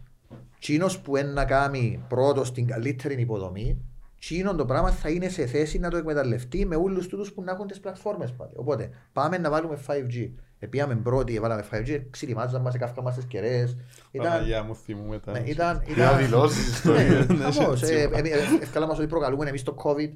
[0.59, 3.85] Τσίνος που είναι να κάνει πρώτος στην καλύτερη υποδομή,
[4.19, 7.53] Τσίνον το πράγμα θα είναι σε θέση να το εκμεταλλευτεί με όλους τούτους που να
[7.53, 8.53] έχουν τις πλατφόρμες πάλι.
[8.57, 10.31] Οπότε πάμε να βάλουμε 5G.
[10.59, 13.77] Επίαμε πρώτοι, βάλαμε 5G, ξυλιμάζαμε μας, καύκαμε στις κεραίες.
[14.11, 15.33] Ήταν, Παναγιά μου θυμούμε τα...
[15.33, 17.27] ναι, ήταν, Για ήταν, δηλώσεις ιστορίες.
[17.27, 17.83] ναι, χαμός.
[17.83, 20.11] Ε, ε, ε, Ευκάλα μας ότι προκαλούμε εμείς το COVID.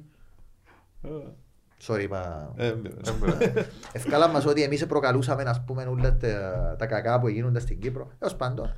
[1.87, 2.53] Sorry, είπα.
[2.55, 2.73] Ε,
[3.91, 8.11] Ευκάλα μας ότι εμείς προκαλούσαμε ας πούμε όλα τα, τα κακά που γίνονται στην Κύπρο.
[8.19, 8.77] Έως πάντων,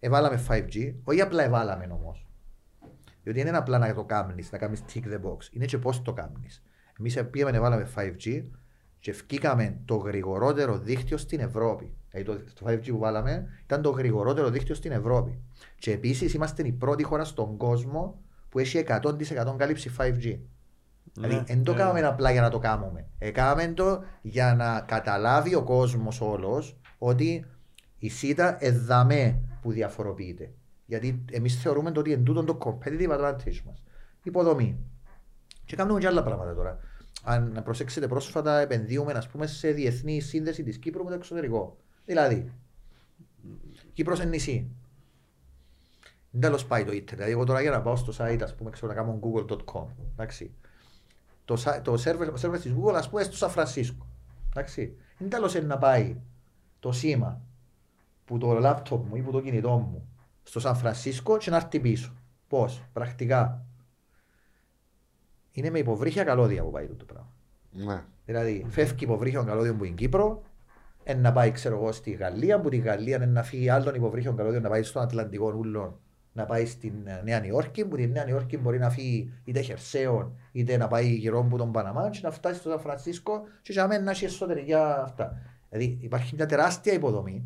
[0.00, 2.26] εβάλαμε 5G, όχι απλά εβάλαμε όμως.
[3.22, 5.38] Διότι δεν είναι απλά να το κάνεις, να κάνεις tick the box.
[5.50, 6.62] Είναι και πώς το κάνεις.
[6.98, 8.42] Εμείς πήγαμε εβάλαμε 5G
[9.04, 11.94] και ευκήκαμε το γρηγορότερο δίκτυο στην Ευρώπη.
[12.10, 15.38] Δηλαδή το, το 5G που βάλαμε ήταν το γρηγορότερο δίκτυο στην Ευρώπη.
[15.78, 20.38] Και επίσης είμαστε η πρώτη χώρα στον κόσμο που έχει 100% κάλυψη 5G.
[21.12, 23.06] Δηλαδή, Ναι, δεν το ε, κάνουμε απλά για να το κάνουμε.
[23.18, 27.44] Ε, κάναμε το για να καταλάβει ο κόσμος όλος ότι
[27.98, 30.52] η ΣΥΤΑ εδαμέ που διαφοροποιείται.
[30.86, 33.82] Γιατί εμείς θεωρούμε το ότι εν τούτον το competitive advantage μας.
[34.22, 34.78] Υποδομή.
[35.64, 36.78] Και κάνουμε και άλλα πράγματα τώρα.
[37.26, 41.76] Αν προσέξετε πρόσφατα, επενδύουμε ας πούμε, σε διεθνή σύνδεση της Κύπρου με το εξωτερικό.
[42.04, 42.52] Δηλαδή,
[43.92, 44.70] Κύπρος είναι νησί.
[46.30, 47.10] Δεν τέλος πάει το ίντερνετ.
[47.14, 49.86] Δηλαδή, εγώ τώρα για να πάω στο site, ας πούμε, ξέρω να κάνω google.com.
[50.12, 50.54] Εντάξει.
[51.44, 54.06] Το, sa- το server, το server της Google, ας πούμε, στο Σαν Φρανσίσκο.
[54.50, 54.96] Εντάξει.
[55.18, 56.16] Δεν τέλος είναι να πάει
[56.80, 57.40] το σήμα
[58.24, 60.08] που το λάπτοπ μου ή που το κινητό μου
[60.42, 62.12] στο Σαν Φρανσίσκο και να έρθει πίσω.
[62.48, 63.64] Πώς, πρακτικά.
[65.56, 67.32] Είναι με υποβρύχια καλώδια που πάει το πράγμα.
[67.70, 68.02] Ναι.
[68.24, 70.42] Δηλαδή, φεύγει υποβρύχιο καλώδιο που είναι Κύπρο,
[71.04, 74.32] εν να πάει, ξέρω εγώ, στη Γαλλία, που τη Γαλλία εν να φύγει άλλον υποβρύχιο
[74.32, 75.98] καλώδιο να πάει στον Ατλαντικό ούλον,
[76.32, 80.38] να πάει στην ε, Νέα Νιόρκη, που τη Νέα Νιόρκη μπορεί να φύγει είτε χερσαίων,
[80.52, 83.86] είτε να πάει γύρω από τον Παναμά, και να φτάσει στο Σαν Φρανσίσκο, και για
[83.86, 85.38] μένα να έχει εσωτερικά αυτά.
[85.70, 87.44] Δηλαδή, υπάρχει μια τεράστια υποδομή.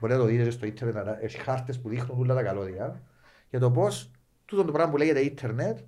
[0.00, 3.02] Μπορείτε να το δείτε στο ίντερνετ, αλλά έχει χάρτες που δείχνουν όλα τα καλώδια,
[3.50, 4.10] για το πώς
[4.44, 5.78] τούτο το πράγμα που λέγεται ίντερνετ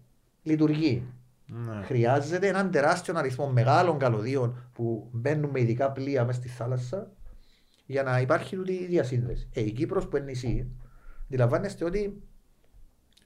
[0.43, 1.07] λειτουργεί.
[1.49, 1.83] Ναι.
[1.83, 7.13] Χρειάζεται έναν τεράστιο αριθμό μεγάλων καλωδίων που μπαίνουν με ειδικά πλοία μέσα στη θάλασσα
[7.87, 9.49] για να υπάρχει τούτη η διασύνδεση.
[9.53, 10.71] Ε, η Κύπρος που είναι νησί,
[11.25, 12.23] αντιλαμβάνεστε ότι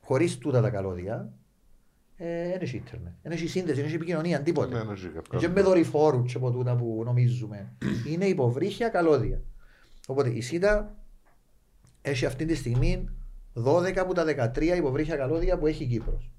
[0.00, 1.32] χωρίς τούτα τα καλώδια
[2.16, 4.76] ε, δεν έχει ίντερνετ, δεν έχει σύνδεση, δεν έχει επικοινωνία, τίποτα.
[4.76, 5.54] Ναι, ναι, έχει κάποιο Και άλλο.
[5.54, 7.72] με δορυφόρου και από τούτα που νομίζουμε.
[8.08, 9.40] Είναι υποβρύχια καλώδια.
[10.06, 10.96] Οπότε η ΣΥΤΑ
[12.02, 13.08] έχει αυτή τη στιγμή
[13.64, 16.30] 12 από τα 13 υποβρύχια καλώδια που έχει η Κύπρος.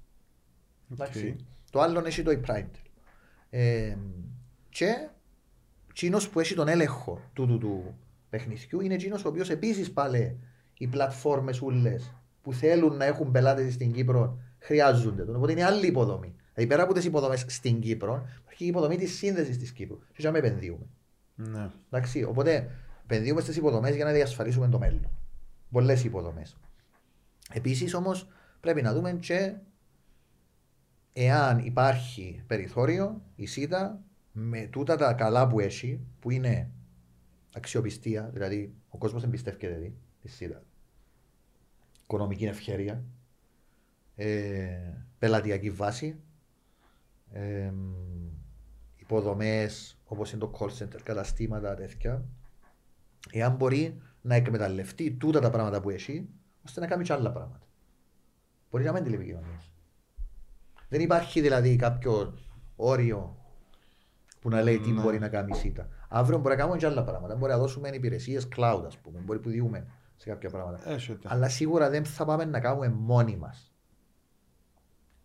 [0.92, 1.36] Εντάξει.
[1.74, 2.82] Το άλλο έχει το e-Primetel.
[3.50, 3.96] Ε,
[4.68, 5.08] και
[5.90, 7.94] εκείνος που έχει τον έλεγχο του, του, του
[8.30, 10.38] παιχνιδιού είναι εκείνος ο οποίος επίσης πάλι
[10.74, 15.36] οι πλατφόρμες ούλες που θέλουν να έχουν πελάτες στην Κύπρο χρειάζονται τον.
[15.36, 16.34] Οπότε είναι άλλη υποδομή.
[16.54, 19.98] Δηλαδή πέρα από τις υποδομές στην Κύπρο υπάρχει η υποδομή της σύνδεσης της Κύπρου.
[19.98, 20.86] Και για να επενδύουμε.
[21.34, 21.70] Ναι.
[21.90, 22.70] Εντάξει, οπότε
[23.04, 25.10] επενδύουμε στις υποδομές για να διασφαλίσουμε το μέλλον.
[25.70, 26.56] Πολλές υποδομές.
[27.52, 28.28] Επίσης όμως
[28.60, 29.54] πρέπει να δούμε και
[31.16, 36.70] εάν υπάρχει περιθώριο η ΣΥΤΑ με τούτα τα καλά που έχει, που είναι
[37.54, 40.62] αξιοπιστία, δηλαδή ο κόσμος εμπιστεύεται δηλαδή, τη ΣΥΤΑ.
[42.02, 43.04] Οικονομική ευκαιρία,
[44.14, 46.20] ε, πελατειακή βάση,
[47.32, 47.72] ε,
[48.96, 52.24] υποδομές όπως είναι το call center, καταστήματα τέτοια,
[53.30, 56.28] εάν μπορεί να εκμεταλλευτεί τούτα τα πράγματα που έχει,
[56.66, 57.66] ώστε να κάνει και άλλα πράγματα.
[58.70, 59.73] Μπορεί να μην τηλεπικοινωνίες.
[60.94, 62.38] Δεν υπάρχει δηλαδή κάποιο
[62.76, 63.36] όριο
[64.40, 65.00] που να λέει τι Ναι.
[65.00, 65.88] μπορεί να κάνει η ΣΥΤΑ.
[66.08, 67.36] Αύριο μπορεί να κάνουμε και άλλα πράγματα.
[67.36, 69.18] Μπορεί να δώσουμε υπηρεσίες cloud, ας πούμε.
[69.18, 70.90] Μπορεί που διούμε σε κάποια πράγματα.
[70.90, 71.28] Έχετε.
[71.30, 73.72] Αλλά σίγουρα δεν θα πάμε να κάνουμε μόνοι μας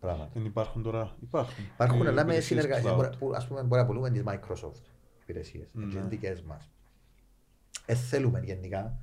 [0.00, 0.30] πράγματα.
[0.34, 1.16] Δεν υπάρχουν τώρα.
[1.22, 1.64] Υπάρχουν.
[1.74, 2.92] Υπάρχουν, Οι αλλά με υπηρεσίες συνεργασία.
[2.92, 2.96] cloud.
[2.96, 4.82] Μπορεί, που, ας πούμε, μπορεί να πουλούμε τις Microsoft
[5.22, 5.86] υπηρεσίες, Ναι.
[5.86, 6.70] και δικές μας.
[7.86, 8.98] Ε, θέλουμε γενικά.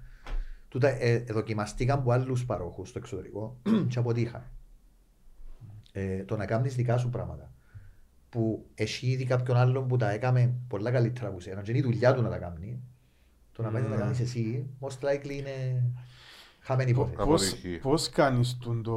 [0.67, 3.57] Τούτα ε, ε, δοκιμαστήκαν από άλλους παρόχους στο εξωτερικό
[3.89, 4.43] και αποτύχαν.
[5.99, 7.51] Ε, το να κάνεις δικά σου πράγματα.
[8.29, 11.83] Που έχει ήδη κάποιον άλλον που τα έκαμε πολλά καλύτερα από σένα και είναι η
[11.83, 12.79] δουλειά του να τα κάνει.
[13.51, 14.01] Το να πάει να τα Ναι.
[14.01, 15.83] κάνεις εσύ, most likely είναι
[16.59, 17.15] χαμένη υπόθεση.
[17.17, 17.77] Πώς, Αποτυχεί.
[17.77, 18.93] πώς κάνεις τον το,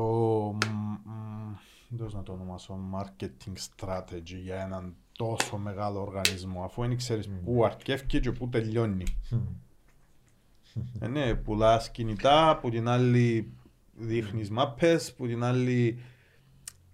[0.53, 6.97] μ, μ, πώς να το ονομάσω, marketing strategy για έναν τόσο μεγάλο οργανισμό, αφού δεν
[6.97, 9.05] ξέρεις πού αρκεύει και πού τελειώνει.
[11.01, 13.53] Ε, ναι, πουλάς κινητά, που την άλλη
[13.97, 15.99] δείχνεις μάπες, που την άλλη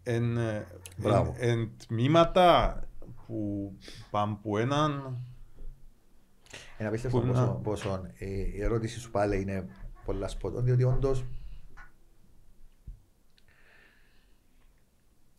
[0.09, 0.65] εν, εν,
[0.97, 1.35] Μπράβο.
[1.39, 2.81] εν τμήματα
[3.27, 3.73] που
[4.11, 5.19] πάνε που έναν
[6.78, 7.53] Ένα απίστευτο Που- πόσο, να.
[7.53, 9.66] πόσο ε, η ερώτηση σου πάλι είναι
[10.05, 11.24] πολλά σποτών, διότι όντως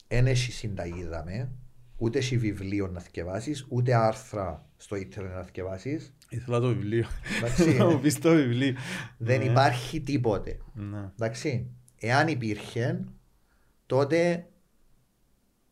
[0.08, 1.52] δεν έχει συνταγή δαμέ,
[1.98, 6.14] ούτε έχει βιβλίο να θυκευάσεις, ούτε άρθρα στο ίντερνετ να θυκευάσεις.
[6.30, 7.08] Ήθελα το βιβλίο.
[7.38, 7.74] Εντάξει.
[7.78, 8.76] Να μου πεις το βιβλίο.
[9.18, 9.46] Δεν Ναι.
[9.46, 10.58] υπάρχει τίποτε.
[10.74, 11.10] Ναι.
[11.14, 11.72] Εντάξει.
[12.00, 13.04] Εάν υπήρχε,
[13.86, 14.48] τότε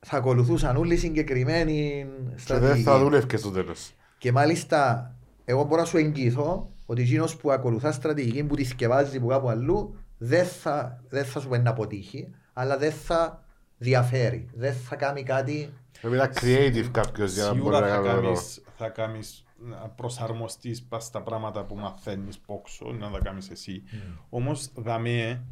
[0.07, 2.81] θα ακολουθούσαν όλοι συγκεκριμένοι Και δεν στρατηγικοί.
[2.81, 3.93] θα δούλευκε στο τέλος.
[4.17, 5.11] Και μάλιστα,
[5.45, 9.49] εγώ μπορώ να σου εγγυηθώ ότι εκείνος που ακολουθά στρατηγική που τη θυκευάζει που κάπου
[9.49, 13.43] αλλού δεν θα, δεν θα σου πει να αποτύχει, αλλά δεν θα
[13.77, 14.49] διαφέρει.
[14.53, 15.73] Δεν θα κάνει κάτι.
[16.01, 18.89] Πρέπει να είναι creative κάποιος για να μπορεί Σίγουρα να θα κάνει το κάνεις, θα
[18.89, 23.83] κάνεις να προσαρμοστείς πας στα πράγματα που μαθαίνεις πόξω, να τα κάνεις εσύ.
[24.29, 25.43] Όμως, δαμέ,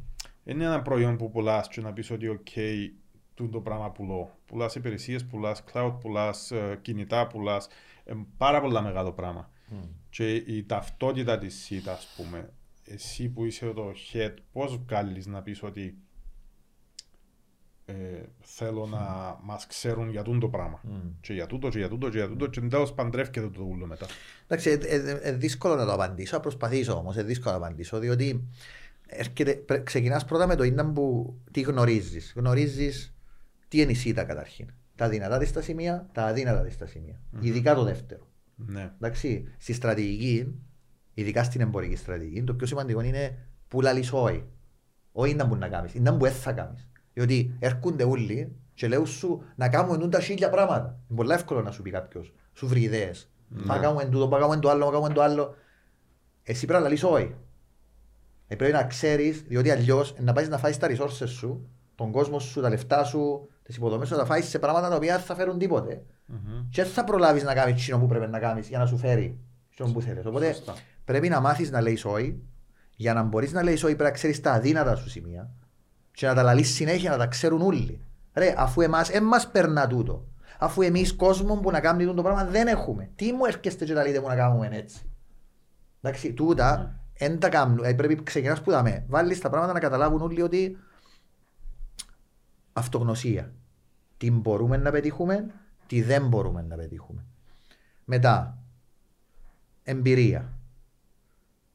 [0.43, 2.47] είναι ένα προϊόν που πουλάς και να πεις ότι οκ,
[3.33, 4.31] τούτο το πράγμα πουλώ.
[4.53, 7.67] Πουλάς υπηρεσίες, πουλάς cloud, πουλάς ε, κινητά, πουλάς
[8.03, 9.49] ε, πάρα πολλά μεγάλο πράγμα.
[10.09, 12.53] Και η ταυτότητα της Cyta, ας πούμε,
[12.83, 15.97] εσύ που είσαι το head, πώς βγάλεις να πεις ότι
[17.85, 17.93] ε,
[18.39, 20.81] θέλω να μας ξέρουν για τούτο το πράγμα.
[21.21, 24.05] Και για τούτο, και για τούτο, και για τούτο, και τέλος παντρεύκεται το ούλο μετά.
[24.47, 26.35] Εντάξει, είναι δύσκολο να το απαντήσω.
[26.35, 27.15] Θα προσπαθήσω όμως.
[27.15, 27.99] Είναι δύσκολο να απαντήσω.
[27.99, 28.47] Διότι
[29.83, 32.33] ξεκινάς πρώτα με το είναι που τι γνωρίζεις.
[32.35, 33.12] Γνωρίζεις
[33.73, 34.69] τι είναι η ΣΥΤΑ καταρχήν.
[34.95, 37.21] Τα δυνατά της στα σημεία, τα αδύνατα της στα σημεία.
[37.39, 38.27] Ειδικά το δεύτερο.
[38.55, 38.91] Ναι.
[38.95, 40.59] Εντάξει, στη στρατηγική,
[41.13, 43.37] ειδικά στην εμπορική στρατηγική, το πιο σημαντικό είναι
[43.67, 44.43] που λαλείς όχι.
[45.11, 46.87] Όχι είναι που να κάνεις, είναι που δεν θα κάνεις.
[47.13, 50.99] Διότι έρχονται όλοι και λέω σου να κάνουμε τα χίλια πράγματα.
[51.07, 53.29] Είναι πολύ εύκολο να σου πει κάποιος, σου βρει ιδέες.
[53.65, 55.55] Θα κάνουμε τούτο, θα κάνουμε το άλλο, θα κάνουμε το άλλο.
[56.43, 57.35] Εσύ πρέπει να λαλείς όχι.
[58.47, 62.39] Ε, πρέπει να ξέρεις, διότι αλλιώς να πάεις να φάεις τα resources σου, τον κόσμο
[62.39, 65.25] σου, τα λεφτά σου, τις υποδομές σου, να τα φάεις σε πράγματα τα οποία δεν
[65.25, 66.03] θα φέρουν τίποτε.
[66.69, 69.39] Και δεν θα προλάβεις να κάνεις εκείνο που πρέπει να κάνεις για να σου φέρει
[69.71, 70.25] εκείνο που θέλεις.
[70.25, 70.73] Οπότε Σωστά.
[71.05, 72.41] πρέπει να μάθεις να λέεις όχι.
[72.95, 75.49] Για να μπορείς να λέεις όχι πρέπει να ξέρεις τα αδύνατα σου σημεία
[76.11, 78.01] και να τα λαλείς συνέχεια να τα ξέρουν όλοι.
[78.33, 80.27] Ρε, αφού εμάς, εν μας περνά τούτο.
[80.59, 83.09] Αφού εμείς κόσμο που να κάνει τούτο το πράγμα δεν έχουμε.
[83.15, 85.11] Τι μου έρχεστε και τα λέτε μου να κάνουμε έτσι.
[86.01, 87.83] Εντάξει, τούτα δεν τα κάνουν.
[87.83, 89.05] Ε, πρέπει ξεκινάς που δαμε.
[89.07, 90.77] Βάλεις τα πράγματα να καταλάβουν όλοι ότι
[92.73, 93.53] αυτογνωσία.
[94.17, 95.45] Τι μπορούμε να πετύχουμε,
[95.87, 97.25] τι δεν μπορούμε να πετύχουμε.
[98.05, 98.57] Μετά,
[99.83, 100.53] εμπειρία.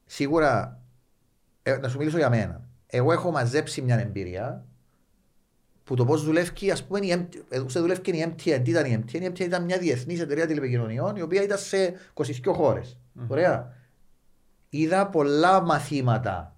[0.06, 0.82] Σίγουρα,
[1.62, 2.68] ε, να σου μιλήσω για μένα.
[2.86, 4.66] Εγώ έχω μαζέψει μια εμπειρία
[5.84, 8.60] που το πώς δουλεύει, ας πούμε, η MT, ε, δουλεύει και η MTN.
[8.62, 11.94] Τι ήταν η MTN, η MTN ήταν μια διεθνής εταιρεία τηλεπικοινωνιών η οποία ήταν σε
[12.14, 12.98] 22 χώρες.
[13.28, 13.72] Ωραία.
[14.68, 16.56] Είδα πολλά μαθήματα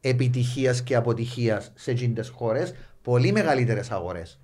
[0.00, 2.74] επιτυχίας και αποτυχίας σε εκείνες χώρες,
[3.06, 4.40] πολύ μεγαλύτερες αγορές.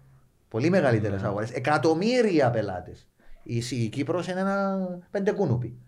[0.48, 1.26] Πολύ μεγαλύτερες Ναι.
[1.26, 1.50] αγορές.
[1.50, 3.08] Εκατομμύρια πελάτες.
[3.42, 4.78] Η, η Κύπρος είναι ένα
[5.10, 5.78] πέντε κούνουπι.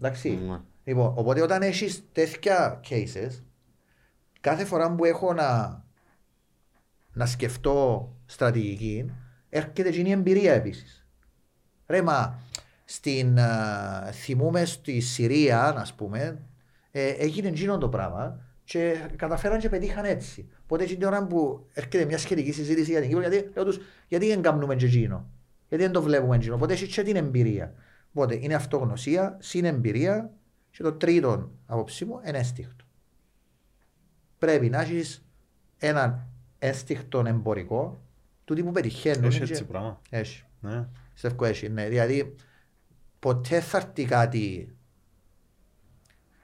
[0.00, 0.30] Εντάξει.
[0.30, 0.60] Ναι.
[0.84, 3.42] Λοιπόν, οπότε όταν έχεις τέτοια cases,
[4.40, 5.82] κάθε φορά που έχω να,
[7.12, 9.10] να σκεφτώ στρατηγική,
[9.48, 11.06] έρχεται και η εμπειρία επίσης.
[11.86, 12.38] Ρε, μα
[12.84, 16.38] στην, α, θυμούμε στη Συρία, ας πούμε,
[16.90, 20.48] ε, έγινε εκείνο το πράγμα και καταφέραν και πετύχαν έτσι.
[20.62, 23.78] Οπότε εκείνη την ώρα που έρχεται μια σχετική συζήτηση για την Κύπρο, γιατί λέω τους,
[24.08, 25.30] γιατί δεν κάνουμε και εκείνο;
[25.68, 27.74] Γιατί δεν το βλέπουμε εκείνο; Οπότε έχει και την εμπειρία.
[28.14, 30.30] Οπότε είναι αυτογνωσία, συνεμπειρία
[30.70, 32.84] και το τρίτο απόψη μου είναι ένστικτο.
[34.38, 35.24] Πρέπει να έχεις
[35.78, 36.26] έναν
[36.58, 38.02] ένστικτο εμπορικό
[38.44, 39.24] του τύπου πετυχαίνουν.
[39.24, 40.44] Έχει και- έτσι πράγμα; Έχει.
[40.60, 40.86] Ναι.
[41.12, 41.88] Πιστεύω έχει, ναι.
[41.88, 42.34] Δηλαδή,
[43.18, 44.74] ποτέ θα έρθει κάτι.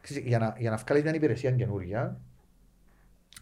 [0.09, 2.21] Ξέρεις, Για να, για να βγάλεις μια υπηρεσία καινούργια,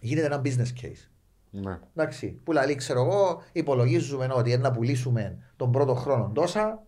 [0.00, 1.08] γίνεται ένα business case.
[1.50, 1.78] Ναι.
[1.94, 6.82] Εντάξει, που λέει, ξέρω εγώ, υπολογίζουμε ότι είναι να πουλήσουμε τον πρώτο χρόνο τόσα,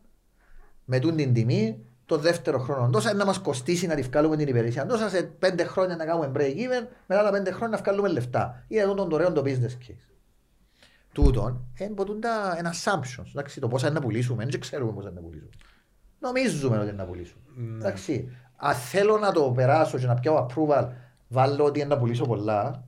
[0.84, 4.36] με τούν την τιμή, το δεύτερο χρόνο τόσα, είναι να μας κοστίσει να τη βγάλουμε
[4.36, 7.82] την υπηρεσία τόσα, σε πέντε χρόνια να κάνουμε break even, μετά τα πέντε χρόνια να
[7.82, 8.64] βγάλουμε λεφτά.
[8.68, 10.12] Είναι εδώ τον ωραίο το business case.
[11.12, 13.26] Τούτον, είναι ποτούν τα ένα assumptions.
[13.28, 15.50] Εντάξει, το πόσα είναι να πουλήσουμε, δεν ξέρουμε πόσα είναι να πουλήσουμε.
[16.18, 17.42] Νομίζουμε ότι είναι να πουλήσουμε.
[17.55, 17.76] Ναι.
[17.76, 20.89] Εντάξει, αν θέλω να το περάσω και να πιάω approval,
[21.28, 22.85] βάλω ότι είναι να πουλήσω πολλά,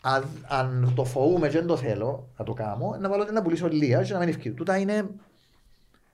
[0.00, 3.38] αν, αν το φοβούμαι και δεν το θέλω να το κάνω, να βάλω ότι είναι
[3.38, 4.56] να πουλήσω λίγα και να μην ευκαιρία.
[4.56, 5.08] Τούτα είναι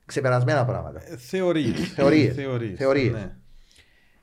[0.06, 1.02] ξεπερασμένα πράγματα.
[1.04, 1.92] Ε, Θεωρίες.
[1.92, 2.34] Θεωρίες.
[2.34, 2.78] Θεωρίες.
[2.78, 3.12] Θεωρίες.
[3.12, 3.36] Ναι.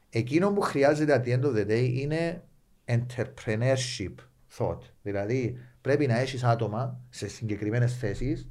[0.09, 2.43] Εκείνο που χρειάζεται at the end of the day είναι
[2.85, 4.13] entrepreneurship
[4.57, 4.79] thought.
[5.01, 8.49] Δηλαδή πρέπει να έχεις άτομα σε συγκεκριμένες θέσεις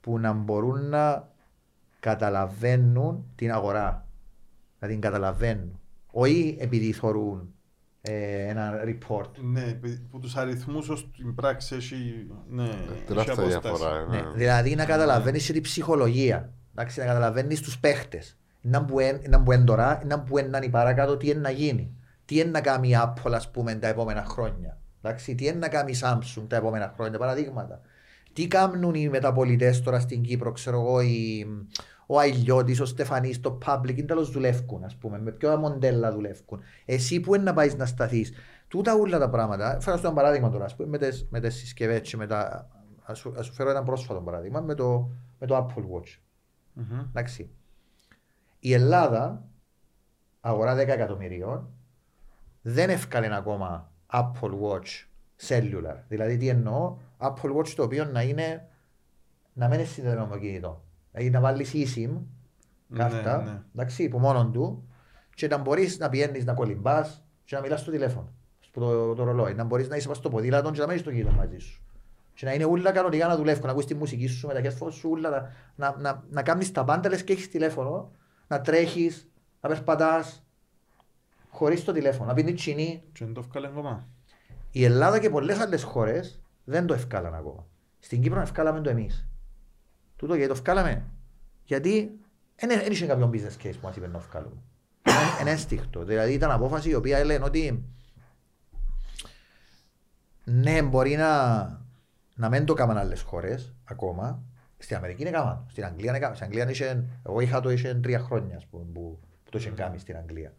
[0.00, 1.28] που να μπορούν να
[2.00, 4.05] καταλαβαίνουν την αγορά.
[4.78, 5.80] Να την καταλαβαίνουν.
[6.10, 7.54] Όχι επειδή θεωρούν
[8.00, 9.30] ε, ένα report.
[9.40, 13.60] Ναι, επει- που τους αριθμούς ως την πράξη έχει, ναι, έχει Τεράστια απόσταση.
[13.60, 14.06] διαφορά.
[14.10, 14.30] Ναι, ναι.
[14.34, 16.52] δηλαδή να καταλαβαίνεις και την ψυχολογία.
[16.74, 18.36] Εντάξει, να καταλαβαίνεις τους παίχτες.
[18.60, 21.90] Να που είναι τώρα, να που είναι παρακάτω, τι είναι να γίνει.
[22.24, 24.78] Τι είναι να κάνει η Apple, ας πούμε, τα επόμενα χρόνια.
[25.02, 27.80] Εντάξει, τι είναι να κάνει η Samsung τα επόμενα χρόνια, παραδείγματα.
[28.32, 31.46] Τι κάνουν οι μεταπολιτές τώρα στην Κύπρο, ξέρω εγώ, οι,
[32.06, 36.60] ο Αιλιώτης, ο Στεφανής, το public, είναι τέλος δουλεύκουν, ας πούμε, με ποια μοντέλα δουλεύκουν.
[36.84, 38.32] Εσύ που είναι να πάεις να σταθείς.
[38.68, 41.54] Τούτα όλα τα πράγματα, φέρω στο ένα παράδειγμα τώρα, ας πούμε, με τις, με τις
[41.54, 42.70] συσκευές και με τα...
[43.02, 46.18] Ας σου, ας σου φέρω ένα πρόσφατο παράδειγμα, με το, με το Apple Watch.
[46.72, 47.00] Μμμ.
[47.08, 47.50] Εντάξει.
[48.58, 49.48] Η Ελλάδα,
[50.40, 51.68] αγορά 10 εκατομμυρίων,
[52.62, 55.06] δεν έφκαλε ακόμα Apple Watch
[55.48, 55.96] cellular.
[56.08, 58.68] Δηλαδή τι εννοώ, Apple Watch το οποίο να είναι
[59.52, 60.84] να μην είναι συνδεδεμένο με το κινητό.
[61.16, 62.10] Δηλαδή να βάλεις eSIM,
[62.94, 63.62] κάρτα, Ναι, ναι.
[63.74, 64.88] εντάξει, που μόνον του
[65.34, 69.24] και να μπορείς να πιένεις να κολυμπάς και να μιλάς στο τηλέφωνο, στο το, το
[69.24, 69.54] ρολόι.
[69.54, 71.82] Να μπορείς να είσαι πας στο ποδήλατο και να μην έχεις το κινητό μαζί σου.
[72.34, 74.92] Και να είναι όλα κανονικά να δουλεύουν, να ακούεις τη μουσική σου με τα headphones
[74.92, 78.10] σου, όλα, να, να, να, να κάνεις τα πάντα λες και έχεις τηλέφωνο,
[78.46, 79.28] να τρέχεις,
[79.60, 80.46] να περπατάς,
[81.50, 83.02] χωρίς το τηλέφωνο, να πίνεις τσινή.
[83.12, 84.08] Και δεν το έφκαλε ακόμα.
[84.70, 87.66] Η Ελλάδα και πολλές άλλες χώρες δεν το ευκάλαν ακόμα.
[87.98, 89.26] Στην Κύπρο ευκάλαμε το εμείς.
[90.16, 91.04] Τούτο γιατί το ευκάλαμε.
[91.64, 92.18] Γιατί
[92.56, 94.56] δεν είχε κάποιον business case που μας είπε να ευκάλουμε.
[95.08, 96.04] Είναι- Είναι ένστικτο.
[96.04, 97.84] Δηλαδή ήταν απόφαση η οποία έλεγε ότι
[100.44, 101.56] ναι, μπορεί να,
[102.34, 104.42] να μην το κάνουν άλλες χώρες ακόμα.
[104.78, 105.66] Στην Αμερική είναι κάμαν.
[105.70, 106.34] Στην Αγγλία είναι κάμαν.
[106.36, 109.70] Στην Αγγλία είχε, εγώ είχα το είχε τρία χρόνια ας πούμε, που, που το είχε
[109.70, 110.54] κάνει στην Αγγλία.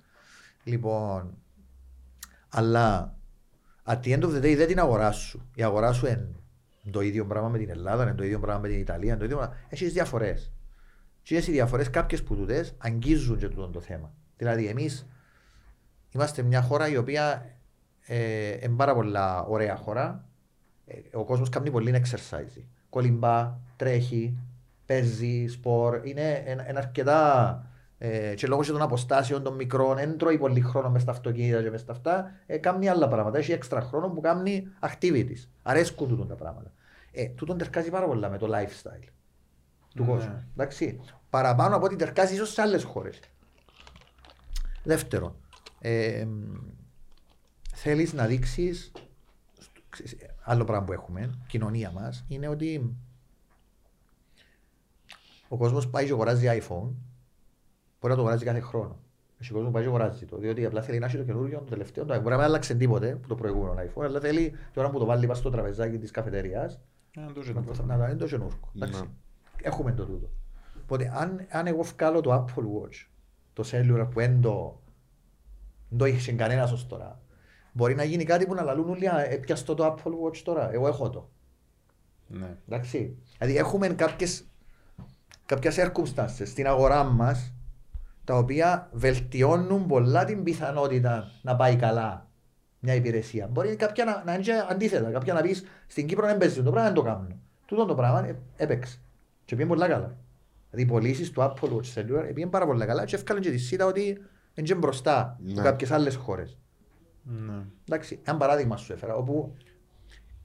[0.64, 1.38] Λοιπόν,
[2.50, 3.16] αλλά
[3.86, 5.50] at the end of the day δεν την αγορά σου.
[5.56, 6.30] Η αγορά σου είναι
[6.92, 9.24] το ίδιο πράγμα με την Ελλάδα, είναι το ίδιο πράγμα με την Ιταλία, είναι το
[9.26, 9.56] ίδιο πράγμα.
[9.70, 10.52] Έχεις διαφορές.
[11.22, 14.14] Και οι διαφορές κάποιες που τούτες αγγίζουν και τούτο το θέμα.
[14.38, 15.08] Δηλαδή εμείς
[16.12, 17.46] είμαστε μια χώρα η οποία
[18.06, 20.26] ε, είναι πάρα πολλά ωραία χώρα.
[20.86, 22.62] Ε, ο κόσμος κάνει πολύ exercise.
[22.90, 24.38] Κολυμπά, τρέχει,
[24.86, 26.02] παίζει, σπορ.
[26.04, 27.66] Είναι εν- εν αρκετά
[27.98, 31.62] ε, και λόγω και των αποστάσεων των μικρών, δεν τρώει πολύ χρόνο μες στα αυτοκίνητα
[31.62, 33.38] και μες στα αυτά, ε, κάνει άλλα πράγματα.
[33.38, 35.48] Έχει έξτρα χρόνο που κάνει activities.
[35.64, 36.72] Αρέσκουν τούτον τα πράγματα.
[37.20, 39.08] Ε, τούτον τερκάζει πάρα πολλά με το lifestyle
[39.96, 40.10] του Ναι.
[40.10, 40.48] κόσμου.
[40.52, 41.00] Εντάξει.
[41.30, 43.20] Παραπάνω από ό,τι τερκάζει ίσως σε άλλες χώρες.
[44.84, 45.36] Δεύτερον,
[45.80, 46.28] ε,
[47.74, 48.92] θέλεις να δείξεις
[49.90, 52.96] ξέρεις, άλλο πράγμα που έχουμε, κοινωνία μας, είναι ότι
[55.48, 56.92] ο κόσμος πάει και αγοράζει iPhone,
[58.00, 59.00] μπορεί να το αγοράζει κάθε χρόνο.
[59.40, 61.64] Έχει κόσμος που πάει και αγοράζει το, διότι απλά θέλει να έχει το καινούργιο, το
[61.70, 64.90] τελευταίο, το, μπορεί να μην άλλαξε τίποτε που το προηγούμενο iPhone, αλλά θέλει την ώρα
[64.90, 66.80] που το βάλει πας στο τραπεζάκι της καφετερίας,
[67.18, 67.96] Ε, δεν το είχε να το το, θέμα.
[67.96, 68.60] να το είναι το καινούργιο.
[68.74, 68.86] Ναι.
[68.86, 69.10] Εντάξει.
[69.62, 70.30] Έχουμε το τούτο.
[70.84, 73.06] Οπότε αν, αν εγώ βγάλω το Apple Watch,
[73.54, 74.82] το cellular που δεν το,
[75.90, 77.22] δεν το είχε κανένας ως τώρα,
[77.72, 80.72] μπορεί να γίνει κάτι που να λαλούν όλοι, «Α, έπιασε το, το Apple Watch τώρα,
[80.72, 81.30] εγώ έχω το.
[82.28, 82.58] Ναι.
[82.68, 83.18] Εντάξει.
[83.38, 84.44] Δηλαδή έχουμε κάποιες,
[85.46, 87.54] κάποιες circumstances στην αγορά μας
[88.24, 92.27] τα οποία βελτιώνουν πολλά την πιθανότητα να πάει καλά
[92.80, 93.48] μια υπηρεσία.
[93.48, 95.12] Μπορεί κάποια να, να είναι και αντίθετα.
[95.12, 97.42] Κάποια να πεις στην Κύπρο δεν παίζεις το πράγμα, δεν το κάνουν.
[97.66, 99.00] Τούτο το πράγμα ε, έπαιξε.
[99.46, 100.16] Και πήγαινε πολλά καλά.
[100.70, 103.58] Δηλαδή οι πωλήσεις του Apple Watch Cellular πήγαινε πάρα πολλά καλά και έφκαλαν και τη
[103.58, 104.02] σίτα ότι
[104.54, 105.52] είναι και μπροστά Ναι.
[105.54, 106.58] από κάποιες άλλες χώρες.
[107.24, 107.64] Ναι.
[107.90, 109.54] Εντάξει, ένα παράδειγμα σου έφερα, όπου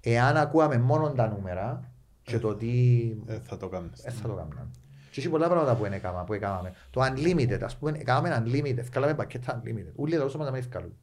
[0.00, 1.90] εάν ακούαμε μόνο τα νούμερα
[2.22, 4.00] και το τι Ε, θα το κάνεις.
[4.02, 4.66] δεν θα το κάνουμε.
[5.10, 6.72] Και έχει πολλά πράγματα που, έκαμα, που έκαναμε.
[6.90, 9.92] Το unlimited, ας πούμε, έκαναμε unlimited, ευκάλαμε πακέτα unlimited.
[9.94, 10.96] Ούλοι εδώ μας να μην ευκάλουν.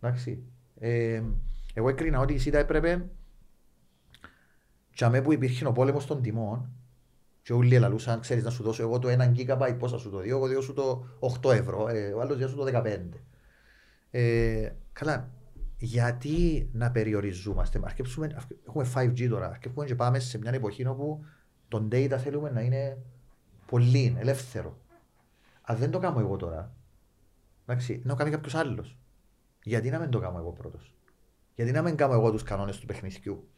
[0.00, 0.42] Εντάξει.
[0.78, 1.22] Ε,
[1.74, 3.10] εγώ έκρινα ότι η ΣΥΤΑ έπρεπε
[4.90, 6.70] και αμέ που υπήρχε ο πόλεμος των τιμών
[7.42, 10.16] και όλοι ελαλούσαν, ξέρεις να σου δώσω εγώ το 1 GB, πώς θα σου το
[10.16, 11.06] δω, εγώ δώσω σου το
[11.42, 13.20] 8 ευρώ, ε, ο άλλος δώσω το 15.
[14.10, 15.30] Ε, καλά,
[15.78, 21.24] γιατί να περιοριζόμαστε, αρκέψουμε, αρκε- έχουμε 5G τώρα, αρκέψουμε και πάμε σε μια εποχή όπου
[21.68, 22.98] το data θέλουμε να είναι
[23.66, 24.78] πολύ ελεύθερο.
[25.62, 26.74] Αν δεν το κάνω εγώ τώρα,
[27.66, 28.96] εντάξει, να το κάνει κάποιος άλλος.
[29.66, 30.94] Γιατί να μην το κάνω εγώ πρώτος;
[31.54, 33.48] Γιατί να μην κάνω εγώ τους κανόνες του παιχνιδιού;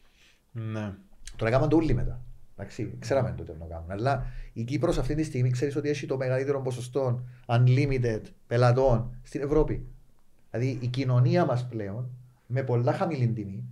[0.51, 0.93] Ναι.
[1.35, 2.21] Τώρα κάνουμε το όλοι μετά.
[2.57, 3.93] Εντάξει, ξέραμε τότε να κάνουμε.
[3.93, 9.41] Αλλά η Κύπρος αυτή τη στιγμή ξέρεις ότι έχει το μεγαλύτερο ποσοστό unlimited πελατών στην
[9.41, 9.85] Ευρώπη.
[10.51, 12.09] Δηλαδή η κοινωνία μας πλέον
[12.47, 13.63] με πολλά χαμηλή τιμή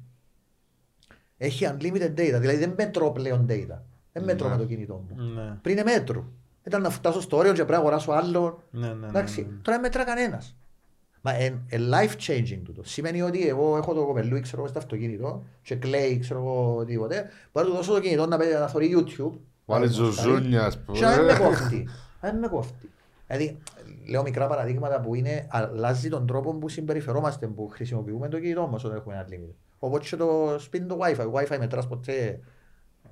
[1.37, 2.37] έχει unlimited data.
[2.39, 3.77] Δηλαδή δεν μετρώ πλέον data.
[4.11, 4.55] Δεν μετρώ Ναι.
[4.55, 5.23] με το κινητό μου.
[5.23, 5.57] Ναι.
[5.61, 6.23] Πριν μέτρου.
[6.63, 8.63] Ήταν να φτάσω στο όριο και πρέπει να αγοράσω άλλο.
[8.71, 9.47] Ναι, ναι, ναι, Εντάξει, ναι.
[9.47, 10.55] τώρα δεν μετρά κανένας.
[11.27, 12.83] Μα είναι life changing τούτο.
[12.83, 17.25] Σημαίνει ότι εγώ έχω το κοπελούι, ξέρω εγώ, στο αυτοκίνητο και κλαίει, ξέρω εγώ, τίποτε.
[17.53, 19.31] Μπορώ να του δώσω το κινητό να, παίζει- να θωρεί YouTube.
[19.65, 21.33] Βάλει να το ζουζούνια, ας Και να μην πούμε.
[21.33, 21.87] με κόφτει.
[22.21, 22.89] Να μην με κόφτει.
[23.27, 23.57] Δηλαδή,
[24.09, 28.83] λέω μικρά παραδείγματα που είναι, αλλάζει τον τρόπο που συμπεριφερόμαστε, που χρησιμοποιούμε το κινητό μας
[28.83, 29.53] όταν έχουμε ένα limit.
[29.79, 31.15] Οπότε και το σπίτι το Wi-Fi.
[31.15, 32.39] Το Wi-Fi μετράς ποτέ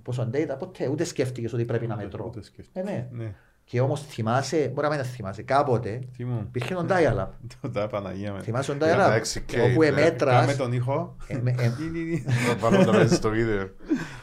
[0.04, 2.26] πόσο data, ποτέ ούτε σκέφτηκες ότι πρέπει να Ούτε- μετρώ.
[2.28, 2.80] ούτε σκέφτηκα.
[2.80, 3.08] Ε, ναι.
[3.12, 3.34] Ναι.
[3.68, 6.44] Και όμως θυμάσαι, μπορεί να μην τα θυμάσαι, κάποτε Τι μου.
[6.48, 7.28] υπήρχε τον dial-up.
[7.62, 8.40] Το τα Παναγία με.
[8.42, 9.86] Θυμάσαι τον Για τα dial-up, 6K, όπου ναι.
[9.88, 11.16] εμέτρας, Κάμε τον ήχο.
[11.28, 12.24] ε, με- ε, Τι, τι, τι.
[12.48, 13.70] Να βάλω το μέσα στο βίντεο.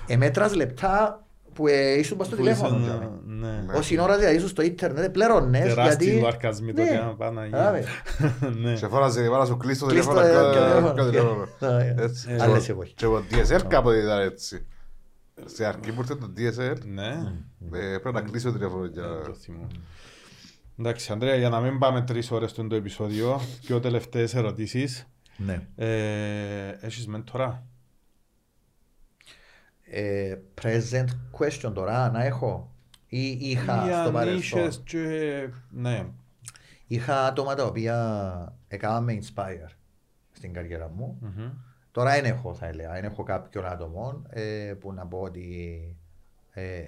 [0.07, 1.23] εμέτρας λεπτά
[1.55, 2.69] που ε, ήσουν πας στο Που τηλέφωνο.
[2.77, 3.11] ήσουν, τζάμε.
[3.27, 3.47] Ναι.
[3.47, 3.79] Ναι.
[3.79, 6.21] Όση ώρα δηλαδή ήσουν στο ίντερνετ, πληρώνες Τεράστιοι γιατί...
[6.21, 6.85] λουαρκασμοί Ναι.
[6.85, 7.15] τότε.
[7.19, 7.69] Παναγία.
[7.69, 7.85] Άβε.
[8.63, 8.77] Ναι.
[8.77, 10.51] Σε φώναζε, βάλα σου κλείσει το Κλείς το τηλέφωνο.
[10.51, 10.89] τηλέφωνο.
[10.95, 11.47] κάτω τηλέφωνο.
[11.59, 11.95] Ναι.
[11.99, 12.27] Έτσι.
[12.31, 12.93] Ε, Και άλλες εγώ- εποχές.
[12.97, 14.67] Και εγώ DSL κάποτε ήταν έτσι.
[15.45, 17.09] Σε αρχή που ήρθε το DSL, Ναι.
[17.73, 19.05] ε, πρέπει να κλείσει το τηλέφωνο για...
[19.05, 19.67] Ε, το θυμώ.
[20.79, 25.07] Εντάξει, Ανδρέα, για να μην πάμε τρεις ώρες στον το επεισόδιο, πιο τελευταίες ερωτήσεις.
[25.37, 25.67] Ναι.
[25.77, 27.67] Ε, έχεις μέντορα;
[29.83, 31.07] Ε, present
[31.39, 32.73] question τώρα να έχω;
[33.07, 35.49] Ή είχα Ή στο αν παρελθόν; είχες και...
[35.71, 36.07] Ναι.
[36.87, 39.71] Είχα άτομα τα οποία έκαναν με inspire
[40.33, 41.19] στην καριέρα μου.
[41.21, 41.51] Μμμ.
[41.93, 45.97] Τώρα δεν έχω, θα έλεγα, δεν έχω κάποιον άτομο ε, που να πω ότι
[46.51, 46.85] ε,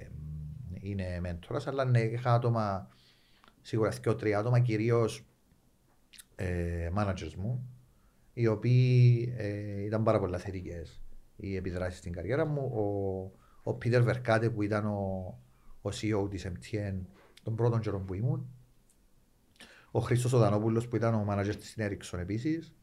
[0.79, 2.87] είναι μέντορας, αλλά ναι, είχα άτομα,
[3.61, 5.25] σίγουρα δύο τρία άτομα, κυρίως
[6.35, 7.69] ε, managers μου,
[8.33, 11.01] οι οποίοι ε, ήταν πάρα πολλά θετικές
[11.35, 12.61] οι επιδράσεις στην καριέρα μου.
[12.61, 15.37] Ο, ο Peter Verkade που ήταν ο,
[15.81, 16.99] ο CEO της MTN
[17.43, 18.49] των πρώτων καιρών που ήμουν.
[19.91, 22.73] Ο Χρήστος Οδανόπουλος που ήταν ο manager της Ericsson επίσης.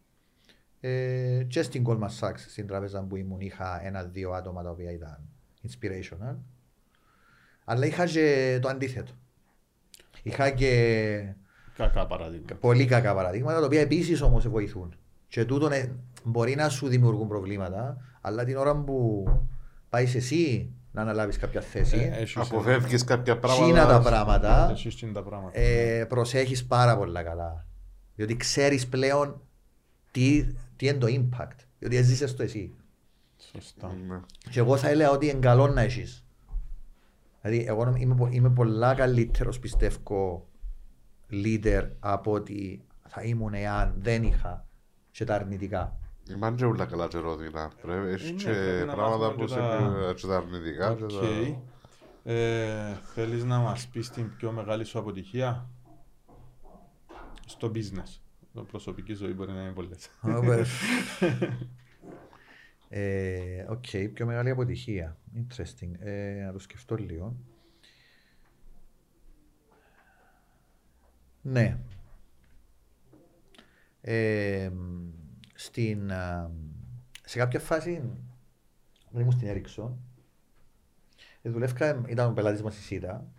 [0.85, 5.19] Ε, και στην Goldman Sachs, στην τράπεζα που ήμουν, είχα ένα-δύο άτομα τα οποία ήταν
[5.69, 6.37] inspirational.
[7.65, 9.13] Αλλά είχα και το αντίθετο.
[10.23, 11.35] Είχα και
[11.77, 12.47] Κακά παράδειγμα.
[12.61, 14.95] πολύ κακά παραδείγματα, τα οποία επίσης όμως βοηθούν.
[15.29, 15.93] Και τούτο ε,
[16.25, 19.25] μπορεί να σου δημιουργούν προβλήματα, αλλά την ώρα που
[19.89, 24.03] πάει εσύ να αναλάβεις κάποια θέση, Ε, έχεις- Αποφεύγεις κάποια τσίνα τα πράγματα.
[24.11, 25.59] πράγματα, Έχεις τσίνα τα πράγματα.
[25.61, 27.67] ε, προσέχεις πάρα πολύ καλά.
[28.15, 29.41] Διότι ξέρεις πλέον
[30.11, 30.47] τι,
[30.77, 31.57] τι είναι το impact.
[31.79, 32.75] Διότι έζησε το εσύ.
[33.55, 33.97] Σωστά.
[34.09, 34.21] Ναι.
[34.51, 36.25] Και εγώ θα έλεγα ότι είναι καλό να έχεις.
[37.43, 40.49] Δηλαδή, εγώ νομ- είμαι, πο- είμαι πολλά καλύτερος πιστεύω
[41.31, 44.67] leader από ότι θα ήμουν εάν δεν είχα
[45.11, 45.97] και τα αρνητικά.
[46.31, 47.71] Είμαι και όλα καλά και ρόδινα.
[47.83, 50.95] Πρέπει, έχεις Ναι, και πρέπει να πράγματα μάθουμε που και σε τα- και τα αρνητικά.
[50.95, 51.11] και Οκ.
[51.11, 51.63] τα-
[52.33, 55.69] Ε, θέλεις να μας πεις την πιο μεγάλη σου αποτυχία;
[57.47, 58.21] Στο business.
[58.55, 60.11] Το προσωπική ζωή μπορεί να είναι πολλές.
[62.95, 63.85] Ε, Οκ,
[64.15, 65.17] πιο μεγάλη αποτυχία.
[65.37, 65.91] Interesting.
[65.99, 67.37] Ε, να το σκεφτώ λίγο.
[71.43, 71.79] Ναι.
[74.01, 74.71] Ε,
[75.55, 76.51] στην, α,
[77.25, 78.03] σε κάποια φάση,
[79.09, 79.93] όταν ήμουν στην Ericsson,
[81.43, 83.33] ε, δουλεύκα, ήταν ο πελάτης μας η CYTA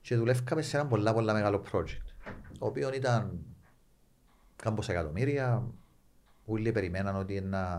[0.00, 3.46] και δουλεύκαμε σε ένα πολλά πολλά μεγάλο project, το οποίο ήταν
[4.66, 5.70] κάμποσα εκατομμύρια,
[6.44, 7.74] όλοι περιμέναν ότι να,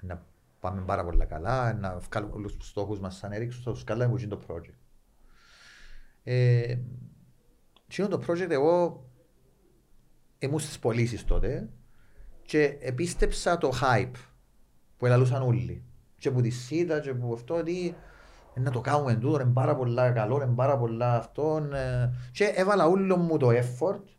[0.00, 0.26] να
[0.60, 4.08] πάμε πάρα πολλά καλά, να βγάλουμε όλους τους στόχους μας σαν Ericsson, θα τους βγάλουμε
[4.08, 4.78] που είναι το project.
[6.22, 6.76] Ε,
[7.86, 9.04] τι είναι το project, εγώ
[10.38, 11.68] ήμουν στις πωλήσεις τότε
[12.42, 14.18] και επίστεψα το hype
[14.96, 15.84] που ελαλούσαν όλοι.
[16.18, 17.96] Και που τη ΣΥΤΑ και που αυτό ότι
[18.54, 21.68] «Ε, να το κάνουμε τούτο, είναι πάρα πολλά καλό, είναι πάρα πολλά αυτό.
[21.72, 22.10] ε».
[22.32, 24.15] Και έβαλα όλο μου το effort.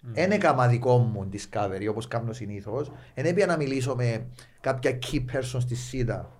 [0.00, 2.92] Δεν έκανα δικό μου discovery όπως κάνω συνήθως.
[3.14, 4.26] Δεν έπια να μιλήσω με
[4.60, 6.30] κάποια key person στη ΣΥΤΑ.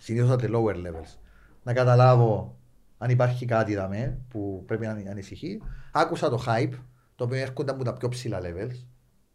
[0.00, 1.18] Συνήθως at the lower levels.
[1.62, 2.58] Να καταλάβω
[2.98, 5.62] αν υπάρχει κάτι δαμέ που πρέπει να ανησυχεί.
[5.92, 6.72] Άκουσα το hype,
[7.16, 8.84] το οποίο έρχονταν από τα πιο ψηλά levels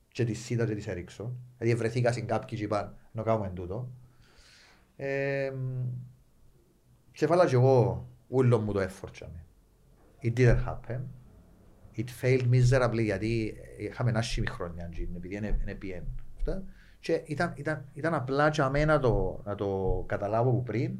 [0.08, 1.30] και τη ΣΥΤΑ και της Ericsson.
[1.58, 3.90] Δηλαδή βρεθήκα σε κάποιοι και είπαν να κάνουμε τούτο.
[4.96, 5.52] Ε,
[7.12, 9.12] και βάλα και εγώ όλο μου το effort.
[9.12, 9.46] τζάμε.
[10.24, 11.00] It didn't happen.
[11.98, 16.04] It failed miserably γιατί είχαμε ένα άσχημη χρόνια τζιν, επειδή είναι, είναι πιέν.
[16.38, 16.64] Αυτά.
[17.00, 20.98] Και ήταν, ήταν, ήταν απλά για μένα να το, να το καταλάβω που πριν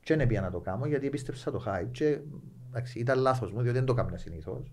[0.00, 2.18] και δεν πήγα να το κάνω γιατί πίστεψα το hype και
[2.68, 4.72] εντάξει, ήταν λάθος μου διότι δεν το έκανα συνήθως.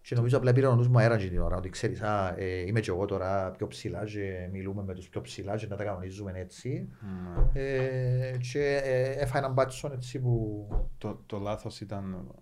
[0.00, 2.80] Και νομίζω απλά πήρε ο νους μου αέρα την ώρα ότι ξέρεις, α, ε, είμαι
[2.80, 6.32] και εγώ τώρα πιο ψηλά και μιλούμε με τους πιο ψηλά και να τα κανονίζουμε
[6.34, 6.88] έτσι.
[7.52, 7.60] Ναι.
[7.62, 10.66] Ε, και ε, έφαγα έναν μπάτσον έτσι που
[10.98, 12.34] Το, το λάθος ήταν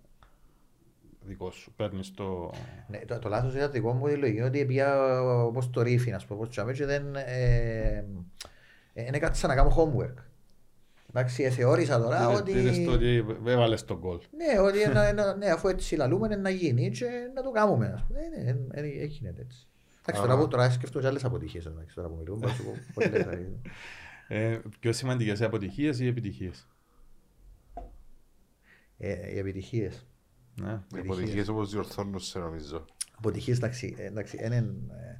[1.26, 1.72] δικό σου.
[1.76, 2.52] Παίρνεις το...
[2.88, 6.10] Ναι, το, το λάθος ήταν δικό μου η λογική είναι ότι πήγα όπως το ρίφι,
[6.10, 8.04] να σου πω, όπως τσάμε και δεν ε,
[8.92, 10.14] ε, δεν έκατσα να κάνω homework.
[11.10, 12.52] Εντάξει, ε, θεώρησα τώρα Πήρες- ότι...
[12.52, 14.18] Πήρες το ότι έβαλες τον γκολ.
[14.36, 17.86] Ναι, ότι ένα, ένα, ναι, αφού έτσι λαλούμε είναι να γίνει και να το κάνουμε.
[17.94, 18.20] ας πούμε.
[18.36, 19.66] Ε, ναι, ε, ε, ε, γίνεται έτσι.
[20.02, 22.38] Εντάξει, τώρα, Άρα- που- τώρα σκέφτομαι και άλλες αποτυχίες εντάξει, τώρα που μιλούμε.
[22.38, 23.60] μπορώ να σου πω πολλές, δηλαδή.
[24.28, 26.66] Ε, πιο σημαντικές αποτυχίες ή επιτυχίες.
[28.98, 30.06] Ε, οι επιτυχίες.
[30.56, 30.80] Ναι.
[30.94, 32.84] Οι αποτυχίες όπως διορθώνουν σε νομίζω.
[33.16, 34.56] Αποτυχίες, εντάξει, ε, εντάξει, είναι...
[34.56, 35.18] ε,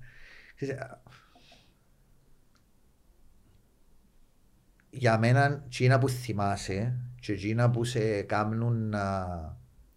[0.54, 1.00] ξέρεις, ε,
[4.90, 9.26] για μένα, εκείνα που θυμάσαι και εκείνα που σε κάνουν να,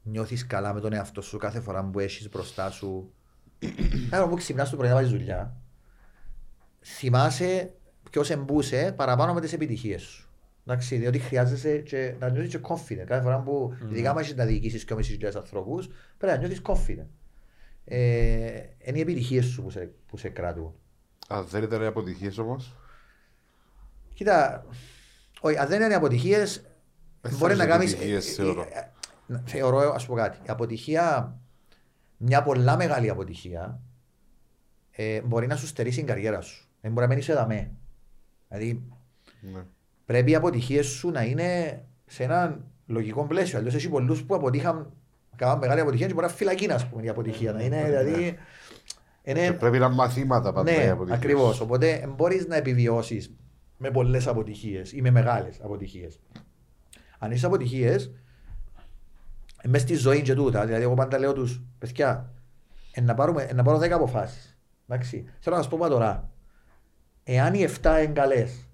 [0.04, 3.14] νιώθεις καλά με τον εαυτό σου κάθε φορά που έχεις μπροστά σου.
[4.10, 5.56] Κάθε που ξυπνάς το πρωί να βάζεις δουλειά,
[6.82, 7.74] θυμάσαι
[8.10, 10.29] ποιος εμπούσε παραπάνω με τις επιτυχίες σου.
[10.72, 13.04] Εντάξει, διότι χρειάζεσαι και να νιώθεις και confident.
[13.06, 13.92] Κάθε φορά που mm.
[13.92, 15.88] ειδικά μας να διοικήσεις και όμως χιλιάδες ανθρώπους,
[16.18, 17.08] πρέπει να νιώθεις confident.
[17.86, 20.74] Ε, είναι οι επιτυχίες σου που σε, που σε κρατούν.
[21.28, 22.76] Αν δεν ήταν οι αποτυχίες όμως;
[24.14, 24.66] Κοίτα,
[25.42, 26.62] όχι, αν δεν είναι αποτυχίες,
[27.38, 27.88] μπορεί να κάνει.
[27.88, 28.68] Θεωρώ.
[29.46, 30.38] θεωρώ, ας πούμε κάτι.
[30.38, 31.38] Η αποτυχία,
[32.18, 33.82] μια πολλά μεγάλη αποτυχία,
[34.92, 36.68] ε, μπορεί να σου στερήσει την καριέρα σου.
[36.82, 37.72] Δεν μπορεί να μένει σε δαμέ.
[38.48, 38.84] Δηλαδή,
[39.42, 39.66] ναι.
[40.10, 43.58] Πρέπει οι αποτυχίες σου να είναι σε ένα λογικό πλαίσιο.
[43.58, 44.92] Αλλιώς έχει πολλούς που αποτύχαν,
[45.36, 47.52] κάναν μεγάλη αποτυχία και μπορεί να φυλακή, ας πούμε, η αποτυχία.
[47.54, 48.38] Να είναι, δηλαδή,
[49.24, 49.52] είναι...
[49.52, 51.60] πρέπει να μαθήματα πάντα ναι, ακριβώς.
[51.60, 53.36] Οπότε μπορείς να επιβιώσεις
[53.78, 56.20] με πολλές αποτυχίες ή με μεγάλες αποτυχίες.
[57.20, 58.12] Αν έχει αποτυχίες,
[59.64, 62.34] μέσα στη ζωή και τούτα, δηλαδή εγώ πάντα λέω τους, παιδιά,
[63.02, 64.58] να, πάρουμε, να πάρω 10 αποφάσεις.
[65.40, 66.30] Θέλω να σα πω τώρα,
[67.24, 68.69] εάν οι 7 είναι καλές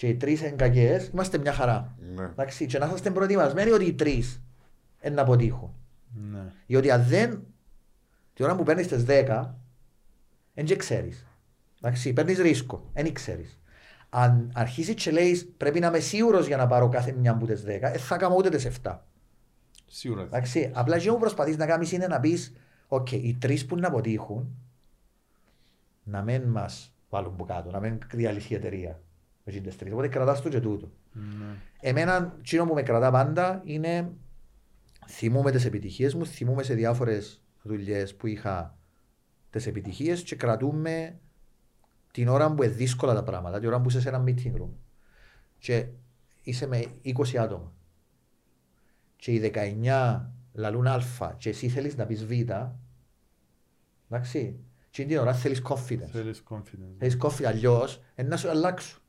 [0.00, 1.96] και οι 3 είναι κακές, είμαστε μια χαρά.
[2.14, 2.24] Ναι.
[2.24, 4.06] Εντάξει, και να είστε προετοιμασμένοι ότι οι 3
[5.02, 5.74] είναι να αποτύχουν.
[6.30, 6.52] Ναι.
[6.66, 7.42] Διότι αν δεν,
[8.34, 9.46] την ώρα που παίρνεις τι 10,
[10.54, 11.26] δεν ξέρεις.
[12.14, 13.60] Παίρνεις ρίσκο, δεν ξέρεις
[14.08, 17.52] αν αρχίσεις και λέεις πρέπει να είμαι σίγουρος για να πάρω κάθε μια από τι
[17.52, 18.98] 10, δεν θα κάνω ούτε τι 7.
[19.86, 20.22] Σίγουρα.
[20.22, 22.52] Εντάξει, απλά και μου προσπαθείς να κάνεις είναι να πεις,
[22.88, 24.56] OK, οι τρεις που να αποτύχουν,
[26.02, 29.00] να μην μας βάλουν από κάτω, να μην διαλυθεί η εταιρεία.
[29.54, 29.92] Με τι τρει.
[29.92, 30.90] Οπότε κρατάς το και τούτο.
[31.12, 31.56] Ναι.
[31.80, 34.12] Εμένα, τσίνο που με κρατά πάντα είναι
[35.06, 38.78] θυμούμαι τις επιτυχίες μου, θυμούμαι σε διάφορες δουλειές που είχα
[39.50, 41.18] τις επιτυχίες και κρατούμε
[42.10, 44.70] την ώρα που είναι δύσκολα τα πράγματα, την ώρα που είσαι σε ένα meeting room
[45.58, 45.86] και
[46.42, 47.72] είσαι με 20 άτομα
[49.16, 49.52] και οι
[49.84, 50.20] 19
[50.52, 51.00] λαλούν α
[51.38, 52.30] και εσύ θέλεις να πεις β,
[54.10, 54.60] εντάξει,
[54.90, 56.08] και την ώρα θέλεις confidence.
[56.10, 56.94] Θέλεις confidence.
[56.98, 58.99] Θέλεις confidence, αλλιώς να σου αλλάξουν.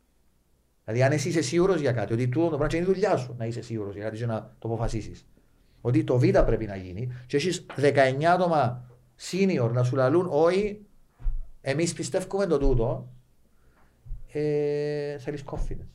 [0.91, 3.45] Δηλαδή αν εσύ είσαι σίγουρος για κάτι, ότι το πράγμα είναι η δουλειά σου να
[3.45, 5.25] είσαι σίγουρος για κάτι και να το αποφασίσεις.
[5.81, 8.89] Ότι το β πρέπει να γίνει και έχεις 19 άτομα
[9.31, 10.85] senior να σου λαλούν όχι
[11.61, 13.09] Εμείς πιστεύουμε το τούτο.
[14.31, 15.87] Ε, Θέλει confidence.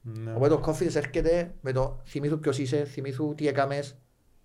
[0.00, 0.32] Ναι.
[0.34, 3.96] Οπότε το confidence έρχεται με το θυμήθου ποιος είσαι, θυμήθου τι έκαμες,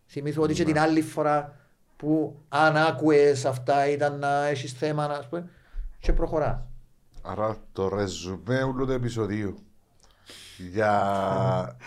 [0.08, 1.56] θυμήθου ότι και την άλλη φορά
[1.96, 5.50] που αν άκουες αυτά ήταν να έχεις θέμα, να πούμε,
[6.00, 6.71] και προχωράς.
[7.22, 9.58] Άρα το ρεζουμέ όλου του επεισοδίου
[10.72, 11.78] για...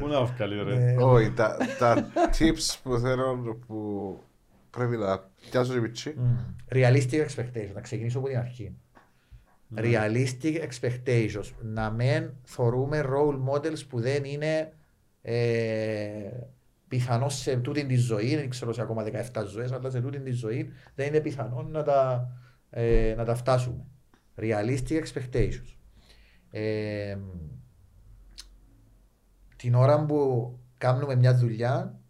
[0.00, 1.30] Πού να βγάλει ρε; Όχι,
[1.78, 4.18] τα tips που θέλω που
[4.70, 5.18] πρέπει να
[5.50, 6.14] πιάσω και πιτσί.
[6.68, 8.76] Realistic expectations, να ξεκινήσω από την αρχή.
[9.68, 9.82] Ναι.
[9.84, 14.72] Realistic expectations, να μην θεωρούμε role models που δεν είναι
[15.22, 16.30] ε,
[16.88, 20.38] πιθανό σε τούτη της ζωή, δεν ξέρω σε ακόμα 17 ζωές, αλλά σε τούτη της
[20.38, 22.28] ζωή δεν είναι πιθανό να τα,
[22.70, 23.84] ε, να τα φτάσουμε.
[24.40, 25.74] Realistic expectations.
[26.50, 27.16] Ε,
[29.56, 32.00] την ώρα που κάνουμε μια δουλειά,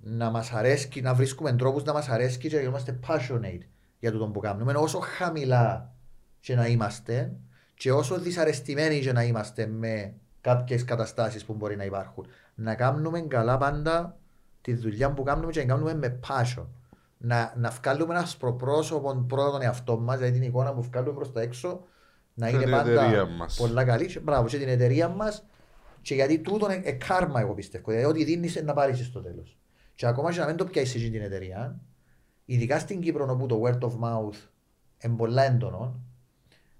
[0.00, 3.62] να μας αρέσει, να βρίσκουμε τρόπους να μας αρέσει και να είμαστε passionate
[3.98, 4.72] για το που κάνουμε.
[4.72, 5.94] Όσο χαμηλά
[6.40, 7.32] και να είμαστε,
[7.74, 12.26] και όσο δυσαρεστημένοι και να είμαστε με κάποιες καταστάσεις που μπορεί να υπάρχουν.
[12.54, 14.18] Να κάνουμε καλά πάντα
[14.60, 16.66] τη δουλειά που κάνουμε και να κάνουμε με passion.
[17.18, 21.32] Να, να βγάλουμε ένα σπροπρόσωπο πρώτα τον εαυτό μας, δηλαδή την εικόνα που βγάλουμε προς
[21.32, 21.84] τα έξω,
[22.34, 24.06] να είναι πάντα πολλά καλή.
[24.06, 25.46] Και, μπράβο, και την εταιρεία μας.
[26.02, 27.90] Και γιατί τούτο είναι κάρμα, εγώ πιστεύω.
[27.90, 29.58] Δηλαδή, ό,τι δίνεις να πάρεις στο τέλος.
[29.94, 31.80] Και ακόμα και να μην το πιάσεις την εταιρεία,
[32.44, 34.36] ειδικά στην Κύπρο όπου το word of mouth
[35.02, 36.00] είναι πολλά έντονο,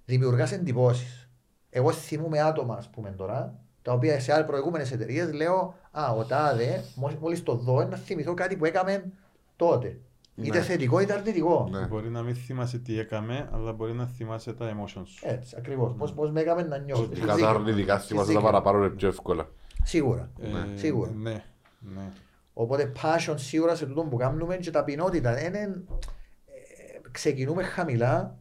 [0.04, 1.30] δημιουργάς εντυπώσεις.
[1.70, 6.24] Εγώ θυμούμαι άτομα, ας πούμε τώρα, τα οποία σε άλλες προηγούμενες εταιρείες λέω Α, ο
[6.24, 6.84] τάδε,
[7.20, 9.12] μόλις το δω, να θυμηθώ κάτι που έκαμε
[9.56, 10.00] τότε.
[10.38, 10.46] Ναι.
[10.46, 11.68] Είτε θετικό είτε αρνητικό.
[11.70, 11.86] Ναι.
[11.86, 15.18] Μπορεί να μην θυμάσαι τι έκαμε, αλλά μπορεί να θυμάσαι τα emotions σου.
[15.22, 15.92] Έτσι, ακριβώς.
[15.92, 16.14] Ναι.
[16.14, 17.02] Πώς με έκαμε να νιώσω.
[17.02, 19.48] Ειδικά τα αρνητικά θυμάσαι τα παραπάνω πιο εύκολα.
[19.82, 20.30] Σίγουρα.
[20.40, 21.10] Ε, Σίγουρα.
[21.10, 21.44] Ναι.
[21.78, 22.12] ναι.
[22.52, 25.46] Οπότε passion σίγουρα σε τούτο που κάνουμε και ταπεινότητα.
[25.46, 28.38] Είναι, ε, ξεκινούμε χαμηλά,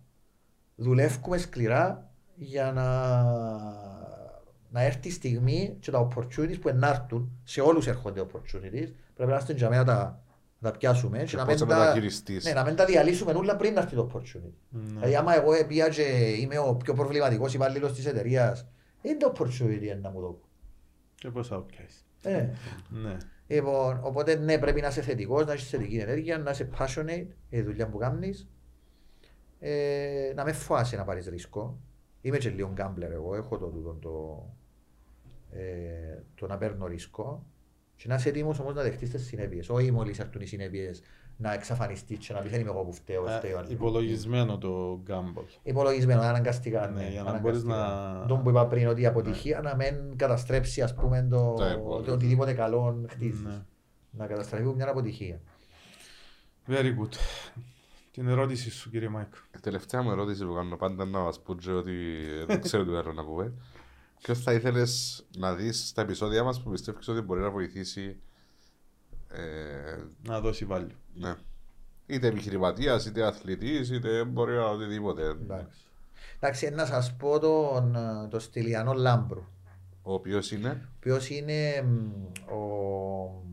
[0.76, 2.88] δουλεύουμε σκληρά για να,
[4.70, 9.26] να έρθει η στιγμή και τα opportunities που ενάρτουν, σε όλους έρχονται opportunities, πρέπει να
[9.26, 10.22] είμαστε για μένα τα,
[10.62, 11.94] τα πιάσουμε και, και να, μην τα,
[12.44, 14.76] ναι, να μην τα διαλύσουμε όλα πριν να έρθει το opportunity.
[14.76, 14.80] Mm.
[14.94, 16.02] Δηλαδή άμα εγώ πήγα και
[16.40, 18.68] είμαι ο πιο προβληματικός υπάλληλος της εταιρείας,
[19.02, 20.40] είναι το opportunity να μου δω.
[21.16, 22.04] Και πώς outcase.
[22.22, 22.50] Ε.
[22.90, 23.18] ναι.
[23.48, 27.60] Λοιπόν, οπότε ναι, πρέπει να είσαι θετικός, να έχεις θετική ενέργεια, να είσαι passionate για
[27.60, 28.48] τη δουλειά που κάνεις.
[29.60, 31.80] Ε, να με φοβάσαι να πάρεις ρίσκο.
[32.22, 34.46] Είμαι και λίγο γκάμπλερ εγώ, έχω το, το, το,
[35.52, 37.46] ε, το να παίρνω ρίσκο.
[37.98, 39.70] Και να είσαι έτοιμος όμως να δεχτείς τις συνέπειες.
[39.70, 41.02] Όχι μόλις έρθουν οι συνέπειες
[41.38, 43.28] να εξαφανιστείς και να πεις δεν είμαι εγώ που φταίω.
[43.30, 43.64] Ε, φταίω.
[43.68, 45.44] Υπολογισμένο το gamble.
[45.64, 46.88] Υπολογισμένο, αναγκαστικά.
[46.88, 47.76] Ναι, Ναι, για να μπορείς αναγκαστικά.
[48.14, 48.26] να- Ναι.
[48.28, 52.02] Τον που είπα πριν ότι η αποτυχία να μην καταστρέψει ας πούμε το, Το έργο.
[52.02, 53.42] το οτιδήποτε καλό χτίζεις.
[53.46, 53.62] Ναι.
[54.12, 55.40] Να καταστραφεί από μια αποτυχία.
[56.68, 57.14] Very good.
[58.12, 59.34] Την ερώτηση σου κύριε Μάικ.
[59.56, 61.94] Η τελευταία μου ερώτηση που κάνω πάντα να μας πούτζε ότι
[62.48, 63.54] δεν ξέρω τι άλλο να πούμε.
[64.22, 68.20] Ποιος θα ήθελες να δεις στα επεισόδια μας που πιστεύεις ότι μπορεί να βοηθήσει
[69.30, 70.88] ε, Να δώσει value.
[71.14, 71.36] ναι.
[72.06, 75.24] είτε επιχειρηματίας, είτε αθλητής, είτε μπορεί να οτιδήποτε.
[75.24, 75.80] Εντάξει.
[76.40, 77.98] Εντάξει, να σας πω τον,
[78.30, 79.44] τον Στυλιανό Λάμπρου.
[80.02, 83.44] Ο οποίος είναι; Οποίος είναι μ, ο,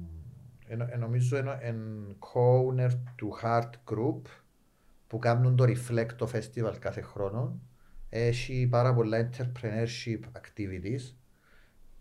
[0.67, 1.77] ενο- ε, νομίζω είναι εν
[2.19, 4.21] co-owner του Heart Group
[5.07, 7.59] που κάνουν το Reflect το festival κάθε χρόνο.
[8.17, 11.15] Έχει πάρα πολλά entrepreneurship activities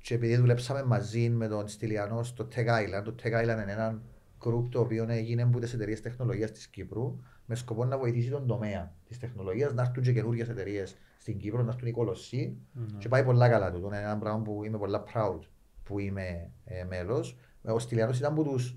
[0.02, 4.02] και επειδή δουλέψαμε μαζί με τον Στυλιανό στο Tech Island, το Tech Island είναι ένα
[4.46, 8.48] group το οποίο έγινε από τις εταιρείες τεχνολογίας της Κύπρου με σκοπό να βοηθήσει τον
[8.48, 12.58] τομέα της τεχνολογίας, να έρθουν και καινούργιες εταιρείες στην Κύπρο, να έρθουν οι κολοσσοί
[12.98, 13.82] και πάει πολλά καλά του.
[13.86, 15.40] Είναι ένα πράγμα που είμαι πολλά proud
[15.84, 17.38] που είμαι ε, μέλος.
[17.62, 18.76] Ο Στυλιανός ήταν από τους,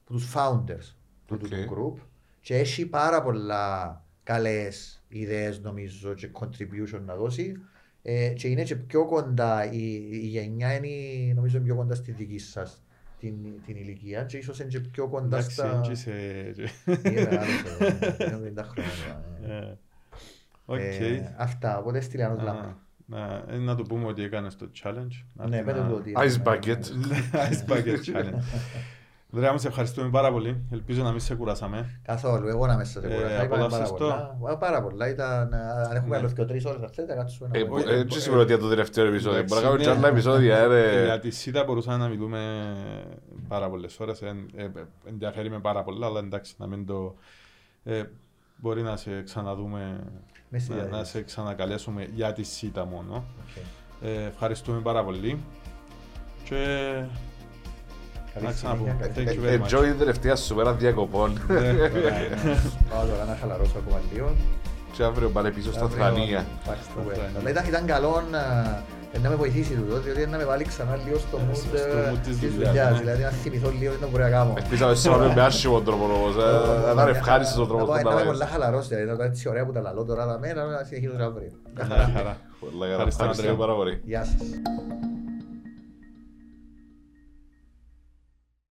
[0.00, 0.94] από τους founders
[1.26, 1.38] του, Οκ.
[1.38, 2.02] του, του group
[2.40, 7.56] και έχει πάρα πολλά καλές ιδέες νομίζω και contribution να δώσει
[8.02, 12.38] ε, και είναι και πιο κοντά, η, η γενιά είναι νομίζω πιο κοντά στη δική
[12.38, 12.82] σας
[13.20, 13.34] την,
[13.66, 15.82] την ηλικία και ίσως είναι και πιο κοντά Εντάξει, στα...
[15.84, 16.10] έτσι σε...
[16.86, 17.48] Είναι μεγάλος,
[17.78, 19.24] ε, είναι 50 χρόνια.
[19.46, 19.56] ε.
[19.68, 19.76] Ε,
[20.64, 20.78] Οκ.
[20.78, 22.68] Ε, Αυτά, οπότε Στυλιανός Λάμπρου.
[22.68, 22.76] Α,
[23.06, 25.24] Να ε, να του πούμε ότι έκανες το challenge.
[25.32, 26.12] Να Ναι, έρθει πέντε να- του ότι...
[26.16, 26.80] Ice bucket.
[27.50, 28.42] Ice bucket challenge.
[29.36, 30.64] Δρέα μου, σε ευχαριστούμε πάρα πολύ.
[30.72, 32.00] Ελπίζω να μην σε κουράσαμε.
[32.04, 33.34] Καθόλου, εγώ να μέσα σε Ε, κουρασά.
[33.44, 33.94] Είπαμε πάρα απολαύσες το.
[33.96, 34.52] πολλά.
[34.52, 35.08] Ε, Πάρα πολλά.
[35.08, 36.16] Ήταν, ε, αν έχουμε Ναι.
[36.16, 37.82] άλλος και τρεις ώρες θα θέλετε, κάτσουμε να Ε, πούμε.
[37.82, 39.38] που- ε, Έτσι σημαίνει ότι για το τελευταίο επεισόδιο.
[39.38, 39.96] Εντάξει, Μπορεί να κάνουμε και ναι.
[40.06, 40.56] άλλα επεισόδια.
[40.58, 41.18] ε, Για ρε.
[41.18, 42.40] τη ΣΥΤΑ μπορούσαμε να μιλούμε
[43.48, 44.22] πάρα πολλές ώρες.
[44.22, 44.68] Ε, ε,
[45.08, 47.14] ενδιαφέρει με πάρα πολλά, αλλά εντάξει, να μην το...
[47.84, 48.02] ε,
[48.56, 50.00] μπορεί να σε ξαναδούμε,
[50.48, 51.18] Μες στη να, να διαδικασία.
[51.20, 53.14] σε ξανακαλέσουμε για τη CYTA μόνο.
[53.16, 53.62] Οκ.
[54.02, 55.38] Ε, ευχαριστούμε πάρα πολύ.
[56.44, 57.08] Και Καλή
[58.44, 58.96] να ξαναπούμε.
[59.00, 59.78] συνέχεια, Thank καλή you very much.
[59.78, 61.32] Enjoy την τελευταία σου μέρα διακοπών.
[61.48, 61.68] Ναι, ωραία,
[62.44, 62.54] ναι.
[62.90, 64.30] Πάω τώρα να χαλαρώσω ακόμα λίγο.
[64.96, 66.44] Και αύριο πάνε πίσω στα Αύριο, Θρανία.
[66.64, 67.14] εντάξει, το Στα web.
[67.14, 67.38] Θρανία.
[67.40, 70.98] Αλλά ήταν- Ήταν καλό να- ε, να με βοηθήσει τούτο, διότι να με βάλει ξανά
[71.04, 72.92] λίγο στο Ε, mood στο- στο ε, mood της της δουλειάς, δουλειάς.
[72.92, 72.98] ναι.
[72.98, 74.52] Δηλαδή να θυμηθώ λίγο τι να μπορεί να κάνω.
[74.56, 76.34] Ελπίζω να σε πάμε με άσχημο τρόπος όμως.
[76.36, 78.32] ε, Να είναι ευχάριστος ο τρόπος Να που πάω- τα Να είμαι βάζεις.
[78.32, 81.12] πολλά χαλαρός, δηλαδή να είναι έτσι ωραία που τα λαλώ τώρα τα μέρα, να συνεχίσω
[81.30, 81.50] αύριο.
[81.74, 82.36] Μια χαρά.
[82.60, 82.92] Πολλά καλά.
[82.92, 83.54] Ευχαριστώ, Ευχαριστώ Ανδρέα.
[83.54, 84.00] πάρα πολύ.
[84.04, 84.42] Γεια σας.